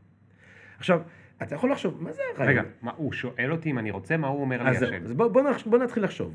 עכשיו, 0.79 1.01
אתה 1.43 1.55
יכול 1.55 1.73
לחשוב, 1.73 2.03
מה 2.03 2.13
זה 2.13 2.23
הרעיון? 2.35 2.53
רגע, 2.53 2.63
מה, 2.83 2.91
הוא 2.97 3.13
שואל 3.13 3.53
אותי 3.53 3.71
אם 3.71 3.79
אני 3.79 3.91
רוצה, 3.91 4.17
מה 4.17 4.27
הוא 4.27 4.41
אומר 4.41 4.63
לי 4.63 4.71
השד? 4.71 5.05
אז 5.05 5.13
בוא, 5.13 5.29
בוא, 5.29 5.43
בוא 5.67 5.79
נתחיל 5.79 6.05
לחשוב. 6.05 6.35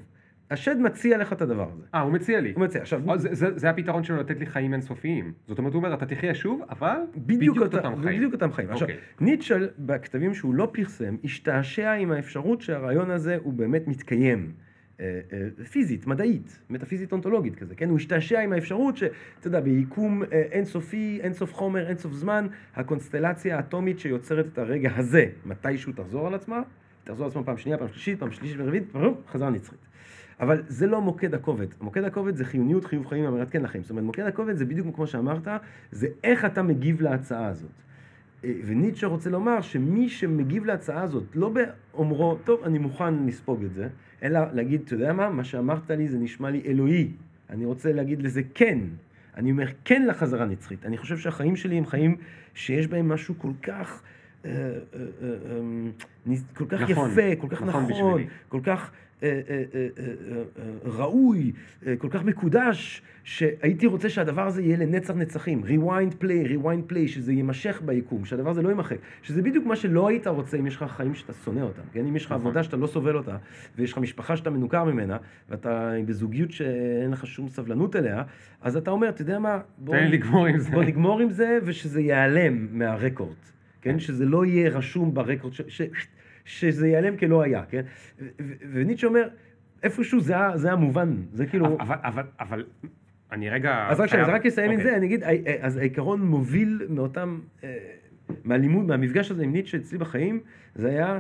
השד 0.51 0.75
מציע 0.79 1.17
לך 1.17 1.33
את 1.33 1.41
הדבר 1.41 1.69
הזה. 1.73 1.83
אה, 1.95 2.01
הוא 2.01 2.11
מציע 2.13 2.41
לי. 2.41 2.51
הוא 2.55 2.61
מציע, 2.63 2.81
עכשיו, 2.81 3.09
אה, 3.11 3.17
זה- 3.17 3.29
זה 3.35 3.47
זה 3.55 3.69
הפתרון 3.69 4.03
שלו 4.03 4.17
לתת 4.17 4.39
לי 4.39 4.45
חיים 4.45 4.73
אינסופיים. 4.73 5.33
זאת 5.47 5.57
אומרת, 5.57 5.73
הוא 5.73 5.79
אומר, 5.83 5.93
אתה 5.93 6.05
תחיה 6.05 6.35
שוב, 6.35 6.61
אבל 6.69 6.97
בדיוק, 7.17 7.57
אותה, 7.57 7.77
אותם 7.77 8.01
חיים. 8.03 8.17
בדיוק 8.17 8.33
אותם 8.33 8.51
חיים. 8.51 8.69
עכשיו, 8.69 8.87
אוקיי. 8.87 9.01
ניטשה, 9.21 9.55
בכתבים 9.79 10.33
שהוא 10.33 10.53
לא 10.55 10.69
פרסם, 10.73 11.15
השתעשע 11.23 11.91
עם 11.91 12.11
האפשרות 12.11 12.61
שהרעיון 12.61 13.11
הזה 13.11 13.37
הוא 13.43 13.53
באמת 13.53 13.87
מתקיים. 13.87 14.51
אה, 14.99 15.19
אה, 15.33 15.65
פיזית, 15.65 16.07
מדעית, 16.07 16.59
מטאפיזית 16.69 17.11
אונתולוגית 17.11 17.55
כזה, 17.55 17.75
כן? 17.75 17.89
הוא 17.89 17.97
השתעשע 17.97 18.39
עם 18.39 18.53
האפשרות 18.53 18.97
שאתה 18.97 19.11
יודע, 19.47 19.59
ביקום 19.59 20.23
אינסופי, 20.31 21.19
אינסוף 21.23 21.53
חומר, 21.53 21.87
אינסוף 21.87 22.13
זמן, 22.13 22.47
הקונסטלציה 22.75 23.57
האטומית 23.57 23.99
שיוצרת 23.99 24.45
את 24.53 24.57
הרגע 24.57 24.89
הזה, 24.95 25.25
מתישהו 25.45 25.93
תחזור 25.93 26.27
על 26.27 26.33
עצמה, 26.33 26.61
תחזור 27.03 27.25
על 27.25 27.31
עצמה 27.31 27.43
פעם 27.43 27.57
שנייה, 27.57 27.77
פעם 27.77 27.87
שלישית, 27.87 28.19
פעם 28.19 28.31
שלישית 28.31 28.57
ורביעית, 28.59 28.83
חזרה 29.27 29.49
נצחית. 29.49 29.79
אבל 30.39 30.61
זה 30.67 30.88
לא 30.88 31.01
מוקד 31.01 31.34
הכובד. 31.34 31.67
מוקד 31.81 32.03
הכובד 32.03 32.36
זה 32.36 32.45
חיוניות, 32.45 32.86
חיוב 32.86 33.07
חיים, 33.07 33.25
אמירת 33.25 33.49
כן 33.49 33.61
לחיים. 33.61 33.84
זאת 33.84 33.91
אומרת, 33.91 34.03
מוקד 34.05 34.23
הכובד 34.25 34.55
זה 34.55 34.65
בדיוק 34.65 34.95
כמו 34.95 35.07
שאמרת, 35.07 35.47
זה 35.91 36.07
איך 36.23 36.45
אתה 36.45 36.61
מגיב 36.63 37.01
להצעה 37.01 37.47
הזאת. 37.47 37.69
אה, 38.43 38.53
וניטשה 38.65 39.07
רוצה 39.07 39.29
לומר 39.29 39.61
שמי 39.61 40.09
שמגיב 40.09 40.65
להצעה 40.65 41.01
הזאת, 41.01 41.23
לא 41.36 41.53
באומרו, 41.93 42.38
טוב, 42.43 42.61
אני 42.63 42.77
מוכן 42.79 43.25
לספוג 43.25 43.63
את 43.63 43.73
זה, 43.73 43.88
אלא 44.23 44.39
להגיד, 44.53 44.81
אתה 44.86 44.93
יודע 44.93 45.13
מה, 45.13 45.29
מה 45.29 45.43
שאמרת 45.43 45.91
לי 45.91 46.07
זה 46.07 46.17
נשמע 46.17 46.49
לי 46.49 46.61
אלוהי. 46.65 47.11
אני 47.49 47.65
רוצה 47.65 47.93
להגיד 47.93 48.21
לזה 48.21 48.41
כן. 48.53 48.79
אני 49.38 49.51
אומר 49.51 49.65
כן 49.86 50.05
לחזרה 50.05 50.45
נצחית. 50.45 50.86
אני 50.86 50.97
חושב 50.97 51.17
שהחיים 51.17 51.55
שלי 51.55 51.77
הם 51.77 51.86
חיים 51.86 52.15
שיש 52.53 52.88
בהם 52.88 53.07
משהו 53.09 53.36
כל 53.38 53.51
כך... 53.63 54.01
אה, 54.45 54.49
אה, 54.51 54.99
נס- 56.25 56.43
כל 56.55 56.65
כך 56.69 56.81
נכון, 56.81 57.11
יפה, 57.11 57.41
כל 57.41 57.47
כך 57.49 57.61
נכון 57.61 57.84
נכון, 57.84 57.86
בשבילי. 58.13 58.27
כל 58.49 58.59
כך 58.63 58.91
אה, 59.24 59.41
אה, 59.49 59.88
אה, 59.99 60.63
ראוי, 60.84 61.51
כל 61.97 62.07
כך 62.09 62.24
מקודש, 62.24 63.01
שהייתי 63.24 63.88
רוצה 63.88 64.09
שהדבר 64.09 64.47
הזה 64.47 64.61
יהיה 64.61 64.78
לנצח 64.78 65.13
נצחים. 65.13 65.63
rewind 65.63 66.24
play, 66.24 66.47
rewind 66.49 66.91
play, 66.91 67.07
שזה 67.07 67.34
יימשך 67.34 67.82
ביקום, 67.86 68.26
שהדבר 68.26 68.49
הזה 68.49 68.61
לא 68.61 68.69
יימחק. 68.69 68.97
שזה 69.21 69.41
בדיוק 69.41 69.65
מה 69.65 69.76
שלא 69.76 70.07
היית 70.07 70.28
רוצה 70.28 70.57
אם 70.57 70.67
יש 70.67 70.76
לך 70.76 70.84
חיים 70.91 71.15
שאתה 71.15 71.34
שונא 71.34 71.61
אותם, 71.61 71.82
כן? 71.93 72.05
אם 72.05 72.15
יש 72.15 72.26
לך 72.26 72.32
נכון. 72.32 72.41
עבודה 72.41 72.63
שאתה 72.63 72.78
לא 72.78 72.88
סובל 72.88 73.17
אותה, 73.17 73.38
ויש 73.78 73.91
לך 73.91 73.97
משפחה 73.97 74.38
שאתה 74.38 74.49
מנוכר 74.49 74.84
ממנה, 74.84 75.17
ואתה 75.49 75.91
בזוגיות 76.05 76.51
שאין 76.51 77.11
לך 77.11 77.28
שום 77.28 77.49
סבלנות 77.49 77.95
אליה, 77.95 78.24
אז 78.61 78.78
אתה 78.78 78.91
אומר, 78.91 79.09
אתה 79.09 79.21
יודע 79.21 79.39
מה, 79.39 79.59
בוא, 79.78 79.95
תן 79.95 80.03
לי 80.03 80.17
לגמור 80.17 80.45
עם 80.45 80.59
זה. 80.59 80.71
בוא 80.71 80.84
נגמור 80.84 81.19
עם 81.19 81.30
זה, 81.30 81.59
ושזה 81.63 82.01
ייעלם 82.01 82.67
מהרקורד, 82.71 83.36
כן? 83.82 83.91
כן. 83.91 83.99
שזה 83.99 84.26
לא 84.26 84.45
יהיה 84.45 84.69
רשום 84.69 85.13
ברקורד, 85.13 85.53
ש, 85.53 85.61
ש, 85.67 85.82
שזה 86.45 86.87
ייעלם 86.87 87.17
כלא 87.17 87.41
היה, 87.43 87.63
כן? 87.69 87.81
וניטשה 88.73 89.07
אומר, 89.07 89.27
איפשהו 89.83 90.19
זה 90.21 90.37
ה- 90.37 90.57
זה 90.57 90.71
המובן, 90.71 91.15
זה 91.33 91.45
כאילו... 91.45 91.77
אבל, 91.79 91.95
אבל, 92.03 92.23
אבל, 92.39 92.65
אני 93.31 93.49
רגע... 93.49 93.87
אז 93.89 93.99
רק 93.99 94.09
שאני 94.09 94.23
חייב- 94.23 94.35
רק 94.35 94.45
אסיים 94.45 94.71
עם 94.71 94.77
אוקיי. 94.77 94.91
זה, 94.91 94.97
אני 94.97 95.05
אגיד, 95.05 95.23
אה, 95.23 95.29
אה, 95.47 95.55
אז 95.61 95.77
העיקרון 95.77 96.21
מוביל 96.21 96.81
מאותם, 96.89 97.39
אה, 97.63 97.77
מהלימוד, 98.43 98.85
מהמפגש 98.85 99.31
הזה 99.31 99.43
עם 99.43 99.51
ניטשה 99.53 99.77
אצלי 99.77 99.97
בחיים, 99.97 100.39
זה 100.75 100.89
היה, 100.89 101.19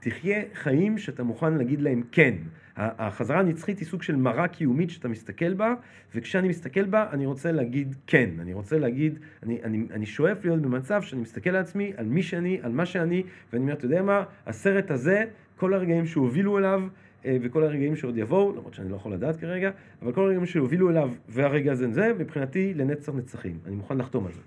תחיה 0.00 0.42
חיים 0.54 0.98
שאתה 0.98 1.22
מוכן 1.22 1.52
להגיד 1.54 1.80
להם 1.80 2.02
כן. 2.12 2.34
החזרה 2.76 3.38
הנצחית 3.38 3.78
היא 3.78 3.86
סוג 3.86 4.02
של 4.02 4.16
מראה 4.16 4.48
קיומית 4.48 4.90
שאתה 4.90 5.08
מסתכל 5.08 5.54
בה, 5.54 5.74
וכשאני 6.14 6.48
מסתכל 6.48 6.84
בה, 6.84 7.06
אני 7.12 7.26
רוצה 7.26 7.52
להגיד 7.52 7.96
כן. 8.06 8.30
אני 8.40 8.52
רוצה 8.52 8.78
להגיד, 8.78 9.18
אני, 9.42 9.58
אני, 9.64 9.86
אני 9.90 10.06
שואף 10.06 10.44
להיות 10.44 10.62
במצב 10.62 11.02
שאני 11.02 11.22
מסתכל 11.22 11.50
על 11.50 11.56
עצמי, 11.56 11.92
על 11.96 12.06
מי 12.06 12.22
שאני, 12.22 12.58
על 12.62 12.72
מה 12.72 12.86
שאני, 12.86 13.22
ואני 13.52 13.62
אומר, 13.62 13.72
אתה 13.72 13.84
יודע 13.84 14.02
מה, 14.02 14.24
הסרט 14.46 14.90
הזה, 14.90 15.24
כל 15.56 15.74
הרגעים 15.74 16.06
שהובילו 16.06 16.58
אליו, 16.58 16.82
אה, 17.24 17.36
וכל 17.42 17.62
הרגעים 17.62 17.96
שעוד 17.96 18.16
יבואו, 18.16 18.52
למרות 18.56 18.74
שאני 18.74 18.90
לא 18.90 18.96
יכול 18.96 19.12
לדעת 19.12 19.36
כרגע, 19.36 19.70
אבל 20.02 20.12
כל 20.12 20.20
הרגעים 20.20 20.46
שהובילו 20.46 20.90
אליו 20.90 21.10
והרגע 21.28 21.72
הזה 21.72 21.92
זה, 21.92 22.12
מבחינתי 22.18 22.74
לנצח 22.74 23.12
נצחים. 23.14 23.58
אני 23.66 23.76
מוכן 23.76 23.98
לחתום 23.98 24.26
על 24.26 24.32
זה. 24.32 24.40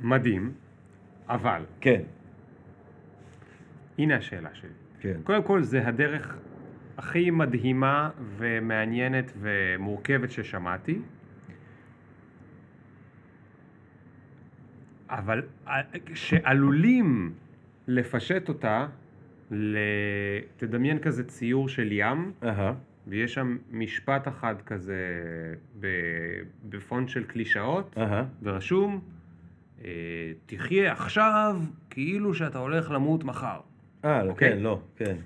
מדהים, 0.00 0.52
אבל, 1.28 1.62
כן, 1.80 2.00
הנה 3.98 4.16
השאלה 4.16 4.48
שלי. 4.52 4.70
כן. 5.00 5.16
קודם 5.24 5.42
כל, 5.42 5.62
זה 5.62 5.88
הדרך 5.88 6.36
הכי 6.96 7.30
מדהימה 7.30 8.10
ומעניינת 8.36 9.32
ומורכבת 9.40 10.30
ששמעתי. 10.30 10.98
אבל 15.08 15.42
אה, 15.68 15.80
שעלולים 16.14 17.32
לפשט 17.86 18.48
אותה. 18.48 18.86
תדמיין 20.56 20.98
כזה 20.98 21.24
ציור 21.24 21.68
של 21.68 21.88
ים, 21.92 22.32
אהה, 22.44 22.72
ויש 23.06 23.34
שם 23.34 23.58
משפט 23.70 24.28
אחד 24.28 24.54
כזה. 24.62 24.96
בפונט 26.64 27.08
של 27.08 27.24
קלישאות, 27.24 27.94
אהה. 27.98 28.24
ורשום, 28.42 29.00
אה, 29.84 30.32
תחיה 30.46 30.92
עכשיו 30.92 31.56
כאילו 31.90 32.34
שאתה 32.34 32.58
הולך 32.58 32.90
למות 32.90 33.24
מחר. 33.24 33.60
אה, 34.04 34.22
אוקיי. 34.22 34.50
כן, 34.50 34.58
לא, 34.58 34.80
כן. 34.96 35.16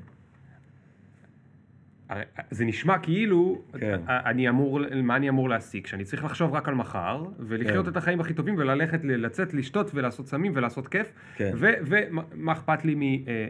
זה 2.51 2.65
נשמע 2.65 2.99
כאילו, 2.99 3.63
כן. 3.79 4.01
אני 4.09 4.49
אמור, 4.49 4.81
מה 5.03 5.17
אני 5.17 5.29
אמור 5.29 5.49
להסיק? 5.49 5.87
שאני 5.87 6.05
צריך 6.05 6.25
לחשוב 6.25 6.55
רק 6.55 6.69
על 6.69 6.75
מחר, 6.75 7.25
ולחיות 7.39 7.85
כן. 7.85 7.93
את 7.93 7.97
החיים 7.97 8.21
הכי 8.21 8.35
טובים, 8.35 8.55
וללכת, 8.59 9.01
לצאת, 9.05 9.55
לשתות 9.55 9.91
ולעשות 9.95 10.27
סמים 10.27 10.53
ולעשות 10.55 10.89
כיף, 10.89 11.13
כן. 11.37 11.53
ומה 11.59 12.53
אכפת 12.53 12.85
לי 12.85 13.25
אה, 13.29 13.47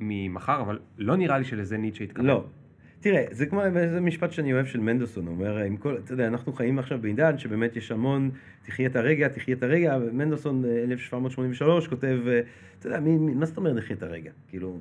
ממחר, 0.00 0.60
אבל 0.60 0.78
לא 0.98 1.16
נראה 1.16 1.38
לי 1.38 1.44
שלזה 1.44 1.76
ניטשה 1.76 2.04
התכוון. 2.04 2.26
לא. 2.26 2.44
תראה, 3.04 3.24
זה 3.30 3.46
כמו, 3.46 3.62
זה 3.90 4.00
משפט 4.00 4.32
שאני 4.32 4.52
אוהב 4.52 4.66
של 4.66 4.80
מנדלסון, 4.80 5.26
הוא 5.26 5.34
אומר, 5.34 5.58
עם 5.58 5.76
כל, 5.76 5.96
אתה 6.04 6.12
יודע, 6.12 6.26
אנחנו 6.26 6.52
חיים 6.52 6.78
עכשיו 6.78 6.98
בעידן 7.00 7.38
שבאמת 7.38 7.76
יש 7.76 7.90
המון, 7.92 8.30
תחיה 8.62 8.86
את 8.88 8.96
הרגע, 8.96 9.28
תחיה 9.28 9.54
את 9.54 9.62
הרגע, 9.62 9.98
ומנדלסון, 10.00 10.64
אה, 10.64 10.82
1783, 10.84 11.88
כותב, 11.88 12.18
אה, 12.26 12.40
אתה 12.78 12.86
יודע, 12.86 13.00
מי, 13.00 13.16
מי- 13.16 13.34
מה 13.34 13.46
זאת 13.46 13.56
אומרת 13.56 13.76
נחיה 13.76 13.96
את 13.96 14.02
הרגע? 14.02 14.30
כאילו, 14.48 14.78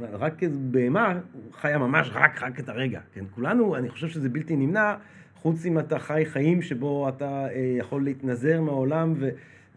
רק 0.00 0.42
בהמה 0.70 1.18
חיה 1.52 1.78
ממש 1.78 2.10
רק, 2.14 2.42
רק 2.42 2.60
את 2.60 2.68
הרגע, 2.68 3.00
כן? 3.14 3.24
כולנו, 3.34 3.76
אני 3.76 3.88
חושב 3.88 4.08
שזה 4.08 4.28
בלתי 4.28 4.56
נמנע, 4.56 4.94
חוץ 5.36 5.66
אם 5.66 5.78
אתה 5.78 5.98
חי 5.98 6.22
חיים 6.26 6.62
שבו 6.62 7.08
אתה 7.08 7.46
אה, 7.48 7.74
יכול 7.78 8.04
להתנזר 8.04 8.60
מהעולם 8.60 9.14
ו... 9.16 9.28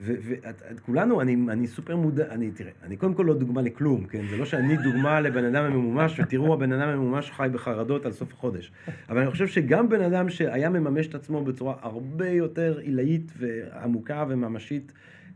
וכולנו, 0.01 1.21
אני, 1.21 1.37
אני 1.49 1.67
סופר 1.67 1.95
מודע, 1.95 2.25
אני, 2.29 2.51
תראה, 2.51 2.71
אני 2.83 2.97
קודם 2.97 3.13
כל 3.13 3.23
לא 3.23 3.33
דוגמה 3.33 3.61
לכלום, 3.61 4.05
כן? 4.05 4.25
זה 4.29 4.37
לא 4.37 4.45
שאני 4.45 4.77
דוגמה 4.77 5.21
לבן 5.21 5.43
אדם 5.45 5.63
הממומש, 5.63 6.19
ותראו, 6.19 6.53
הבן 6.53 6.73
אדם 6.73 6.87
הממומש 6.87 7.31
חי 7.31 7.47
בחרדות 7.51 8.05
על 8.05 8.11
סוף 8.11 8.33
החודש. 8.33 8.71
אבל 9.09 9.21
אני 9.21 9.31
חושב 9.31 9.47
שגם 9.47 9.89
בן 9.89 10.01
אדם 10.01 10.29
שהיה 10.29 10.69
מממש 10.69 11.07
את 11.07 11.15
עצמו 11.15 11.43
בצורה 11.43 11.75
הרבה 11.81 12.29
יותר 12.29 12.77
עילאית 12.79 13.31
ועמוקה 13.37 14.25
וממשית, 14.29 14.91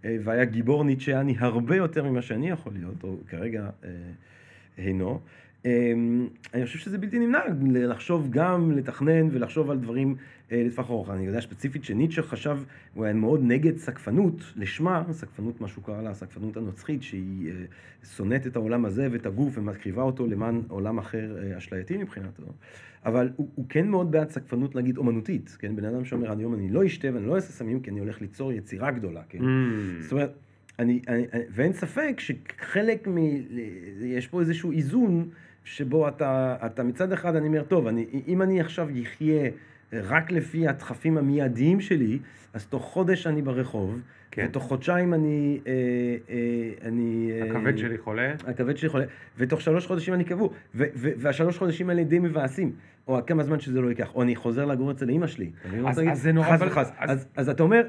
אה, 0.06 0.18
והיה 0.24 0.46
גיבור 0.46 0.84
ניטשיאני 0.84 1.36
הרבה 1.40 1.76
יותר 1.76 2.04
ממה 2.04 2.22
שאני 2.22 2.50
יכול 2.50 2.74
להיות, 2.74 3.04
או 3.04 3.18
כרגע 3.28 3.70
אה, 3.84 3.90
הינו, 4.78 5.20
אה, 5.66 5.94
אני 6.54 6.66
חושב 6.66 6.80
שזה 6.80 6.98
בלתי 6.98 7.20
נמנע 7.20 7.40
לחשוב 7.64 8.28
גם, 8.32 8.72
לתכנן 8.72 9.28
ולחשוב 9.32 9.72
על 9.72 9.78
דברים 9.78 10.10
אה, 10.10 10.16
לטווח 10.52 10.90
ארוך. 10.90 11.10
אני 11.10 11.26
יודע 11.26 11.42
ספציפית 11.42 11.84
שניטשה 11.84 12.22
חשב, 12.22 12.58
הוא 12.94 13.06
היה 13.06 13.14
מאוד 13.14 13.42
נגד 13.44 13.78
סקפנות, 13.78 14.54
לשמה, 14.56 15.04
סקפנות, 15.12 15.62
מה 15.62 15.68
שהוא 15.68 15.84
קרא 15.84 16.02
לה, 16.02 16.10
הסקפנות 16.10 16.58
הנוצחית, 16.58 17.04
שהיא 17.04 17.52
אה, 17.52 17.54
שונאת 18.16 18.48
את 18.48 18.56
העולם 18.56 18.86
הזה 18.86 19.08
ואת 19.12 19.26
הגוף 19.26 19.58
ומקריבה 19.58 20.02
אותו 20.04 20.28
למען 20.28 20.62
עולם 20.68 20.98
אחר 20.98 21.38
אה, 21.44 21.58
אשלייתי 21.58 21.98
מבחינתו. 21.98 22.44
אבל 23.06 23.30
הוא, 23.36 23.50
הוא 23.56 23.66
כן 23.70 23.88
מאוד 23.88 24.12
בעד 24.12 24.30
סקפנות, 24.30 24.76
נגיד, 24.76 24.98
אומנותית, 24.98 25.58
כן? 25.60 25.76
בן 25.76 25.86
אדם 25.86 26.06
שאומר, 26.06 26.32
היום 26.40 26.54
אני 26.54 26.70
לא 26.70 26.86
אשתה 26.86 27.08
ואני 27.14 27.28
לא 27.28 27.36
אעשה 27.36 27.52
סמים, 27.52 27.80
כי 27.80 27.92
אני 27.92 28.00
הולך 28.00 28.22
ליצור 28.22 28.54
יצירה 28.54 28.92
גדולה, 28.92 29.22
כן? 29.30 29.40
Mm. 29.40 30.02
זאת 30.02 30.12
אומרת, 30.12 30.34
אני, 30.80 31.02
אני, 31.08 31.26
אני- 31.34 31.42
ואין 31.52 31.74
ספק 31.74 32.20
שחלק 32.20 33.08
מ... 33.08 33.18
יש 34.02 34.28
פה 34.28 34.40
איזשהו 34.42 34.72
איזון 34.72 35.30
שבו 35.64 36.08
אתה, 36.08 36.58
אתה 36.66 36.84
מצד 36.84 37.12
אחד, 37.12 37.36
אני 37.36 37.48
אומר, 37.48 37.64
טוב, 37.64 37.88
אני, 37.88 38.06
אם 38.28 38.42
אני 38.42 38.62
עכשיו 38.62 38.90
אחיה 39.04 39.50
רק 39.94 40.32
לפי 40.32 40.68
הדחפים 40.68 41.18
המיידיים 41.18 41.82
שלי, 41.82 42.20
אז 42.54 42.66
תוך 42.66 42.84
חודש 42.84 43.28
אני 43.28 43.42
ברחוב, 43.42 44.00
כן. 44.32 44.46
ותוך 44.50 44.64
חודשיים 44.64 45.14
אני... 45.14 45.60
אה, 45.68 45.72
אה, 46.30 46.88
אני 46.88 47.32
אה, 47.32 47.50
הכבד 47.50 47.78
שלי 47.78 47.98
חולה. 47.98 48.34
הכבד 48.48 48.78
שלי 48.78 48.90
חולה, 48.90 49.06
ותוך 49.38 49.62
שלוש 49.62 49.88
חודשים 49.88 50.14
אני 50.14 50.24
קבור, 50.24 50.54
והשלוש 50.94 51.58
חודשים 51.58 51.90
האלה 51.90 52.04
די 52.04 52.20
מבאסים, 52.20 52.72
או 53.08 53.20
כמה 53.28 53.44
זמן 53.44 53.60
שזה 53.60 53.82
לא 53.82 53.90
ייקח, 53.90 54.16
או 54.16 54.22
אני 54.22 54.36
חוזר 54.36 54.66
לגור 54.66 54.92
אצל 54.92 55.10
אמא 55.10 55.28
שלי. 55.28 55.50
אז- 55.66 55.74
אני 55.74 55.82
רוצה 55.82 56.12
אז 56.12 56.22
זה? 56.22 56.32
נורא 56.32 56.58
חס 56.58 56.62
וחס. 56.68 56.92
אז- 57.00 57.10
אז, 57.12 57.28
אז 57.36 57.50
אתה 57.50 57.64
אומר, 57.64 57.82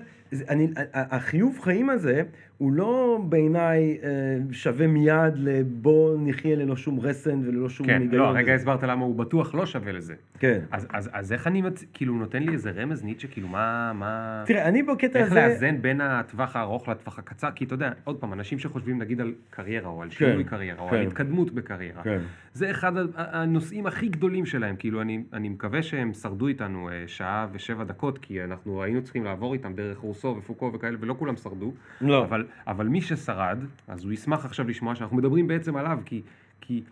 אני, 0.49 0.69
החיוב 0.95 1.59
חיים 1.61 1.91
הזה, 1.91 2.23
הוא 2.59 2.73
לא 2.73 3.21
בעיניי 3.29 3.99
אה, 4.03 4.09
שווה 4.53 4.87
מיד 4.87 5.35
לבוא 5.37 6.17
נחיה 6.21 6.57
ללא 6.57 6.77
שום 6.77 7.01
רסן 7.01 7.41
וללא 7.45 7.69
שום 7.69 7.87
כן, 7.87 8.01
היגיון. 8.01 8.15
לא, 8.23 8.29
הרגע 8.29 8.45
וזה. 8.45 8.55
הסברת 8.55 8.83
למה 8.83 9.05
הוא 9.05 9.17
בטוח 9.17 9.55
לא 9.55 9.67
שווה 9.67 9.93
לזה. 9.93 10.15
כן. 10.39 10.59
אז, 10.71 10.87
אז, 10.93 11.11
אז 11.13 11.33
איך 11.33 11.47
אני, 11.47 11.63
מצ... 11.63 11.85
כאילו, 11.95 12.15
נותן 12.15 12.43
לי 12.43 12.53
איזה 12.53 12.71
רמז 12.71 13.05
ניטשה, 13.05 13.29
כאילו, 13.29 13.49
מה, 13.49 13.93
מה... 13.95 14.43
תראה, 14.53 14.69
אני 14.69 14.83
בקטע 14.83 15.19
איך 15.19 15.27
הזה... 15.27 15.41
לאזן 15.41 15.83
בין 15.83 16.01
הטווח 16.01 16.57
הארוך 16.57 16.89
לטווח 16.89 17.19
הקצר? 17.19 17.51
כי 17.55 17.65
אתה 17.65 17.75
יודע, 17.75 17.93
עוד 18.05 18.17
פעם, 18.17 18.33
אנשים 18.33 18.59
שחושבים 18.59 18.99
נגיד 18.99 19.21
על 19.21 19.35
קריירה, 19.51 19.89
או 19.89 20.03
על 20.03 20.11
שינוי 20.11 20.45
קריירה, 20.45 20.83
או 20.83 20.89
כן. 20.89 20.97
על 20.97 21.07
התקדמות 21.07 21.51
בקריירה, 21.51 22.03
כן. 22.03 22.21
זה 22.55 22.71
אחד 22.71 22.93
הנושאים 23.17 23.87
הכי 23.87 24.09
גדולים 24.09 24.47
שלהם, 24.47 24.77
כאילו, 24.77 25.03
אני, 25.03 25.23
אני 25.33 25.49
מקווה 25.49 25.83
שהם 25.83 26.13
שרדו 26.13 26.47
איתנו 26.47 26.89
אה, 26.89 27.05
שעה 27.07 27.47
ושבע 27.53 27.85
דקות, 27.85 28.19
כי 28.19 28.45
אנחנו 28.45 28.83
היינו 28.83 29.03
צריכים 29.03 29.25
לעבור 29.25 29.55
איתם 29.55 29.75
דרך 29.75 29.99
רוסו 29.99 30.37
ופוקו 30.39 30.71
וכאלה, 30.75 30.97
ולא 31.01 31.15
כולם 31.19 31.37
שרדו, 31.37 31.73
לא. 32.01 32.25
אבל, 32.25 32.47
אבל 32.67 32.89
מי 32.89 33.01
ששרד, 33.01 33.59
אז 33.89 34.05
הוא 34.05 34.13
ישמח 34.13 34.45
עכשיו 34.45 34.69
לשמוע 34.69 34.95
שאנחנו 34.95 35.17
מדברים 35.17 35.47
בעצם 35.47 35.77
עליו, 35.77 35.99
כי, 36.05 36.23
כי 36.61 36.83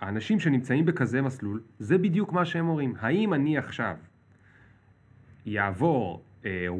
האנשים 0.00 0.40
שנמצאים 0.40 0.84
בכזה 0.84 1.22
מסלול, 1.22 1.60
זה 1.78 1.98
בדיוק 1.98 2.32
מה 2.32 2.44
שהם 2.44 2.68
אומרים. 2.68 2.94
האם 3.00 3.34
אני 3.34 3.58
עכשיו 3.58 3.94
יעבור 5.46 6.22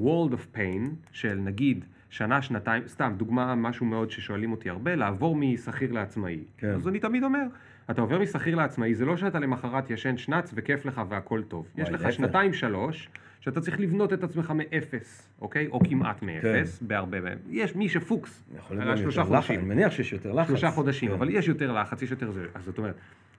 world 0.04 0.32
of 0.32 0.56
pain 0.56 0.88
של 1.12 1.34
נגיד 1.34 1.84
שנה, 2.10 2.42
שנתיים, 2.42 2.82
סתם, 2.86 3.14
דוגמה, 3.16 3.54
משהו 3.54 3.86
מאוד 3.86 4.10
ששואלים 4.10 4.52
אותי 4.52 4.70
הרבה, 4.70 4.94
לעבור 4.94 5.36
משכיר 5.36 5.92
לעצמאי. 5.92 6.40
כן. 6.58 6.70
אז 6.70 6.88
אני 6.88 7.00
תמיד 7.00 7.24
אומר, 7.24 7.42
אתה 7.90 8.00
עובר 8.00 8.18
משכיר 8.18 8.54
לעצמאי, 8.54 8.94
זה 8.94 9.04
לא 9.04 9.16
שאתה 9.16 9.38
למחרת 9.38 9.90
ישן 9.90 10.16
שנץ 10.16 10.52
וכיף 10.54 10.86
לך 10.86 11.02
והכל 11.08 11.42
טוב. 11.42 11.66
יש 11.76 11.90
לך. 11.90 12.12
שנתיים, 12.12 12.52
שלוש, 12.52 13.08
שאתה 13.40 13.60
צריך 13.60 13.80
לבנות 13.80 14.12
את 14.12 14.24
עצמך 14.24 14.52
מאפס, 14.56 15.28
אוקיי? 15.40 15.66
או 15.66 15.80
כמעט 15.88 16.22
מאפס, 16.22 16.82
בהרבה, 16.82 17.18
יש 17.50 17.76
מי 17.76 17.88
שפוקס, 17.88 18.44
יכול 18.56 18.76
להיות 18.76 18.88
גם 18.90 18.96
שלושה 18.96 19.20
יותר 19.20 19.32
לחץ, 19.32 19.46
חודשים. 19.46 19.60
אני 19.60 19.68
מניח 19.68 19.92
שיש 19.92 20.12
יותר 20.12 20.32
לחץ. 20.32 20.48
שלושה 20.48 20.70
חודשים, 20.70 21.08
כן. 21.08 21.14
אבל 21.14 21.28
יש 21.30 21.48
יותר 21.48 21.72
לחץ, 21.72 22.02
יש 22.02 22.10
יותר 22.10 22.30
זה. 22.30 22.46
אז 22.54 22.64
זאת 22.64 22.78
אומרת, 22.78 22.94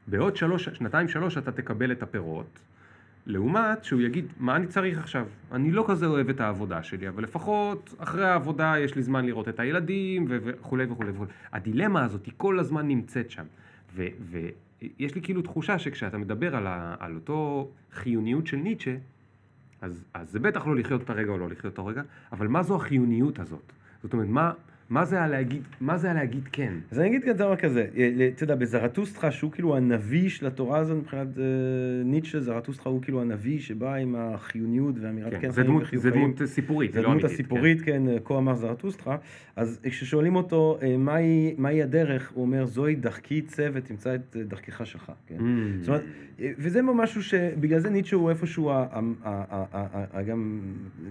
בעוד 0.07 0.35
שלוש, 0.35 0.69
שנתיים 0.69 1.07
שלוש 1.07 1.37
אתה 1.37 1.51
תקבל 1.51 1.91
את 1.91 2.03
הפירות, 2.03 2.59
לעומת 3.25 3.83
שהוא 3.83 4.01
יגיד, 4.01 4.25
מה 4.39 4.55
אני 4.55 4.67
צריך 4.67 4.97
עכשיו? 4.97 5.25
אני 5.51 5.71
לא 5.71 5.85
כזה 5.87 6.05
אוהב 6.05 6.29
את 6.29 6.39
העבודה 6.39 6.83
שלי, 6.83 7.09
אבל 7.09 7.23
לפחות 7.23 7.95
אחרי 7.97 8.25
העבודה 8.25 8.73
יש 8.79 8.95
לי 8.95 9.03
זמן 9.03 9.25
לראות 9.25 9.49
את 9.49 9.59
הילדים 9.59 10.25
וכולי 10.27 10.85
וכולי 10.85 11.11
וכולי. 11.11 11.31
הדילמה 11.51 12.03
הזאת 12.03 12.25
היא 12.25 12.33
כל 12.37 12.59
הזמן 12.59 12.87
נמצאת 12.87 13.31
שם. 13.31 13.45
ויש 13.95 15.15
לי 15.15 15.21
כאילו 15.21 15.41
תחושה 15.41 15.79
שכשאתה 15.79 16.17
מדבר 16.17 16.55
על, 16.55 16.67
על 16.99 17.15
אותו 17.15 17.69
חיוניות 17.91 18.47
של 18.47 18.57
ניטשה, 18.57 18.95
אז, 19.81 20.05
אז 20.13 20.31
זה 20.31 20.39
בטח 20.39 20.67
לא 20.67 20.75
לחיות 20.75 21.01
את 21.01 21.09
הרגע 21.09 21.31
או 21.31 21.37
לא 21.37 21.49
לחיות 21.49 21.73
את 21.73 21.79
הרגע, 21.79 22.01
אבל 22.31 22.47
מה 22.47 22.63
זו 22.63 22.75
החיוניות 22.75 23.39
הזאת? 23.39 23.73
זאת 24.03 24.13
אומרת, 24.13 24.27
מה, 24.27 24.51
מה 24.89 25.05
זה 25.05 25.21
הלהגיד, 25.21 25.61
מה 25.81 25.97
זה 25.97 26.11
הלהגיד 26.11 26.43
כן? 26.51 26.73
אז 26.91 26.99
אני 26.99 27.07
אגיד 27.07 27.29
דבר 27.29 27.55
כזה, 27.55 27.87
אה, 27.97 28.29
אתה 28.35 28.43
יודע, 28.43 28.55
בזרטוסטרה, 28.55 29.31
שהוא 29.31 29.51
כאילו 29.51 29.77
הנביא 29.77 30.29
של 30.29 30.47
התורה 30.47 30.79
הזאת 30.79 30.97
מבחינת 30.97 31.27
אה, 31.37 31.43
ניטשה, 32.05 32.39
זרטוסטרה 32.39 32.91
הוא 32.91 33.01
כאילו 33.01 33.21
הנביא 33.21 33.59
שבא 33.59 33.95
עם 33.95 34.15
החיוניות 34.15 34.95
ואמירת 35.01 35.31
כן, 35.31 35.41
כן 35.41 35.49
זה 35.49 35.63
דמות, 35.63 35.83
זה. 35.93 36.11
דמות 36.11 36.41
סיפורית, 36.45 36.93
זה 36.93 37.01
לא 37.01 37.11
אמיתית. 37.11 37.31
הסיפורית, 37.31 37.81
כן, 37.81 38.03
כה 38.23 38.37
אמר 38.37 38.55
זרטוסטרה. 38.55 39.17
אז 39.55 39.79
כששואלים 39.83 40.35
אותו 40.35 40.77
אה, 40.81 40.97
מהי, 40.97 41.55
מהי 41.57 41.83
הדרך, 41.83 42.31
הוא 42.33 42.41
אומר, 42.41 42.65
זוהי 42.65 42.95
דרכי 42.95 43.41
צא 43.41 43.69
ותמצא 43.73 44.15
את 44.15 44.35
אה, 44.39 44.43
דרכך 44.43 44.85
שלך. 44.85 45.11
כן? 45.27 45.37
כן. 45.37 45.81
זאת 45.81 45.87
אומרת, 45.87 46.03
אה, 46.39 46.51
וזה 46.57 46.81
משהו 46.81 47.23
שבגלל 47.23 47.79
זה 47.79 47.89
ניטשה 47.89 48.15
הוא 48.15 48.29
איפשהו 48.29 48.71
גם 50.27 50.61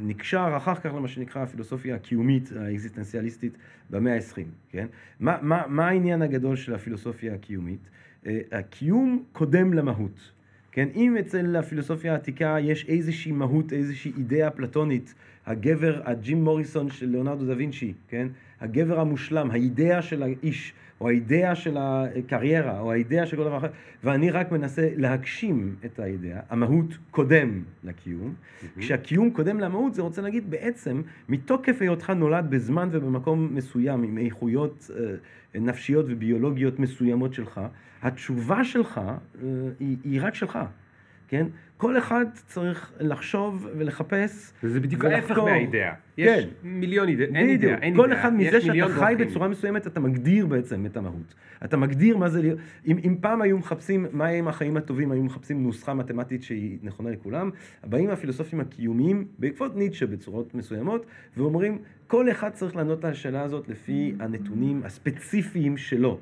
נקשר 0.02 0.54
אחר 0.56 0.74
כך 0.74 0.94
למה 0.94 1.08
שנקרא 1.08 1.42
הפילוסופיה 1.42 1.94
הקיומית 1.94 2.52
האקזיסטנציאליסטית 2.60 3.58
במאה 3.90 4.14
ה-20, 4.14 4.42
כן? 4.70 4.86
מה, 5.20 5.36
מה, 5.42 5.62
מה 5.68 5.88
העניין 5.88 6.22
הגדול 6.22 6.56
של 6.56 6.74
הפילוסופיה 6.74 7.34
הקיומית? 7.34 7.80
אה, 8.26 8.40
הקיום 8.52 9.24
קודם 9.32 9.74
למהות. 9.74 10.32
כן, 10.72 10.88
אם 10.94 11.16
אצל 11.16 11.56
הפילוסופיה 11.56 12.12
העתיקה 12.12 12.56
יש 12.60 12.88
איזושהי 12.88 13.32
מהות, 13.32 13.72
איזושהי 13.72 14.12
אידאה 14.18 14.50
פלטונית, 14.50 15.14
הגבר, 15.46 16.00
הג'ים 16.04 16.44
מוריסון 16.44 16.90
של 16.90 17.06
ליאונרדו 17.08 17.46
דה 17.46 17.56
וינצ'י, 17.56 17.92
כן, 18.08 18.28
הגבר 18.60 19.00
המושלם, 19.00 19.50
האידאה 19.50 20.02
של 20.02 20.22
האיש, 20.22 20.74
או 21.02 21.08
האידאה 21.08 21.54
של 21.54 21.76
הקריירה, 21.78 22.80
או 22.80 22.92
האידאה 22.92 23.26
של 23.26 23.36
כל 23.36 23.44
דבר 23.44 23.56
אחר, 23.58 23.68
ואני 24.04 24.30
רק 24.30 24.52
מנסה 24.52 24.88
להגשים 24.96 25.74
את 25.84 25.98
האידאה, 25.98 26.40
המהות 26.50 26.98
קודם 27.10 27.62
לקיום. 27.84 28.34
כשהקיום 28.78 29.30
קודם 29.30 29.60
למהות, 29.60 29.94
זה 29.94 30.02
רוצה 30.02 30.22
להגיד 30.22 30.50
בעצם, 30.50 31.02
מתוקף 31.28 31.76
היותך 31.80 32.10
נולד 32.10 32.46
בזמן 32.50 32.88
ובמקום 32.92 33.54
מסוים, 33.54 34.02
עם 34.02 34.18
איכויות 34.18 34.90
אה, 35.54 35.60
נפשיות 35.60 36.06
וביולוגיות 36.08 36.78
מסוימות 36.78 37.34
שלך, 37.34 37.60
התשובה 38.02 38.64
שלך 38.64 38.98
אה, 38.98 39.12
היא, 39.80 39.96
היא 40.04 40.20
רק 40.22 40.34
שלך, 40.34 40.58
כן? 41.28 41.46
כל 41.82 41.98
אחד 41.98 42.26
צריך 42.46 42.92
לחשוב 43.00 43.68
ולחפש 43.76 44.52
וזה 44.62 44.80
בדיוק. 44.80 45.04
ההפך 45.04 45.38
מהאידאה. 45.38 45.92
יש 46.18 46.44
כן. 46.44 46.48
מיליון 46.62 47.08
אידאה, 47.08 47.26
אין. 47.26 47.48
אידאה, 47.48 47.78
אין 47.82 47.96
כל 47.96 48.04
אידאה. 48.04 48.20
אחד 48.20 48.32
יש 48.38 48.54
מזה 48.54 48.60
שאתה 48.60 48.88
חי 48.88 49.14
דרכים. 49.14 49.28
בצורה 49.28 49.48
מסוימת, 49.48 49.86
אתה 49.86 50.00
מגדיר 50.00 50.46
בעצם 50.46 50.86
את 50.86 50.96
המהות. 50.96 51.34
אתה 51.64 51.76
מגדיר 51.76 52.16
מה 52.16 52.28
זה 52.28 52.42
להיות... 52.42 52.58
אם, 52.86 52.98
אם 53.04 53.16
פעם 53.20 53.42
היו 53.42 53.58
מחפשים, 53.58 54.06
מה 54.12 54.26
הם 54.26 54.48
החיים 54.48 54.76
הטובים, 54.76 55.12
היו 55.12 55.22
מחפשים 55.22 55.62
נוסחה 55.62 55.94
מתמטית 55.94 56.42
שהיא 56.42 56.78
נכונה 56.82 57.10
לכולם, 57.10 57.50
באים 57.84 58.10
הפילוסופים 58.10 58.60
הקיומיים, 58.60 59.24
בעקבות 59.38 59.76
ניטשה 59.76 60.06
בצורות 60.06 60.54
מסוימות, 60.54 61.06
ואומרים, 61.36 61.78
כל 62.06 62.30
אחד 62.30 62.50
צריך 62.50 62.76
לענות 62.76 63.04
על 63.04 63.10
השאלה 63.10 63.42
הזאת 63.42 63.68
לפי 63.68 64.14
הנתונים 64.20 64.82
הספציפיים 64.84 65.76
שלו. 65.76 66.18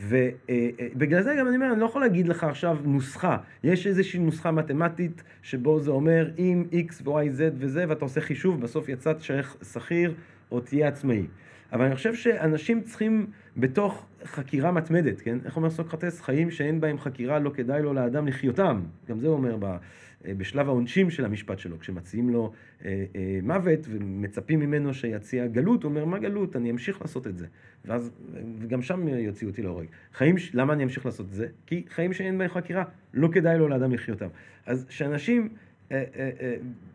ובגלל 0.00 1.22
זה 1.22 1.34
גם 1.38 1.48
אני 1.48 1.56
אומר, 1.56 1.72
אני 1.72 1.80
לא 1.80 1.86
יכול 1.86 2.00
להגיד 2.00 2.28
לך 2.28 2.44
עכשיו 2.44 2.76
נוסחה. 2.84 3.36
יש 3.64 3.86
איזושהי 3.86 4.20
נוסחה 4.20 4.50
מתמטית 4.50 5.22
שבו 5.42 5.80
זה 5.80 5.90
אומר 5.90 6.30
אם 6.38 6.64
x 6.72 7.08
ו-y, 7.08 7.38
z 7.38 7.40
וזה, 7.58 7.84
ואתה 7.88 8.04
עושה 8.04 8.20
חישוב, 8.20 8.60
בסוף 8.60 8.88
יצא 8.88 9.12
תשייך 9.12 9.56
שכיר 9.72 10.14
או 10.50 10.60
תהיה 10.60 10.88
עצמאי. 10.88 11.26
אבל 11.72 11.84
אני 11.84 11.94
חושב 11.94 12.14
שאנשים 12.14 12.80
צריכים 12.80 13.26
בתוך 13.56 14.06
חקירה 14.24 14.72
מתמדת, 14.72 15.20
כן? 15.20 15.38
איך 15.44 15.56
אומר 15.56 15.70
סוקרטס? 15.70 16.20
חיים 16.20 16.50
שאין 16.50 16.80
בהם 16.80 16.98
חקירה 16.98 17.38
לא 17.38 17.50
כדאי 17.50 17.82
לו 17.82 17.92
לאדם 17.92 18.26
לחיותם. 18.26 18.80
גם 19.08 19.20
זה 19.20 19.26
הוא 19.26 19.34
אומר 19.34 19.56
ב... 19.60 19.76
בשלב 20.24 20.68
העונשים 20.68 21.10
של 21.10 21.24
המשפט 21.24 21.58
שלו, 21.58 21.78
כשמציעים 21.78 22.30
לו 22.30 22.52
אה, 22.84 23.04
אה, 23.16 23.38
מוות 23.42 23.80
ומצפים 23.88 24.60
ממנו 24.60 24.94
שיציע 24.94 25.46
גלות, 25.46 25.82
הוא 25.82 25.90
אומר, 25.90 26.04
מה 26.04 26.18
גלות? 26.18 26.56
אני 26.56 26.70
אמשיך 26.70 27.00
לעשות 27.02 27.26
את 27.26 27.38
זה. 27.38 27.46
ואז, 27.84 28.10
וגם 28.58 28.82
שם 28.82 29.08
יוציאו 29.08 29.50
אותי 29.50 29.62
להורג. 29.62 29.86
חיים, 30.12 30.36
למה 30.54 30.72
אני 30.72 30.84
אמשיך 30.84 31.06
לעשות 31.06 31.26
את 31.26 31.32
זה? 31.32 31.46
כי 31.66 31.84
חיים 31.88 32.12
שאין 32.12 32.38
בהם 32.38 32.48
חקירה, 32.48 32.84
לא 33.14 33.28
כדאי 33.32 33.58
לו 33.58 33.68
לאדם 33.68 33.92
לחיותם. 33.92 34.28
אז 34.66 34.86
שאנשים, 34.88 35.42
אה, 35.42 35.48
אה, 35.48 35.52
אה, 35.52 35.65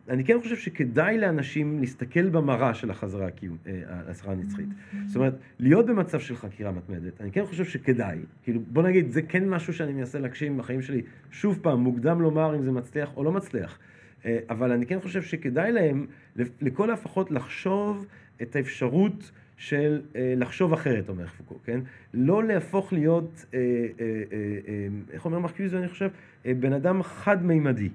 אני 0.10 0.24
כן 0.24 0.38
חושב 0.42 0.56
שכדאי 0.56 1.18
לאנשים 1.18 1.80
להסתכל 1.80 2.30
במראה 2.30 2.74
של 2.74 2.92
החזרה, 2.92 3.28
אה, 3.28 3.82
החזרה 3.90 4.34
הנצחית. 4.34 4.68
זאת 5.06 5.16
אומרת, 5.16 5.34
להיות 5.60 5.86
במצב 5.86 6.20
של 6.20 6.36
חקירה 6.36 6.72
מתמדת, 6.72 7.22
אני 7.22 7.32
כן 7.32 7.46
חושב 7.46 7.66
שכדאי, 7.66 8.18
כאילו, 8.44 8.62
בוא 8.68 8.84
נגיד, 8.84 9.12
זה 9.12 9.22
כן 9.22 9.50
משהו 9.50 9.74
שאני 9.74 9.94
מנסה 9.94 10.20
להגשים 10.20 10.58
בחיים 10.58 10.82
שלי. 10.82 11.02
שוב 11.32 11.60
פעם, 11.62 11.80
מוקדם 11.80 12.22
לומר 12.22 12.56
אם 12.56 12.64
זה 12.64 12.72
מצליח 12.72 13.18
או 13.18 13.24
לא 13.24 13.32
מצליח. 13.32 13.80
אה, 14.26 14.40
אבל 14.50 14.72
אני 14.72 14.86
כן 14.86 15.00
חושב 15.00 15.22
שכדאי 15.22 15.72
להם, 15.72 16.06
לכל 16.62 16.92
הפחות, 16.92 17.32
לחשוב 17.32 18.06
את 18.42 18.56
האפשרות 18.56 19.32
של 19.58 20.02
אה, 20.16 20.34
לחשוב 20.38 20.74
אחרת, 20.74 21.10
אומר 21.10 21.28
פוקו, 21.28 21.56
כן? 21.64 21.80
לא 22.14 22.44
להפוך 22.44 22.94
להיות, 22.94 23.46
אה, 23.54 23.60
אה, 23.60 24.06
אה, 24.32 24.38
אה, 24.68 24.88
איך 25.12 25.26
אומר 25.26 25.40
מרקיוז, 25.40 25.76
אני 25.76 25.88
חושב, 25.88 26.10
אה, 26.46 26.54
בן 26.54 26.74
אדם 26.74 27.04
חד-מימדי. 27.04 27.90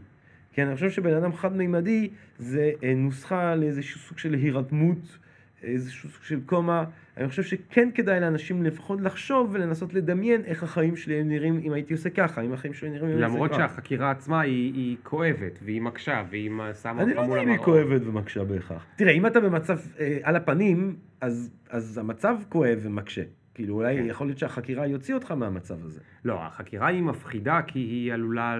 כן, 0.56 0.66
אני 0.66 0.74
חושב 0.74 0.90
שבן 0.90 1.14
אדם 1.14 1.32
חד-מימדי 1.32 2.08
זה 2.38 2.70
אה, 2.82 2.94
נוסחה 2.96 3.54
לאיזשהו 3.54 4.00
סוג 4.00 4.18
של 4.18 4.34
הירתמות, 4.34 5.18
איזשהו 5.62 6.10
סוג 6.10 6.22
של 6.22 6.40
קומה. 6.46 6.84
אני 7.16 7.28
חושב 7.28 7.42
שכן 7.42 7.88
כדאי 7.94 8.20
לאנשים 8.20 8.62
לפחות 8.62 9.00
לחשוב 9.00 9.50
ולנסות 9.52 9.94
לדמיין 9.94 10.44
איך 10.44 10.62
החיים 10.62 10.96
שלי 10.96 11.14
היו 11.14 11.24
נראים 11.24 11.60
אם 11.64 11.72
הייתי 11.72 11.94
עושה 11.94 12.10
ככה, 12.10 12.40
אם 12.40 12.52
החיים 12.52 12.74
שלי 12.74 12.90
נראים 12.90 13.04
אם 13.04 13.10
הייתי 13.10 13.22
למרות 13.22 13.50
עושה 13.50 13.62
ככה. 13.62 13.74
שהחקירה 13.74 14.10
עצמה 14.10 14.40
היא, 14.40 14.74
היא 14.74 14.96
כואבת, 15.02 15.58
והיא 15.62 15.82
מקשה, 15.82 16.24
והיא 16.30 16.50
שמה 16.82 17.02
אני 17.02 17.10
אותך 17.10 17.16
לא 17.16 17.26
מול 17.26 17.38
יודע 17.38 17.50
אם 17.50 17.56
היא. 17.56 17.64
כואבת 17.64 18.00
ומקשה 18.06 18.44
בהכרח. 18.44 18.86
תראה, 18.96 19.12
אם 19.12 19.26
אתה 19.26 19.40
במצב 19.40 19.78
אה, 20.00 20.18
על 20.22 20.36
הפנים, 20.36 20.96
אז, 21.20 21.50
אז 21.70 21.98
המצב 21.98 22.36
כואב 22.48 22.78
ומקשה. 22.82 23.22
כאילו, 23.56 23.74
אולי 23.74 23.96
כן. 23.96 24.06
יכול 24.06 24.26
להיות 24.26 24.38
שהחקירה 24.38 24.86
יוציא 24.86 25.14
אותך 25.14 25.30
מהמצב 25.30 25.84
הזה. 25.84 26.00
לא, 26.24 26.38
החקירה 26.42 26.86
היא 26.86 27.02
מפחידה 27.02 27.60
כי 27.66 27.78
היא 27.78 28.12
עלולה 28.12 28.56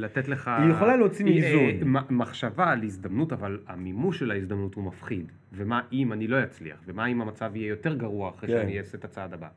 לתת 0.00 0.28
לך... 0.28 0.50
היא 0.62 0.70
יכולה 0.70 0.96
להוציא 0.96 1.24
מאיזון. 1.24 1.60
אה, 1.60 1.78
מ- 1.84 2.18
מחשבה 2.18 2.70
על 2.70 2.82
הזדמנות, 2.82 3.32
אבל 3.32 3.58
המימוש 3.66 4.18
של 4.18 4.30
ההזדמנות 4.30 4.74
הוא 4.74 4.84
מפחיד. 4.84 5.32
ומה 5.52 5.80
אם 5.92 6.12
אני 6.12 6.26
לא 6.26 6.42
אצליח? 6.42 6.76
ומה 6.86 7.06
אם 7.06 7.20
המצב 7.20 7.50
יהיה 7.54 7.68
יותר 7.68 7.94
גרוע 7.94 8.30
אחרי 8.30 8.48
כן. 8.48 8.60
שאני 8.60 8.78
אעשה 8.78 8.98
את 8.98 9.04
הצעד 9.04 9.34
הבא? 9.34 9.48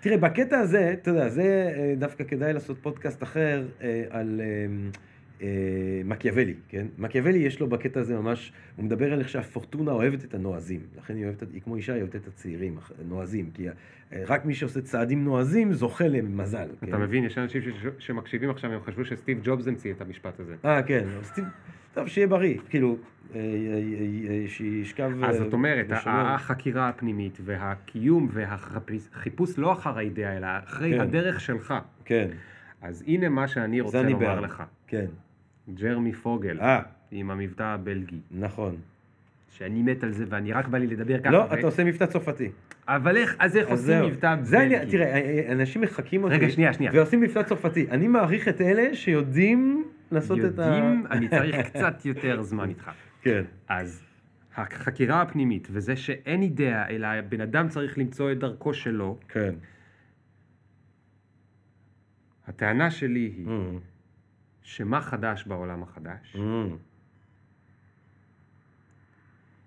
תראה, 0.00 0.16
בקטע 0.16 0.58
הזה, 0.58 0.92
אתה 0.92 1.10
יודע, 1.10 1.28
זה 1.28 1.72
אה, 1.76 1.94
דווקא 1.98 2.24
כדאי 2.24 2.52
לעשות 2.52 2.78
פודקאסט 2.78 3.22
אחר 3.22 3.64
אה, 3.82 4.04
על 4.10 4.40
אה, 4.40 4.46
מקיאוולי, 6.04 6.54
כן? 6.68 6.86
מקיאוולי 6.98 7.38
יש 7.38 7.60
לו 7.60 7.66
בקטע 7.66 8.00
הזה 8.00 8.16
ממש, 8.16 8.52
הוא 8.76 8.84
מדבר 8.84 9.12
על 9.12 9.18
איך 9.18 9.28
שהפורטונה 9.28 9.92
אוהבת 9.92 10.24
את 10.24 10.34
הנועזים. 10.34 10.80
לכן 10.98 11.16
היא 11.16 11.24
אוהבת, 11.24 11.42
היא 11.52 11.62
כמו 11.62 11.76
אישה, 11.76 11.92
היא 11.92 12.02
אוהבת 12.02 12.16
את 12.16 12.26
הצעירים, 12.26 12.76
נועזים. 13.08 13.50
כי 13.54 13.68
אה, 13.68 13.72
רק 14.26 14.44
מי 14.44 14.54
שעושה 14.54 14.80
צעדים 14.80 15.24
נועזים 15.24 15.72
זוכה 15.72 16.08
למזל. 16.08 16.68
אתה 16.78 16.86
כן? 16.86 17.00
מבין, 17.00 17.24
יש 17.24 17.38
אנשים 17.38 17.62
ש- 17.62 18.06
שמקשיבים 18.06 18.50
עכשיו, 18.50 18.72
הם 18.72 18.80
חשבו 18.80 19.04
שסטיב 19.04 19.40
ג'ובס 19.44 19.68
המציא 19.68 19.92
את 19.92 20.00
המשפט 20.00 20.40
הזה. 20.40 20.54
אה, 20.64 20.82
כן. 20.82 21.04
ת- 21.34 21.38
טוב, 21.94 22.08
שיהיה 22.08 22.26
בריא. 22.26 22.58
כאילו, 22.68 22.96
אה, 23.34 23.40
אה, 23.40 23.44
אה, 24.30 24.44
שישכב... 24.48 25.10
אז 25.24 25.34
אה, 25.36 25.44
זאת 25.44 25.52
אומרת. 25.52 25.86
החקירה 26.06 26.88
הפנימית 26.88 27.38
והקיום 27.44 28.28
והחיפוש 28.32 29.58
לא 29.58 29.72
אחר 29.72 29.98
האידאה, 29.98 30.36
אלא 30.36 30.46
אחרי 30.64 30.90
כן. 30.94 31.00
הדרך 31.00 31.40
שלך. 31.40 31.74
כן, 32.04 32.28
אז 32.82 33.04
הנה 33.06 33.28
מה 33.28 33.48
שאני 33.48 33.80
רוצה 33.80 34.02
לומר 34.02 34.18
בעד. 34.18 34.42
לך. 34.44 34.62
כן. 34.86 35.06
ג'רמי 35.74 36.12
פוגל, 36.12 36.60
אה, 36.60 36.82
עם 37.10 37.30
המבטא 37.30 37.62
הבלגי, 37.62 38.20
נכון. 38.30 38.76
שאני 39.50 39.82
מת 39.82 40.04
על 40.04 40.12
זה 40.12 40.24
ואני 40.28 40.52
רק 40.52 40.68
בא 40.68 40.78
לי 40.78 40.86
לדבר 40.86 41.18
ככה. 41.20 41.30
לא, 41.30 41.38
ו- 41.38 41.54
אתה 41.54 41.66
עושה 41.66 41.84
מבטא 41.84 42.06
צרפתי. 42.06 42.50
אבל 42.88 43.16
איך, 43.16 43.36
אז 43.38 43.56
איך 43.56 43.66
אז 43.66 43.70
עושים 43.80 43.86
זהו. 43.98 44.08
מבטא 44.08 44.36
זה 44.42 44.58
העניין, 44.58 44.80
בלגי? 44.80 44.92
תראה, 44.92 45.06
אה, 45.06 45.52
אנשים 45.52 45.82
מחקים 45.82 46.24
אותי. 46.24 46.34
רגע, 46.34 46.50
שנייה, 46.50 46.72
שנייה. 46.72 46.92
ועושים 46.94 47.20
מבטא 47.20 47.42
צרפתי. 47.42 47.86
אני 47.90 48.08
מעריך 48.08 48.48
את 48.48 48.60
אלה 48.60 48.94
שיודעים 48.94 49.84
לעשות 50.12 50.38
את 50.38 50.58
ה... 50.58 50.62
יודעים, 50.62 51.06
אני 51.10 51.28
צריך 51.28 51.56
קצת 51.66 52.04
יותר 52.04 52.42
זמן 52.42 52.68
איתך. 52.68 52.90
כן. 53.22 53.42
אז 53.68 54.02
החקירה 54.56 55.22
הפנימית 55.22 55.68
וזה 55.70 55.96
שאין 55.96 56.42
אידאה, 56.42 56.88
אלא 56.88 57.06
הבן 57.06 57.40
אדם 57.40 57.68
צריך 57.68 57.98
למצוא 57.98 58.32
את 58.32 58.38
דרכו 58.38 58.74
שלו, 58.74 59.18
כן. 59.28 59.54
הטענה 62.46 62.90
שלי 62.90 63.32
היא 63.36 63.46
Mm, 63.46 63.50
שמה 64.62 65.00
חדש 65.00 65.44
בעולם 65.46 65.82
החדש? 65.82 66.36
mm, 66.36 66.38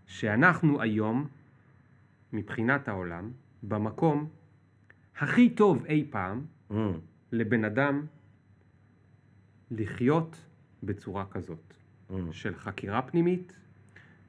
שאנחנו 0.08 0.82
היום, 0.82 1.28
מבחינת 2.34 2.88
העולם, 2.88 3.32
במקום 3.64 4.30
הכי 5.20 5.50
טוב 5.50 5.86
אי 5.86 6.06
פעם 6.10 6.46
mm. 6.72 6.74
לבן 7.32 7.64
אדם 7.66 8.06
לחיות 9.72 10.38
בצורה 10.84 11.26
כזאת, 11.32 11.74
Mm. 12.10 12.14
של 12.32 12.56
חקירה 12.56 13.02
פנימית 13.02 13.60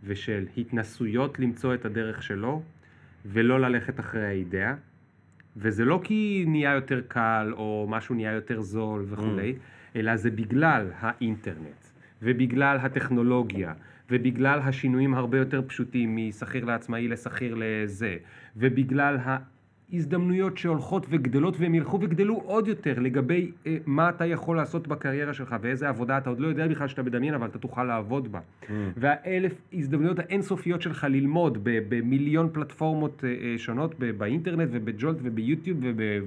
ושל 0.05 0.47
התנסויות 0.57 1.39
למצוא 1.39 1.75
את 1.75 1.85
הדרך 1.85 2.23
שלו 2.23 2.63
ולא 3.27 3.61
ללכת 3.61 4.01
אחרי 4.01 4.27
האידאה. 4.27 4.75
וזה 5.57 5.85
לא 5.85 6.01
כי 6.05 6.45
נהיה 6.49 6.75
יותר 6.75 7.03
קל 7.09 7.53
או 7.57 7.87
משהו 7.91 8.15
נהיה 8.15 8.33
יותר 8.33 8.61
זול 8.61 9.05
וכולי, 9.09 9.57
אלא 9.97 10.17
זה 10.17 10.31
בגלל 10.31 10.91
האינטרנט, 10.99 11.87
ובגלל 12.23 12.79
הטכנולוגיה, 12.81 13.73
ובגלל 14.11 14.59
השינויים 14.59 15.15
הרבה 15.15 15.39
יותר 15.39 15.63
פשוטים 15.67 16.17
משכיר 16.17 16.65
לעצמאי 16.65 17.09
לשכיר 17.09 17.57
לזה, 17.59 18.17
ובגלל 18.57 19.17
ההזדמנויות 19.93 20.59
שהולכות 20.59 21.07
וגדלות 21.11 21.57
והם 21.59 21.75
ילכו 21.75 22.01
וגדלו 22.01 22.35
עוד 22.45 22.69
יותר 22.69 22.99
לגבי 22.99 23.51
אה, 23.67 23.77
מה 23.87 24.09
אתה 24.09 24.27
יכול 24.27 24.57
לעשות 24.57 24.89
בקריירה 24.89 25.35
שלך 25.35 25.57
ואיזה 25.61 25.89
עבודה 25.89 26.19
אתה 26.19 26.31
עוד 26.31 26.41
לא 26.41 26.49
יודע 26.49 26.69
בכלל 26.69 26.89
שאתה 26.89 27.03
מדמיין 27.03 27.35
אבל 27.35 27.47
אתה 27.47 27.59
תוכל 27.59 27.85
לעבוד 27.85 28.33
בה. 28.33 28.41
והאלף 28.97 29.53
הזדמנויות 29.73 30.19
האינסופיות 30.19 30.83
שלך 30.83 31.07
ללמוד 31.11 31.59
במיליון 31.63 32.49
פלטפורמות 32.53 33.25
אה, 33.25 33.29
אה, 33.29 33.59
שונות 33.59 33.95
באינטרנט 33.99 34.69
ובג'ולט 34.73 35.17
וביוטיוב 35.23 35.79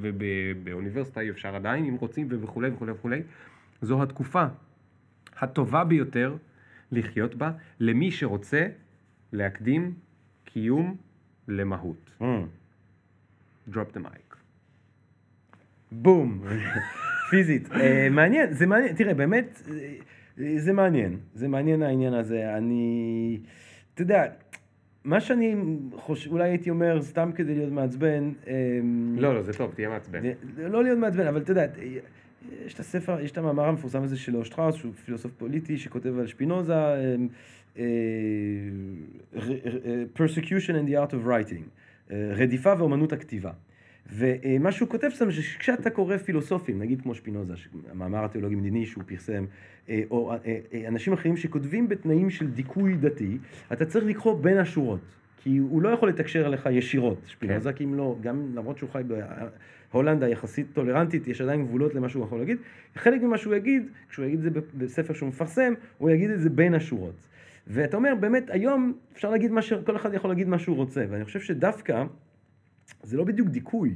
ובאוניברסיטה 0.02 1.22
אפשר 1.30 1.56
עדיין 1.56 1.86
אם 1.86 1.96
רוצים 1.96 2.28
וכולי 2.30 2.70
וכולי 2.70 2.92
וכולי. 2.92 3.22
זו 3.82 4.04
התקופה 4.04 4.46
הטובה 5.40 5.84
ביותר 5.84 6.36
לחיות 6.92 7.36
בה 7.36 7.52
למי 7.80 8.12
שרוצה 8.12 8.68
להקדים 9.34 9.94
קיום 10.46 10.96
למהות. 11.48 12.10
Mm. 12.22 12.24
drop 13.70 13.96
the 13.96 14.00
mic. 14.00 14.36
בום, 15.92 16.44
פיזית. 17.30 17.72
אה, 17.72 18.08
מעניין, 18.12 18.54
זה 18.54 18.66
מעניין, 18.66 18.96
תראה, 18.96 19.14
באמת, 19.14 19.62
אה, 19.72 20.56
זה 20.58 20.74
מעניין, 20.74 21.18
זה 21.34 21.48
מעניין 21.48 21.84
העניין 21.84 22.14
הזה. 22.14 22.58
אני, 22.58 23.40
אתה 23.94 24.02
יודע, 24.02 24.26
מה 25.04 25.20
שאני 25.20 25.56
חושב, 25.96 26.32
אולי 26.32 26.50
הייתי 26.50 26.70
אומר, 26.70 27.02
סתם 27.02 27.32
כדי 27.36 27.56
להיות 27.56 27.72
מעצבן, 27.72 28.32
אה, 28.48 28.54
לא, 29.18 29.36
לא, 29.36 29.44
זה 29.44 29.54
טוב, 29.54 29.74
תהיה 29.76 29.90
מעצבן. 29.90 30.20
לא 30.58 30.84
להיות 30.84 31.00
מעצבן, 31.00 31.28
אבל 31.28 31.42
אתה 31.42 31.52
יודע, 31.52 31.66
יש 32.66 32.74
את 32.74 32.80
הספר, 32.80 33.20
יש 33.20 33.32
את 33.32 33.38
המאמר 33.38 33.64
המפורסם 33.64 34.04
הזה 34.04 34.18
של 34.18 34.36
אושטראוס, 34.36 34.76
שהוא 34.76 34.94
פילוסוף 35.06 35.32
פוליטי 35.38 35.78
שכותב 35.78 36.20
על 36.20 36.28
שפינוזה, 36.28 36.74
אה, 36.76 37.16
אה, 37.78 37.84
persecution 40.16 40.74
and 40.74 40.90
the 40.90 40.94
art 40.94 41.12
of 41.12 41.28
writing, 41.28 41.64
אה, 42.12 42.32
רדיפה 42.36 42.74
ואומנות 42.78 43.14
הכתיבה. 43.14 43.52
ומה 44.14 44.72
שהוא 44.72 44.90
כותב 44.90 45.10
שם, 45.10 45.32
שכשאתה 45.32 45.90
קורא 45.90 46.18
פילוסופים, 46.18 46.80
נגיד 46.80 47.02
כמו 47.02 47.16
שפינוזה, 47.16 47.54
המאמר 47.92 48.26
התיאולוגי 48.26 48.56
מדיני 48.56 48.86
שהוא 48.86 49.04
פרסם, 49.08 49.46
או 50.12 50.34
אנשים 50.88 51.14
אחרים 51.14 51.38
שכותבים 51.38 51.90
בתנאים 51.90 52.30
של 52.30 52.48
דיכוי 52.48 52.96
דתי, 52.96 53.38
אתה 53.74 53.86
צריך 53.86 54.06
לקרוא 54.06 54.42
בין 54.42 54.58
השורות. 54.58 55.00
כי 55.44 55.58
הוא 55.58 55.82
לא 55.82 55.90
יכול 55.90 56.10
לתקשר 56.10 56.48
אליך 56.48 56.70
ישירות, 56.72 57.18
שפינוזה, 57.28 57.74
כי 57.74 57.84
אם 57.84 57.94
לא, 57.94 58.16
גם 58.22 58.52
למרות 58.56 58.78
שהוא 58.78 58.90
חי 58.90 59.04
בהולנד 59.94 60.24
היחסית 60.24 60.68
טולרנטית, 60.74 61.28
יש 61.28 61.42
עדיין 61.42 61.66
גבולות 61.66 61.96
למה 61.96 62.10
שהוא 62.10 62.24
יכול 62.24 62.40
להגיד. 62.40 62.58
חלק 62.96 63.22
ממה 63.22 63.38
שהוא 63.38 63.56
יגיד, 63.56 63.84
כשהוא 64.10 64.26
יגיד 64.26 64.46
את 64.46 64.54
זה 64.54 64.62
בספר 64.78 65.14
שהוא 65.14 65.30
מפרסם, 65.30 65.74
הוא 65.98 66.10
יגיד 66.10 66.30
את 66.30 66.42
זה 66.42 66.50
בין 66.50 66.74
השורות. 66.74 67.16
ואתה 67.68 67.98
אומר, 67.98 68.16
באמת, 68.20 68.50
היום 68.50 68.94
אפשר 69.14 69.30
להגיד 69.30 69.52
מה 69.52 69.62
ש... 69.62 69.74
כל 69.74 69.96
אחד 69.96 70.14
יכול 70.14 70.30
להגיד 70.30 70.48
מה 70.48 70.60
שהוא 70.60 70.76
רוצה, 70.76 71.06
ואני 71.10 71.26
חושב 71.26 71.40
שדווקא, 71.40 72.04
זה 73.04 73.18
לא 73.18 73.24
בדיוק 73.24 73.48
דיכוי, 73.48 73.94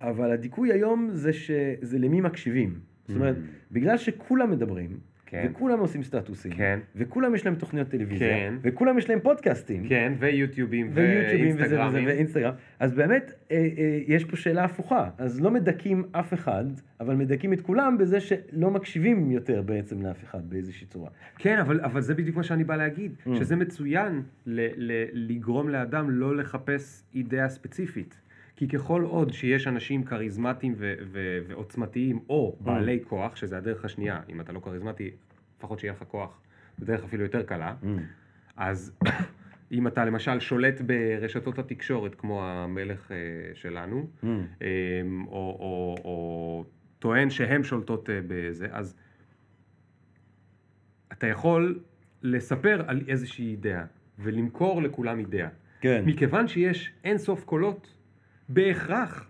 אבל 0.00 0.32
הדיכוי 0.32 0.72
היום 0.72 1.10
זה 1.12 1.32
שזה 1.32 1.98
למי 1.98 2.20
מקשיבים. 2.20 2.78
זאת 3.08 3.16
אומרת, 3.16 3.36
בגלל 3.72 3.96
שכולם 3.96 4.50
מדברים, 4.50 4.98
כן. 5.42 5.46
וכולם 5.50 5.78
עושים 5.78 6.02
סטטוסים, 6.02 6.52
כן. 6.52 6.78
וכולם 6.96 7.34
יש 7.34 7.46
להם 7.46 7.54
תוכניות 7.54 7.88
טלוויזיה, 7.88 8.28
כן. 8.28 8.54
וכולם 8.62 8.98
יש 8.98 9.10
להם 9.10 9.20
פודקאסטים, 9.20 9.88
כן, 9.88 10.12
ויוטיובים, 10.18 10.90
ויוטיובים 10.94 11.54
וזה 11.58 11.86
וזה. 11.86 12.02
ואינסטגרם, 12.06 12.52
אז 12.80 12.94
באמת 12.94 13.32
אה, 13.50 13.56
אה, 13.56 14.00
יש 14.06 14.24
פה 14.24 14.36
שאלה 14.36 14.64
הפוכה, 14.64 15.10
אז 15.18 15.40
לא 15.40 15.50
מדכאים 15.50 16.04
אף 16.12 16.34
אחד, 16.34 16.64
אבל 17.00 17.14
מדכאים 17.14 17.52
את 17.52 17.60
כולם 17.60 17.98
בזה 17.98 18.20
שלא 18.20 18.70
מקשיבים 18.70 19.30
יותר 19.30 19.62
בעצם 19.62 20.02
לאף 20.02 20.24
אחד 20.24 20.50
באיזושהי 20.50 20.86
צורה. 20.86 21.10
כן, 21.38 21.58
אבל, 21.58 21.80
אבל 21.80 22.00
זה 22.00 22.14
בדיוק 22.14 22.36
מה 22.36 22.42
שאני 22.42 22.64
בא 22.64 22.76
להגיד, 22.76 23.14
Mm. 23.26 23.30
שזה 23.38 23.56
מצוין 23.56 24.22
ל, 24.46 24.60
ל, 24.76 25.04
לגרום 25.12 25.68
לאדם 25.68 26.10
לא 26.10 26.36
לחפש 26.36 27.02
אידאה 27.14 27.48
ספציפית. 27.48 28.20
כי 28.56 28.68
ככל 28.68 29.02
עוד 29.02 29.32
שיש 29.32 29.66
אנשים 29.66 30.04
כריזמטיים 30.04 30.74
ו, 30.76 30.94
ו, 31.12 31.38
ועוצמתיים, 31.48 32.18
או 32.28 32.56
Mm. 32.60 32.64
בעלי 32.64 33.00
כוח, 33.08 33.36
שזה 33.36 33.56
הדרך 33.58 33.84
השנייה, 33.84 34.20
אם 34.28 34.40
אתה 34.40 34.52
לא 34.52 34.60
כריזמטי, 34.60 35.10
לפחות 35.58 35.78
שיהיה 35.78 35.92
לך 35.92 36.02
כוח, 36.08 36.40
זו 36.78 36.86
דרך 36.86 37.04
אפילו 37.04 37.22
יותר 37.22 37.42
קלה, 37.42 37.74
Mm. 37.82 37.86
אז 38.56 38.92
אם 39.72 39.86
אתה 39.86 40.04
למשל 40.04 40.40
שולט 40.40 40.80
ברשתות 40.80 41.58
התקשורת, 41.58 42.14
כמו 42.14 42.44
המלך 42.44 43.12
אה, 43.12 43.16
שלנו, 43.54 44.08
Mm. 44.22 44.26
אה, 44.62 44.68
או, 45.26 45.32
או, 45.60 45.94
או 46.04 46.64
טוען 46.98 47.30
שהן 47.30 47.62
שולטות 47.62 48.10
אה, 48.10 48.20
בזה, 48.28 48.66
אז 48.70 48.96
אתה 51.12 51.26
יכול 51.26 51.80
לספר 52.22 52.82
על 52.86 53.02
איזושהי 53.08 53.50
אידאה 53.50 53.84
ולמכור 54.18 54.82
לכולם 54.82 55.18
אידאה. 55.18 55.48
כן. 55.80 56.02
מכיוון 56.06 56.48
שיש 56.48 56.92
אין 57.04 57.18
סוף 57.18 57.44
קולות, 57.44 57.94
בהכרח 58.48 59.26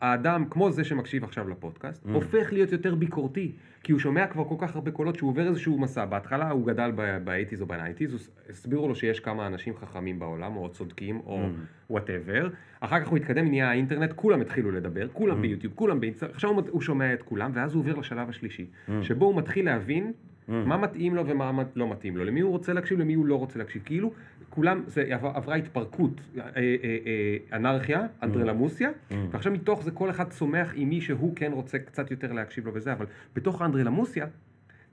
האדם, 0.00 0.44
כמו 0.50 0.70
זה 0.70 0.84
שמקשיב 0.84 1.24
עכשיו 1.24 1.48
לפודקאסט, 1.48 2.06
Mm. 2.06 2.10
הופך 2.12 2.52
להיות 2.52 2.72
יותר 2.72 2.94
ביקורתי, 2.94 3.52
כי 3.82 3.92
הוא 3.92 4.00
שומע 4.00 4.26
כבר 4.26 4.44
כל 4.44 4.54
כך 4.58 4.74
הרבה 4.74 4.90
קולות 4.90 5.16
שהוא 5.16 5.30
עובר 5.30 5.48
איזשהו 5.48 5.78
מסע. 5.78 6.04
בהתחלה 6.04 6.50
הוא 6.50 6.66
גדל 6.66 6.90
ב-80's 6.96 7.60
או 7.60 7.66
ב-90's, 7.66 8.30
הסבירו 8.50 8.88
לו 8.88 8.94
שיש 8.94 9.20
כמה 9.20 9.46
אנשים 9.46 9.76
חכמים 9.76 10.18
בעולם, 10.18 10.56
או 10.56 10.68
צודקים, 10.68 11.20
או 11.26 11.44
Mm. 11.44 11.90
whatever. 11.90 12.48
אחר 12.80 13.00
כך 13.00 13.08
הוא 13.08 13.16
התקדם, 13.16 13.48
נהיה 13.48 13.70
האינטרנט, 13.70 14.12
כולם 14.16 14.40
התחילו 14.40 14.70
לדבר, 14.70 15.08
כולם 15.12 15.38
Mm. 15.38 15.42
ביוטיוב, 15.42 15.72
כולם 15.76 16.00
באינסטגרם, 16.00 16.30
עכשיו 16.34 16.50
הוא- 16.50 16.62
הוא 16.70 16.80
שומע 16.80 17.12
את 17.14 17.22
כולם, 17.22 17.50
ואז 17.54 17.74
הוא 17.74 17.80
עובר 17.80 17.94
לשלב 17.94 18.28
השלישי, 18.28 18.66
Mm. 18.88 18.90
שבו 19.02 19.24
הוא 19.26 19.36
מתחיל 19.36 19.64
להבין 19.64 20.12
Mm. 20.12 20.35
מה 20.48 20.76
מתאים 20.76 21.14
לו 21.14 21.26
ומה 21.26 21.52
לא 21.76 21.90
מתאים 21.90 22.16
לו, 22.16 22.24
למי 22.24 22.40
הוא 22.40 22.50
רוצה 22.50 22.72
להקשיב, 22.72 22.98
למי 22.98 23.14
הוא 23.14 23.26
לא 23.26 23.34
רוצה 23.38 23.58
להקשיב. 23.58 23.82
כאילו, 23.84 24.12
כולם, 24.50 24.82
זה 24.86 25.04
עבר- 25.10 25.32
עברה 25.34 25.54
התפרקות, 25.54 26.20
אה, 26.38 26.42
אה, 26.46 26.50
אה, 26.82 27.56
אנרכיה, 27.56 28.00
אנדרלמוסיה. 28.22 28.90
ועכשיו 29.30 29.52
מתוך 29.52 29.82
זה 29.84 29.90
כל 29.90 30.10
אחד 30.10 30.30
צומח 30.30 30.72
עם 30.76 30.88
מי 30.88 31.00
שהוא 31.00 31.32
כן 31.36 31.52
רוצה 31.52 31.78
קצת 31.78 32.10
יותר 32.10 32.32
להקשיב 32.32 32.66
לו 32.66 32.74
וזה, 32.74 32.92
אבל 32.92 33.06
בתוך 33.36 33.62
האנדרלמוסיה, 33.62 34.26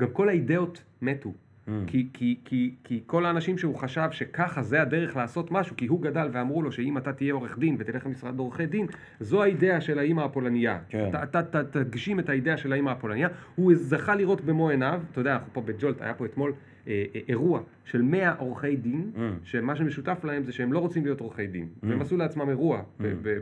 גם 0.02 0.08
כל 0.14 0.30
האידאות 0.30 0.84
מתו. 1.02 1.34
Mm. 1.68 1.72
כי, 1.88 2.08
כי, 2.14 2.38
כי, 2.46 2.72
כי 2.84 3.00
כל 3.06 3.26
האנשים 3.26 3.58
שהוא 3.58 3.76
חשב 3.76 4.08
שככה 4.12 4.64
זה 4.64 4.82
הדרך 4.82 5.16
לעשות 5.16 5.52
משהו, 5.52 5.76
כי 5.76 5.88
הוא 5.88 6.02
גדל 6.02 6.30
ואמרו 6.32 6.62
לו 6.62 6.72
שאם 6.72 6.98
אתה 6.98 7.14
תהיה 7.14 7.34
עורך 7.34 7.58
דין 7.58 7.76
ותלך 7.80 8.06
למשרד 8.06 8.40
עורכי 8.40 8.66
דין, 8.66 8.88
זו 9.20 9.44
האידאה 9.44 9.82
של 9.82 10.00
האימא 10.00 10.22
הפולניה. 10.22 10.80
כן. 10.90 11.10
אתה, 11.10 11.24
אתה, 11.24 11.40
אתה 11.40 11.64
תגשים 11.84 12.20
את 12.20 12.30
האידאה 12.30 12.58
של 12.58 12.72
האימא 12.72 12.90
הפולניה. 12.90 13.28
הוא 13.56 13.72
זכה 13.76 14.16
לראות 14.16 14.42
במו 14.42 14.70
עיניו, 14.70 15.02
אתה 15.12 15.22
יודע, 15.22 15.34
אנחנו 15.34 15.54
פה 15.54 15.62
בג'ולט, 15.62 16.02
היה 16.02 16.14
פה 16.14 16.26
אתמול 16.26 16.54
אה, 16.88 17.04
אה, 17.16 17.22
אירוע 17.28 17.62
של 17.86 18.02
100 18.02 18.34
עורכי 18.38 18.76
דין, 18.76 19.12
Mm. 19.16 19.20
שמה 19.44 19.76
שמשותף 19.76 20.24
להם 20.24 20.44
זה 20.44 20.52
שהם 20.52 20.74
לא 20.74 20.80
רוצים 20.80 21.04
להיות 21.06 21.20
עורכי 21.20 21.48
דין. 21.48 21.64
Mm. 21.64 21.86
והם 21.90 22.02
עשו 22.02 22.18
לעצמם 22.18 22.50
אירוע 22.50 22.82
ב- 23.02 23.40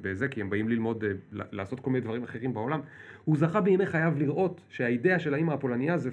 בזה, 0.00 0.28
כי 0.28 0.40
הם 0.40 0.50
באים 0.50 0.68
ללמוד, 0.68 1.04
אה, 1.04 1.10
לעשות 1.52 1.80
כל 1.80 1.90
מיני 1.90 2.04
דברים 2.04 2.22
אחרים 2.22 2.54
בעולם. 2.54 2.80
הוא 3.24 3.36
זכה 3.36 3.60
בימי 3.60 3.86
חייו 3.86 4.12
לראות 4.16 4.60
שהאידאה 4.68 5.18
של 5.18 5.34
האימא 5.34 5.52
הפולניה 5.52 5.98
זה, 5.98 6.10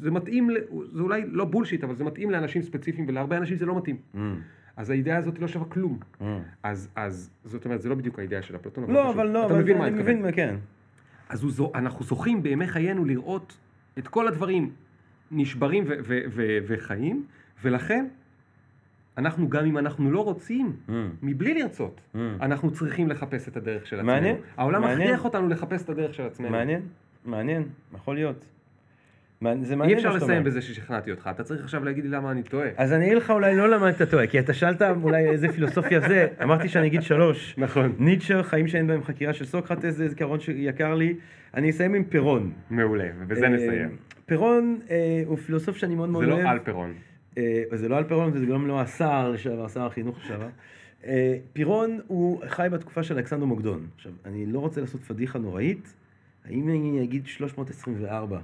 זה 0.00 0.10
מתאים, 0.10 0.48
זה 0.92 1.02
אולי 1.02 1.22
לא 1.26 1.44
בולשיט, 1.44 1.84
אבל 1.84 1.94
זה 1.94 2.04
מתאים 2.04 2.30
לאנשים 2.30 2.62
ספציפיים, 2.62 3.08
ולהרבה 3.08 3.36
אנשים 3.36 3.56
זה 3.56 3.66
לא 3.66 3.76
מתאים. 3.76 3.96
Mm. 4.14 4.18
אז 4.76 4.90
האידאה 4.90 5.16
הזאת 5.16 5.38
לא 5.38 5.48
שווה 5.48 5.66
כלום. 5.66 5.98
Mm. 6.20 6.24
אז, 6.62 6.88
אז 6.96 7.30
זאת 7.44 7.64
אומרת, 7.64 7.82
זה 7.82 7.88
לא 7.88 7.94
בדיוק 7.94 8.18
האידאה 8.18 8.42
של 8.42 8.56
אפלטון, 8.56 8.84
לא, 8.90 9.02
פשוט- 9.04 9.14
אבל 9.14 9.26
לא, 9.28 9.46
אתה 9.46 9.54
אבל 9.54 9.62
מבין 9.62 9.78
מה 9.78 9.86
אני. 9.86 9.98
מבין, 10.02 10.32
כן. 10.32 10.54
אז 11.28 11.58
הוא, 11.58 11.70
אנחנו 11.74 12.04
זוכים 12.04 12.42
בימי 12.42 12.66
חיינו 12.66 13.04
לראות 13.04 13.56
את 13.98 14.08
כל 14.08 14.28
הדברים 14.28 14.70
נשברים 15.30 15.84
ו- 15.86 15.94
ו- 16.04 16.20
ו- 16.30 16.58
וחיים, 16.66 17.24
ולכן 17.62 18.06
אנחנו 19.18 19.48
גם 19.48 19.64
אם 19.66 19.78
אנחנו 19.78 20.10
לא 20.10 20.24
רוצים, 20.24 20.72
Mm. 20.88 20.92
מבלי 21.22 21.54
לרצות, 21.54 22.00
Mm. 22.14 22.18
אנחנו 22.40 22.70
צריכים 22.70 23.08
לחפש 23.10 23.48
את 23.48 23.56
הדרך 23.56 23.86
של 23.86 23.96
עצמנו. 23.96 24.12
מעניין, 24.12 24.36
העולם 24.56 24.80
מעניין. 24.80 25.00
מכריח 25.00 25.24
אותנו 25.24 25.48
לחפש 25.48 25.82
את 25.84 25.88
הדרך 25.88 26.14
של 26.14 26.22
עצמנו. 26.22 26.50
מעניין, 26.50 26.82
מעניין, 27.24 27.62
יכול 27.94 28.14
להיות. 28.14 28.44
מעניין- 29.40 29.64
זה 29.64 29.72
אי 29.72 29.78
מעניין 29.78 29.98
אפשר 29.98 30.08
מה 30.08 30.14
שאתה 30.14 30.24
לסיים. 30.26 30.44
בזה 30.44 30.62
ששכנעתי 30.62 31.10
אותך, 31.10 31.30
אתה 31.34 31.44
צריך 31.44 31.64
עכשיו 31.64 31.84
להגיד 31.84 32.04
לי 32.04 32.10
למה 32.10 32.30
אני 32.30 32.42
טועה. 32.42 32.68
אז 32.76 32.92
אני 32.92 33.04
אגיד 33.06 33.16
לך 33.16 33.30
אולי 33.30 33.56
לא 33.56 33.68
למה 33.70 33.90
אתה 33.90 34.06
טועה, 34.06 34.26
כי 34.26 34.38
אתה 34.38 34.54
שאלת 34.54 34.82
אולי 34.82 35.28
איזה 35.30 35.48
פילוסופיה 35.48 36.00
זה, 36.00 36.28
אמרתי 36.42 36.68
שאני 36.68 36.86
אגיד 36.86 37.02
שלוש. 37.02 37.54
נכון. 37.58 37.92
ניטשה, 37.98 38.42
חיים 38.42 38.68
שאין 38.68 38.86
בהם 38.86 39.02
חקירה 39.02 39.32
של 39.32 39.44
סוקרטס, 39.44 39.94
זה 39.94 40.08
זיכרון 40.08 40.40
שיקר 40.40 40.94
לי. 40.94 41.14
אני 41.54 41.70
אסיים 41.70 41.94
עם 41.94 42.04
פירון. 42.04 42.52
מעולה, 42.70 43.04
ובזה 43.20 43.44
אה, 43.44 43.48
נסיים. 43.48 43.96
פירון 44.26 44.78
אה, 44.90 44.96
הוא 45.26 45.36
פילוסוף 45.38 45.76
שאני 45.76 45.94
מאוד 45.94 46.08
מאוד 46.08 46.24
זה 46.24 46.30
אוהב. 46.32 46.44
לא 46.44 46.50
על 46.50 46.58
פירון. 46.58 46.92
אה, 47.38 47.42
זה 47.72 47.88
לא 47.88 47.96
על 47.96 48.04
פירון 48.04 48.30
וזה 48.34 48.46
גם 48.46 48.66
לא 48.66 48.80
השר 48.80 49.30
לשעבר, 49.30 49.68
שר 49.68 49.86
החינוך 49.86 50.18
לשעבר. 50.24 50.48
אה, 51.06 51.36
פירון 51.52 52.00
הוא 52.06 52.42
חי 52.48 52.66
בתקופה 52.72 53.02
של 53.02 53.16
אלכסנדר 53.16 53.44
מוקדון. 53.44 53.86
עכשיו, 53.96 54.12
אני 54.26 54.46
לא 54.46 54.58
רוצה 54.58 54.80
לעשות 54.80 55.00
פדיחה 55.00 55.38
נוראית, 55.38 55.94
האם 56.44 56.68
אני 56.68 57.00
אגיד 57.04 57.26
324? 57.26 58.38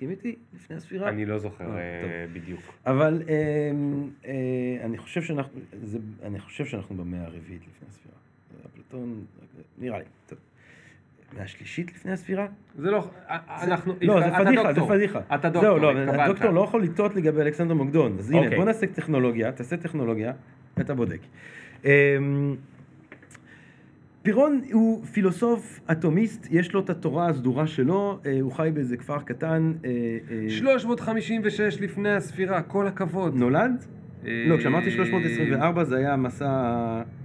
תסכים 0.00 0.10
איתי? 0.10 0.36
לפני 0.54 0.76
הספירה? 0.76 1.08
אני 1.08 1.26
לא 1.26 1.38
זוכר 1.38 1.64
אה, 1.64 1.78
אה, 1.78 2.26
בדיוק. 2.32 2.60
אבל 2.86 3.22
אה, 3.28 4.32
אני 4.84 4.98
חושב 4.98 5.22
שאנחנו, 5.22 5.60
אני 6.22 6.40
חושב 6.40 6.66
שאנחנו 6.66 6.96
במאה 6.96 7.24
הרביעית 7.24 7.60
לפני 7.60 7.88
הספירה. 7.88 8.14
אפלטון, 8.66 9.24
נראה 9.78 9.98
לי, 9.98 10.04
טוב. 10.26 10.38
מהשלישית 11.38 11.92
לפני 11.92 12.12
הספירה? 12.12 12.46
זה 12.78 12.90
לא, 12.90 13.10
אנחנו, 13.48 13.94
לא, 14.00 14.20
זה 14.20 14.30
פדיחה, 14.44 14.72
זה. 14.72 14.80
פדיחה. 14.80 15.20
אתה 15.34 15.48
דוקטור, 15.48 15.78
זהו, 15.78 15.78
לא. 15.78 15.98
הדוקטור 15.98 16.50
לא 16.50 16.60
יכול 16.60 16.82
לטעות 16.82 17.14
לגבי 17.14 17.40
אלכסנדר 17.40 17.74
מוקדון. 17.74 18.16
אז 18.18 18.30
הנה, 18.30 18.40
אוקיי. 18.40 18.56
בוא 18.56 18.64
נעשה 18.64 18.86
טכנולוגיה, 18.86 19.52
תעשה 19.52 19.76
טכנולוגיה, 19.76 20.32
ואתה 20.76 20.94
בודק. 20.94 21.20
פירון 24.22 24.60
הוא 24.72 25.04
פילוסוף 25.04 25.80
אטומיסט, 25.92 26.46
יש 26.50 26.72
לו 26.72 26.80
את 26.80 26.90
התורה 26.90 27.28
הסדורה 27.28 27.66
שלו, 27.66 28.18
אה, 28.26 28.38
הוא 28.40 28.52
חי 28.52 28.70
באיזה 28.74 28.96
כפר 28.96 29.18
קטן. 29.18 29.72
אה, 29.84 29.90
אה, 30.44 30.50
356 30.50 31.80
לפני 31.80 32.10
הספירה, 32.10 32.62
כל 32.62 32.86
הכבוד. 32.86 33.34
נולד? 33.36 33.84
אה, 34.26 34.44
לא, 34.48 34.56
כשאמרתי 34.56 34.90
324 34.90 35.84
זה 35.84 35.96
היה 35.96 36.12
המסע, 36.12 36.46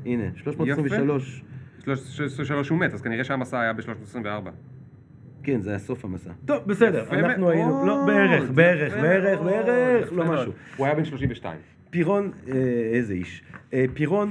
הנה, 0.06 0.24
323. 0.36 1.44
323 1.84 2.70
הוא 2.70 2.80
מת, 2.80 2.94
אז 2.94 3.02
כנראה 3.02 3.24
שהמסע 3.24 3.60
היה 3.60 3.74
ב-324. 3.74 4.50
כן, 5.44 5.62
זה 5.62 5.70
היה 5.70 5.80
סוף 5.80 6.06
המסע. 6.06 6.32
טוב, 6.46 6.64
בסדר, 6.66 7.06
אנחנו 7.12 7.50
היינו, 7.50 7.86
לא, 7.86 8.04
בערך, 8.06 8.50
בערך, 8.52 8.94
בערך, 8.94 9.40
בערך, 9.42 10.14
לא. 10.14 10.26
משהו. 10.26 10.52
הוא 10.78 10.86
היה 10.86 10.96
בן 10.96 11.06
32. 11.06 11.58
פירון, 11.96 12.32
אה, 12.48 12.54
איזה 12.94 13.14
איש. 13.14 13.44
פירון, 13.94 14.30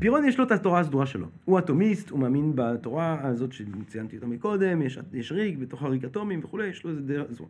פירון 0.00 0.24
יש 0.24 0.38
לו 0.38 0.44
את 0.44 0.52
התורה 0.52 0.80
הסדורה 0.80 1.06
שלו. 1.06 1.26
הוא 1.44 1.58
אטומיסט, 1.58 2.10
הוא 2.10 2.20
מאמין 2.20 2.52
בתורה 2.54 3.18
הזאת 3.22 3.52
שציינתי 3.52 4.16
אותה 4.16 4.26
מקודם, 4.26 4.82
יש, 4.82 4.98
יש 5.12 5.32
ריג, 5.32 5.58
בתוך 5.58 5.82
הריג 5.82 6.04
אטומים 6.04 6.40
וכולי, 6.44 6.66
יש 6.66 6.84
לו 6.84 6.90
איזה 6.90 7.02
דרך 7.02 7.26
זו. 7.30 7.46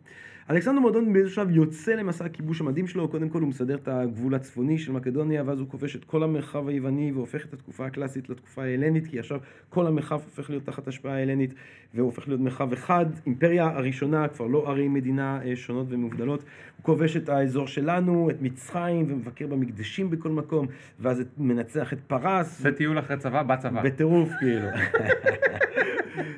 אלכסנדר 0.51 0.79
מורדון 0.79 1.13
באיזשהו 1.13 1.35
שלב 1.35 1.51
יוצא 1.51 1.91
למסע 1.91 2.25
הכיבוש 2.25 2.61
המדהים 2.61 2.87
שלו, 2.87 3.07
קודם 3.07 3.29
כל 3.29 3.41
הוא 3.41 3.49
מסדר 3.49 3.75
את 3.75 3.87
הגבול 3.87 4.35
הצפוני 4.35 4.77
של 4.77 4.91
מקדוניה, 4.91 5.43
ואז 5.45 5.59
הוא 5.59 5.67
כובש 5.69 5.95
את 5.95 6.03
כל 6.03 6.23
המרחב 6.23 6.67
היווני 6.67 7.11
והופך 7.11 7.45
את 7.45 7.53
התקופה 7.53 7.85
הקלאסית 7.85 8.29
לתקופה 8.29 8.63
ההלנית, 8.63 9.07
כי 9.07 9.19
עכשיו 9.19 9.39
כל 9.69 9.87
המרחב 9.87 10.15
הופך 10.15 10.49
להיות 10.49 10.65
תחת 10.65 10.87
השפעה 10.87 11.13
ההלנית, 11.13 11.53
והוא 11.93 12.05
הופך 12.05 12.27
להיות 12.27 12.41
מרחב 12.41 12.73
אחד. 12.73 13.05
אימפריה 13.25 13.67
הראשונה, 13.67 14.27
כבר 14.27 14.47
לא 14.47 14.69
ערי 14.69 14.87
מדינה 14.87 15.39
אה, 15.45 15.55
שונות 15.55 15.87
ומובדלות, 15.89 16.39
הוא 16.39 16.83
כובש 16.83 17.17
את 17.17 17.29
האזור 17.29 17.67
שלנו, 17.67 18.29
את 18.29 18.41
מצרים, 18.41 19.05
ומבקר 19.09 19.47
במקדשים 19.47 20.09
בכל 20.09 20.29
מקום, 20.29 20.67
ואז 20.99 21.23
מנצח 21.37 21.93
את 21.93 21.99
פרס. 22.07 22.61
זה 22.61 22.71
טיול 22.71 22.99
אחרי 22.99 23.17
צבא, 23.17 23.43
בצבא. 23.43 23.81
בטירוף, 23.83 24.29
כאילו. 24.39 24.67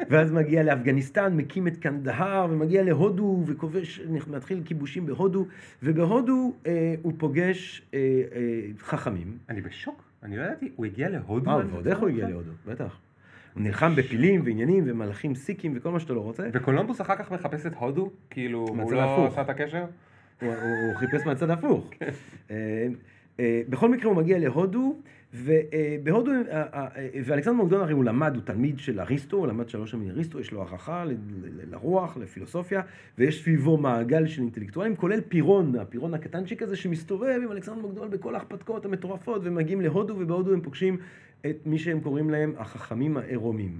ואז 0.10 0.31
מגיע 0.31 0.64
לאפגניסטן, 0.64 1.38
מקים 1.38 1.68
את 1.68 1.77
קנדהר, 1.77 2.48
ומגיע 2.49 2.84
להודו, 2.84 3.43
וכובש, 3.45 4.02
מתחיל 4.27 4.61
כיבושים 4.65 5.06
בהודו, 5.06 5.45
ובהודו 5.84 6.53
אה, 6.68 6.95
הוא 7.02 7.14
פוגש 7.18 7.81
אה, 7.93 7.99
אה, 7.99 8.61
חכמים. 8.80 9.38
אני 9.49 9.61
בשוק, 9.61 10.03
אני 10.23 10.38
לא 10.38 10.43
ידעתי, 10.43 10.72
הוא 10.76 10.85
הגיע 10.85 11.10
להודו? 11.10 11.52
אה, 11.52 11.57
ועוד? 11.72 11.88
איך 11.88 11.99
הוא 11.99 12.10
הגיע 12.10 12.30
להודו, 12.30 12.52
בטח. 12.65 12.98
הוא 13.53 13.64
נלחם 13.64 13.95
בפילים 13.95 14.41
ועניינים 14.45 14.84
ומלאכים 14.88 15.35
סיקים 15.35 15.73
וכל 15.76 15.91
מה 15.91 15.99
שאתה 15.99 16.14
לא 16.14 16.22
רוצה. 16.22 16.43
וקולומבוס 16.53 17.02
אחר 17.02 17.15
כך 17.15 17.31
מחפש 17.31 17.65
את 17.65 17.73
הודו? 17.76 18.11
כאילו, 18.30 18.65
הוא 18.68 18.91
לא. 18.91 19.27
עשה 19.27 19.41
את 19.41 19.49
הקשר? 19.49 19.85
הוא, 20.41 20.53
חיפש 20.95 21.26
מהצד 21.26 21.49
ההפוך. 21.49 21.89
אה, 22.52 22.88
אה, 23.39 23.61
בכל 23.69 23.89
מקרה 23.89 24.11
הוא 24.11 24.18
מגיע 24.18 24.39
להודו, 24.39 24.99
ובהודו, 25.33 26.31
אה, 26.31 26.41
אה, 26.51 26.87
אה, 26.97 27.07
ואלכסנדר 27.25 27.57
מוקדון 27.57 27.81
הרי 27.81 27.93
הוא 27.93 28.03
למד, 28.03 28.35
הוא 28.35 28.43
תלמיד 28.43 28.79
של 28.79 28.99
אריסטו, 28.99 29.37
הוא 29.37 29.47
למד 29.47 29.69
שלוש 29.69 29.91
שנים 29.91 30.07
מאריסטו, 30.07 30.39
יש 30.39 30.51
לו 30.51 30.61
הערכה 30.61 31.05
לרוח, 31.71 32.17
לפילוסופיה, 32.17 32.81
ויש 33.17 33.43
סביבו 33.43 33.77
מעגל 33.77 34.27
של 34.27 34.41
אינטלקטואלים, 34.41 34.95
כולל 34.95 35.21
פירון, 35.21 35.75
הפירון 35.75 36.13
הקטנצ'יק 36.13 36.61
הזה 36.61 36.75
שמסתובב 36.75 37.39
עם 37.43 37.51
אלכסנדר 37.51 37.81
מוקדון 37.81 38.09
בכל 38.09 38.35
ההרפתקאות 38.35 38.85
המטורפות, 38.85 39.41
ומגיעים 39.43 39.81
להודו, 39.81 40.15
ובהודו 40.19 40.53
הם 40.53 40.61
פוגשים 40.61 40.97
את 41.45 41.57
מי 41.65 41.79
שהם 41.79 41.99
קוראים 41.99 42.29
להם 42.29 42.53
החכמים 42.57 43.17
העירומים, 43.17 43.79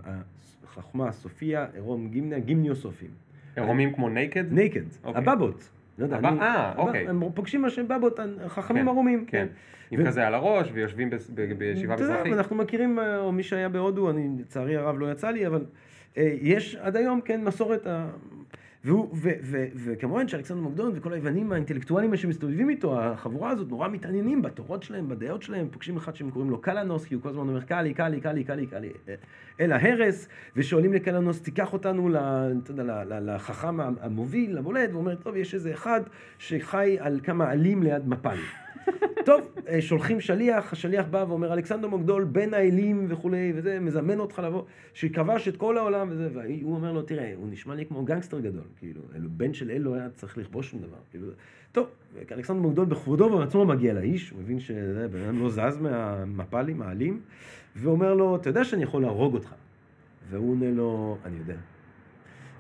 החכמה, 0.64 1.08
הסופיה, 1.08 1.66
עירום 1.74 2.10
גימניה, 2.10 2.40
גימנוסופים. 2.40 3.10
עירומים 3.56 3.94
כמו 3.94 4.10
naked? 4.10 4.54
naked, 4.54 4.84
אוקיי. 5.04 5.22
הבבות. 5.22 5.70
לא 5.98 6.04
יודע, 6.04 6.18
אני- 6.18 6.40
אה, 6.42 6.74
אוקיי. 6.78 7.08
הם 7.10 7.24
פוגשים 7.34 7.62
מה 7.62 7.70
בבות, 7.88 8.20
חכמים 8.48 8.84
כן, 8.84 8.88
ערומים. 8.90 9.26
כן. 9.28 9.48
עם 9.92 10.06
כזה 10.06 10.28
על 10.28 10.34
הראש, 10.34 10.70
ויושבים 10.74 11.10
בישיבה 11.58 11.94
אתה 11.96 12.04
יודע, 12.04 12.14
מזרחית. 12.14 12.34
אנחנו 12.34 12.56
מכירים, 12.56 13.00
אה, 13.00 13.18
או 13.20 13.32
מי 13.32 13.44
שהיה 13.44 13.70
בהודו, 13.70 14.10
אני 14.10 14.30
לצערי 14.40 14.76
הרב 14.78 15.00
לא 15.00 15.12
יצא 15.12 15.30
לי, 15.32 15.48
אבל 15.48 15.66
אה, 16.18 16.34
יש 16.42 16.76
עד 16.76 16.96
היום, 16.96 17.22
כן, 17.22 17.44
מסורת 17.44 17.88
וכמובן 19.76 20.28
שאלכסנדר 20.28 20.62
מוקדון 20.62 20.92
וכל 20.96 21.14
היוונים 21.14 21.52
האינטלקטואלים 21.52 22.18
שמסתובבים 22.18 22.70
איתו, 22.70 23.00
החבורה 23.00 23.50
הזאת 23.50 23.70
נורא 23.70 23.88
מתעניינים 23.88 24.42
בתורות 24.42 24.84
שלהם, 24.84 25.10
בדעות 25.10 25.42
שלהם, 25.42 25.68
פוגשים 25.72 25.98
אחד 25.98 26.16
שהם 26.16 26.32
קוראים 26.32 26.52
לו 26.52 26.62
קלנוס, 26.62 27.06
כי 27.06 27.14
הוא 27.14 27.24
כל 27.24 27.30
הזמן 27.30 27.42
אומר 27.42 27.62
קאלי, 27.62 27.94
קאלי, 27.94 28.22
קאלי, 28.22 28.44
קאלי, 28.44 28.66
קאלי, 28.68 28.90
אה, 29.10 29.16
אל 29.60 29.72
ההרס, 29.72 30.28
ושואלים 30.56 30.94
לקלנוס, 30.94 31.42
תיקח 31.42 31.74
אותנו 31.74 32.10
לחכם 33.22 33.80
המוביל, 33.80 34.58
לבולט, 34.58 34.90
והוא 34.90 35.02
אומר, 35.02 35.16
טוב, 35.16 35.36
יש 35.36 35.54
איזה 35.54 35.74
אחד 35.74 36.02
שחי 36.38 36.98
על 37.00 37.20
כמה 37.24 37.50
עלים 37.50 37.84
ליד 37.84 38.08
מפל. 38.08 38.38
טוב, 39.26 39.42
אה, 39.68 39.82
שולחים 39.82 40.22
שליח, 40.22 40.74
השליח 40.74 41.06
בא 41.12 41.26
ואומר, 41.28 41.54
אלכסנדר 41.54 41.88
מוקדול, 41.88 42.24
בן 42.24 42.54
האלים 42.54 43.06
וכולי, 43.10 43.54
וזה, 43.56 43.80
מזמן 43.80 44.20
אותך 44.20 44.42
לבוא, 44.46 44.64
שכבש 44.94 45.48
את 45.48 45.58
כל 45.58 45.78
העולם 45.78 46.08
וזה, 46.12 46.30
והוא 46.34 46.76
אומר 46.76 46.92
לו, 46.92 47.02
תראה, 47.02 47.34
הוא 47.36 47.48
נשמע 47.52 47.76
לי 47.76 47.86
כמו 47.86 48.04
גנגסטר 48.04 48.40
גדול, 48.40 48.64
כאילו, 48.80 49.02
אלו- 49.16 49.30
בן 49.30 49.54
של 49.54 49.72
אל 49.72 49.82
לא 49.82 49.96
היה 49.96 50.10
צריך 50.10 50.38
לכבוש 50.38 50.70
שום 50.70 50.80
דבר, 50.80 50.98
כאילו, 51.12 51.28
טוב, 51.72 51.88
אלכסנדר 52.32 52.60
מוקדול 52.62 52.86
בכבודו 52.86 53.26
ובעצמו 53.26 53.66
מגיע 53.66 53.94
לאיש, 53.94 54.30
הוא 54.30 54.42
מבין 54.42 54.60
שבן 54.60 55.22
אדם 55.26 55.40
לא 55.40 55.50
זז 55.50 55.78
מהמפלים, 55.82 56.82
העלים, 56.82 57.22
ואומר 57.76 58.14
לו, 58.14 58.36
אתה 58.36 58.50
יודע 58.50 58.64
שאני 58.64 58.84
יכול 58.84 59.02
להרוג 59.02 59.34
אותך. 59.34 59.54
והוא 60.30 60.52
עונה 60.52 60.72
לו, 60.72 61.18
אני 61.26 61.38
יודע. 61.38 61.56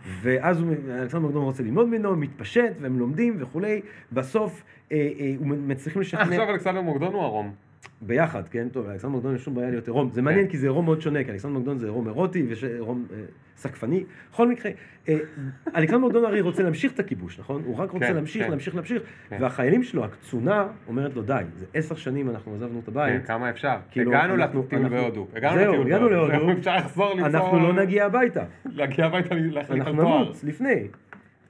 ואז 0.05 0.63
אלכסנדר 0.89 1.23
מוקדון 1.23 1.43
רוצה 1.43 1.63
ללמוד 1.63 1.87
ממנו, 1.87 2.15
מתפשט, 2.15 2.73
והם 2.81 2.99
לומדים 2.99 3.35
וכולי. 3.39 3.81
בסוף 4.11 4.63
אה, 4.91 5.09
אה, 5.19 5.33
מצליחים 5.41 6.01
לשכנע... 6.01 6.21
עכשיו 6.21 6.49
אלכסנדר 6.49 6.81
מוקדון 6.81 7.13
הוא 7.13 7.23
ערום. 7.23 7.53
ביחד, 8.01 8.47
כן? 8.47 8.69
טוב, 8.69 8.89
אלכסנדר 8.89 9.11
מוקדון 9.11 9.35
יש 9.35 9.43
שום 9.43 9.55
בעיה 9.55 9.69
להיות 9.69 9.87
עירום. 9.87 10.09
זה 10.11 10.21
מעניין 10.21 10.47
כי 10.47 10.57
זה 10.57 10.67
עירום 10.67 10.85
מאוד 10.85 11.01
שונה, 11.01 11.23
כי 11.23 11.31
אלכסנדר 11.31 11.53
מוקדון 11.53 11.77
זה 11.77 11.85
עירום 11.85 12.07
אירוטי 12.07 12.43
ויש 12.43 12.63
עירום 12.63 13.05
אה, 13.13 13.17
סקפני. 13.57 14.03
בכל 14.31 14.47
מקרה, 14.47 14.71
אה, 15.09 15.17
אלכסנדר 15.75 15.99
מוקדון 15.99 16.25
הרי 16.25 16.41
רוצה 16.41 16.63
להמשיך 16.63 16.93
את 16.93 16.99
הכיבוש, 16.99 17.39
נכון? 17.39 17.61
הוא 17.65 17.77
רק 17.77 17.91
רוצה 17.91 18.05
כן, 18.05 18.15
להמשיך, 18.15 18.43
כן. 18.43 18.49
להמשיך, 18.49 18.75
להמשיך. 18.75 19.03
כן. 19.29 19.37
והחיילים 19.41 19.83
שלו, 19.83 20.05
הקצונה, 20.05 20.67
אומרת 20.87 21.15
לו, 21.15 21.21
די, 21.21 21.43
זה 21.55 21.65
עשר 21.73 21.95
שנים 21.95 22.29
אנחנו 22.29 22.55
עזבנו 22.55 22.79
את 22.79 22.85
כן, 22.85 22.91
הבית. 22.91 23.25
כמה 23.25 23.49
אפשר. 23.49 23.77
כאילו, 23.91 24.11
הגענו 24.11 24.37
לטיול 24.37 24.89
בהודו. 24.89 25.27
זהו, 25.53 25.81
הגענו. 25.81 26.09
להודו. 26.09 26.51
אפשר 26.59 26.75
לחזור 26.75 27.13
למצוא... 27.13 27.27
אנחנו 27.27 27.59
לא 27.59 27.73
נגיע 27.73 28.05
הביתה. 28.05 28.43
להגיע 28.65 29.05
הביתה 29.05 29.35
אנחנו. 29.71 29.91
נמות 29.91 30.43
לפני. 30.43 30.87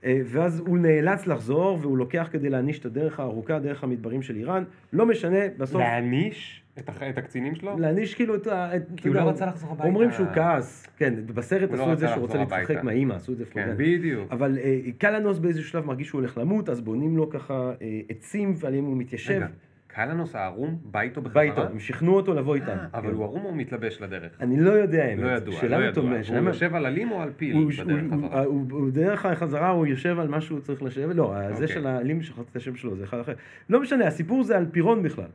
אה, 0.06 0.22
ואז 0.26 0.60
הוא 0.60 0.78
נאלץ 0.78 1.28
לחזור, 1.28 1.78
והוא 1.82 1.98
לוקח 1.98 2.28
כדי 2.32 2.49
להעניש 2.49 2.80
את 2.80 2.86
הדרך 2.86 3.19
הארוכה, 3.19 3.60
דרך 3.60 3.84
המדברים 3.84 4.22
של 4.22 4.36
איראן. 4.36 4.64
לא 4.94 5.06
משנה, 5.06 5.38
בסוף... 5.57 5.82
להעניש 5.82 6.64
את 6.80 6.90
הח- 6.90 7.03
את 7.03 7.18
הקצינים 7.18 7.56
שלו? 7.56 7.80
להעניש 7.80 8.15
כאילו 8.15 8.36
את 8.36 8.48
ה... 8.48 8.76
את- 8.76 8.82
כי 8.98 9.07
הוא 9.07 9.15
לא 9.15 9.22
רצה 9.22 9.45
לחזור 9.45 9.69
הביתה. 9.72 9.88
אומרים 9.88 10.11
שהוא 10.11 10.28
כעס. 10.34 10.88
כן, 10.98 11.14
בסרט 11.26 11.69
לא 11.72 11.84
עשו 11.84 11.94
את 11.94 11.99
זה 11.99 12.07
שהוא 12.07 12.22
רוצה 12.22 12.38
להתרחק. 12.38 12.84
מהאימא, 12.84 13.14
עשו 13.14 13.32
את 13.32 13.38
זה 13.38 13.45
כן. 13.45 13.73
בדיוק. 13.78 14.32
אבל 14.32 14.57
אה, 14.64 14.80
קלנוס 14.98 15.38
באיזשהו 15.40 15.69
שלב 15.69 15.86
מרגיש 15.86 16.07
שהוא 16.07 16.19
הולך 16.22 16.38
למות, 16.38 16.69
אז 16.69 16.82
בונים 16.82 17.18
לו 17.18 17.30
ככה 17.30 17.72
אה, 17.82 17.99
עצים 18.10 18.53
ועליהם 18.57 18.86
הוא 18.86 18.98
מתיישב. 18.98 19.34
רגע, 19.34 19.48
קלנוס 19.95 20.35
הערום 20.35 20.77
בא 20.91 21.01
איתו 21.01 21.22
בחזרה? 21.22 21.34
בא 21.43 21.51
איתו, 21.51 21.61
הם 21.61 21.80
שכנעו 21.80 22.15
אותו 22.15 22.34
לבוא 22.34 22.55
איתם. 22.55 22.68
אה, 22.68 22.85
אבל. 22.93 23.11
הוא 23.13 23.23
ערום 23.23 23.45
או 23.45 23.55
מתלבש 23.55 24.01
לדרך? 24.01 24.31
אני 24.41 24.59
לא 24.59 24.72
יודע 24.72 25.03
האמת. 25.03 25.23
לא 25.23 25.27
ידוע, 25.30 25.55
לא 25.69 25.76
ידוע. 25.85 26.03
הוא 26.39 26.47
יושב 26.49 26.76
על 26.76 26.85
עלים 26.85 27.11
או 27.11 27.22
על 27.22 27.30
פיל 27.38 27.55
בדרך 27.65 27.76
חזרה? 28.11 28.43
הוא- 28.43 28.65
הוא- 28.72 28.89
דרך 28.91 29.26
החזרה 29.26 29.69
הוא 29.69 29.88
יושב 29.88 30.19
על 30.19 30.27
מה 30.27 30.41
שהוא 30.41 30.59
צריך 30.59 30.84
לשבת, 30.84 31.15
לא, 31.15 31.34
זה 31.47 31.51
אוקיי. 31.53 31.68
של 31.68 31.88
העלים 31.88 32.22
שכחתי 32.22 32.41
את 32.51 32.55
השם 32.55 32.76
שלו, 32.76 32.95
זה 32.95 33.03
אחד 33.03 33.19
אחר. 33.19 33.34
לא 33.69 33.81
משנה, 33.81 34.07
הסיפור 34.07 34.43
זה 34.43 34.57
על 34.57 34.65
פירון 34.72 35.03
בכלל. 35.03 35.26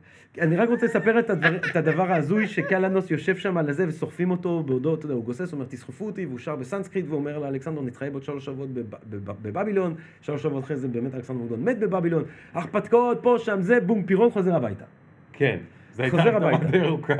אני 0.41 0.55
רק 0.55 0.69
רוצה 0.69 0.85
לספר 0.85 1.19
את 1.19 1.29
הדבר- 1.75 2.11
ההזוי 2.11 2.47
שקלנוס 2.47 3.11
יושב 3.11 3.35
שם 3.37 3.57
על 3.57 3.69
הזה 3.69 3.87
וסוחפים 3.87 4.31
אותו 4.31 4.63
בעודו, 4.63 4.93
אתה 4.95 5.05
יודע, 5.05 5.15
הוא 5.15 5.23
גוסס, 5.23 5.51
הוא 5.51 5.57
אומר 5.57 5.65
תסחפו 5.69 6.05
אותי, 6.05 6.25
והוא 6.25 6.39
שר 6.39 6.55
בסנסקריט 6.55 7.05
ואומר 7.09 7.39
לאלכסנדר 7.39 7.81
נתחייב 7.81 8.13
עוד 8.13 8.23
שלוש 8.23 8.45
שבועות 8.45 8.69
בב- 8.69 8.83
בב- 9.09 9.31
בבבילון, 9.41 9.93
שלוש 10.21 10.43
שבועות 10.43 10.63
אחרי 10.63 10.77
זה 10.77 10.87
באמת 10.87 11.15
אלכסנדר 11.15 11.39
מוקדון 11.39 11.63
מת 11.63 11.79
בבבילון, 11.79 12.23
הרפתקאות 12.53 13.19
פה 13.21 13.35
שם 13.39 13.61
זה, 13.61 13.79
בום, 13.79 14.03
פירון 14.03 14.29
חוזר 14.29 14.46
הביתה. 14.55 14.85
כן. 15.33 15.57
זה 15.93 16.03
הייתה 16.03 16.17
חוזר 16.17 16.35
הביתה. 16.35 16.65
די 16.71 16.81
ארוכה 16.81 17.13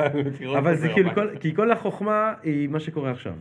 אבל 0.57 0.75
זה 0.75 0.81
חוזר 0.87 0.93
כאילו. 0.93 1.09
כל- 1.15 1.37
כי 1.39 1.55
כל 1.55 1.71
החוכמה 1.71 2.33
היא 2.43 2.69
מה 2.69 2.79
שקורה 2.79 3.11
עכשיו. 3.11 3.33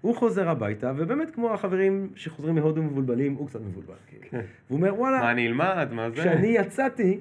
הוא 0.00 0.16
חוזר 0.16 0.48
הביתה, 0.48 0.92
ובאמת 0.96 1.30
כמו 1.30 1.54
החברים 1.54 2.08
שחוזרים 2.16 2.54
מהודו 2.54 2.82
מבולבלים, 2.82 3.34
הוא 3.34 3.46
קצת 3.48 3.60
מבולבל. 3.60 3.94
כאילו. 4.08 4.22
כן. 4.30 4.40
והוא 4.70 4.76
אומר, 4.76 4.90
מה 4.92 4.98
וואלה, 4.98 5.30
אני 5.30 5.46
אלמד? 5.46 5.88
מה 5.92 6.10
זה? 6.10 6.16
כשאני 6.16 6.46
יצאתי, 6.46 7.20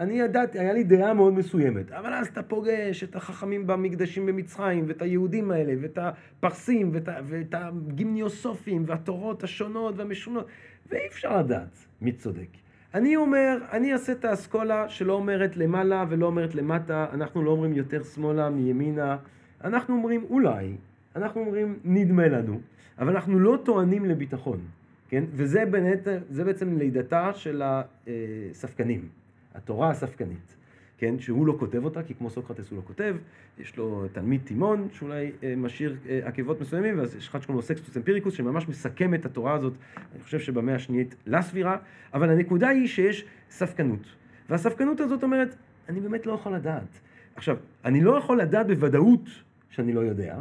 אני 0.00 0.20
ידעתי, 0.20 0.58
היה 0.58 0.72
לי 0.72 0.84
דעה 0.84 1.14
מאוד 1.14 1.32
מסוימת, 1.32 1.92
אבל 1.92 2.12
אז 2.14 2.26
אתה 2.26 2.42
פוגש 2.42 3.04
את 3.04 3.16
החכמים 3.16 3.66
במקדשים 3.66 4.26
במצרים, 4.26 4.84
ואת 4.88 5.02
היהודים 5.02 5.50
האלה, 5.50 5.72
ואת 5.80 5.98
הפרסים, 5.98 6.90
ואת, 6.92 7.08
ואת 7.26 7.54
הגימניוסופים, 7.58 8.84
והתורות 8.86 9.44
השונות 9.44 9.94
והמשונות, 9.98 10.46
ואי 10.90 11.06
אפשר 11.06 11.38
לדעת 11.38 11.78
מי 12.00 12.12
צודק. 12.12 12.48
אני 12.94 13.16
אומר, 13.16 13.58
אני 13.72 13.92
אעשה 13.92 14.12
את 14.12 14.24
האסכולה 14.24 14.88
שלא 14.88 15.12
אומרת 15.12 15.56
למעלה 15.56 16.04
ולא 16.08 16.26
אומרת 16.26 16.54
למטה, 16.54 17.06
אנחנו 17.12 17.42
לא 17.44 17.50
אומרים 17.50 17.72
יותר 17.72 18.02
שמאלה 18.02 18.50
מימינה, 18.50 19.16
אנחנו 19.64 19.94
אומרים 19.94 20.24
אולי, 20.30 20.76
אנחנו 21.16 21.40
אומרים 21.40 21.78
נדמה 21.84 22.28
לנו, 22.28 22.60
אבל 22.98 23.08
אנחנו 23.08 23.38
לא 23.38 23.58
טוענים 23.64 24.04
לביטחון, 24.04 24.60
כן? 25.08 25.24
וזה 25.32 25.64
באמת, 25.64 26.08
זה 26.30 26.44
בעצם 26.44 26.78
לידתה 26.78 27.32
של 27.34 27.62
הספקנים, 27.64 29.08
התורה 29.54 29.90
הספקנית. 29.90 30.56
כן, 31.02 31.18
שהוא 31.18 31.46
לא 31.46 31.56
כותב 31.58 31.84
אותה, 31.84 32.02
כי 32.02 32.14
כמו 32.14 32.30
סוקרטס 32.30 32.70
הוא 32.70 32.76
לא 32.76 32.82
כותב, 32.86 33.16
יש 33.58 33.76
לו 33.76 34.06
תלמיד 34.12 34.40
תימון 34.44 34.88
שאולי 34.92 35.32
אה, 35.42 35.54
משאיר 35.56 35.96
אה, 36.08 36.20
עקבות 36.24 36.60
מסוימים, 36.60 36.98
ואז 36.98 37.16
יש 37.16 37.28
אחד 37.28 37.42
שקוראים 37.42 37.56
לו 37.56 37.62
סקסטוס 37.62 37.96
אמפיריקוס, 37.96 38.34
שממש 38.34 38.68
מסכם 38.68 39.14
את 39.14 39.26
התורה 39.26 39.54
הזאת, 39.54 39.72
אני 39.96 40.22
חושב 40.22 40.40
שבמאה 40.40 40.74
השנית 40.74 41.14
לסבירה, 41.26 41.76
אבל 42.14 42.30
הנקודה 42.30 42.68
היא 42.68 42.88
שיש 42.88 43.24
ספקנות. 43.50 44.06
והספקנות 44.48 45.00
הזאת 45.00 45.22
אומרת, 45.22 45.56
אני 45.88 46.00
באמת 46.00 46.26
לא 46.26 46.32
יכול 46.32 46.54
לדעת. 46.54 47.00
עכשיו, 47.36 47.56
אני 47.84 48.00
לא 48.00 48.18
יכול 48.18 48.40
לדעת 48.40 48.66
בוודאות 48.66 49.28
שאני 49.70 49.92
לא 49.92 50.00
יודע, 50.00 50.36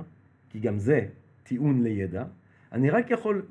כי 0.49 0.59
גם 0.59 0.79
זה 0.79 1.05
טיעון 1.43 1.83
לידע, 1.83 2.23
אני 2.71 2.89
רק 2.89 3.11
יכול, 3.11 3.41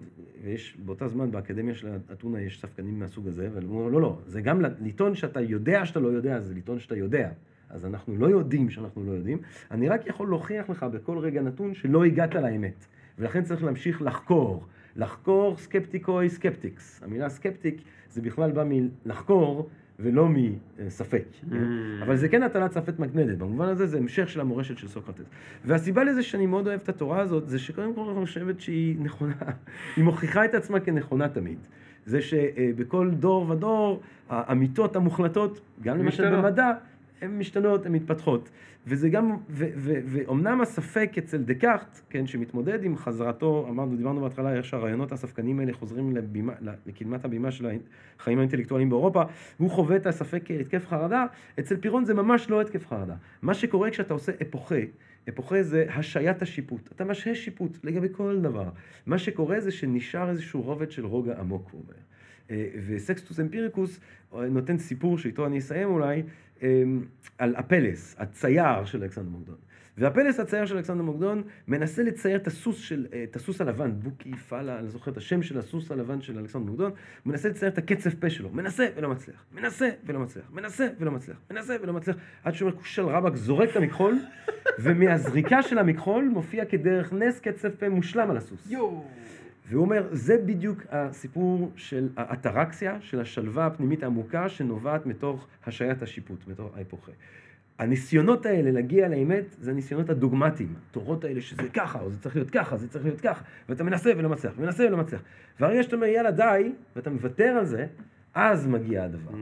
ויש 0.45 0.77
באותה 0.85 1.09
זמן 1.09 1.31
באקדמיה 1.31 1.75
של 1.75 1.89
אתונה 2.13 2.41
יש 2.41 2.61
ספקנים 2.61 2.99
מהסוג 2.99 3.29
הזה, 3.29 3.49
אבל 3.49 3.65
הוא 3.65 3.91
לא, 3.91 4.01
לא, 4.01 4.19
זה 4.27 4.41
גם 4.41 4.61
לטעון 4.61 5.15
שאתה 5.15 5.41
יודע 5.41 5.87
שאתה 5.87 6.01
לא 6.01 6.09
יודע, 6.09 6.41
זה 6.41 6.55
לטעון 6.55 6.79
שאתה 6.79 6.97
יודע. 6.97 7.31
אז 7.71 7.87
אנחנו 7.87 8.17
לא 8.17 8.27
יודעים 8.27 8.71
שאנחנו 8.71 9.05
לא 9.05 9.13
יודעים, 9.13 9.39
אני 9.71 9.89
רק 9.89 10.07
יכול 10.07 10.29
להוכיח 10.29 10.71
לך 10.71 10.83
בכל 10.83 11.19
רגע 11.19 11.43
נתון 11.43 11.75
שלא 11.75 12.05
הגעת 12.05 12.35
לאמת. 12.35 12.87
ולכן 13.19 13.43
צריך 13.43 13.65
להמשיך 13.65 14.03
לחקור. 14.03 14.65
לחקור 14.97 15.57
סקפטיקוי 15.57 16.29
skeptics. 16.29 17.03
המילה 17.03 17.29
skeptic 17.29 17.83
זה 18.11 18.23
בכלל 18.23 18.51
בא 18.51 18.65
מלחקור 18.69 19.69
ולא 20.03 20.29
מספק. 20.87 21.25
Mm. 21.51 21.55
אבל 22.03 22.17
זה 22.17 22.29
כן 22.29 22.43
הטלת 22.43 22.73
ספק 22.73 22.99
מכוננת, 22.99 23.39
במובן 23.39 23.69
הזה 23.69 23.87
זה 23.87 23.99
המשך 23.99 24.29
של 24.29 24.41
המורשת 24.41 24.79
של 24.79 24.89
סוקרטס. 24.89 25.25
והסיבה 25.65 26.05
לזה 26.05 26.23
שאני 26.23 26.47
מאוד 26.47 26.67
אוהב 26.67 26.81
את 26.83 26.89
התורה 26.89 27.21
הזאת, 27.21 27.49
זה 27.49 27.59
שקודם 27.59 27.95
כל 27.95 28.01
אני 28.17 28.27
חושבת 28.27 28.61
שהיא 28.61 28.97
נכונה, 29.01 29.35
היא 29.97 30.05
מוכיחה 30.05 30.45
את 30.45 30.55
עצמה 30.55 30.81
כנכונה 30.81 31.29
תמיד. 31.29 31.59
זה 32.07 32.23
שבכל 32.23 33.11
דור 33.11 33.51
ודור, 33.51 34.01
האמיתות 34.29 34.97
המוחלטות, 34.97 35.61
גם 35.83 35.99
למשל 35.99 36.37
במדע, 36.37 36.73
הן 37.21 37.39
משתנות, 37.39 37.87
הן 37.87 37.93
מתפתחות. 37.93 38.51
וזה 38.87 39.09
גם, 39.09 39.37
ואומנם 39.49 40.61
הספק 40.61 41.11
אצל 41.19 41.37
דקארט, 41.37 42.01
כן, 42.11 42.27
שמתמודד 42.27 42.85
עם 42.85 42.97
חזרתו, 42.97 43.67
אמרנו, 43.69 43.97
דיברנו 43.97 44.21
בהתחלה 44.21 44.55
איך 44.55 44.65
שהרעיונות 44.65 45.13
הספקניים 45.13 45.61
האלה 45.61 45.73
חוזרים 45.73 46.17
לבימה, 46.17 46.53
לקדמת 46.87 47.25
הבימה 47.25 47.51
של 47.51 47.67
החיים 48.21 48.39
האינטלקטואליים 48.39 48.91
באירופה, 48.91 49.23
הוא 49.57 49.71
חווה 49.71 49.97
את 49.97 50.07
הספק 50.07 50.43
כהתקף 50.45 50.87
חרדה, 50.87 51.27
אצל 51.59 51.77
פירון 51.77 52.05
זה 52.05 52.15
ממש 52.15 52.51
לא 52.51 52.61
התקף 52.61 52.87
חרדה. 52.87 53.15
מה 53.43 53.55
שקורה 53.55 53.91
כשאתה 53.91 54.15
עושה 54.15 54.33
אפוכה, 54.43 54.81
אפוכה 55.29 55.63
זה 55.63 55.87
השעיית 55.89 56.43
השיפוט. 56.43 56.89
אתה 56.93 57.05
משהה 57.05 57.35
שיפוט 57.35 57.79
לגבי 57.85 58.09
כל 58.13 58.41
דבר. 58.41 58.69
מה 59.07 59.19
שקורה 59.19 59.61
זה 59.61 59.71
שנשאר 59.71 60.31
איזשהו 60.31 60.63
רובד 60.63 60.91
של 60.91 61.07
רוגע 61.07 61.39
עמוק, 61.39 61.69
הוא 61.73 61.83
אומר. 61.83 61.99
אה, 62.51 62.67
וסקסטוס 62.87 63.41
אמפיריקוס 63.41 64.01
אה, 64.35 64.49
נותן 64.49 64.79
סיפור 64.79 65.19
שאיתו 65.19 65.47
אני 65.47 65.59
אסיים 65.59 65.89
אולי, 65.89 66.23
על 67.39 67.55
הפלס, 67.57 68.17
הצייר 68.19 68.85
של 68.85 69.03
אלכסנדר 69.03 69.29
מוקדון. 69.29 69.57
והפלס 69.99 70.41
הצייר 70.41 70.67
של 70.67 70.77
אלכסנדר 70.77 71.03
מוקדון 71.03 71.43
מנסה 71.69 72.03
לצייר 72.03 72.37
את 72.37 72.47
הסוס, 72.47 72.79
של, 72.79 73.07
אה, 73.13 73.25
את 73.25 73.37
הסוס 73.37 73.61
הלבן, 73.61 73.93
בוקי 73.93 74.37
פאלה, 74.37 74.79
אני 74.79 74.89
זוכר 74.89 75.11
את 75.11 75.17
השם 75.17 75.43
של 75.43 75.59
הסוס 75.59 75.91
הלבן 75.91 76.21
של 76.21 76.39
אלכסנדר 76.39 76.65
מוקדון, 76.67 76.93
מנסה 77.27 77.49
לצייר 77.49 77.73
את 77.73 77.79
הקצף 77.79 78.15
פה 78.15 78.31
שלו, 78.31 78.51
מנסה 78.53 78.87
ולא 78.97 79.11
מצליח, 79.11 79.45
מנסה 79.53 79.89
ולא 80.07 80.21
מצליח, 80.21 80.51
מנסה 80.53 80.87
ולא 80.99 81.13
מצליח, 81.13 81.37
מנסה 81.51 81.77
ולא 81.83 81.93
מצליח, 81.93 82.17
עד 82.45 82.55
שהוא 82.55 82.71
אומר 82.71 82.81
כושל 82.81 83.03
רבאק 83.03 83.37
זורק 83.37 83.71
את 83.71 83.77
המכחול, 83.77 84.19
ומהזריקה 84.83 85.63
של 85.63 85.79
המכחול 85.79 86.25
מופיע 86.25 86.65
כדרך 86.65 87.13
נס 87.13 87.41
קצף 87.41 87.75
פה 87.79 87.89
מושלם 87.89 88.31
על 88.31 88.37
הסוס. 88.37 88.71
יואו. 88.71 89.20
והוא 89.71 89.85
אומר, 89.85 90.09
זה 90.13 90.37
בדיוק 90.47 90.83
הסיפור 90.91 91.71
של 91.77 92.09
האטרקסיה, 92.17 92.97
של 93.01 93.21
השלווה 93.21 93.67
הפנימית 93.67 94.03
העמוקה 94.03 94.49
שנובעת 94.49 95.07
מתוך 95.07 95.47
השעיית 95.67 96.03
השיפוט, 96.03 96.49
מתוך 96.49 96.77
ההיפוכה. 96.77 97.13
הניסיונות 97.79 98.47
האלה 98.47 98.71
להגיע 98.71 99.09
לאמת 99.09 99.45
זה 99.61 99.71
הניסיונות 99.71 100.11
הדוגמטיים, 100.11 100.75
התורות 100.91 101.25
האלה 101.25 101.41
שזה 101.41 101.69
ככה, 101.75 102.01
או 102.01 102.11
זה 102.11 102.21
צריך 102.21 102.37
להיות 102.37 102.51
ככה, 102.51 102.77
זה 102.77 102.89
צריך 102.89 103.05
להיות 103.05 103.21
ככה, 103.21 103.45
ואתה 103.69 103.85
מנסה 103.85 104.11
ולא 104.17 104.29
מצליח, 104.29 104.59
מנסה 104.59 104.87
ולא 104.87 104.97
מצליח. 104.97 105.23
והרגע 105.61 105.83
שאתה 105.83 105.97
אומר 105.97 106.07
יאללה 106.07 106.31
די, 106.31 106.73
ואתה 106.97 107.11
מוותר 107.11 107.49
על 107.59 107.65
זה, 107.65 107.87
אז 108.35 108.67
מגיע 108.67 109.05
הדבר. 109.05 109.31
Mm. 109.31 109.37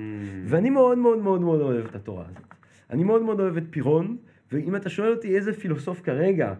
ואני 0.44 0.70
מאוד 0.70 0.98
מאוד 0.98 1.18
מאוד 1.18 1.40
מאוד 1.40 1.60
אוהב 1.60 1.86
את 1.86 1.94
התורה 1.94 2.24
הזאת. 2.30 2.54
אני 2.90 3.04
מאוד 3.04 3.22
מאוד 3.22 3.40
אוהב 3.40 3.56
את 3.56 3.64
פירון, 3.70 4.16
ואם 4.52 4.76
אתה 4.76 4.88
שואל 4.88 5.12
אותי 5.12 5.36
איזה 5.36 5.52
פילוסוף 5.52 6.00
כרגע, 6.00 6.54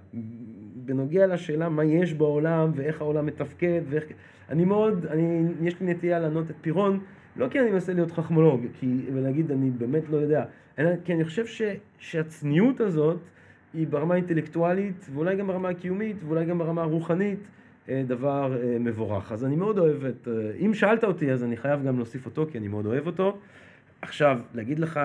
בנוגע 0.88 1.26
לשאלה 1.26 1.68
מה 1.68 1.84
יש 1.84 2.14
בעולם 2.14 2.70
ואיך 2.74 3.00
העולם 3.00 3.26
מתפקד 3.26 3.80
ואיך... 3.88 4.04
אני 4.48 4.64
מאוד, 4.64 5.06
אני, 5.06 5.42
יש 5.62 5.80
לי 5.80 5.86
נטייה 5.86 6.18
לענות 6.18 6.50
את 6.50 6.54
פירון, 6.60 7.00
לא 7.36 7.48
כי 7.48 7.60
אני 7.60 7.70
מנסה 7.70 7.92
להיות 7.92 8.10
חכמולוג, 8.10 8.66
כי, 8.80 9.00
ולהגיד 9.12 9.50
אני 9.50 9.70
באמת 9.70 10.08
לא 10.10 10.16
יודע, 10.16 10.44
אלא 10.78 10.90
כי 11.04 11.14
אני 11.14 11.24
חושב 11.24 11.46
ש, 11.46 11.62
שהצניעות 11.98 12.80
הזאת 12.80 13.18
היא 13.74 13.86
ברמה 13.86 14.14
האינטלקטואלית 14.14 15.06
ואולי 15.14 15.36
גם 15.36 15.46
ברמה 15.46 15.68
הקיומית 15.68 16.16
ואולי 16.24 16.44
גם 16.44 16.58
ברמה 16.58 16.82
הרוחנית 16.82 17.38
אה, 17.88 18.02
דבר 18.06 18.56
אה, 18.62 18.76
מבורך. 18.80 19.32
אז 19.32 19.44
אני 19.44 19.56
מאוד 19.56 19.78
אוהב 19.78 20.04
את, 20.04 20.28
אה, 20.28 20.52
אם 20.66 20.74
שאלת 20.74 21.04
אותי 21.04 21.32
אז 21.32 21.44
אני 21.44 21.56
חייב 21.56 21.84
גם 21.84 21.96
להוסיף 21.96 22.26
אותו 22.26 22.46
כי 22.52 22.58
אני 22.58 22.68
מאוד 22.68 22.86
אוהב 22.86 23.06
אותו. 23.06 23.38
עכשיו, 24.02 24.38
להגיד 24.54 24.78
לך, 24.78 25.00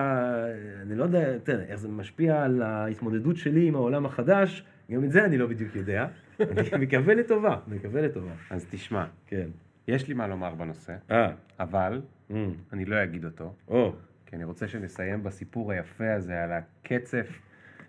אני 0.82 0.96
לא 0.96 1.04
יודע, 1.04 1.38
תראה, 1.38 1.64
איך 1.64 1.76
זה 1.76 1.88
משפיע 1.88 2.42
על 2.42 2.62
ההתמודדות 2.62 3.36
שלי 3.36 3.68
עם 3.68 3.74
העולם 3.74 4.06
החדש, 4.06 4.64
גם 4.90 5.04
את 5.04 5.12
זה 5.12 5.24
אני 5.24 5.38
לא 5.38 5.46
בדיוק 5.46 5.76
יודע. 5.76 6.06
אני 6.40 6.84
מקווה 6.86 7.14
לטובה, 7.14 7.56
מקווה 7.68 8.02
לטובה. 8.02 8.32
אז 8.50 8.66
תשמע, 8.70 9.06
כן. 9.26 9.48
יש 9.88 10.08
לי 10.08 10.14
מה 10.14 10.26
לומר 10.26 10.54
בנושא, 10.54 10.96
אה. 11.10 11.32
אבל 11.60 12.02
mm. 12.30 12.34
אני 12.72 12.84
לא 12.84 13.04
אגיד 13.04 13.24
אותו. 13.24 13.54
או. 13.68 13.94
כי 14.26 14.36
אני 14.36 14.44
רוצה 14.44 14.68
שנסיים 14.68 15.22
בסיפור 15.22 15.72
היפה 15.72 16.14
הזה 16.14 16.42
על 16.42 16.50
הקצף 16.52 17.40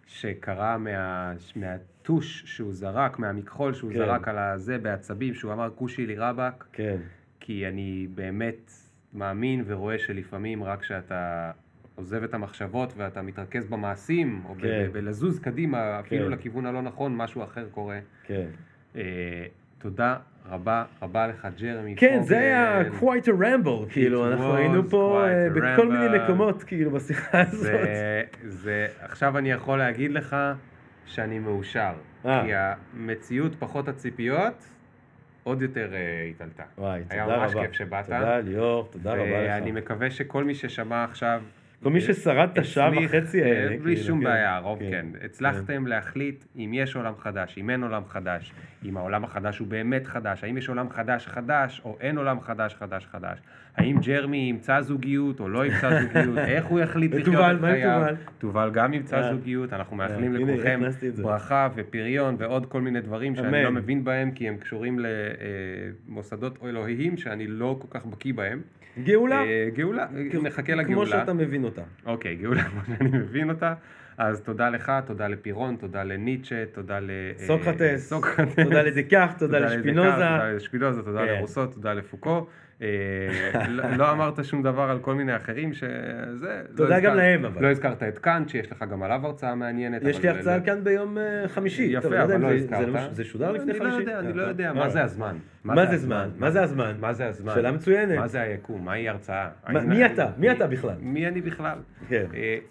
שקרה 0.08 0.78
מה, 0.78 1.34
מהטוש 1.56 2.44
שהוא 2.46 2.74
זרק, 2.74 3.20
מהמכחול 3.20 3.74
שהוא 3.74 3.92
כן. 3.92 3.98
זרק 3.98 4.28
על 4.28 4.38
הזה 4.38 4.78
בעצבים, 4.78 5.34
שהוא 5.34 5.54
אמר 5.54 5.70
כושי 5.76 6.06
לי 6.06 6.16
רבאק. 6.16 6.68
כן. 6.72 6.98
כי 7.40 7.68
אני 7.68 8.08
באמת 8.16 8.72
מאמין 9.14 9.64
ורואה 9.68 10.00
שלפעמים 10.00 10.64
רק 10.64 10.82
כשאתה 10.82 11.52
עוזב 11.96 12.24
את 12.24 12.34
המחשבות 12.34 12.94
ואתה 12.98 13.22
מתרכז 13.22 13.68
במעשים, 13.68 14.42
או 14.50 14.56
כן. 14.62 14.90
בלזוז 14.92 15.40
קדימה, 15.40 16.00
אפילו 16.00 16.26
כן. 16.26 16.32
לכיוון 16.32 16.66
הלא 16.66 16.82
נכון, 16.82 17.16
משהו 17.16 17.44
אחר 17.44 17.68
קורה. 17.72 18.00
כן. 18.24 18.46
אה, 18.96 19.46
תודה 19.78 20.18
רבה 20.50 20.84
רבה 21.02 21.28
לך, 21.28 21.48
ג'רמי. 21.60 21.96
כן, 21.96 22.20
זה 22.24 22.38
היה 22.38 22.82
quite 23.00 23.26
a 23.26 23.42
ramble, 23.42 23.90
כאילו, 23.90 24.28
אנחנו 24.28 24.56
היינו 24.56 24.90
פה 24.90 25.26
uh, 25.26 25.60
בכל 25.60 25.88
מיני 25.88 26.18
מקומות, 26.18 26.64
כאילו, 26.64 26.92
בשיחה 26.92 27.42
הזאת. 27.42 27.62
זה, 27.62 28.24
זה, 28.44 28.88
עכשיו 29.00 29.38
אני 29.38 29.52
יכול 29.52 29.78
להגיד 29.78 30.12
לך 30.12 30.36
שאני 31.06 31.40
מאושר, 31.40 31.94
אה. 32.26 32.44
כי 32.46 32.52
המציאות 32.54 33.56
פחות 33.60 33.88
הציפיות, 33.88 34.70
עוד 35.44 35.62
יותר 35.62 35.92
uh, 35.92 36.30
התעלתה. 36.30 36.64
וואי, 36.78 37.02
תודה 37.04 37.24
רבה. 37.24 37.34
היה 37.34 37.44
ממש 37.44 37.54
כיף 37.54 37.74
שבאת. 37.74 38.06
תודה 38.06 38.40
ליאור, 38.40 38.88
תודה 38.92 39.14
רבה 39.14 39.24
לך. 39.24 39.52
ואני 39.52 39.72
מקווה 39.72 40.12
שכל 40.12 40.44
מי 40.44 40.56
ששמע 40.56 41.04
עכשיו 41.04 41.42
כל 41.86 41.92
מי 41.92 42.02
ששרד 42.02 42.50
את 42.54 42.58
השעה 42.58 42.90
וחצי 43.04 43.44
האלה. 43.44 43.70
בלי 43.70 43.96
כאילו, 43.96 44.08
שום 44.08 44.20
כן. 44.20 44.24
בעיה, 44.24 44.56
הרוב 44.56 44.80
כן. 44.80 44.90
כן. 44.92 45.26
הצלחתם 45.26 45.88
להחליט 45.88 46.46
אם 46.56 46.72
יש 46.74 46.96
עולם 46.96 47.14
חדש, 47.18 47.58
אם 47.58 47.70
אין 47.70 47.84
עולם 47.84 48.02
חדש, 48.08 48.54
אם 48.86 48.98
העולם 48.98 49.24
החדש 49.24 49.58
הוא 49.58 49.68
באמת 49.68 50.08
חדש, 50.08 50.44
האם 50.44 50.58
יש 50.58 50.70
עולם 50.70 50.90
חדש 50.90 51.28
חדש, 51.28 51.82
או 51.86 51.98
אין 52.02 52.18
עולם 52.18 52.42
חדש 52.42 52.76
חדש 52.76 53.08
חדש. 53.12 53.40
האם 53.78 53.98
ג'רמי 54.06 54.38
ימצא 54.38 54.82
זוגיות 54.82 55.40
או 55.40 55.50
לא 55.50 55.66
ימצא 55.66 56.02
זוגיות, 56.02 56.38
איך 56.56 56.66
הוא 56.66 56.80
יחליט 56.80 57.14
לחיות 57.14 57.36
את 57.56 57.62
חייו. 57.62 58.16
תובל 58.38 58.70
גם 58.74 58.94
ימצא 58.94 59.18
אה. 59.18 59.34
זוגיות, 59.34 59.74
אנחנו 59.74 60.02
אה, 60.02 60.08
מאחלים 60.08 60.34
לכולכם 60.34 60.82
ברכה 61.22 61.70
ופריון 61.76 62.36
ועוד 62.40 62.66
כל 62.66 62.82
מיני 62.82 63.02
דברים 63.02 63.36
שאני 63.36 63.64
לא 63.64 63.72
מבין 63.72 64.04
בהם, 64.04 64.32
כי 64.32 64.48
הם 64.48 64.58
קשורים 64.58 65.00
למוסדות 66.08 66.60
אלוהיים 66.64 67.18
שאני 67.18 67.48
לא 67.48 67.78
כל 67.80 68.00
כך 68.00 68.06
בקיא 68.06 68.34
בהם. 68.34 68.62
גאולה. 69.04 69.44
גאולה, 69.74 70.08
נחכה 70.44 70.76
לגאולה. 70.76 70.86
כמו 70.86 71.06
שאתה 71.06 71.34
מבין 71.34 71.64
אותה. 71.64 71.82
אוקיי, 72.06 72.36
גאולה 72.36 72.64
כמו 72.70 72.80
שאני 72.86 73.10
מבין 73.18 73.50
אותה. 73.50 73.74
אז 74.18 74.42
תודה 74.42 74.70
לך, 74.70 74.92
תודה 75.06 75.28
לפירון, 75.28 75.76
תודה 75.76 76.04
לניטשה, 76.04 76.66
תודה 76.66 77.00
ל... 77.00 77.12
אה. 77.40 77.46
תודה 78.64 78.82
לדקארט, 78.82 79.40
תודה 79.40 79.60
לשפינוזה. 79.60 80.12
תודה 80.12 80.52
לשפינוזה, 80.52 81.02
תודה 81.04 81.20
כן. 81.20 81.34
לרוסו, 81.34 81.68
תודה 81.68 81.94
לפוקו. 81.94 82.48
אה, 82.82 82.88
לא 83.68 83.84
לא 83.98 84.12
אמרת 84.12 84.46
שום 84.46 84.64
דבר 84.64 84.82
על 84.82 85.00
כל 85.00 85.14
מיני 85.16 85.36
אחרים 85.36 85.74
שזה... 85.74 85.88
תודה 86.76 86.90
לא 86.90 86.90
גם 86.90 87.12
הזכרת- 87.12 87.16
להם, 87.16 87.46
אבל. 87.46 87.62
לא 87.64 87.72
הזכרת 87.72 88.04
את 88.04 88.20
קאנט, 88.20 88.50
שיש 88.50 88.72
לך 88.72 88.86
גם 88.92 89.04
עליו 89.04 89.22
הרצאה 89.28 89.56
מעניינת. 89.56 90.02
יש 90.04 90.22
לי 90.24 90.30
הרצאה 90.30 90.58
ל- 90.58 90.66
כאן 90.66 90.84
ביום 90.84 91.18
אה, 91.18 91.48
חמישי. 91.48 91.84
יפה, 91.92 92.08
יודע 92.08 92.24
אבל 92.24 92.38
לא 92.42 92.54
הזכרת. 92.54 92.88
זה 93.16 93.24
לא- 93.24 93.30
שודר 93.30 93.52
לפני 93.52 93.74
חמישי? 93.74 94.06
לא 94.06 94.20
אני 94.20 94.34
לא 94.34 94.44
אה, 94.44 94.48
יודע, 94.48 94.68
אה. 94.68 94.74
מה 94.74 94.90
זה 94.90 95.04
הזמן? 95.04 95.36
מה 95.64 95.86
זה 95.86 95.98
זמן? 95.98 96.30
מה 96.38 96.52
זה 96.52 96.64
הזמן? 96.64 96.94
מה 97.00 97.14
זה 97.14 97.26
הזמן? 97.28 97.54
שאלה 97.54 97.72
מצוינת. 97.72 98.18
מה 98.20 98.28
זה 98.28 98.42
היקום? 98.42 98.86
מהי 98.86 99.10
הרצאה? 99.10 99.50
מי 99.70 100.06
אתה? 100.06 100.28
מי 100.38 100.52
אתה 100.52 100.68
בכלל? 100.68 100.96
מי 101.00 101.28
אני 101.28 101.42
בכלל? 101.42 101.78
כן. 102.10 102.26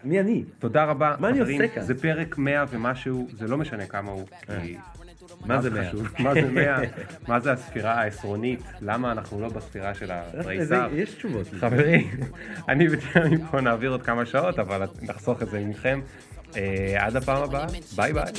מי 0.04 0.20
אני? 0.20 0.44
תודה 0.58 0.84
רבה, 0.84 1.14
מה 1.18 1.28
אני 1.28 1.40
עושה 1.40 1.68
כאן? 1.68 1.82
זה 1.82 1.94
פרק 2.02 2.38
100 2.38 2.64
ומשהו, 2.70 3.28
זה 3.32 3.46
לא 3.48 3.58
משנה 3.58 3.86
כמה 3.86 4.10
הוא. 4.10 4.24
מה 5.44 5.62
זה 5.62 5.70
100? 5.70 5.88
חשוב? 5.88 6.08
מה 6.18 6.34
זה 6.34 6.50
100? 6.50 6.76
מה 7.28 7.40
זה 7.40 7.52
הספירה 7.52 7.92
העשרונית? 7.92 8.60
למה 8.80 9.12
אנחנו 9.12 9.40
לא 9.40 9.48
בספירה 9.48 9.94
של 9.94 10.10
התריסר? 10.10 10.88
יש 10.92 11.14
תשובות. 11.14 11.46
חברים, 11.60 12.10
אני 12.68 12.86
ותמי 12.90 13.38
פה 13.50 13.60
נעביר 13.60 13.90
עוד 13.90 14.02
כמה 14.02 14.26
שעות, 14.26 14.58
אבל 14.58 14.82
נחסוך 15.02 15.42
את 15.42 15.50
זה 15.50 15.60
מכם. 15.60 16.00
אה, 16.56 17.06
עד 17.06 17.16
הפעם 17.16 17.42
הבאה, 17.42 17.66
ביי 17.96 18.12
ביי. 18.12 18.24
Get 18.24 18.36